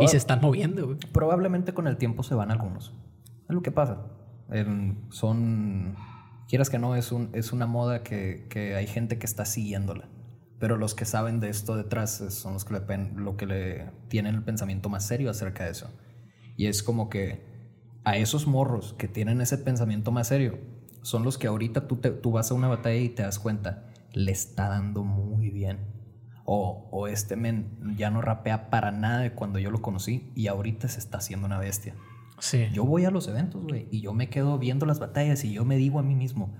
Y 0.00 0.08
se 0.08 0.16
están 0.16 0.40
moviendo, 0.40 0.84
güey. 0.86 0.98
Probablemente 1.12 1.72
con 1.74 1.86
el 1.86 1.96
tiempo 1.96 2.22
se 2.22 2.34
van 2.34 2.50
algunos. 2.50 2.92
Es 3.48 3.54
lo 3.54 3.62
que 3.62 3.70
pasa. 3.70 4.06
Son. 5.10 5.96
Quieras 6.48 6.70
que 6.70 6.78
no, 6.78 6.94
es, 6.94 7.10
un, 7.12 7.30
es 7.32 7.52
una 7.52 7.66
moda 7.66 8.02
que, 8.02 8.46
que 8.50 8.76
hay 8.76 8.86
gente 8.86 9.18
que 9.18 9.26
está 9.26 9.44
siguiéndola. 9.44 10.08
Pero 10.58 10.76
los 10.76 10.94
que 10.94 11.04
saben 11.04 11.40
de 11.40 11.48
esto 11.50 11.76
detrás 11.76 12.20
es- 12.20 12.34
son 12.34 12.54
los 12.54 12.64
que 12.64 12.74
le, 12.74 12.80
pen- 12.80 13.12
lo 13.16 13.36
que 13.36 13.46
le 13.46 13.90
tienen 14.08 14.34
el 14.36 14.42
pensamiento 14.44 14.88
más 14.88 15.06
serio 15.06 15.30
acerca 15.30 15.64
de 15.64 15.70
eso. 15.70 15.90
Y 16.56 16.66
es 16.66 16.82
como 16.82 17.08
que 17.08 17.44
a 18.04 18.16
esos 18.16 18.46
morros 18.46 18.94
que 18.98 19.08
tienen 19.08 19.40
ese 19.40 19.58
pensamiento 19.58 20.12
más 20.12 20.28
serio 20.28 20.58
son 21.02 21.22
los 21.22 21.38
que 21.38 21.46
ahorita 21.46 21.86
tú, 21.86 21.96
tú 21.96 22.32
vas 22.32 22.50
a 22.50 22.54
una 22.54 22.68
batalla 22.68 22.96
y 22.96 23.08
te 23.08 23.22
das 23.22 23.38
cuenta, 23.38 23.92
le 24.12 24.32
está 24.32 24.68
dando 24.68 25.04
muy 25.04 25.50
bien. 25.50 25.78
O, 26.44 26.88
o 26.92 27.08
este 27.08 27.36
men 27.36 27.96
ya 27.96 28.10
no 28.10 28.22
rapea 28.22 28.70
para 28.70 28.92
nada 28.92 29.20
de 29.20 29.32
cuando 29.32 29.58
yo 29.58 29.70
lo 29.70 29.82
conocí 29.82 30.32
y 30.34 30.46
ahorita 30.46 30.88
se 30.88 31.00
está 31.00 31.18
haciendo 31.18 31.46
una 31.46 31.58
bestia. 31.58 31.94
Sí. 32.38 32.66
Yo 32.72 32.84
voy 32.84 33.04
a 33.06 33.10
los 33.10 33.26
eventos, 33.28 33.62
güey, 33.62 33.88
y 33.90 34.02
yo 34.02 34.12
me 34.12 34.28
quedo 34.28 34.58
viendo 34.58 34.84
las 34.84 34.98
batallas 35.00 35.42
y 35.44 35.52
yo 35.54 35.64
me 35.64 35.76
digo 35.76 35.98
a 35.98 36.02
mí 36.02 36.14
mismo, 36.14 36.54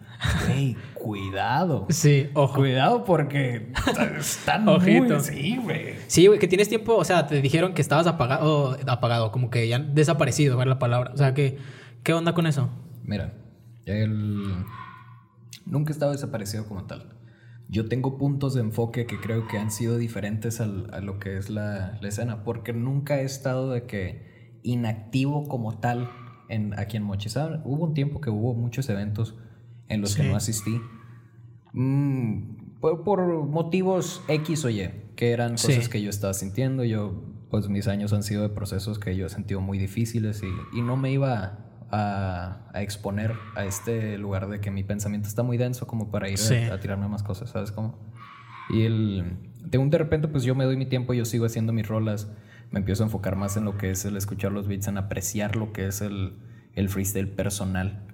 güey, 0.46 0.74
cuidado. 0.94 1.86
Sí, 1.90 2.28
ojo. 2.34 2.54
Cuidado 2.54 3.04
porque 3.04 3.72
están 4.18 4.66
Ojito. 4.68 5.14
muy... 5.14 5.20
Sí, 5.20 5.58
güey. 5.62 5.94
Sí, 6.06 6.26
güey, 6.28 6.38
que 6.38 6.48
tienes 6.48 6.68
tiempo, 6.70 6.94
o 6.96 7.04
sea, 7.04 7.26
te 7.26 7.42
dijeron 7.42 7.74
que 7.74 7.82
estabas 7.82 8.06
apagado, 8.06 8.76
apagado, 8.86 9.32
como 9.32 9.50
que 9.50 9.68
ya 9.68 9.78
desaparecido, 9.78 10.56
ver 10.56 10.66
la 10.68 10.78
palabra. 10.78 11.10
O 11.12 11.16
sea, 11.18 11.34
que, 11.34 11.58
¿qué 12.02 12.14
onda 12.14 12.32
con 12.32 12.46
eso? 12.46 12.70
Mira, 13.04 13.34
él 13.84 14.42
nunca 15.66 15.90
he 15.90 15.92
estado 15.92 16.12
desaparecido 16.12 16.66
como 16.66 16.86
tal. 16.86 17.12
Yo 17.68 17.88
tengo 17.88 18.16
puntos 18.16 18.54
de 18.54 18.60
enfoque 18.60 19.06
que 19.06 19.18
creo 19.20 19.46
que 19.48 19.58
han 19.58 19.70
sido 19.70 19.98
diferentes 19.98 20.60
al- 20.60 20.88
a 20.94 21.00
lo 21.00 21.18
que 21.18 21.36
es 21.36 21.50
la, 21.50 21.98
la 22.00 22.08
escena, 22.08 22.44
porque 22.44 22.72
nunca 22.72 23.20
he 23.20 23.24
estado 23.24 23.70
de 23.72 23.82
que 23.86 24.35
inactivo 24.66 25.48
como 25.48 25.78
tal 25.78 26.08
en, 26.48 26.78
aquí 26.78 26.96
en 26.96 27.02
Mochis. 27.04 27.32
¿Saben? 27.32 27.60
Hubo 27.64 27.84
un 27.84 27.94
tiempo 27.94 28.20
que 28.20 28.30
hubo 28.30 28.54
muchos 28.54 28.88
eventos 28.90 29.34
en 29.88 30.00
los 30.00 30.12
Sí. 30.12 30.22
que 30.22 30.28
no 30.28 30.36
asistí. 30.36 30.80
Mm, 31.72 32.78
por, 32.80 33.04
por 33.04 33.44
motivos 33.46 34.22
X 34.28 34.64
o 34.64 34.70
Y, 34.70 34.90
que 35.16 35.30
eran 35.32 35.52
cosas 35.52 35.84
Sí. 35.84 35.90
que 35.90 36.02
yo 36.02 36.10
estaba 36.10 36.34
sintiendo. 36.34 36.84
Yo, 36.84 37.22
pues 37.50 37.68
mis 37.68 37.88
años 37.88 38.12
han 38.12 38.22
sido 38.22 38.42
de 38.42 38.48
procesos 38.48 38.98
que 38.98 39.16
yo 39.16 39.26
he 39.26 39.28
sentido 39.28 39.60
muy 39.60 39.78
difíciles 39.78 40.42
y, 40.42 40.78
y 40.78 40.82
no 40.82 40.96
me 40.96 41.10
iba 41.12 41.58
a, 41.90 42.68
a 42.72 42.82
exponer 42.82 43.32
a 43.54 43.64
este 43.64 44.18
lugar 44.18 44.48
de 44.48 44.60
que 44.60 44.70
mi 44.70 44.82
pensamiento 44.84 45.28
está 45.28 45.42
muy 45.42 45.56
denso 45.56 45.86
como 45.86 46.10
para 46.10 46.28
ir 46.28 46.34
a- 46.34 46.38
Sí. 46.38 46.54
a, 46.56 46.80
tirarme 46.80 47.08
más 47.08 47.22
cosas, 47.22 47.50
¿sabes 47.50 47.70
cómo? 47.72 47.98
Y 48.70 48.82
el, 48.82 49.36
de 49.64 49.78
un 49.78 49.90
de 49.90 49.98
repente, 49.98 50.26
pues 50.28 50.42
yo 50.42 50.54
me 50.56 50.64
doy 50.64 50.76
mi 50.76 50.86
tiempo, 50.86 51.14
yo 51.14 51.24
sigo 51.24 51.46
haciendo 51.46 51.72
mis 51.72 51.86
rolas, 51.86 52.28
me 52.70 52.80
empiezo 52.80 53.02
a 53.02 53.06
enfocar 53.06 53.36
más 53.36 53.56
en 53.56 53.64
lo 53.64 53.76
que 53.78 53.90
es 53.90 54.04
el 54.04 54.16
escuchar 54.16 54.52
los 54.52 54.68
beats, 54.68 54.88
en 54.88 54.98
apreciar 54.98 55.56
lo 55.56 55.72
que 55.72 55.86
es 55.86 56.00
el, 56.00 56.38
el 56.74 56.88
freestyle 56.88 57.28
personal. 57.28 58.06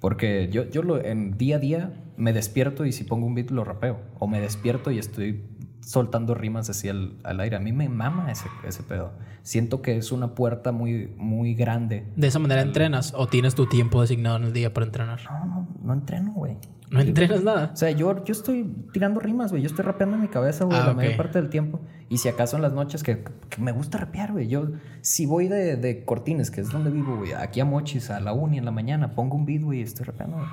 Porque 0.00 0.48
yo, 0.50 0.68
yo 0.68 0.82
lo, 0.82 1.02
en 1.02 1.38
día 1.38 1.56
a 1.56 1.58
día 1.60 2.04
me 2.16 2.32
despierto 2.32 2.84
y 2.84 2.92
si 2.92 3.04
pongo 3.04 3.26
un 3.26 3.34
beat 3.34 3.50
lo 3.50 3.64
rapeo. 3.64 4.00
O 4.18 4.26
me 4.26 4.40
despierto 4.40 4.90
y 4.90 4.98
estoy 4.98 5.44
soltando 5.82 6.34
rimas 6.34 6.70
así 6.70 6.88
al, 6.88 7.16
al 7.24 7.40
aire. 7.40 7.56
A 7.56 7.60
mí 7.60 7.72
me 7.72 7.88
mama 7.88 8.30
ese, 8.30 8.48
ese 8.66 8.82
pedo. 8.82 9.12
Siento 9.42 9.82
que 9.82 9.96
es 9.96 10.12
una 10.12 10.34
puerta 10.34 10.72
muy, 10.72 11.12
muy 11.18 11.54
grande. 11.54 12.06
¿De 12.16 12.28
esa 12.28 12.38
manera 12.38 12.62
entrenas 12.62 13.12
o 13.16 13.26
tienes 13.26 13.54
tu 13.54 13.66
tiempo 13.66 14.00
designado 14.00 14.36
en 14.36 14.44
el 14.44 14.52
día 14.52 14.72
para 14.72 14.86
entrenar? 14.86 15.20
No, 15.30 15.44
no, 15.44 15.68
no 15.82 15.92
entreno, 15.92 16.32
güey. 16.32 16.56
¿No 16.90 17.00
entrenas 17.00 17.42
nada? 17.42 17.70
O 17.72 17.76
sea, 17.76 17.90
yo, 17.90 18.22
yo 18.22 18.32
estoy 18.32 18.70
tirando 18.92 19.18
rimas, 19.18 19.50
güey. 19.50 19.62
Yo 19.62 19.66
estoy 19.66 19.82
rapeando 19.84 20.16
en 20.16 20.22
mi 20.22 20.28
cabeza, 20.28 20.64
güey, 20.66 20.78
Ah, 20.78 20.88
la 20.88 20.94
mayor 20.94 21.16
parte 21.16 21.40
del 21.40 21.48
tiempo. 21.48 21.80
Y 22.10 22.18
si 22.18 22.28
acaso 22.28 22.56
en 22.56 22.62
las 22.62 22.74
noches 22.74 23.02
que, 23.02 23.24
que 23.48 23.62
me 23.62 23.72
gusta 23.72 23.96
rapear, 23.96 24.32
güey. 24.32 24.46
Yo, 24.48 24.68
si 25.00 25.24
voy 25.24 25.48
de, 25.48 25.76
de 25.76 26.04
Cortines, 26.04 26.50
que 26.50 26.60
es 26.60 26.70
donde 26.70 26.90
vivo, 26.90 27.16
güey, 27.16 27.32
aquí 27.32 27.60
a 27.60 27.64
Mochis, 27.64 28.10
a 28.10 28.20
la 28.20 28.34
uni 28.34 28.58
en 28.58 28.66
la 28.66 28.72
mañana, 28.72 29.14
pongo 29.14 29.36
un 29.36 29.46
beat, 29.46 29.62
güey, 29.62 29.78
y 29.80 29.82
estoy 29.82 30.04
rapeando, 30.04 30.36
güey. 30.36 30.48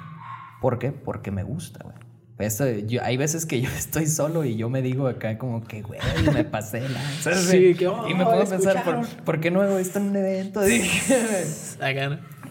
¿Por 0.62 0.80
qué? 0.80 0.94
Porque 0.94 1.30
me 1.30 1.44
gusta, 1.44 1.84
güey. 1.84 1.96
Eso, 2.40 2.68
yo- 2.70 3.04
hay 3.04 3.18
veces 3.18 3.46
que 3.46 3.62
yo 3.62 3.70
estoy 3.78 4.08
solo 4.08 4.46
y 4.46 4.56
yo 4.56 4.70
me 4.70 4.82
digo 4.82 5.08
acá 5.08 5.38
como 5.38 5.62
que, 5.64 5.82
güey, 5.82 6.00
me 6.34 6.44
pasé 6.46 6.88
la... 6.88 7.02
¿sabes? 7.22 7.40
Sí, 7.42 7.76
que, 7.76 7.88
oh, 7.88 8.08
y 8.08 8.14
me 8.14 8.24
a 8.24 8.46
pensar, 8.46 8.84
¿por. 8.84 9.08
¿por 9.26 9.40
qué 9.42 9.52
no 9.52 9.62
hago 9.62 9.78
esto 9.78 10.00
en 10.00 10.06
un 10.10 10.16
evento? 10.16 10.62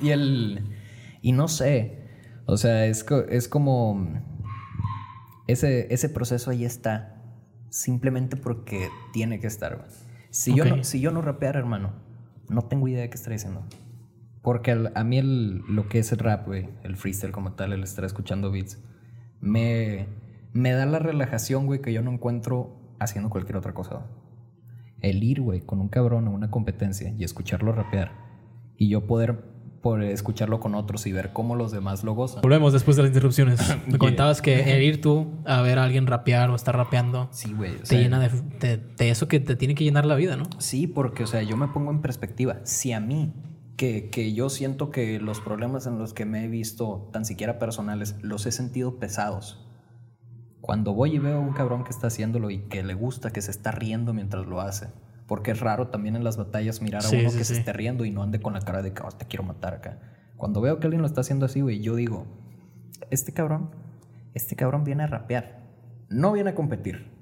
Y 0.01 0.11
el. 0.11 0.63
Y 1.23 1.33
no 1.33 1.49
sé. 1.49 1.99
O 2.47 2.57
sea, 2.57 2.87
es, 2.87 3.05
es 3.31 3.49
como. 3.49 4.23
Ese, 5.47 5.93
ese 5.93 6.09
proceso 6.09 6.51
ahí 6.51 6.65
está. 6.65 7.15
Simplemente 7.71 8.37
porque 8.37 8.89
tiene 9.13 9.41
que 9.41 9.47
estar. 9.47 9.87
Si, 10.31 10.55
yo 10.55 10.65
Ok. 10.65 10.71
no, 10.71 10.85
si 10.85 11.01
yo 11.01 11.11
no 11.11 11.23
rapeara, 11.23 11.59
hermano, 11.59 11.93
no 12.49 12.63
tengo 12.63 12.89
idea 12.89 13.03
de 13.03 13.11
qué 13.11 13.17
estaría 13.17 13.37
diciendo. 13.37 13.65
Porque 14.43 14.71
al- 14.73 14.93
a 14.95 15.05
mí 15.05 15.19
el, 15.19 15.59
lo 15.69 15.89
que 15.89 15.99
es 15.99 16.13
el 16.13 16.19
rap, 16.19 16.47
güey, 16.47 16.69
el 16.85 16.97
freestyle 16.97 17.33
como 17.33 17.53
tal, 17.55 17.73
el 17.73 17.83
estar 17.83 18.05
escuchando 18.05 18.51
beats, 18.51 18.79
me, 19.41 20.07
me 20.53 20.73
da 20.73 20.87
la 20.87 20.99
relajación, 20.99 21.67
güey, 21.67 21.81
que 21.81 21.93
yo 21.93 22.03
no 22.03 22.13
encuentro 22.13 22.77
haciendo 22.99 23.31
cualquier 23.31 23.57
otra 23.57 23.73
cosa. 23.75 24.07
El 25.01 25.23
ir, 25.23 25.41
güey, 25.41 25.61
con 25.61 25.81
un 25.81 25.89
cabrón 25.89 26.27
a 26.27 26.31
una 26.31 26.51
competencia 26.51 27.15
y 27.17 27.23
escucharlo 27.25 27.73
rapear 27.73 28.13
y 28.77 28.89
yo 28.89 29.07
poder, 29.07 29.45
poder 29.81 30.11
escucharlo 30.11 30.59
con 30.59 30.75
otros 30.75 31.07
y 31.07 31.13
ver 31.13 31.33
cómo 31.33 31.55
los 31.55 31.71
demás 31.71 32.03
lo 32.03 32.15
gozan. 32.15 32.43
Volvemos 32.43 32.73
después 32.73 32.97
de 32.97 33.05
las 33.05 33.11
interrupciones. 33.11 33.61
Me 33.87 33.91
Yeah. 33.91 33.99
comentabas 33.99 34.43
que 34.43 34.77
el 34.77 34.83
ir 34.83 35.01
tú 35.01 35.29
a 35.45 35.63
ver 35.63 35.79
a 35.79 35.85
alguien 35.85 36.07
rapear 36.09 36.51
o 36.51 36.57
estar 36.57 36.77
rapeando 36.77 37.29
Sí, 37.31 37.53
güey. 37.53 37.77
te 37.79 37.87
sea, 37.87 38.01
llena 38.01 38.19
de, 38.19 38.29
de- 38.61 38.77
de 38.79 39.11
eso 39.11 39.29
que 39.29 39.39
te 39.39 39.55
tiene 39.55 39.77
que 39.77 39.85
llenar 39.85 40.05
la 40.05 40.17
vida, 40.17 40.37
¿no? 40.37 40.45
Sí, 40.59 40.89
porque, 40.89 41.23
o 41.23 41.27
sea, 41.29 41.43
yo 41.43 41.57
me 41.57 41.69
pongo 41.69 41.93
en 41.93 42.01
perspectiva. 42.01 42.57
Si 42.65 42.93
a 42.93 42.99
mí, 42.99 43.33
que, 43.79 44.11
que 44.11 44.35
yo 44.35 44.51
siento 44.51 44.91
que 44.91 45.21
los 45.21 45.41
problemas 45.41 45.87
en 45.87 45.99
los 46.01 46.13
que 46.13 46.27
me 46.27 46.45
he 46.45 46.49
visto, 46.49 47.09
tan 47.13 47.25
siquiera 47.25 47.61
personales, 47.61 48.17
los 48.23 48.45
he 48.45 48.51
sentido 48.53 48.99
pesados. 48.99 49.65
Cuando 50.61 50.93
voy 50.95 51.15
y 51.15 51.19
veo 51.21 51.37
a 51.37 51.41
un 51.41 51.53
cabrón 51.53 51.85
que 51.85 51.91
está 51.91 52.09
haciéndolo 52.09 52.51
y 52.51 52.59
que 52.69 52.83
le 52.83 52.95
gusta, 52.95 53.31
que 53.31 53.41
se 53.41 53.53
está 53.53 53.71
riendo 53.71 54.13
mientras 54.13 54.47
lo 54.47 54.61
hace. 54.61 54.89
Porque 55.29 55.53
es 55.53 55.61
raro 55.61 55.89
también 55.89 56.17
en 56.17 56.25
las 56.25 56.37
batallas 56.37 56.83
mirar 56.83 57.03
a 57.03 57.09
Sí, 57.09 57.19
uno 57.21 57.31
sí, 57.31 57.39
que 57.39 57.45
se 57.45 57.55
esté 57.55 57.73
riendo 57.73 58.05
y 58.05 58.11
no 58.11 58.25
ande 58.25 58.41
con 58.41 58.53
la 58.53 58.61
cara 58.61 58.83
de 58.83 58.93
que 58.93 59.03
"Oh, 59.03 59.13
te 59.13 59.27
quiero 59.27 59.45
matar 59.45 59.75
acá. 59.75 60.01
Cuando 60.37 60.61
veo 60.61 60.81
que 60.81 60.89
alguien 60.89 61.01
lo 61.01 61.07
está 61.07 61.21
haciendo 61.21 61.47
así, 61.47 61.61
güey, 61.61 61.81
yo 61.81 61.95
digo, 61.95 62.27
este 63.11 63.33
cabrón, 63.33 63.71
este 64.35 64.57
cabrón 64.57 64.83
viene 64.83 65.05
a 65.05 65.07
rapear. 65.07 65.63
No 66.09 66.33
viene 66.33 66.51
a 66.51 66.55
competir. 66.57 67.13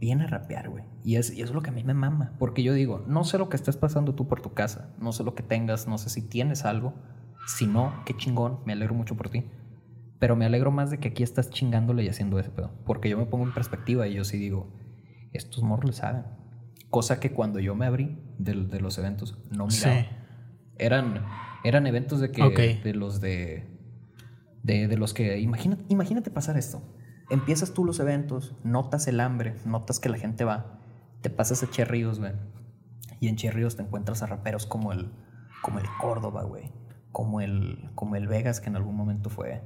Viene 0.00 0.24
a 0.24 0.26
rapear, 0.28 0.68
güey. 0.68 0.84
Y 1.02 1.16
es, 1.16 1.32
y 1.32 1.42
es 1.42 1.50
lo 1.50 1.60
que 1.62 1.70
a 1.70 1.72
mí 1.72 1.82
me 1.82 1.94
mama. 1.94 2.34
Porque 2.38 2.62
yo 2.62 2.72
digo, 2.74 3.04
no 3.08 3.24
sé 3.24 3.36
lo 3.38 3.48
que 3.48 3.56
estés 3.56 3.76
pasando 3.76 4.14
tú 4.14 4.28
por 4.28 4.40
tu 4.40 4.54
casa. 4.54 4.94
No 5.00 5.12
sé 5.12 5.24
lo 5.24 5.34
que 5.34 5.42
tengas. 5.42 5.88
No 5.88 5.98
sé 5.98 6.08
si 6.10 6.22
tienes 6.22 6.64
algo. 6.64 6.94
Si 7.46 7.66
no, 7.66 7.92
qué 8.06 8.16
chingón. 8.16 8.60
Me 8.64 8.72
alegro 8.74 8.94
mucho 8.94 9.16
por 9.16 9.28
ti. 9.28 9.44
Pero 10.20 10.36
me 10.36 10.44
alegro 10.46 10.70
más 10.70 10.90
de 10.90 10.98
que 10.98 11.08
aquí 11.08 11.22
estás 11.22 11.50
chingándole 11.50 12.04
y 12.04 12.08
haciendo 12.08 12.38
ese 12.38 12.50
pedo. 12.50 12.70
Porque 12.84 13.08
yo 13.08 13.18
me 13.18 13.26
pongo 13.26 13.44
en 13.44 13.54
perspectiva 13.54 14.06
y 14.06 14.14
yo 14.14 14.24
sí 14.24 14.36
digo, 14.38 14.72
estos 15.32 15.62
morros 15.64 15.86
le 15.86 15.92
saben. 15.92 16.24
Cosa 16.90 17.18
que 17.20 17.32
cuando 17.32 17.58
yo 17.60 17.74
me 17.74 17.86
abrí 17.86 18.18
del- 18.38 18.68
de, 18.68 18.80
los 18.80 18.98
eventos, 18.98 19.36
no 19.50 19.66
miraba. 19.66 20.00
Sí. 20.00 20.06
Eran, 20.78 21.24
eran 21.64 21.86
eventos 21.86 22.20
de 22.20 22.30
que 22.30 22.42
Ok. 22.42 22.82
de 22.84 22.94
los 22.94 23.20
de, 23.20 23.66
de 24.62 24.86
de 24.88 24.96
los 24.96 25.12
que 25.14 25.38
imagínate, 25.40 25.84
imagínate 25.88 26.30
pasar 26.30 26.56
esto. 26.56 26.82
Empiezas 27.30 27.74
tú 27.74 27.84
los 27.84 28.00
eventos, 28.00 28.54
notas 28.64 29.06
el 29.06 29.20
hambre, 29.20 29.54
notas 29.64 30.00
que 30.00 30.08
la 30.08 30.16
gente 30.18 30.44
va, 30.44 30.78
te 31.20 31.30
pasas 31.30 31.62
a 31.62 31.70
Cherríos, 31.70 32.18
güey. 32.20 32.32
Y 33.20 33.28
en 33.28 33.36
Cherríos 33.36 33.76
te 33.76 33.82
encuentras 33.82 34.22
a 34.22 34.26
raperos 34.26 34.66
como 34.66 34.92
el 34.92 35.10
como 35.62 35.78
el 35.80 35.86
Córdoba, 36.00 36.44
güey, 36.44 36.70
como 37.12 37.40
el 37.40 37.90
como 37.94 38.16
el 38.16 38.28
Vegas 38.28 38.60
que 38.60 38.68
en 38.70 38.76
algún 38.76 38.94
momento 38.96 39.28
fue 39.28 39.62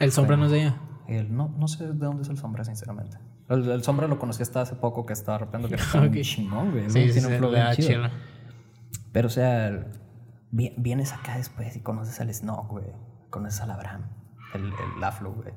El 0.00 0.10
sombra 0.10 0.36
no 0.36 0.46
es 0.46 0.50
de 0.52 0.60
ella. 0.62 0.80
el, 1.06 1.34
no, 1.36 1.48
no 1.56 1.68
sé 1.68 1.86
de 1.86 1.92
dónde 1.92 2.22
es 2.22 2.28
el 2.30 2.38
Sombra, 2.38 2.64
sinceramente. 2.64 3.18
El, 3.50 3.68
el 3.70 3.82
Sombra 3.84 4.08
lo 4.08 4.18
conocí 4.18 4.42
hasta 4.42 4.62
hace 4.62 4.74
poco 4.74 5.04
que 5.04 5.12
estaba 5.12 5.36
rapeando 5.38 5.68
que 5.68 5.74
era 5.94 6.00
Ok. 6.00 6.06
un 6.16 6.22
chingón, 6.22 6.70
güey. 6.72 6.88
Sí, 6.90 7.12
sí, 7.12 7.20
Tiene 7.20 7.46
un 7.46 7.72
chido. 7.76 8.02
Pero, 9.12 9.26
o 9.28 9.30
sea, 9.30 9.86
vi- 10.50 10.74
vienes 10.78 11.12
acá 11.12 11.36
después 11.36 11.76
y 11.76 11.80
conoces 11.80 12.20
al 12.20 12.32
Snock, 12.34 12.70
güey. 12.70 12.86
Conoces 13.30 13.60
al 13.60 13.70
Abraham, 13.70 14.02
el, 14.54 14.64
el 14.96 15.04
Aflo, 15.04 15.32
güey. 15.34 15.52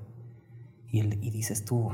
Y, 0.91 0.99
y 1.01 1.31
dices 1.31 1.65
tú, 1.65 1.89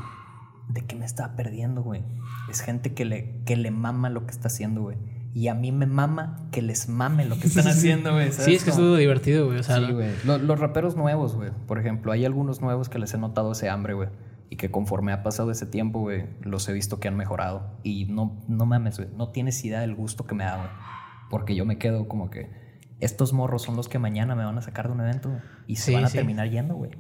¿de 0.70 0.82
qué 0.82 0.96
me 0.96 1.06
estaba 1.06 1.36
perdiendo, 1.36 1.82
güey? 1.84 2.04
Es 2.50 2.62
gente 2.62 2.94
que 2.94 3.06
le, 3.06 3.42
que 3.46 3.56
le 3.58 3.72
mama 3.72 4.10
lo 4.10 4.26
que 4.26 4.32
está 4.32 4.48
haciendo, 4.48 4.82
güey. 4.84 4.98
Y 5.36 5.48
a 5.48 5.56
mí 5.56 5.72
me 5.72 5.88
mama 5.88 6.48
que 6.52 6.62
les 6.62 6.88
mame 6.90 7.26
lo 7.26 7.40
que 7.40 7.48
están 7.48 7.68
haciendo, 7.68 8.12
güey. 8.14 8.32
¿sabes 8.32 8.46
Sí, 8.46 8.56
es 8.56 8.64
que 8.64 8.70
es 8.70 8.76
cómo? 8.76 8.88
todo 8.90 8.98
divertido, 8.98 9.48
güey. 9.48 9.58
O 9.60 9.64
sea, 9.64 9.78
Sí, 9.86 9.92
güey. 9.92 10.12
Lo- 10.26 10.38
Los, 10.38 10.60
raperos 10.60 10.96
nuevos, 10.96 11.36
güey. 11.36 11.50
Por 11.68 11.80
ejemplo, 11.80 12.12
hay 12.12 12.24
algunos 12.26 12.62
nuevos 12.62 12.88
que 12.90 13.00
les 13.00 13.14
he 13.14 13.18
notado 13.18 13.52
ese 13.54 13.68
hambre, 13.70 13.94
güey. 13.96 14.10
Y 14.52 14.56
que 14.58 14.70
conforme 14.70 15.12
ha 15.12 15.24
pasado 15.24 15.50
ese 15.50 15.66
tiempo, 15.66 16.02
güey, 16.02 16.26
los 16.42 16.70
he 16.70 16.74
visto 16.74 17.00
que 17.00 17.08
han 17.08 17.18
mejorado. 17.18 17.80
Y 17.82 18.06
no, 18.06 18.44
no 18.48 18.68
mames, 18.68 18.98
güey, 18.98 19.10
no 19.18 19.30
tienes 19.30 19.66
idea 19.66 19.80
del 19.82 19.96
gusto 19.96 20.28
que 20.28 20.36
me 20.36 20.44
da, 20.44 20.58
güey. 20.58 20.70
Porque 21.32 21.56
yo 21.56 21.66
me 21.66 21.80
quedo 21.80 22.08
como 22.08 22.30
que 22.30 22.52
estos 23.00 23.34
morros 23.34 23.64
son 23.64 23.76
los 23.76 23.90
que 23.90 23.98
mañana 23.98 24.36
me 24.36 24.46
van 24.46 24.56
a 24.60 24.62
sacar 24.62 24.86
de 24.88 24.94
un 24.94 25.02
evento 25.02 25.30
güey, 25.30 25.42
y 25.66 25.78
se 25.78 25.86
Sí, 25.88 25.94
van 25.96 26.06
a 26.06 26.10
sí. 26.10 26.18
terminar 26.20 26.48
yendo, 26.52 26.76
güey. 26.76 26.92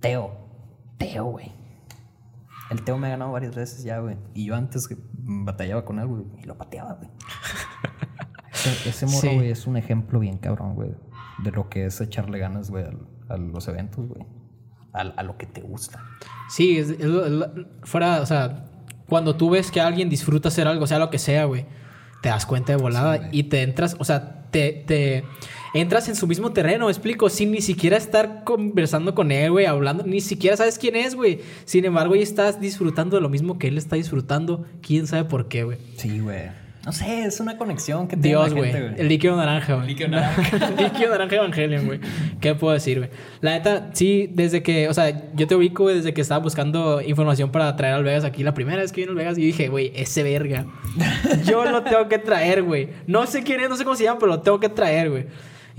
Teo, 0.00 0.49
Teo, 1.00 1.24
güey. 1.24 1.50
El 2.70 2.82
Teo 2.84 2.96
me 2.98 3.08
ha 3.08 3.10
ganado 3.10 3.32
varias 3.32 3.56
veces 3.56 3.82
ya, 3.82 3.98
güey. 3.98 4.16
Y 4.34 4.44
yo 4.44 4.54
antes 4.54 4.88
batallaba 5.12 5.84
con 5.84 5.98
él, 5.98 6.06
güey, 6.06 6.24
y 6.40 6.44
lo 6.46 6.56
pateaba, 6.56 6.94
güey. 6.94 7.10
Ese, 8.52 8.88
ese 8.90 9.06
morro, 9.06 9.20
Sí. 9.20 9.34
güey, 9.34 9.50
es 9.50 9.66
un 9.66 9.76
ejemplo 9.76 10.20
bien 10.20 10.38
cabrón, 10.38 10.74
güey. 10.74 10.90
De 11.42 11.50
lo 11.50 11.68
que 11.68 11.86
es 11.86 12.00
echarle 12.00 12.38
ganas, 12.38 12.70
güey, 12.70 12.84
a, 13.28 13.36
los 13.36 13.66
eventos, 13.66 14.06
güey. 14.06 14.24
A, 14.92 15.00
a 15.00 15.22
lo 15.22 15.36
que 15.36 15.46
te 15.46 15.62
gusta. 15.62 16.04
Sí, 16.48 16.78
es- 16.78 16.94
fuera, 17.82 18.20
o 18.20 18.26
sea, 18.26 18.66
cuando 19.08 19.36
tú 19.36 19.50
ves 19.50 19.70
que 19.70 19.80
alguien 19.80 20.08
disfruta 20.08 20.48
hacer 20.48 20.68
algo, 20.68 20.86
sea 20.86 20.98
lo 20.98 21.10
que 21.10 21.18
sea, 21.18 21.46
güey, 21.46 21.66
te 22.22 22.28
das 22.28 22.44
cuenta 22.46 22.72
de 22.72 22.78
volada 22.82 23.16
Sí, 23.16 23.28
y 23.32 23.42
te 23.44 23.62
entras, 23.62 23.96
o 23.98 24.04
sea, 24.04 24.48
te, 24.50 24.84
te 24.86 25.24
entras 25.74 26.08
en 26.08 26.16
su 26.16 26.26
mismo 26.26 26.52
terreno, 26.52 26.86
¿me 26.86 26.92
explico, 26.92 27.28
sin 27.28 27.52
ni 27.52 27.60
siquiera 27.60 27.96
estar 27.96 28.44
conversando 28.44 29.14
con 29.14 29.32
él, 29.32 29.50
güey, 29.50 29.66
hablando, 29.66 30.04
ni 30.04 30.20
siquiera 30.20 30.56
sabes 30.56 30.78
quién 30.78 30.96
es, 30.96 31.14
güey. 31.14 31.40
Sin 31.64 31.84
embargo, 31.84 32.14
ya 32.14 32.22
estás 32.22 32.60
disfrutando 32.60 33.16
de 33.16 33.22
lo 33.22 33.28
mismo 33.28 33.58
que 33.58 33.68
él 33.68 33.78
está 33.78 33.96
disfrutando, 33.96 34.66
quién 34.82 35.06
sabe 35.06 35.24
por 35.24 35.48
qué, 35.48 35.64
güey. 35.64 35.78
Sí, 35.96 36.20
güey. 36.20 36.60
No 36.84 36.92
sé, 36.92 37.24
es 37.24 37.38
una 37.40 37.58
conexión 37.58 38.08
que 38.08 38.16
tiene 38.16 38.28
Dios, 38.38 38.54
güey. 38.54 38.72
El 38.96 39.06
líquido 39.06 39.36
naranja, 39.36 39.74
güey. 39.74 39.88
líquido 39.88 40.08
naranja. 40.08 40.68
El 40.68 40.76
líquido 40.76 41.10
naranja 41.10 41.36
Evangelion, 41.36 41.84
güey. 41.84 42.00
¿Qué 42.40 42.54
puedo 42.54 42.72
decir, 42.72 42.98
güey? 43.00 43.10
La 43.42 43.50
neta, 43.50 43.90
sí, 43.92 44.30
desde 44.32 44.62
que, 44.62 44.88
o 44.88 44.94
sea, 44.94 45.30
yo 45.34 45.46
te 45.46 45.54
ubico 45.54 45.82
güey, 45.82 45.96
desde 45.96 46.14
que 46.14 46.22
estaba 46.22 46.42
buscando 46.42 47.02
información 47.02 47.52
para 47.52 47.76
traer 47.76 47.94
al 47.94 48.02
Vegas 48.02 48.24
aquí. 48.24 48.42
La 48.42 48.54
primera 48.54 48.80
vez 48.80 48.92
que 48.92 49.02
vine 49.02 49.10
al 49.10 49.16
Vegas, 49.16 49.36
yo 49.36 49.44
dije, 49.44 49.68
güey, 49.68 49.92
ese 49.94 50.22
verga. 50.22 50.64
Yo 51.44 51.64
lo 51.66 51.82
tengo 51.82 52.08
que 52.08 52.18
traer, 52.18 52.62
güey. 52.62 52.88
No 53.06 53.26
sé 53.26 53.42
quién 53.42 53.60
es, 53.60 53.68
no 53.68 53.76
sé 53.76 53.84
cómo 53.84 53.94
se 53.94 54.04
llama, 54.04 54.18
pero 54.18 54.32
lo 54.32 54.40
tengo 54.40 54.58
que 54.58 54.70
traer, 54.70 55.10
güey. 55.10 55.26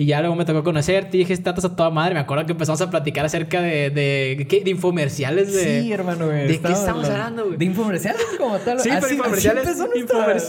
Y 0.02 0.06
ya 0.06 0.20
luego 0.22 0.36
me 0.36 0.45
tocó 0.45 0.64
conocerte 0.64 1.18
y 1.18 1.20
dije, 1.20 1.38
tratas 1.38 1.64
a 1.66 1.76
toda 1.76 1.91
madre. 1.91 2.16
Me 2.16 2.22
acuerdo 2.22 2.43
que 2.47 2.54
empezamos 2.54 2.82
a 2.82 2.89
platicar 2.89 3.24
acerca 3.24 3.62
de, 3.62 3.91
de, 3.91 4.47
¿qué? 4.49 4.62
de 4.62 4.72
infomerciales 4.72 5.54
de... 5.54 5.82
Sí, 5.82 5.91
hermano, 5.93 6.26
güey. 6.26 6.47
¿De 6.47 6.60
qué 6.60 6.72
estamos 6.72 7.08
hablando, 7.08 7.45
güey? 7.45 7.58
De 7.58 7.66
infomerciales 7.66 8.22
como 8.39 8.58
tal. 8.58 8.80
Sí, 8.80 8.89
pero 8.99 9.14
infomerciales. 9.14 9.78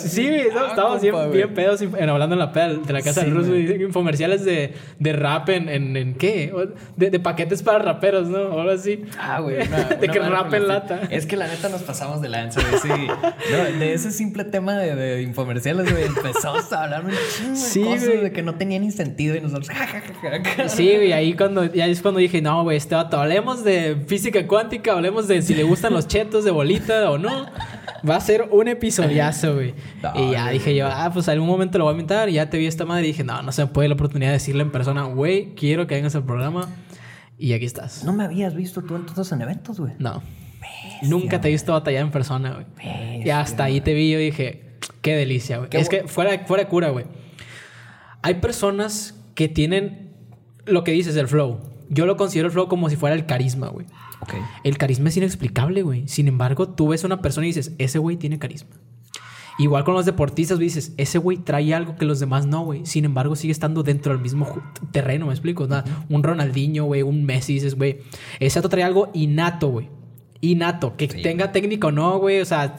Sí, 0.07 0.27
güey, 0.27 0.43
Ah, 0.57 0.69
estábamos 0.71 1.03
bien, 1.03 1.15
bien 1.33 1.53
pedos 1.55 1.83
hablando 1.83 2.35
en 2.35 2.39
la 2.39 2.51
peda 2.53 2.69
de 2.75 2.93
la 2.95 3.03
casa 3.03 3.21
Sí, 3.21 3.27
del 3.27 3.35
Ruso. 3.35 3.55
Infomerciales 3.57 4.45
de, 4.45 4.73
de 4.99 5.13
rap 5.13 5.49
en, 5.51 5.69
en, 5.69 5.97
en 5.99 6.15
qué? 6.15 6.51
De, 6.97 7.11
de 7.11 7.21
paquetes 7.21 7.63
para 7.63 7.79
raperos, 7.81 8.29
¿no? 8.29 8.39
O 8.45 8.61
algo 8.61 8.73
así. 8.73 9.03
Ah, 9.21 9.41
güey. 9.41 9.57
una- 9.67 9.85
de 9.89 9.97
una 10.07 10.13
que 10.13 10.19
rap 10.21 10.55
en 10.55 10.69
lata. 10.69 11.01
Es 11.11 11.27
que 11.27 11.37
la 11.37 11.47
neta 11.49 11.69
nos 11.69 11.83
pasamos 11.83 12.23
de 12.23 12.29
lanza, 12.31 12.61
güey. 12.61 12.81
Sí. 12.81 13.07
No, 13.07 13.79
de 13.79 13.93
ese 13.93 14.13
simple 14.13 14.45
tema 14.45 14.79
de, 14.79 14.95
de 14.95 15.21
infomerciales, 15.23 15.91
güey, 15.93 16.05
empezamos 16.05 16.73
a 16.73 16.85
hablar 16.85 17.05
un 17.05 17.11
chingo 17.37 17.51
de 17.51 17.57
Sí, 17.57 17.83
cosas 17.83 18.05
güey. 18.09 18.21
de 18.23 18.33
que 18.33 18.43
no 18.43 18.55
tenían 18.55 18.83
ni 18.83 18.91
sentido 18.91 19.37
y 19.37 19.41
nosotros. 19.43 19.69
Sí, 20.69 20.95
güey, 20.97 21.13
ahí 21.13 21.35
cuando, 21.35 21.65
ya 21.73 21.87
es 21.87 22.01
cuando 22.01 22.21
dije, 22.21 22.41
no, 22.41 22.63
güey, 22.63 22.77
este 22.77 22.95
vato, 22.95 23.21
hablemos 23.21 23.65
de 23.65 23.97
física 24.07 24.47
cuántica, 24.47 24.93
hablemos 24.93 25.29
de 25.29 25.43
si 25.43 25.55
le 25.55 25.63
gustan 25.65 25.93
los 25.93 26.09
chetos 26.09 26.45
de 26.45 26.51
bolita 26.51 27.11
o 27.11 27.19
no. 27.19 27.47
Va 28.09 28.17
a 28.17 28.21
ser 28.21 28.49
un 28.51 28.69
episodiazo, 28.69 29.55
güey. 29.55 29.75
No, 30.03 30.13
y 30.17 30.33
ya 30.33 30.51
dije 30.51 30.75
yo, 30.75 30.89
ah, 30.89 31.11
pues 31.13 31.29
algún 31.29 31.49
momento 31.49 31.79
lo 31.79 31.85
voy 31.85 31.93
a 31.93 31.95
inventar. 31.95 32.29
Y 32.29 32.35
ya 32.35 32.51
te 32.51 32.59
vi 32.59 32.67
esta 32.67 32.85
madre 32.85 33.05
y 33.05 33.09
dije, 33.09 33.25
no, 33.25 33.43
no 33.43 33.53
se 33.53 33.63
me 33.63 33.71
puede 33.71 33.89
la 33.89 33.95
oportunidad 33.95 34.31
de 34.31 34.35
decirle 34.35 34.63
en 34.63 34.73
persona, 34.73 35.05
güey, 35.05 35.55
quiero 35.55 35.87
que 35.87 35.95
vengas 35.95 36.15
al 36.15 36.25
programa. 36.25 36.69
Y 37.39 37.53
aquí 37.53 37.65
estás. 37.65 38.05
No 38.05 38.13
me 38.13 38.25
habías 38.25 38.55
visto 38.55 38.83
tú 38.83 38.97
entonces 38.97 39.31
en 39.33 39.43
eventos, 39.43 39.79
güey. 39.79 39.93
No. 39.99 40.23
Nunca 41.03 41.41
te 41.41 41.49
he 41.49 41.51
visto 41.51 41.73
batallar 41.73 42.03
en 42.03 42.11
persona, 42.11 42.53
güey. 42.53 42.67
Y 42.81 43.17
Bestia, 43.17 43.41
hasta 43.41 43.65
ahí 43.65 43.81
te 43.81 43.95
vi 43.95 44.09
y 44.09 44.13
yo 44.13 44.19
dije, 44.19 44.79
qué 45.01 45.17
delicia, 45.17 45.59
güey. 45.59 45.69
Es 45.73 45.89
que 45.89 46.05
fuera, 46.07 46.47
fuera 46.47 46.69
cura, 46.69 46.91
güey. 46.91 47.07
Hay 48.23 48.35
personas 48.35 49.17
que 49.35 49.49
tienen 49.49 50.13
lo 50.67 50.85
que 50.85 50.93
dices, 50.93 51.17
el 51.17 51.29
flow. 51.29 51.61
Yo 51.89 52.07
lo 52.07 52.17
considero 52.17 52.47
el 52.49 52.53
flow 52.53 52.69
como 52.69 52.89
si 52.89 52.97
fuera 52.97 53.15
el 53.15 53.27
carisma, 53.27 53.69
güey. 53.69 53.87
Ok. 54.21 54.35
El 54.65 54.79
carisma 54.79 55.09
es 55.09 55.17
inexplicable, 55.17 55.83
güey. 55.83 56.09
Sin 56.09 56.29
embargo, 56.29 56.69
tú 56.69 56.89
ves 56.89 57.05
a 57.05 57.07
una 57.07 57.21
persona 57.21 57.47
y 57.47 57.51
dices, 57.51 57.73
ese 57.79 57.99
güey 57.99 58.17
tiene 58.17 58.39
carisma. 58.39 58.71
Igual 59.59 59.85
con 59.85 59.95
los 59.95 60.07
deportistas, 60.07 60.57
güey, 60.57 60.69
dices, 60.69 60.95
ese 60.97 61.19
güey 61.19 61.37
trae 61.37 61.75
algo 61.75 61.97
que 61.97 62.07
los 62.07 62.19
demás 62.21 62.47
no, 62.47 62.65
güey. 62.65 62.87
Sin 62.87 63.05
embargo, 63.05 63.37
sigue 63.37 63.53
estando 63.53 63.83
dentro 63.83 64.13
del 64.13 64.23
mismo 64.23 64.49
terreno, 64.93 65.27
¿me 65.27 65.33
explico? 65.33 65.69
Un 66.09 66.23
Ronaldinho, 66.23 66.85
güey, 66.85 67.03
un 67.03 67.25
Messi, 67.25 67.55
dices, 67.55 67.75
güey. 67.75 67.99
Ese 68.41 68.63
trae 68.63 68.83
algo 68.83 69.11
innato, 69.13 69.69
güey. 69.69 69.91
Innato. 70.41 70.97
Que 70.97 71.09
Sí. 71.09 71.23
tenga 71.23 71.53
técnica 71.53 71.89
o 71.89 71.93
no, 71.93 72.19
güey. 72.19 72.41
O 72.41 72.45
sea, 72.47 72.77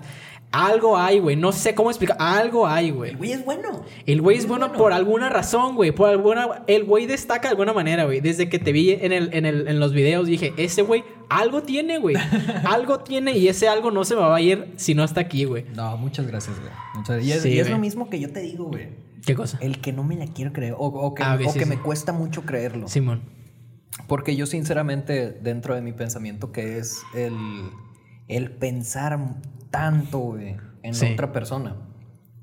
algo 0.53 0.97
hay, 0.97 1.19
güey. 1.19 1.35
No 1.35 1.51
sé 1.51 1.73
cómo 1.73 1.89
explicar. 1.89 2.15
Algo 2.19 2.67
hay, 2.67 2.91
güey. 2.91 3.11
El 3.11 3.17
güey 3.17 3.31
es 3.33 3.43
bueno. 3.43 3.83
El 4.05 4.21
güey 4.21 4.37
es 4.37 4.47
bueno, 4.47 4.71
por 4.71 4.93
alguna 4.93 5.27
razón, 5.29 5.75
güey. 5.75 5.91
Por 5.91 6.09
alguna... 6.09 6.63
El 6.67 6.83
güey 6.85 7.07
destaca 7.07 7.47
de 7.47 7.49
alguna 7.49 7.73
manera, 7.73 8.05
güey. 8.05 8.21
Desde 8.21 8.47
que 8.49 8.59
te 8.59 8.71
vi 8.71 8.91
en, 8.91 9.11
el, 9.11 9.33
en, 9.33 9.45
el, 9.47 9.67
en 9.67 9.79
los 9.79 9.93
videos 9.93 10.27
dije, 10.27 10.53
ese 10.57 10.83
güey 10.83 11.03
algo 11.27 11.63
tiene, 11.63 11.97
güey. 11.97 12.15
algo 12.65 12.99
tiene 12.99 13.35
y 13.35 13.47
ese 13.47 13.67
algo 13.67 13.89
no 13.89 14.05
se 14.05 14.13
me 14.15 14.21
va 14.21 14.35
a 14.35 14.41
ir 14.41 14.73
si 14.77 14.93
no 14.93 15.03
está 15.03 15.21
aquí, 15.21 15.45
güey. 15.45 15.65
No, 15.75 15.97
muchas 15.97 16.27
gracias, 16.27 16.55
güey. 16.59 16.71
Muchas- 16.95 17.23
Y 17.25 17.31
es, 17.31 17.41
Sí, 17.41 17.49
y 17.49 17.59
es 17.59 17.69
lo 17.69 17.79
mismo 17.79 18.09
que 18.09 18.19
yo 18.19 18.31
te 18.31 18.41
digo, 18.41 18.65
güey. 18.65 18.89
¿Qué 19.25 19.33
cosa? 19.35 19.57
El 19.59 19.81
que 19.81 19.91
no 19.91 20.03
me 20.03 20.15
la 20.17 20.27
quiero 20.27 20.53
creer. 20.53 20.73
O, 20.77 20.85
o 20.85 21.15
que, 21.15 21.23
Ah, 21.23 21.35
o 21.43 21.49
sí, 21.51 21.57
que 21.57 21.65
sí. 21.65 21.69
me 21.69 21.79
cuesta 21.79 22.13
mucho 22.13 22.43
creerlo. 22.43 22.87
Simón. 22.87 23.21
Porque 24.07 24.35
yo 24.35 24.45
sinceramente, 24.45 25.31
dentro 25.31 25.73
de 25.73 25.81
mi 25.81 25.93
pensamiento, 25.93 26.51
que 26.51 26.77
es 26.77 27.01
el, 27.15 27.33
el 28.27 28.51
pensar 28.51 29.17
tanto, 29.74 30.19
güey, 30.19 30.55
en 30.84 30.93
Sí. 30.93 31.07
otra 31.13 31.32
persona. 31.32 31.76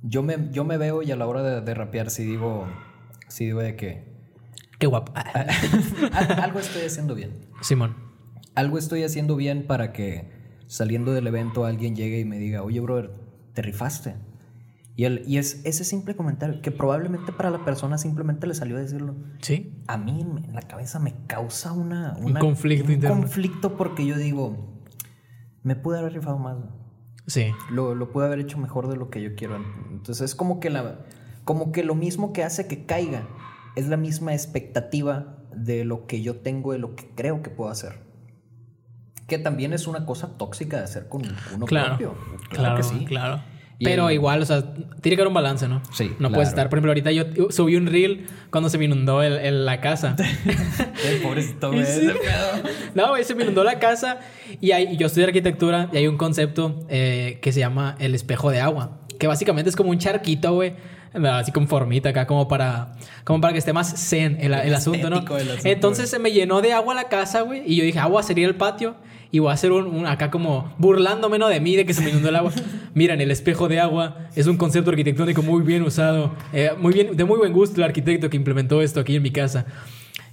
Yo 0.02 0.22
me, 0.22 0.48
yo 0.50 0.64
me 0.64 0.76
veo 0.78 1.02
y 1.02 1.10
a 1.12 1.16
la 1.16 1.26
hora 1.26 1.42
de, 1.42 1.60
de 1.60 1.74
rapear 1.74 2.10
si 2.10 2.24
digo, 2.24 2.66
si 3.28 3.44
digo 3.46 3.60
de 3.60 3.76
que 3.76 4.10
Qué 4.78 4.86
guapo. 4.86 5.12
a- 5.14 5.22
algo 6.42 6.58
estoy 6.58 6.82
haciendo 6.82 7.14
bien. 7.14 7.46
Simón. 7.60 7.94
Algo 8.54 8.78
estoy 8.78 9.04
haciendo 9.04 9.36
bien 9.36 9.66
para 9.66 9.92
que 9.92 10.30
saliendo 10.66 11.12
del 11.12 11.26
evento 11.26 11.64
alguien 11.66 11.94
llegue 11.96 12.18
y 12.18 12.24
me 12.24 12.38
diga, 12.38 12.62
oye, 12.62 12.80
brother, 12.80 13.10
te 13.52 13.62
rifaste. 13.62 14.14
Y, 14.96 15.04
el, 15.04 15.22
y 15.26 15.38
es 15.38 15.60
ese 15.64 15.84
simple 15.84 16.16
comentario 16.16 16.60
que 16.62 16.70
probablemente 16.70 17.30
para 17.32 17.50
la 17.50 17.64
persona 17.64 17.96
simplemente 17.98 18.46
le 18.46 18.54
salió 18.54 18.76
a 18.76 18.80
decirlo. 18.80 19.14
Sí. 19.40 19.82
A 19.86 19.96
mí 19.98 20.20
en 20.20 20.52
la 20.54 20.62
cabeza 20.62 20.98
me 20.98 21.14
causa 21.26 21.72
una, 21.72 22.14
Un 22.18 22.32
una- 22.32 22.40
conflicto 22.40 22.86
un 22.86 22.92
interno. 22.92 23.16
conflicto 23.16 23.76
porque 23.76 24.04
yo 24.06 24.16
digo, 24.16 24.82
me 25.62 25.76
pude 25.76 25.98
haber 25.98 26.14
rifado 26.14 26.38
más. 26.38 26.56
Sí. 27.30 27.52
Lo, 27.70 27.94
lo 27.94 28.10
pude 28.10 28.26
haber 28.26 28.40
hecho 28.40 28.58
mejor 28.58 28.88
de 28.88 28.96
lo 28.96 29.08
que 29.08 29.22
yo 29.22 29.34
quiero. 29.36 29.56
Entonces 29.90 30.20
es 30.30 30.34
como 30.34 30.58
que, 30.58 30.68
la, 30.68 31.04
como 31.44 31.70
que 31.70 31.84
lo 31.84 31.94
mismo 31.94 32.32
que 32.32 32.42
hace 32.42 32.66
que 32.66 32.86
caiga 32.86 33.22
es 33.76 33.88
la 33.88 33.96
misma 33.96 34.32
expectativa 34.34 35.36
de 35.54 35.84
lo 35.84 36.06
que 36.06 36.22
yo 36.22 36.36
tengo, 36.40 36.72
de 36.72 36.78
lo 36.78 36.96
que 36.96 37.08
creo 37.14 37.40
que 37.42 37.50
puedo 37.50 37.70
hacer. 37.70 38.00
Que 39.28 39.38
también 39.38 39.72
es 39.72 39.86
una 39.86 40.06
cosa 40.06 40.36
tóxica 40.36 40.78
de 40.78 40.84
hacer 40.84 41.08
con 41.08 41.22
uno 41.54 41.66
Claro. 41.66 41.88
propio. 41.96 42.14
Claro, 42.50 42.76
que 42.76 42.82
sí. 42.82 43.04
claro. 43.04 43.40
Pero 43.82 44.08
el- 44.08 44.14
igual, 44.14 44.42
o 44.42 44.46
sea, 44.46 44.62
tiene 45.00 45.16
que 45.16 45.22
haber 45.22 45.28
un 45.28 45.34
balance, 45.34 45.66
¿no? 45.68 45.82
Sí, 45.92 46.08
No 46.10 46.16
claro. 46.18 46.34
puedes 46.34 46.48
estar. 46.50 46.68
Por 46.68 46.78
ejemplo, 46.78 46.90
ahorita 46.90 47.10
yo 47.12 47.24
subí 47.50 47.76
un 47.76 47.86
reel 47.86 48.26
cuando 48.50 48.68
se 48.68 48.76
me 48.78 48.84
inundó 48.84 49.22
el, 49.22 49.34
el- 49.34 49.64
la 49.66 49.80
casa. 49.80 50.16
El 51.08 51.16
pobrecito, 51.22 51.72
güey. 51.72 51.84
sí. 51.86 52.08
No, 52.94 53.08
güey, 53.10 53.24
se 53.24 53.34
me 53.34 53.42
inundó 53.44 53.64
la 53.64 53.78
casa 53.78 54.20
y 54.60 54.72
hay, 54.72 54.96
yo 54.96 55.06
estudio 55.06 55.26
arquitectura 55.26 55.88
y 55.92 55.96
hay 55.96 56.06
un 56.06 56.16
concepto 56.18 56.84
eh, 56.88 57.38
que 57.40 57.52
se 57.52 57.60
llama 57.60 57.96
el 58.00 58.14
espejo 58.14 58.50
de 58.50 58.60
agua, 58.60 58.98
que 59.18 59.26
básicamente 59.26 59.70
es 59.70 59.76
como 59.76 59.90
un 59.90 59.98
charquito, 59.98 60.52
güey, 60.54 60.74
así 61.12 61.52
con 61.52 61.68
formita 61.68 62.10
acá 62.10 62.26
como 62.26 62.48
para, 62.48 62.92
como 63.24 63.40
para 63.40 63.52
que 63.52 63.58
esté 63.58 63.72
más 63.72 64.08
zen 64.08 64.38
el, 64.40 64.54
el 64.54 64.74
asunto, 64.74 65.10
¿no? 65.10 65.18
El 65.36 65.50
asunto, 65.50 65.68
Entonces 65.68 66.10
se 66.10 66.18
me 66.18 66.32
llenó 66.32 66.60
de 66.60 66.72
agua 66.72 66.94
la 66.94 67.08
casa, 67.08 67.42
güey, 67.42 67.62
y 67.66 67.76
yo 67.76 67.84
dije, 67.84 67.98
agua 67.98 68.22
sería 68.22 68.46
el 68.46 68.54
patio 68.54 68.96
y 69.32 69.38
voy 69.38 69.50
a 69.50 69.54
hacer 69.54 69.72
un, 69.72 69.86
un 69.86 70.06
acá 70.06 70.30
como 70.30 70.72
burlándome 70.78 71.38
¿no? 71.38 71.48
de 71.48 71.60
mí 71.60 71.76
de 71.76 71.86
que 71.86 71.94
se 71.94 72.02
me 72.02 72.10
inundó 72.10 72.28
el 72.28 72.36
agua. 72.36 72.52
Miren, 72.94 73.20
el 73.20 73.30
espejo 73.30 73.68
de 73.68 73.80
agua 73.80 74.28
es 74.34 74.46
un 74.46 74.56
concepto 74.56 74.90
arquitectónico 74.90 75.42
muy 75.42 75.62
bien 75.62 75.82
usado, 75.82 76.34
eh, 76.52 76.70
muy 76.78 76.92
bien, 76.92 77.16
de 77.16 77.24
muy 77.24 77.38
buen 77.38 77.52
gusto 77.52 77.76
el 77.76 77.84
arquitecto 77.84 78.28
que 78.28 78.36
implementó 78.36 78.82
esto 78.82 79.00
aquí 79.00 79.16
en 79.16 79.22
mi 79.22 79.30
casa. 79.30 79.66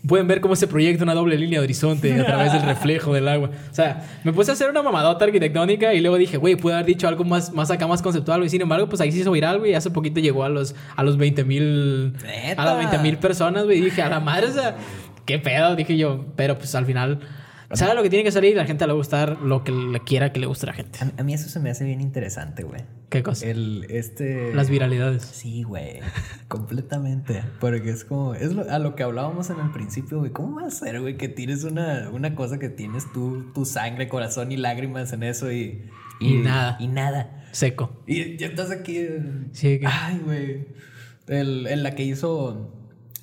Pueden 0.08 0.28
ver 0.28 0.42
cómo 0.42 0.56
se 0.56 0.68
proyecta 0.68 1.04
una 1.04 1.14
doble 1.14 1.38
línea 1.38 1.60
de 1.60 1.66
horizonte 1.66 2.14
a 2.20 2.26
través 2.26 2.54
del 2.54 2.62
reflejo 2.64 3.14
del 3.14 3.28
agua. 3.28 3.50
O 3.72 3.74
sea, 3.74 4.06
me 4.24 4.32
puse 4.32 4.52
a 4.52 4.54
hacer 4.54 4.70
una 4.70 4.82
mamadota 4.82 5.26
arquitectónica 5.26 5.94
y 5.94 6.02
luego 6.02 6.18
dije, 6.18 6.38
güey, 6.38 6.56
pude 6.56 6.74
haber 6.74 6.86
dicho 6.86 7.08
algo 7.08 7.24
más, 7.24 7.52
más 7.54 7.70
acá, 7.72 7.88
más 7.88 8.02
conceptual. 8.02 8.44
Y 8.44 8.50
sin 8.50 8.62
embargo, 8.62 8.88
pues 8.88 9.02
ahí 9.02 9.12
se 9.12 9.20
hizo 9.20 9.32
viral, 9.32 9.60
güey. 9.60 9.74
Hace 9.74 9.92
poquito 9.92 10.20
llegó 10.20 10.44
a 10.44 10.50
los, 10.50 10.76
a 10.96 11.04
los 11.04 11.18
20 11.18 11.44
mil... 11.44 12.14
A 12.58 12.66
las 12.66 12.76
¡Neta! 12.76 12.76
20 12.76 12.98
mil 13.00 13.18
personas, 13.18 13.66
güey. 13.66 13.80
Y 13.80 13.82
dije, 13.82 14.02
a 14.02 14.10
la 14.10 14.20
madre, 14.20 14.48
o 14.48 14.54
sea, 14.54 14.76
qué 15.26 15.40
pedo, 15.40 15.76
dije 15.76 15.98
yo. 15.98 16.26
Pero 16.36 16.58
pues 16.58 16.74
al 16.76 16.86
final 16.86 17.20
Sabe 17.74 17.96
lo 17.96 18.02
que 18.04 18.10
tiene 18.10 18.24
que 18.24 18.32
salir 18.32 18.52
y 18.52 18.56
la 18.56 18.66
gente 18.66 18.86
le 18.86 18.94
va 18.94 18.96
a 18.96 18.98
gustar 18.98 19.42
lo 19.42 19.64
que 19.66 19.74
le 19.74 20.00
quiera 20.00 20.32
que 20.32 20.40
le 20.40 20.46
guste 20.48 20.66
a 20.66 20.68
la 20.68 20.74
gente. 20.74 21.00
A, 21.02 21.12
a 21.20 21.24
mí 21.24 21.34
eso 21.34 21.50
se 21.50 21.60
me 21.60 21.70
hace 21.70 21.84
bien 21.84 22.00
interesante, 22.00 22.64
güey. 22.64 22.82
¿Qué 23.10 23.24
cosa? 23.24 23.46
El, 23.46 23.86
este... 23.90 24.54
Las 24.54 24.70
viralidades. 24.70 25.24
Sí, 25.24 25.64
güey. 25.64 26.00
Completamente. 26.48 27.44
Porque 27.60 27.90
es 27.90 28.06
como... 28.06 28.36
Es 28.36 28.54
lo- 28.54 28.70
a 28.72 28.80
lo 28.80 28.96
que 28.96 29.04
hablábamos 29.04 29.50
en 29.50 29.60
el 29.60 29.72
principio, 29.72 30.20
güey. 30.20 30.32
¿Cómo 30.32 30.62
va 30.62 30.68
a 30.68 30.72
ser, 30.72 31.02
güey? 31.02 31.18
Que 31.18 31.28
tienes 31.28 31.64
una, 31.66 32.10
una 32.10 32.36
cosa 32.36 32.58
que 32.58 32.70
tienes 32.70 33.12
tú, 33.14 33.52
tu 33.54 33.66
sangre, 33.66 34.08
corazón 34.08 34.52
y 34.52 34.58
lágrimas 34.58 35.12
en 35.14 35.24
eso 35.24 35.52
y... 35.52 35.84
Y 36.20 36.38
nada. 36.38 36.78
Y 36.80 36.88
nada. 36.88 37.44
Seco. 37.52 38.02
Y 38.08 38.38
ya 38.38 38.48
estás 38.48 38.72
aquí. 38.72 39.08
Sí, 39.52 39.80
que- 39.80 39.86
Ay, 39.88 40.22
güey. 40.24 40.68
El, 41.28 41.68
en 41.68 41.84
la 41.84 41.96
que 41.96 42.04
hizo 42.04 42.74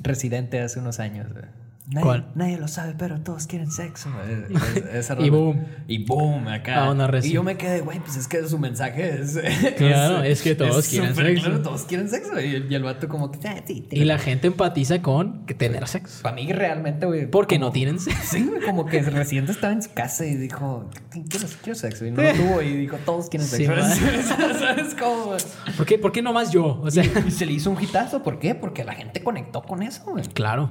Residente 0.01 0.61
hace 0.61 0.78
unos 0.80 1.01
años, 1.01 1.32
güey. 1.32 1.45
Nadie, 1.87 2.03
¿Cuál? 2.03 2.32
Nadie 2.35 2.57
lo 2.57 2.66
sabe, 2.66 2.95
pero 2.99 3.20
todos 3.20 3.47
quieren 3.47 3.70
sexo. 3.70 4.09
güey. 4.49 4.62
Es- 4.76 5.11
esa 5.11 5.20
Y 5.20 5.28
boom. 5.28 5.66
Y 5.87 6.05
boom, 6.07 6.49
acá. 6.49 6.85
Ah, 6.85 6.91
una 6.91 7.11
y 7.22 7.30
yo 7.30 7.43
me 7.43 7.59
quedé, 7.59 7.80
güey, 7.82 8.01
pues 8.01 8.16
es 8.16 8.26
que 8.26 8.47
su 8.49 8.59
mensaje 8.59 9.20
es. 9.20 9.39
Claro, 9.76 10.22
es 10.22 10.41
que 10.41 10.55
todos 10.55 10.89
quieren 10.89 11.14
sexo. 11.14 11.43
claro, 11.43 11.61
todos 11.62 11.82
quieren 11.82 12.09
sexo. 12.09 12.41
Y 12.41 12.55
el, 12.55 12.72
y 12.72 12.74
el 12.74 12.82
vato, 12.82 13.07
como 13.07 13.30
que, 13.30 13.47
ah, 13.47 13.62
sí, 13.66 13.87
Y 13.91 14.05
la 14.05 14.18
gente 14.18 14.47
empatiza 14.47 15.03
con 15.03 15.45
que 15.45 15.53
tener 15.55 15.87
sexo. 15.87 16.22
Para 16.22 16.37
mí, 16.37 16.51
realmente, 16.51 17.05
güey. 17.05 17.30
Porque 17.30 17.57
como- 17.57 17.66
no 17.66 17.72
tienen 17.72 18.01
sexo. 18.01 18.22
Sí, 18.24 18.45
güey, 18.45 18.62
como 18.62 18.87
que 18.87 19.03
Residente 19.03 19.53
estaba 19.53 19.74
en 19.74 19.82
su 19.82 19.93
casa 19.93 20.24
y 20.24 20.37
dijo, 20.37 20.89
quiero, 21.11 21.47
quiero 21.62 21.78
sexo. 21.78 22.07
Y 22.07 22.12
no 22.12 22.22
lo 22.22 22.32
tuvo 22.32 22.62
y 22.62 22.72
dijo, 22.76 22.97
todos 23.05 23.28
quieren 23.28 23.47
Sí, 23.47 23.66
sexo. 23.66 23.74
man. 23.74 24.59
¿Sabes 24.59 24.95
cómo? 24.99 25.24
güey? 25.26 25.41
¿Por 25.76 25.85
qué, 25.85 25.99
¿Por 25.99 26.12
qué 26.12 26.22
nomás 26.22 26.51
yo? 26.51 26.80
O 26.82 26.91
sea, 26.91 27.05
Y 27.26 27.30
se 27.30 27.45
le 27.45 27.53
hizo 27.53 27.70
un 27.70 27.82
hitazo. 27.82 28.22
¿Por 28.22 28.39
qué? 28.39 28.55
Porque 28.55 28.85
la 28.85 28.95
gente 28.95 29.22
conectó 29.22 29.62
con 29.62 29.82
eso, 29.82 30.03
güey. 30.07 30.24
claro. 30.28 30.70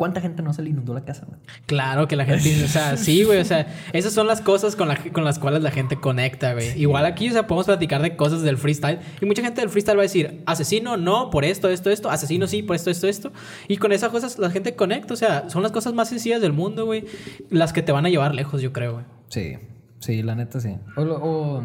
¿Cuánta 0.00 0.22
gente 0.22 0.42
no 0.42 0.54
se 0.54 0.62
le 0.62 0.70
inundó 0.70 0.94
la 0.94 1.04
casa, 1.04 1.26
güey? 1.28 1.38
Claro 1.66 2.08
que 2.08 2.16
la 2.16 2.24
gente 2.24 2.64
o 2.64 2.68
sea, 2.68 2.96
sí, 2.96 3.22
güey, 3.22 3.38
o 3.38 3.44
sea, 3.44 3.66
esas 3.92 4.14
son 4.14 4.26
las 4.26 4.40
cosas 4.40 4.74
con, 4.74 4.88
la- 4.88 4.96
con 5.12 5.24
las 5.24 5.38
cuales 5.38 5.62
la 5.62 5.70
gente 5.70 5.96
conecta, 5.96 6.54
güey. 6.54 6.80
Igual 6.80 7.04
aquí, 7.04 7.28
o 7.28 7.32
sea, 7.32 7.46
podemos 7.46 7.66
platicar 7.66 8.00
de 8.00 8.16
cosas 8.16 8.40
del 8.40 8.56
freestyle 8.56 8.98
y 9.20 9.26
mucha 9.26 9.42
gente 9.42 9.60
del 9.60 9.68
freestyle 9.68 9.98
va 9.98 10.00
a 10.00 10.04
decir, 10.04 10.42
asesino, 10.46 10.96
no, 10.96 11.28
por 11.28 11.44
esto, 11.44 11.68
esto, 11.68 11.90
esto, 11.90 12.08
asesino, 12.08 12.46
sí, 12.46 12.62
por 12.62 12.76
esto, 12.76 12.88
esto, 12.88 13.08
esto. 13.08 13.30
Y 13.68 13.76
con 13.76 13.92
esas 13.92 14.08
cosas 14.08 14.38
la 14.38 14.48
gente 14.50 14.74
conecta, 14.74 15.12
o 15.12 15.16
sea, 15.18 15.50
son 15.50 15.62
las 15.62 15.70
cosas 15.70 15.92
más 15.92 16.08
sencillas 16.08 16.40
del 16.40 16.54
mundo, 16.54 16.86
güey, 16.86 17.04
las 17.50 17.74
que 17.74 17.82
te 17.82 17.92
van 17.92 18.06
a 18.06 18.08
llevar 18.08 18.34
lejos, 18.34 18.62
yo 18.62 18.72
creo, 18.72 18.94
güey. 18.94 19.04
Sí, 19.28 19.58
sí, 19.98 20.22
la 20.22 20.34
neta 20.34 20.60
sí. 20.60 20.76
O, 20.96 21.02
o- 21.02 21.62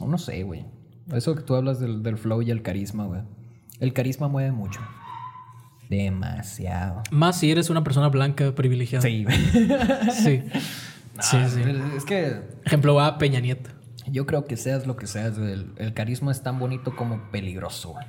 o 0.00 0.08
no 0.08 0.16
sé, 0.16 0.42
güey. 0.42 0.64
Eso 1.12 1.34
que 1.34 1.42
tú 1.42 1.54
hablas 1.54 1.80
del, 1.80 2.02
del 2.02 2.16
flow 2.16 2.40
y 2.40 2.50
el 2.50 2.62
carisma, 2.62 3.04
güey. 3.04 3.20
El 3.78 3.92
carisma 3.92 4.28
mueve 4.28 4.52
mucho. 4.52 4.80
Demasiado. 5.96 7.02
Más 7.10 7.38
si 7.38 7.50
eres 7.50 7.70
una 7.70 7.84
persona 7.84 8.08
blanca 8.08 8.54
privilegiada. 8.54 9.02
Sí. 9.02 9.24
Sí. 10.12 10.42
Sí, 11.20 11.36
sí. 11.48 11.62
Es 11.96 12.04
que 12.04 12.40
Ejemplo 12.64 13.00
A, 13.00 13.18
Peña 13.18 13.38
Nieto. 13.38 13.70
yo 14.10 14.26
creo 14.26 14.46
que 14.46 14.56
seas 14.56 14.84
lo 14.86 14.96
que 14.96 15.06
seas, 15.06 15.38
el, 15.38 15.72
el 15.76 15.94
carisma 15.94 16.32
es 16.32 16.42
tan 16.42 16.58
bonito 16.58 16.96
como 16.96 17.30
peligroso, 17.30 17.90
güey. 17.90 18.04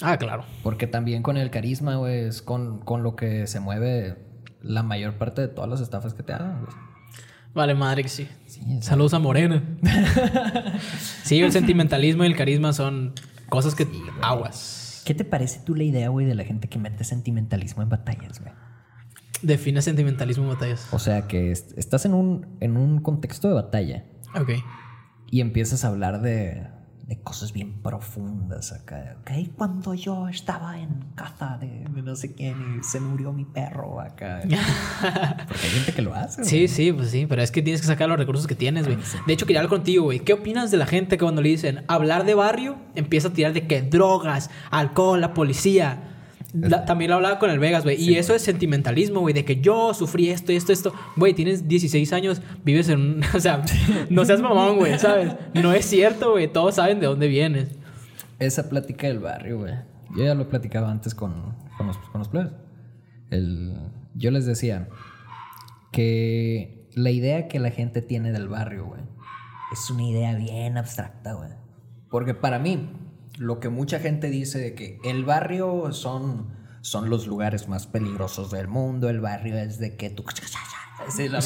Ah, 0.00 0.16
claro. 0.16 0.44
Porque 0.62 0.86
también 0.86 1.22
con 1.22 1.36
el 1.36 1.50
carisma, 1.50 1.96
güey, 1.96 2.24
es 2.26 2.40
con, 2.42 2.80
con 2.80 3.02
lo 3.02 3.14
que 3.14 3.46
se 3.46 3.60
mueve 3.60 4.16
la 4.62 4.82
mayor 4.82 5.14
parte 5.14 5.42
de 5.42 5.48
todas 5.48 5.68
las 5.68 5.80
estafas 5.80 6.14
que 6.14 6.22
te 6.22 6.32
hagan, 6.32 6.64
güey. 6.64 6.76
Vale, 7.54 7.74
madre 7.74 8.02
que 8.02 8.08
sí. 8.08 8.28
Sí, 8.46 8.60
Saludos 8.80 9.14
a 9.14 9.18
Morena. 9.18 9.62
sí, 11.24 11.40
el 11.40 11.52
sentimentalismo 11.52 12.24
y 12.24 12.26
el 12.26 12.36
carisma 12.36 12.72
son 12.72 13.12
cosas 13.48 13.74
que 13.74 13.86
aguas. 14.22 14.85
¿Qué 15.06 15.14
te 15.14 15.24
parece 15.24 15.60
tú 15.64 15.74
la 15.76 15.84
idea, 15.84 16.08
güey, 16.10 16.26
de 16.26 16.34
la 16.34 16.42
gente 16.44 16.68
que 16.68 16.78
mete 16.80 17.04
sentimentalismo 17.04 17.80
en 17.82 17.88
batallas, 17.88 18.40
güey? 18.40 18.52
Define 19.40 19.80
sentimentalismo 19.80 20.42
en 20.44 20.50
batallas. 20.50 20.88
O 20.92 20.98
sea, 20.98 21.28
que 21.28 21.52
est- 21.52 21.78
estás 21.78 22.04
en 22.06 22.12
un, 22.12 22.56
en 22.60 22.76
un 22.76 23.00
contexto 23.00 23.46
de 23.48 23.54
batalla 23.54 24.04
Ok. 24.34 24.50
y 25.30 25.40
empiezas 25.42 25.84
a 25.84 25.88
hablar 25.88 26.22
de, 26.22 26.66
de 27.06 27.20
cosas 27.20 27.52
bien 27.52 27.74
profundas 27.82 28.72
acá. 28.72 29.16
Ok, 29.20 29.30
cuando 29.56 29.94
yo 29.94 30.26
estaba 30.28 30.80
en 30.80 31.04
caza 31.14 31.56
de, 31.60 31.84
de 31.88 32.02
no 32.02 32.16
sé 32.16 32.34
quién 32.34 32.78
y 32.80 32.82
se 32.82 32.98
murió 32.98 33.32
mi 33.32 33.44
perro 33.44 34.00
acá. 34.00 34.40
Porque 35.48 35.62
hay 35.62 35.70
gente 35.70 35.92
que 35.92 36.02
lo 36.02 36.12
hace. 36.14 36.42
güey. 36.42 36.50
Sí, 36.50 36.66
sí, 36.68 36.92
pues 36.92 37.10
sí, 37.10 37.26
pero 37.26 37.42
es 37.42 37.52
que 37.52 37.62
tienes 37.62 37.80
que 37.80 37.86
sacar 37.86 38.08
los 38.08 38.18
recursos 38.18 38.48
que 38.48 38.56
tienes, 38.56 38.86
güey. 38.86 38.98
De 39.26 39.32
hecho, 39.32 39.46
quería 39.46 39.60
hablar 39.60 39.70
contigo, 39.70 40.04
güey. 40.04 40.18
¿Qué 40.18 40.32
opinas 40.32 40.72
de 40.72 40.78
la 40.78 40.86
gente 40.86 41.16
que 41.16 41.22
cuando 41.24 41.42
le 41.42 41.50
dicen 41.50 41.84
hablar 41.86 42.24
de 42.24 42.34
barrio, 42.34 42.76
empieza 42.96 43.28
a 43.28 43.32
tirar 43.32 43.52
de 43.52 43.68
que 43.68 43.82
drogas, 43.82 44.50
alcohol, 44.70 45.20
la 45.20 45.32
policía? 45.32 46.15
La- 46.54 46.84
también 46.84 47.10
lo 47.10 47.16
hablaba 47.16 47.38
con 47.38 47.50
el 47.50 47.58
Vegas, 47.58 47.82
güey. 47.84 48.00
y 48.02 48.16
eso 48.16 48.34
es 48.34 48.42
sentimentalismo, 48.42 49.20
güey, 49.20 49.34
de 49.34 49.44
que 49.44 49.60
yo 49.60 49.92
sufrí 49.94 50.30
esto, 50.30 50.52
esto, 50.52 50.72
esto. 50.72 50.94
Güey, 51.16 51.34
tienes 51.34 51.68
16 51.68 52.12
años, 52.12 52.40
vives 52.64 52.88
en 52.88 53.00
un. 53.00 53.20
O 53.34 53.40
sea, 53.40 53.62
no 54.10 54.24
seas 54.24 54.40
mamón, 54.40 54.76
güey, 54.76 54.98
¿sabes? 54.98 55.34
No 55.54 55.72
es 55.72 55.84
cierto, 55.86 56.32
güey. 56.32 56.50
Todos 56.50 56.76
saben 56.76 57.00
de 57.00 57.06
dónde 57.06 57.28
vienes. 57.28 57.68
Esa 58.38 58.68
plática 58.68 59.06
del 59.06 59.18
barrio, 59.18 59.58
güey. 59.58 59.74
Yo 60.16 60.24
ya 60.24 60.34
lo 60.34 60.48
platicaba 60.48 60.90
antes 60.90 61.14
con, 61.14 61.54
con 61.76 61.86
los, 61.88 61.98
con 61.98 62.20
los 62.20 62.28
plebes. 62.28 62.52
El, 63.30 63.74
yo 64.14 64.30
les 64.30 64.46
decía 64.46 64.88
que 65.92 66.88
la 66.94 67.10
idea 67.10 67.48
que 67.48 67.58
la 67.58 67.70
gente 67.70 68.02
tiene 68.02 68.32
del 68.32 68.48
barrio, 68.48 68.86
güey, 68.86 69.00
es 69.72 69.90
una 69.90 70.04
idea 70.04 70.34
bien 70.34 70.78
abstracta, 70.78 71.34
güey. 71.34 71.50
Porque 72.10 72.34
para 72.34 72.58
mí, 72.58 72.88
lo 73.38 73.60
que 73.60 73.68
mucha 73.68 73.98
gente 73.98 74.30
dice 74.30 74.58
de 74.58 74.74
que 74.74 74.98
el 75.04 75.24
barrio 75.24 75.92
son, 75.92 76.48
son 76.80 77.10
los 77.10 77.26
lugares 77.26 77.68
más 77.68 77.86
peligrosos 77.86 78.50
del 78.50 78.68
mundo, 78.68 79.08
el 79.08 79.20
barrio 79.20 79.56
es 79.56 79.78
de 79.78 79.96
que 79.96 80.10
tú... 80.10 80.24
Sí, 81.08 81.28
la. 81.28 81.40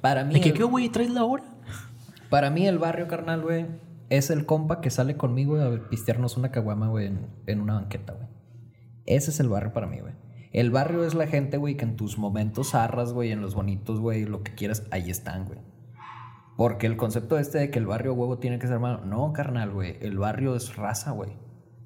Para 0.00 0.24
mí, 0.24 0.34
¿De 0.34 0.52
qué, 0.52 0.62
güey? 0.62 0.88
¿Traes 0.90 1.10
la 1.10 1.24
hora? 1.24 1.44
para 2.28 2.50
mí 2.50 2.66
el 2.66 2.78
barrio, 2.78 3.06
carnal, 3.06 3.42
güey, 3.42 3.66
es 4.10 4.28
el 4.30 4.44
compa 4.44 4.80
que 4.80 4.90
sale 4.90 5.16
conmigo 5.16 5.56
a 5.60 5.88
pistearnos 5.88 6.36
una 6.36 6.50
caguama, 6.50 6.88
güey, 6.88 7.06
en, 7.06 7.28
en 7.46 7.60
una 7.60 7.74
banqueta, 7.74 8.12
güey. 8.12 8.28
Ese 9.06 9.30
es 9.30 9.40
el 9.40 9.48
barrio 9.48 9.72
para 9.72 9.86
mí, 9.86 10.00
güey. 10.00 10.14
El 10.52 10.70
barrio 10.70 11.04
es 11.04 11.14
la 11.14 11.26
gente, 11.26 11.56
güey, 11.56 11.76
que 11.76 11.84
en 11.84 11.96
tus 11.96 12.18
momentos 12.18 12.74
arras, 12.74 13.12
güey, 13.12 13.32
en 13.32 13.40
los 13.40 13.54
bonitos, 13.54 14.00
güey, 14.00 14.24
lo 14.24 14.42
que 14.42 14.54
quieras, 14.54 14.84
ahí 14.90 15.10
están, 15.10 15.46
güey. 15.46 15.58
Porque 16.56 16.86
el 16.86 16.96
concepto 16.96 17.38
este 17.38 17.58
de 17.58 17.70
que 17.70 17.78
el 17.78 17.86
barrio 17.86 18.14
huevo 18.14 18.38
tiene 18.38 18.58
que 18.58 18.66
ser 18.66 18.74
hermano, 18.74 19.04
no, 19.04 19.32
carnal, 19.32 19.70
güey. 19.72 19.96
El 20.00 20.18
barrio 20.18 20.54
es 20.54 20.76
raza, 20.76 21.10
güey. 21.10 21.32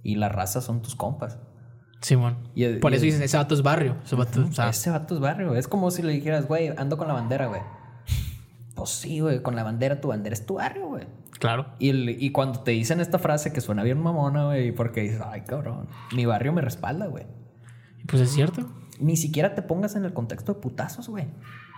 Y 0.03 0.16
la 0.16 0.29
raza 0.29 0.61
son 0.61 0.83
tus 0.83 0.95
compas. 0.95 1.39
Simón. 2.01 2.37
Y 2.55 2.64
el- 2.64 2.79
Por 2.81 2.93
y 2.93 2.97
eso 2.97 3.05
el- 3.05 3.11
dicen, 3.11 3.23
ese 3.25 3.37
vato 3.39 3.55
es 3.55 3.62
barrio. 3.62 3.97
Ese 4.05 4.14
vato, 4.14 4.45
o 4.49 4.53
sea, 4.53 4.69
Ese 4.69 4.91
vato 4.91 5.14
es 5.14 5.21
barrio. 5.21 5.55
Es 5.57 5.66
como 5.69 5.91
si 5.91 6.03
le 6.03 6.12
dijeras, 6.12 6.47
güey, 6.47 6.69
ando 6.77 6.97
con 6.99 7.09
la 7.09 7.14
bandera, 7.14 7.47
güey. 7.47 7.61
Pues 8.75 8.91
sí, 8.91 9.19
güey, 9.21 9.43
con 9.43 9.57
la 9.57 9.64
bandera, 9.64 10.01
tu 10.01 10.09
bandera 10.09 10.35
es 10.35 10.47
tu 10.47 10.55
barrio, 10.55 10.87
güey. 10.89 11.07
claro. 11.41 11.66
Y, 11.79 11.91
el- 11.91 12.09
y 12.23 12.31
cuando 12.33 12.61
te 12.61 12.73
dicen 12.73 13.01
esta 13.01 13.19
frase 13.19 13.53
que 13.53 13.61
suena 13.61 13.83
bien 13.85 13.99
mamona, 14.01 14.47
güey, 14.47 14.73
porque 14.73 15.01
dices, 15.03 15.21
ay, 15.25 15.43
cabrón, 15.43 15.89
mi 16.14 16.27
barrio 16.27 16.53
me 16.53 16.61
respalda, 16.62 17.07
güey. 17.07 17.27
Pues 18.07 18.23
es 18.23 18.31
cierto. 18.31 18.69
Ni 19.01 19.16
siquiera 19.16 19.55
te 19.55 19.62
pongas 19.62 19.95
en 19.97 20.05
el 20.05 20.12
contexto 20.12 20.55
de 20.55 20.61
putazos, 20.61 21.09
güey. 21.09 21.27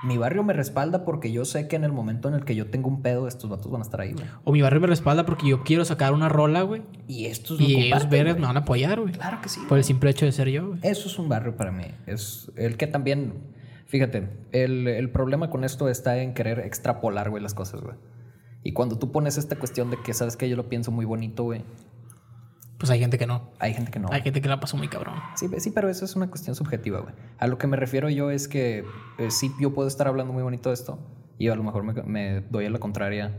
Mi 0.02 0.16
barrio 0.16 0.42
me 0.42 0.54
respalda 0.54 1.04
porque 1.04 1.30
yo 1.30 1.44
sé 1.44 1.68
que 1.68 1.76
en 1.76 1.84
el 1.84 1.92
momento 1.92 2.28
en 2.28 2.34
el 2.34 2.44
que 2.44 2.54
yo 2.54 2.70
tengo 2.70 2.88
un 2.88 3.02
pedo, 3.02 3.28
estos 3.28 3.50
vatos 3.50 3.70
van 3.70 3.82
a 3.82 3.84
estar 3.84 4.00
ahí, 4.00 4.12
güey. 4.12 4.24
O 4.44 4.52
mi 4.52 4.62
barrio 4.62 4.80
me 4.80 4.86
respalda 4.86 5.26
porque 5.26 5.46
yo 5.48 5.62
quiero 5.62 5.84
sacar 5.84 6.14
una 6.14 6.28
rola, 6.28 6.62
güey. 6.62 6.82
Y 7.06 7.26
estos 7.26 7.60
Y 7.60 7.76
ellos 7.76 8.06
güey. 8.06 8.24
me 8.24 8.32
van 8.34 8.56
a 8.56 8.60
apoyar, 8.60 9.00
güey. 9.00 9.12
Claro 9.12 9.38
que 9.42 9.48
sí. 9.50 9.60
Por 9.68 9.76
el 9.78 9.84
simple 9.84 10.10
hecho 10.10 10.24
de 10.24 10.32
ser 10.32 10.48
yo, 10.48 10.68
güey. 10.68 10.80
Eso 10.82 11.08
es 11.08 11.18
un 11.18 11.28
barrio 11.28 11.56
para 11.56 11.70
mí. 11.70 11.84
Es 12.06 12.50
el 12.56 12.76
que 12.76 12.86
también. 12.86 13.34
Fíjate, 13.86 14.28
el, 14.52 14.86
el 14.88 15.10
problema 15.10 15.50
con 15.50 15.64
esto 15.64 15.88
está 15.88 16.18
en 16.18 16.32
querer 16.32 16.60
extrapolar, 16.60 17.28
güey, 17.28 17.42
las 17.42 17.54
cosas, 17.54 17.82
güey. 17.82 17.96
Y 18.62 18.72
cuando 18.72 18.98
tú 18.98 19.10
pones 19.10 19.36
esta 19.36 19.56
cuestión 19.56 19.90
de 19.90 19.96
que 20.02 20.14
sabes 20.14 20.36
que 20.36 20.48
yo 20.48 20.56
lo 20.56 20.68
pienso 20.68 20.90
muy 20.92 21.04
bonito, 21.04 21.44
güey, 21.44 21.62
Pues 22.80 22.88
hay 22.90 22.98
gente 22.98 23.18
que 23.18 23.26
no. 23.26 23.52
hay 23.58 23.74
gente 23.74 23.90
que 23.90 23.98
no. 23.98 24.08
Hay 24.10 24.22
gente 24.22 24.40
que 24.40 24.48
la 24.48 24.58
pasó 24.58 24.78
muy 24.78 24.88
cabrón. 24.88 25.14
Sí, 25.36 25.48
sí, 25.58 25.70
pero 25.70 25.90
eso 25.90 26.06
es 26.06 26.16
una 26.16 26.30
cuestión 26.30 26.56
subjetiva, 26.56 27.00
güey. 27.00 27.14
A 27.38 27.46
lo 27.46 27.58
que 27.58 27.66
me 27.66 27.76
refiero 27.76 28.08
yo 28.08 28.30
es 28.30 28.48
que 28.48 28.86
eh, 29.18 29.30
sí, 29.30 29.52
yo 29.60 29.74
puedo 29.74 29.86
estar 29.86 30.08
hablando 30.08 30.32
muy 30.32 30.42
bonito 30.42 30.70
de 30.70 30.74
esto 30.74 30.98
y 31.38 31.48
a 31.48 31.54
lo 31.54 31.62
mejor 31.62 31.84
me, 31.84 31.92
me 32.04 32.40
doy 32.40 32.64
a 32.64 32.70
la 32.70 32.78
contraria 32.78 33.36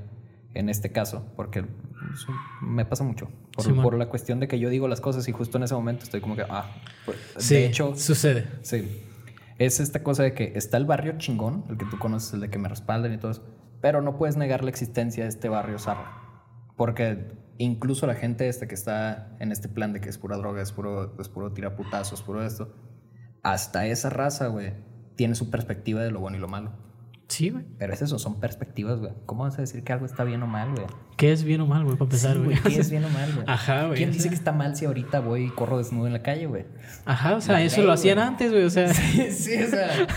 en 0.54 0.70
este 0.70 0.92
caso, 0.92 1.26
porque 1.36 1.66
eso 2.14 2.28
me 2.62 2.86
pasa 2.86 3.04
mucho. 3.04 3.30
Por, 3.56 3.66
Simón. 3.66 3.84
por 3.84 3.98
la 3.98 4.10
cuestión 4.10 4.40
de 4.40 4.48
que 4.48 4.60
yo 4.60 4.70
digo 4.70 4.88
las 4.88 5.02
cosas 5.02 5.28
y 5.28 5.32
justo 5.32 5.58
en 5.58 5.64
ese 5.64 5.74
momento 5.74 6.04
estoy 6.04 6.22
como 6.22 6.36
que, 6.36 6.44
ah, 6.48 6.70
pues, 7.06 7.18
Sí, 7.38 7.56
de 7.56 7.66
hecho, 7.66 7.96
sucede. 7.96 8.48
Sí. 8.62 9.02
Es 9.58 9.80
esta 9.80 10.04
cosa 10.04 10.22
de 10.22 10.34
que 10.34 10.54
está 10.56 10.78
el 10.78 10.86
barrio 10.86 11.18
chingón, 11.18 11.66
el 11.70 11.78
que 11.78 11.86
tú 11.86 11.98
conoces, 11.98 12.34
el 12.34 12.42
de 12.42 12.50
que 12.50 12.60
me 12.60 12.70
respaldan 12.70 13.12
y 13.12 13.18
todo 13.18 13.32
eso, 13.32 13.44
pero 13.82 14.02
no 14.02 14.18
puedes 14.18 14.38
negar 14.38 14.64
la 14.64 14.70
existencia 14.70 15.24
de 15.24 15.30
este 15.30 15.50
barrio 15.50 15.80
zarra. 15.80 16.20
Porque 16.76 17.28
incluso 17.64 18.08
la 18.08 18.16
gente 18.16 18.48
esta 18.48 18.68
que 18.68 18.76
está 18.76 19.36
en 19.40 19.52
este 19.52 19.68
plan 19.70 19.94
de 19.94 20.02
que 20.02 20.10
es 20.10 20.18
pura 20.18 20.38
droga, 20.38 20.62
es 20.62 20.72
puro, 20.72 21.16
es 21.20 21.30
puro 21.30 21.52
tiraputazos, 21.54 22.22
puro 22.22 22.44
esto, 22.44 22.74
hasta 23.44 23.86
esa 23.88 24.10
raza, 24.10 24.48
güey, 24.48 24.74
tiene 25.16 25.36
su 25.36 25.50
perspectiva 25.50 26.02
de 26.02 26.12
lo 26.12 26.20
bueno 26.20 26.38
y 26.38 26.40
lo 26.40 26.48
malo. 26.48 26.72
Sí, 27.28 27.50
güey. 27.50 27.64
Pero 27.78 27.94
es 27.94 28.02
eso, 28.02 28.20
son 28.20 28.42
perspectivas, 28.42 29.00
güey. 29.00 29.14
¿Cómo 29.26 29.44
vas 29.44 29.58
a 29.58 29.62
decir 29.62 29.86
que 29.86 29.94
algo 29.94 30.06
está 30.06 30.26
bien 30.26 30.44
o 30.44 30.48
mal, 30.48 30.72
güey? 30.72 30.86
¿Qué 31.16 31.32
es 31.32 31.46
bien 31.46 31.62
o 31.62 31.66
mal, 31.66 31.86
güey? 31.86 31.96
Para 31.96 32.08
empezar, 32.08 32.34
Sí, 32.36 32.44
güey. 32.44 32.58
¿Qué 32.62 32.78
es 32.78 32.92
bien 32.92 33.06
o 33.06 33.10
mal, 33.10 33.32
güey? 33.34 33.46
Ajá, 33.48 33.86
güey. 33.86 33.96
¿Quién 33.96 34.10
o 34.10 34.12
dice 34.12 34.28
que 34.28 34.36
está 34.36 34.52
mal 34.52 34.76
si 34.76 34.84
ahorita 34.84 35.22
voy 35.22 35.46
y 35.46 35.50
corro 35.50 35.78
desnudo 35.78 36.08
en 36.08 36.14
la 36.14 36.24
calle, 36.24 36.48
güey? 36.48 36.66
Ajá, 37.06 37.38
o 37.38 37.40
sea, 37.42 37.54
La 37.54 37.62
eso 37.64 37.78
ley, 37.78 37.86
lo 37.86 37.94
hacían 37.94 38.20
antes, 38.20 38.52
güey. 38.52 38.66
O 38.66 38.70
sea. 38.70 38.94
sí, 38.94 39.64
o 39.64 39.68
sea. 39.68 40.08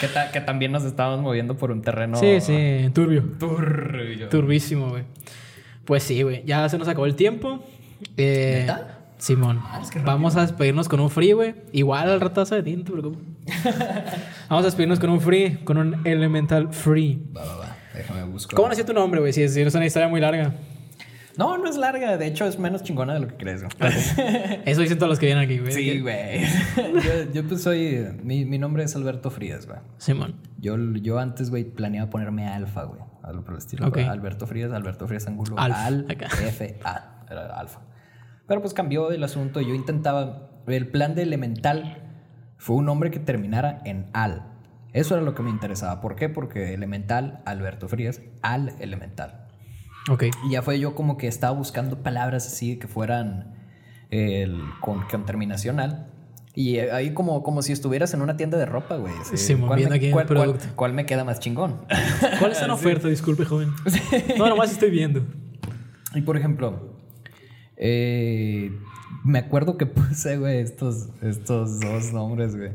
que, 0.00 0.06
ta- 0.06 0.30
que 0.30 0.40
también 0.40 0.70
nos 0.70 0.84
estábamos 0.84 1.20
moviendo 1.20 1.56
por 1.56 1.72
un 1.72 1.82
terreno. 1.82 2.16
Sí, 2.16 2.40
sí, 2.40 2.90
turbio. 2.94 3.24
Turbio. 3.40 4.28
Turbísimo, 4.28 4.90
güey. 4.90 5.02
Pues 5.86 6.02
sí, 6.02 6.22
güey. 6.22 6.42
Ya 6.44 6.68
se 6.68 6.76
nos 6.76 6.88
acabó 6.88 7.06
el 7.06 7.14
tiempo. 7.16 7.64
Eh, 8.16 8.58
¿Neta? 8.60 8.98
Simón. 9.18 9.60
Ah, 9.62 9.80
es 9.82 9.90
que. 9.90 9.98
Vamos 10.00 10.36
a 10.36 10.42
despedirnos 10.42 10.88
con 10.88 11.00
un 11.00 11.08
free, 11.08 11.32
güey. 11.32 11.54
Igual 11.72 12.10
al 12.10 12.20
ratazo 12.20 12.54
de 12.54 12.62
ti, 12.62 12.76
no 12.76 12.84
te 12.84 12.92
preocupes. 12.92 13.22
Vamos 14.50 14.64
a 14.64 14.66
despedirnos 14.66 14.98
con 14.98 15.10
un 15.10 15.20
free, 15.20 15.56
con 15.64 15.78
un 15.78 16.06
elemental 16.06 16.72
free. 16.72 17.18
Va, 17.34 17.44
va, 17.44 17.56
va. 17.56 17.76
Déjame 17.94 18.24
buscar. 18.24 18.56
¿Cómo 18.56 18.68
nació 18.68 18.84
tu 18.84 18.92
nombre, 18.92 19.20
güey? 19.20 19.32
Si, 19.32 19.48
si 19.48 19.62
no 19.62 19.68
es 19.68 19.74
una 19.74 19.86
historia 19.86 20.08
muy 20.08 20.20
larga. 20.20 20.52
No, 21.38 21.58
no 21.58 21.68
es 21.68 21.76
larga. 21.76 22.16
De 22.16 22.26
hecho, 22.26 22.46
es 22.46 22.58
menos 22.58 22.82
chingona 22.82 23.14
de 23.14 23.20
lo 23.20 23.28
que 23.28 23.36
crees, 23.36 23.62
güey. 23.62 23.72
Eso 24.64 24.80
dicen 24.80 24.98
todos 24.98 25.10
los 25.10 25.18
que 25.18 25.26
vienen 25.26 25.44
aquí, 25.44 25.58
güey. 25.58 25.72
Sí, 25.72 26.00
güey. 26.00 26.42
yo, 26.76 27.32
yo, 27.32 27.48
pues 27.48 27.62
soy. 27.62 28.06
Mi, 28.22 28.44
mi 28.44 28.58
nombre 28.58 28.84
es 28.84 28.96
Alberto 28.96 29.30
Frías, 29.30 29.66
güey. 29.66 29.78
Simón. 29.98 30.36
Yo, 30.58 30.76
yo 30.78 31.18
antes, 31.18 31.50
güey, 31.50 31.64
planeaba 31.64 32.10
ponerme 32.10 32.48
Alfa, 32.48 32.84
güey. 32.84 33.00
Algo 33.22 33.42
por 33.42 33.54
el 33.54 33.58
estilo. 33.58 33.86
Alberto 33.86 34.46
Frías, 34.46 34.72
Alberto 34.72 35.06
Frías 35.06 35.26
Angulo. 35.26 35.56
Al, 35.58 36.06
acá. 36.08 36.26
F, 36.26 36.78
A. 36.84 37.24
Era 37.30 37.46
Alfa. 37.58 37.80
Pero 38.46 38.60
pues 38.60 38.72
cambió 38.72 39.10
el 39.10 39.22
asunto. 39.22 39.60
Yo 39.60 39.74
intentaba. 39.74 40.50
El 40.66 40.88
plan 40.88 41.14
de 41.14 41.22
Elemental 41.22 42.02
fue 42.56 42.76
un 42.76 42.86
nombre 42.86 43.10
que 43.10 43.18
terminara 43.18 43.82
en 43.84 44.06
Al. 44.12 44.42
Eso 44.92 45.14
era 45.14 45.22
lo 45.24 45.34
que 45.34 45.42
me 45.42 45.50
interesaba. 45.50 46.00
¿Por 46.00 46.16
qué? 46.16 46.28
Porque 46.28 46.72
Elemental, 46.72 47.42
Alberto 47.44 47.88
Frías, 47.88 48.22
Al 48.42 48.72
Elemental. 48.80 49.45
Ok. 50.08 50.24
Y 50.46 50.50
ya 50.52 50.62
fue 50.62 50.78
yo 50.78 50.94
como 50.94 51.16
que 51.16 51.26
estaba 51.28 51.52
buscando 51.56 52.02
palabras 52.02 52.46
así 52.46 52.76
que 52.78 52.86
fueran 52.88 53.54
el, 54.10 54.60
con, 54.80 55.02
con 55.08 55.26
terminación 55.26 55.80
al. 55.80 56.08
Y 56.54 56.78
ahí 56.78 57.12
como, 57.12 57.42
como 57.42 57.60
si 57.60 57.72
estuvieras 57.72 58.14
en 58.14 58.22
una 58.22 58.36
tienda 58.38 58.56
de 58.56 58.64
ropa, 58.64 58.96
güey. 58.96 59.12
así, 59.20 59.36
Sí, 59.36 59.54
¿cuál, 59.56 59.88
me, 59.88 59.94
aquí 59.94 60.10
cuál- 60.10 60.26
cuál- 60.26 60.38
producto. 60.38 60.64
cuál 60.74 60.94
me 60.94 61.04
queda 61.04 61.22
más 61.24 61.38
chingón? 61.38 61.80
¿Cuál 62.38 62.52
está 62.52 62.64
en 62.64 62.70
oferta? 62.70 63.08
Disculpe, 63.08 63.44
joven. 63.44 63.70
No, 64.38 64.48
nomás 64.48 64.72
estoy 64.72 64.90
viendo. 64.90 65.22
y 66.14 66.22
por 66.22 66.36
ejemplo, 66.38 66.96
eh, 67.76 68.70
me 69.24 69.38
acuerdo 69.40 69.76
que 69.76 69.84
puse, 69.86 70.38
güey, 70.38 70.60
estos, 70.60 71.08
estos 71.22 71.80
dos 71.80 72.12
nombres, 72.12 72.56
güey. 72.56 72.70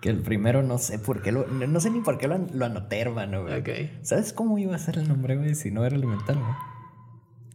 Que 0.00 0.08
el 0.08 0.18
primero 0.22 0.62
no 0.62 0.78
sé 0.78 0.98
por 0.98 1.20
qué 1.22 1.30
lo... 1.32 1.46
No 1.46 1.66
no 1.66 1.80
sé 1.80 1.90
ni 1.90 2.00
por 2.00 2.16
qué 2.18 2.26
lo, 2.26 2.38
lo 2.38 2.64
anoté, 2.66 3.00
hermano, 3.00 3.42
güey. 3.42 3.60
Ok. 3.60 3.68
¿Sabes 4.02 4.32
cómo 4.32 4.56
iba 4.58 4.74
a 4.74 4.78
ser 4.78 4.98
el 4.98 5.06
nombre, 5.08 5.36
güey? 5.36 5.54
Si 5.54 5.70
no 5.70 5.84
era 5.84 5.94
elemental, 5.96 6.38
güey. 6.38 6.52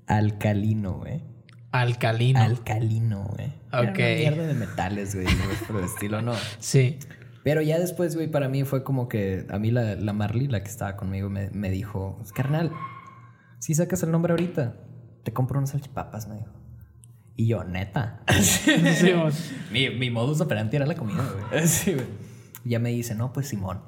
Alcalino, 0.08 0.94
güey. 1.00 1.24
Alcalino. 1.72 2.40
Alcalino, 2.40 3.24
güey. 3.26 3.52
Era 3.72 3.82
Ok. 3.92 3.98
una 3.98 4.06
mierda 4.16 4.48
de 4.48 4.54
metales, 4.54 5.16
güey. 5.16 5.28
Por 5.68 5.78
el 5.80 5.86
estilo, 5.86 6.22
no. 6.22 6.34
sí. 6.60 7.00
Pero 7.44 7.62
ya 7.62 7.78
después, 7.78 8.16
güey, 8.16 8.28
para 8.28 8.50
mí 8.50 8.64
fue 8.64 8.84
como 8.84 9.08
que 9.08 9.46
a 9.52 9.60
mí 9.60 9.70
la, 9.70 9.94
la 9.96 10.14
Marley, 10.14 10.48
la 10.48 10.64
que 10.64 10.70
estaba 10.70 10.96
conmigo, 10.98 11.30
me, 11.30 11.52
me 11.52 11.70
dijo, 11.70 12.20
carnal, 12.34 12.72
si 13.60 13.76
sacas 13.76 14.02
el 14.02 14.10
nombre 14.10 14.32
ahorita, 14.34 14.78
te 15.24 15.32
compro 15.32 15.60
unos 15.60 15.70
salchipapas, 15.70 16.28
me 16.28 16.38
dijo. 16.38 16.52
Y 17.36 17.46
yo, 17.46 17.64
neta. 17.64 18.24
Simón. 18.42 19.32
mi, 19.72 19.92
mi 19.92 20.10
modus 20.10 20.42
operandi 20.42 20.78
era 20.78 20.88
la 20.88 20.96
comida, 20.96 21.24
güey. 21.52 21.68
Sí, 21.68 21.94
güey. 21.94 22.08
Y 22.66 22.72
ya 22.72 22.80
me 22.80 22.90
dice, 22.90 23.16
no, 23.16 23.32
pues 23.32 23.48
Simón. 23.48 23.82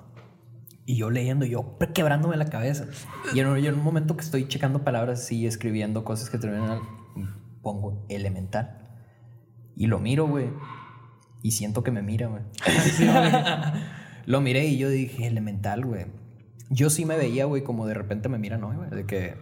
Y 0.86 0.95
yo 0.95 1.10
leyendo, 1.10 1.45
yo 1.45 1.78
quebrándome 1.94 2.38
la 2.38 2.45
cabeza. 2.45 2.86
Y 3.34 3.41
en, 3.41 3.48
en 3.48 3.74
un 3.74 3.84
momento 3.84 4.16
que 4.16 4.24
estoy 4.24 4.48
checando 4.48 4.86
palabras 4.86 5.20
así, 5.20 5.45
escribiendo 5.45 6.06
cosas 6.06 6.30
que 6.30 6.38
terminan 6.38 6.80
pongo 7.62 8.06
elemental. 8.08 8.88
Y 9.76 9.88
lo 9.88 9.99
miro, 9.99 10.28
güey. 10.28 10.49
Y 11.44 11.52
siento 11.52 11.84
que 11.84 11.91
me 11.91 12.02
mira, 12.02 12.28
güey. 12.28 12.44
lo 14.26 14.40
miré 14.41 14.66
y 14.68 14.78
yo 14.78 14.90
dije, 14.90 15.28
elemental, 15.28 15.84
güey. 15.86 16.06
Yo 16.70 16.90
sí 16.90 17.06
me 17.06 17.18
veía, 17.18 17.45
güey, 17.45 17.64
como 17.64 17.86
de 17.86 17.94
repente 17.94 18.30
me 18.30 18.38
miran, 18.38 18.62
¿no, 18.62 18.74
güey? 18.74 18.90
De 18.90 19.06
que, 19.06 19.36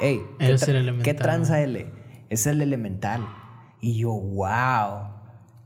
hey, 0.00 0.22
¿qué, 0.38 0.54
tra- 0.54 0.68
el 0.68 0.76
elemental, 0.76 1.04
¿qué 1.04 1.14
tranza 1.14 1.60
L? 1.60 1.92
Es 2.30 2.46
el 2.46 2.60
elemental. 2.62 3.26
Y 3.80 3.98
yo, 3.98 4.10
wow. 4.12 5.10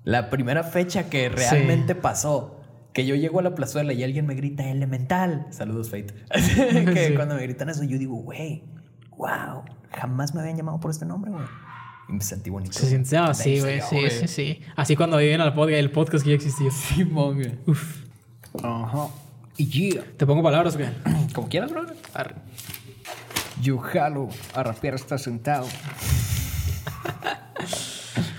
La 0.05 0.31
primera 0.31 0.65
fecha 0.65 1.11
que 1.11 1.29
realmente 1.29 1.95
pasó. 1.95 2.62
Que 2.93 3.07
yo 3.07 3.15
llego 3.15 3.41
a 3.41 3.43
la 3.43 3.55
plazuela 3.55 3.93
y 3.93 4.05
alguien 4.05 4.27
me 4.27 4.35
grita 4.35 4.69
elemental. 4.69 5.47
Saludos, 5.51 5.91
Fate. 5.91 6.15
que 6.33 7.07
Sí. 7.09 7.15
cuando 7.15 7.35
me 7.35 7.43
gritan 7.43 7.69
eso, 7.69 7.85
yo 7.85 7.99
digo, 7.99 8.17
güey, 8.17 8.63
wow. 9.17 9.63
Jamás 9.93 10.35
me 10.35 10.41
habían 10.41 10.57
llamado 10.57 10.79
por 10.81 10.91
este 10.91 11.05
nombre, 11.07 11.31
güey. 11.31 11.45
Y 12.09 12.13
me 12.13 12.21
sentí 12.21 12.51
bonito. 12.51 12.79
Se 12.79 12.89
siente 12.89 13.17
ah, 13.17 13.33
sí, 13.35 13.57
¿En 13.57 13.61
güey. 13.61 13.81
Sí, 13.81 14.11
sí, 14.11 14.29
sí. 14.29 14.61
Así 14.77 14.97
cuando 14.97 15.17
viven 15.19 15.41
al 15.41 15.55
podcast, 15.55 15.79
el 15.79 15.91
podcast 15.91 16.25
que 16.25 16.31
ya 16.31 16.37
existió. 16.37 16.71
Simón, 16.71 17.37
güey. 17.37 17.59
Uf. 17.67 18.05
Ajá. 18.63 19.09
Y 19.57 19.67
yeah. 19.67 20.05
Te 20.17 20.27
pongo 20.27 20.43
palabras, 20.43 20.77
güey. 20.77 20.89
Como 21.35 21.49
quieras, 21.49 21.71
bro. 21.71 21.87
Arre. 22.15 22.35
Yo 23.61 23.79
jalo 23.79 24.29
a 24.55 24.63
rapear 24.63 24.95
está 24.95 25.19
sentado. 25.19 25.67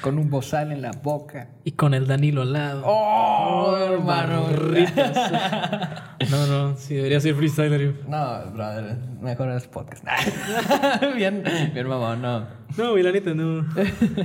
Con 0.04 0.20
un 0.20 0.30
bozal 0.30 0.74
en 0.74 0.82
la 0.82 0.92
boca. 0.92 1.48
Y 1.64 1.72
con 1.72 1.94
el 1.94 2.08
Danilo 2.08 2.42
al 2.42 2.52
lado. 2.52 2.84
¡Oh, 2.86 3.78
hermano! 3.78 4.44
Barritas. 4.44 5.32
No, 6.32 6.48
no, 6.48 6.78
sí, 6.78 6.96
debería 6.96 7.20
ser 7.20 7.36
freestyler. 7.36 7.96
No, 8.08 8.52
brother, 8.54 8.98
mejor 9.22 9.50
es 9.52 9.68
podcast. 9.68 10.06
bien, 11.18 11.44
bien 11.74 11.88
mamón, 11.88 12.22
no. 12.22 12.48
No, 12.78 12.92
güey, 12.92 13.04
la 13.04 13.12
neta, 13.12 13.34
no. 13.34 13.66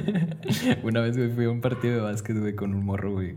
Una 0.85 1.01
vez, 1.01 1.17
güey, 1.17 1.31
fui 1.31 1.47
a 1.47 1.51
un 1.51 1.61
partido 1.61 1.97
de 1.97 2.01
básquet, 2.03 2.39
güey, 2.39 2.55
con 2.55 2.73
un 2.75 2.85
morro, 2.85 3.13
güey, 3.15 3.37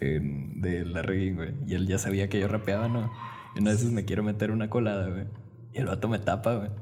en- 0.00 0.60
de 0.60 0.84
la 0.84 1.02
güey. 1.02 1.54
Y 1.68 1.74
él 1.74 1.86
ya 1.86 1.98
sabía 1.98 2.28
que 2.28 2.40
yo 2.40 2.48
rapeaba, 2.48 2.88
¿no? 2.88 3.12
Y 3.54 3.60
una 3.60 3.70
vez 3.70 3.84
me 3.84 4.04
quiero 4.04 4.24
meter 4.24 4.50
una 4.50 4.68
colada, 4.70 5.08
güey. 5.08 5.26
Y 5.72 5.78
el 5.78 5.86
vato 5.86 6.08
me 6.08 6.18
tapa, 6.18 6.54
güey. 6.54 6.70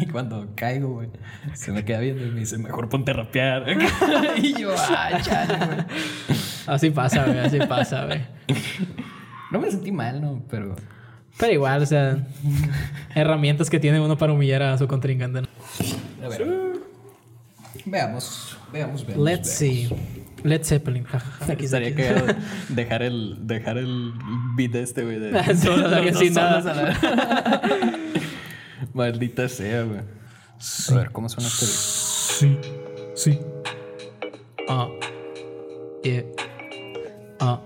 Y 0.00 0.06
cuando 0.06 0.46
caigo, 0.54 0.94
güey, 0.94 1.08
se 1.54 1.72
me 1.72 1.84
queda 1.84 1.98
viendo 1.98 2.24
y 2.24 2.30
me 2.30 2.38
dice, 2.38 2.56
mejor 2.56 2.88
ponte 2.88 3.10
a 3.10 3.14
rapear. 3.14 3.64
y 4.36 4.54
yo, 4.54 4.72
ah, 4.78 5.20
chale, 5.20 5.56
güey. 5.56 5.78
Así 6.68 6.90
pasa, 6.90 7.24
güey, 7.24 7.38
así 7.40 7.58
pasa, 7.58 8.04
güey. 8.04 8.24
No 9.50 9.58
me 9.58 9.68
sentí 9.68 9.90
mal, 9.90 10.20
¿no? 10.20 10.40
Pero... 10.48 10.76
Pero 11.36 11.52
igual, 11.52 11.82
o 11.82 11.86
sea, 11.86 12.26
herramientas 13.14 13.70
que 13.70 13.80
tiene 13.80 14.00
uno 14.00 14.16
para 14.16 14.32
humillar 14.32 14.62
a 14.62 14.78
su 14.78 14.86
contrincante. 14.86 15.48
A 16.22 16.28
ver. 16.28 16.46
Veamos, 17.84 18.58
veamos, 18.72 19.06
veamos. 19.06 19.24
Let's 19.24 19.50
see. 19.50 19.88
Led 20.42 20.62
Zeppelin. 20.64 21.04
jajaja. 21.04 21.52
Aquí 21.52 21.64
Estaría 21.64 21.88
está. 21.88 22.02
cagado 22.14 22.34
dejar 22.68 23.02
el, 23.02 23.36
dejar 23.46 23.78
el 23.78 24.12
beat 24.56 24.72
de 24.72 24.82
este, 24.82 25.02
güey. 25.04 25.18
De, 25.18 25.56
Solo, 25.56 26.02
que 26.02 26.10
dos 26.12 26.20
sin 26.20 26.34
nada. 26.34 26.94
Maldita 28.94 29.48
sea, 29.48 29.82
güey. 29.82 30.00
A 30.90 30.94
ver, 30.94 31.10
¿cómo 31.12 31.28
suena 31.28 31.48
este 31.48 31.66
beat? 31.66 31.78
Sí, 31.78 32.58
sí. 33.14 33.40
Ah. 34.68 34.88
Yeah. 36.02 36.24
Ah. 37.40 37.60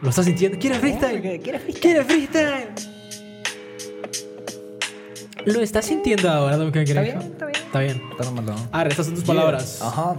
¿Lo 0.00 0.10
estás 0.10 0.24
sintiendo? 0.26 0.58
¿Quieres 0.58 0.78
freestyle? 0.78 1.20
¿Quieres 1.20 1.62
freestyle? 1.62 1.80
¿Quieres 1.80 2.06
freestyle? 2.06 2.68
¿Lo 5.46 5.60
estás 5.60 5.84
sintiendo 5.84 6.30
ahora, 6.30 6.56
Don 6.56 6.70
Cangrejo? 6.70 7.02
bien, 7.02 7.32
está 7.32 7.46
bien. 7.46 7.62
Está 7.66 7.80
bien. 7.80 8.02
Está 8.10 8.30
malo. 8.30 8.54
Arre, 8.72 8.90
estas 8.90 9.06
son 9.06 9.14
tus 9.14 9.24
palabras. 9.24 9.80
Ajá. 9.82 10.16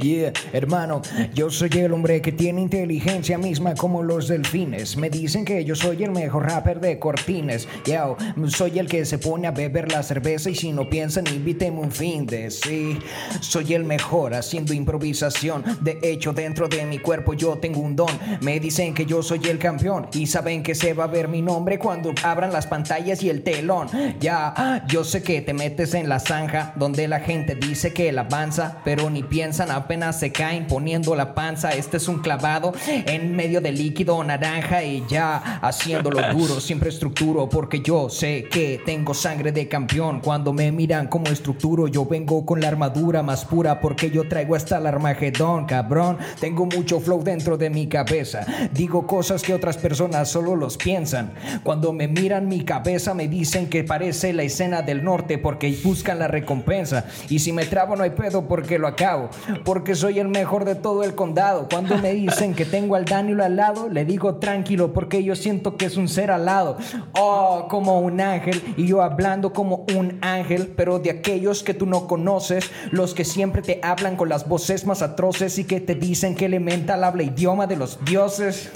Yeah, 0.00 0.32
hermano, 0.52 1.02
yo 1.34 1.50
soy 1.50 1.70
el 1.74 1.92
hombre 1.92 2.20
que 2.20 2.32
tiene 2.32 2.60
inteligencia 2.60 3.38
misma 3.38 3.74
como 3.74 4.02
los 4.02 4.28
delfines. 4.28 4.96
Me 4.96 5.10
dicen 5.10 5.44
que 5.44 5.64
yo 5.64 5.74
soy 5.74 6.04
el 6.04 6.10
mejor 6.10 6.46
rapper 6.46 6.80
de 6.80 6.98
cortines. 6.98 7.66
Yo 7.84 8.16
soy 8.48 8.78
el 8.78 8.88
que 8.88 9.04
se 9.04 9.18
pone 9.18 9.46
a 9.46 9.52
beber 9.52 9.90
la 9.90 10.02
cerveza 10.02 10.50
y 10.50 10.54
si 10.54 10.72
no 10.72 10.88
piensan, 10.88 11.26
invíteme 11.28 11.80
un 11.80 11.90
fin 11.90 12.26
de 12.26 12.50
sí. 12.50 12.98
Soy 13.40 13.74
el 13.74 13.84
mejor 13.84 14.34
haciendo 14.34 14.74
improvisación. 14.74 15.64
De 15.80 15.98
hecho, 16.02 16.32
dentro 16.32 16.68
de 16.68 16.84
mi 16.84 16.98
cuerpo 16.98 17.34
yo 17.34 17.56
tengo 17.56 17.80
un 17.80 17.96
don. 17.96 18.10
Me 18.42 18.60
dicen 18.60 18.92
que 18.92 19.06
yo 19.06 19.22
soy 19.22 19.40
el 19.48 19.58
campeón 19.58 20.08
y 20.12 20.26
saben 20.26 20.62
que 20.62 20.74
se 20.74 20.92
va 20.92 21.04
a 21.04 21.08
ver 21.08 21.28
mi 21.28 21.42
nombre 21.42 21.78
cuando 21.78 22.12
abran 22.22 22.52
las 22.52 22.66
pantallas 22.66 23.22
y 23.22 23.30
el 23.30 23.42
telón. 23.42 23.88
Ya, 24.20 24.84
yo 24.88 25.04
sé 25.04 25.22
que 25.22 25.40
te 25.40 25.54
metes 25.54 25.94
en 25.94 26.08
la 26.08 26.20
zanja 26.20 26.74
donde 26.76 27.08
la 27.08 27.20
gente 27.20 27.54
dice 27.54 27.92
que 27.92 28.12
la 28.12 28.22
avanza, 28.22 28.78
pero 28.84 29.08
ni 29.08 29.22
piensa 29.22 29.46
vergüenza 29.46 29.75
apenas 29.76 30.18
se 30.18 30.32
caen 30.32 30.66
poniendo 30.66 31.14
la 31.14 31.34
panza. 31.34 31.70
Este 31.70 31.98
es 31.98 32.08
un 32.08 32.18
clavado 32.18 32.72
en 32.86 33.34
medio 33.34 33.60
de 33.60 33.72
líquido 33.72 34.22
naranja 34.24 34.82
y 34.82 35.04
ya 35.08 35.60
haciéndolo 35.62 36.20
duro. 36.32 36.60
Siempre 36.60 36.88
estructuro 36.88 37.48
porque 37.48 37.80
yo 37.80 38.08
sé 38.08 38.44
que 38.50 38.80
tengo 38.84 39.14
sangre 39.14 39.52
de 39.52 39.68
campeón. 39.68 40.20
Cuando 40.20 40.52
me 40.52 40.72
miran 40.72 41.08
como 41.08 41.26
estructuro, 41.26 41.88
yo 41.88 42.04
vengo 42.06 42.44
con 42.44 42.60
la 42.60 42.68
armadura 42.68 43.22
más 43.22 43.44
pura 43.44 43.80
porque 43.80 44.10
yo 44.10 44.28
traigo 44.28 44.54
hasta 44.54 44.78
el 44.78 44.86
Armagedón, 44.86 45.66
cabrón. 45.66 46.18
Tengo 46.40 46.66
mucho 46.66 47.00
flow 47.00 47.22
dentro 47.22 47.56
de 47.56 47.70
mi 47.70 47.86
cabeza. 47.86 48.46
Digo 48.72 49.06
cosas 49.06 49.42
que 49.42 49.54
otras 49.54 49.76
personas 49.76 50.28
solo 50.28 50.56
los 50.56 50.76
piensan. 50.76 51.32
Cuando 51.62 51.92
me 51.92 52.08
miran 52.08 52.48
mi 52.48 52.64
cabeza 52.64 53.14
me 53.14 53.28
dicen 53.28 53.68
que 53.68 53.84
parece 53.84 54.32
la 54.32 54.42
escena 54.42 54.82
del 54.82 55.04
norte 55.04 55.38
porque 55.38 55.76
buscan 55.84 56.18
la 56.18 56.28
recompensa. 56.28 57.06
Y 57.28 57.38
si 57.38 57.52
me 57.52 57.66
trabo 57.66 57.96
no 57.96 58.02
hay 58.02 58.10
pedo 58.10 58.46
porque 58.48 58.78
lo 58.78 58.86
acabo. 58.86 59.30
Porque 59.66 59.96
soy 59.96 60.20
el 60.20 60.28
mejor 60.28 60.64
de 60.64 60.76
todo 60.76 61.02
el 61.02 61.16
condado. 61.16 61.66
Cuando 61.68 61.98
me 61.98 62.14
dicen 62.14 62.54
que 62.54 62.64
tengo 62.64 62.94
al 62.94 63.04
Daniel 63.04 63.40
al 63.40 63.56
lado, 63.56 63.88
le 63.88 64.04
digo 64.04 64.36
tranquilo 64.36 64.92
porque 64.92 65.24
yo 65.24 65.34
siento 65.34 65.76
que 65.76 65.86
es 65.86 65.96
un 65.96 66.06
ser 66.06 66.30
al 66.30 66.44
lado. 66.44 66.78
Oh, 67.18 67.66
como 67.68 67.98
un 67.98 68.20
ángel. 68.20 68.62
Y 68.76 68.86
yo 68.86 69.02
hablando 69.02 69.52
como 69.52 69.84
un 69.96 70.18
ángel, 70.22 70.72
pero 70.76 71.00
de 71.00 71.10
aquellos 71.10 71.64
que 71.64 71.74
tú 71.74 71.84
no 71.84 72.06
conoces. 72.06 72.70
Los 72.92 73.12
que 73.12 73.24
siempre 73.24 73.60
te 73.60 73.80
hablan 73.82 74.14
con 74.14 74.28
las 74.28 74.48
voces 74.48 74.86
más 74.86 75.02
atroces 75.02 75.58
y 75.58 75.64
que 75.64 75.80
te 75.80 75.96
dicen 75.96 76.36
que 76.36 76.46
elemental 76.46 77.02
habla 77.02 77.24
idioma 77.24 77.66
de 77.66 77.74
los 77.74 77.98
dioses. 78.04 78.70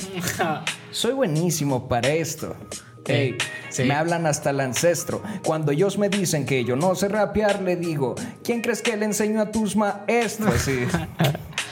Soy 0.90 1.12
buenísimo 1.12 1.86
para 1.86 2.08
esto. 2.08 2.56
Ey, 3.10 3.38
sí. 3.68 3.84
Me 3.84 3.94
hablan 3.94 4.26
hasta 4.26 4.50
el 4.50 4.60
ancestro. 4.60 5.22
Cuando 5.44 5.72
ellos 5.72 5.98
me 5.98 6.08
dicen 6.08 6.46
que 6.46 6.64
yo 6.64 6.76
no 6.76 6.94
sé 6.94 7.08
rapear, 7.08 7.62
le 7.62 7.76
digo, 7.76 8.14
¿quién 8.42 8.60
crees 8.60 8.82
que 8.82 8.96
le 8.96 9.04
enseñó 9.06 9.40
a 9.40 9.50
tus 9.50 9.76
maestros? 9.76 10.54
Sí. 10.64 10.86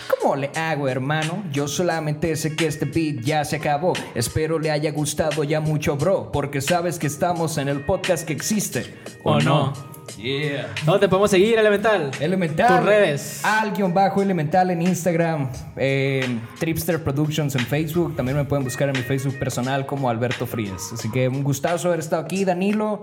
¿Cómo 0.08 0.36
le 0.36 0.50
hago, 0.56 0.88
hermano? 0.88 1.44
Yo 1.52 1.68
solamente 1.68 2.34
sé 2.36 2.56
que 2.56 2.66
este 2.66 2.86
beat 2.86 3.24
ya 3.24 3.44
se 3.44 3.56
acabó. 3.56 3.92
Espero 4.14 4.58
le 4.58 4.70
haya 4.70 4.90
gustado 4.90 5.44
ya 5.44 5.60
mucho, 5.60 5.96
bro. 5.96 6.32
Porque 6.32 6.60
sabes 6.60 6.98
que 6.98 7.06
estamos 7.06 7.58
en 7.58 7.68
el 7.68 7.80
podcast 7.80 8.26
que 8.26 8.32
existe. 8.32 8.94
¿O 9.22 9.38
no? 9.40 9.72
Yeah. 10.16 10.72
¿Dónde 10.84 11.00
te 11.00 11.08
podemos 11.08 11.30
seguir, 11.30 11.58
Elemental? 11.58 12.10
Elemental. 12.18 12.78
Tus 12.78 12.86
redes. 12.86 13.44
Al 13.44 13.72
guion 13.72 13.92
bajo 13.92 14.22
elemental 14.22 14.70
en 14.70 14.82
Instagram. 14.82 15.50
en 15.76 16.40
Tripster 16.58 17.02
Productions 17.04 17.54
en 17.54 17.66
Facebook. 17.66 18.16
También 18.16 18.36
me 18.36 18.44
pueden 18.44 18.64
buscar 18.64 18.88
en 18.88 18.96
mi 18.96 19.02
Facebook 19.02 19.38
personal 19.38 19.86
como 19.86 20.08
Alberto 20.08 20.46
Frías. 20.46 20.90
Así 20.92 21.10
que 21.10 21.28
un 21.28 21.44
gustazo 21.44 21.88
haber 21.88 22.00
estado 22.00 22.22
aquí, 22.22 22.44
Danilo. 22.44 23.00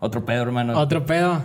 Otro 0.00 0.24
pedo, 0.24 0.42
hermano. 0.42 0.78
Otro 0.78 1.06
pedo. 1.06 1.40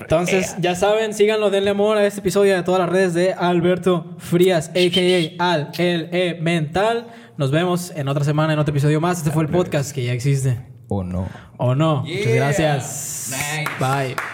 Entonces, 0.00 0.52
Ea. 0.52 0.60
ya 0.60 0.74
saben, 0.74 1.14
síganlo, 1.14 1.50
denle 1.50 1.70
amor 1.70 1.96
a 1.96 2.06
este 2.06 2.20
episodio 2.20 2.54
de 2.54 2.62
todas 2.62 2.80
las 2.80 2.88
redes 2.90 3.14
de 3.14 3.32
Alberto 3.32 4.14
Frías, 4.18 4.68
a.k.a. 4.70 5.52
Al 5.52 5.70
El 5.78 6.08
E 6.12 6.38
Mental. 6.40 7.08
Nos 7.36 7.50
vemos 7.50 7.92
en 7.94 8.08
otra 8.08 8.24
semana, 8.24 8.52
en 8.52 8.58
otro 8.58 8.72
episodio 8.72 9.00
más. 9.00 9.18
Este 9.18 9.30
fue 9.30 9.44
el 9.44 9.50
podcast 9.50 9.92
que 9.92 10.04
ya 10.04 10.12
existe. 10.12 10.58
¿O 10.88 11.02
no? 11.02 11.28
¿O 11.56 11.74
no? 11.74 12.02
Muchas 12.02 12.32
gracias. 12.34 13.30
Nice. 13.30 13.70
Bye. 13.80 14.33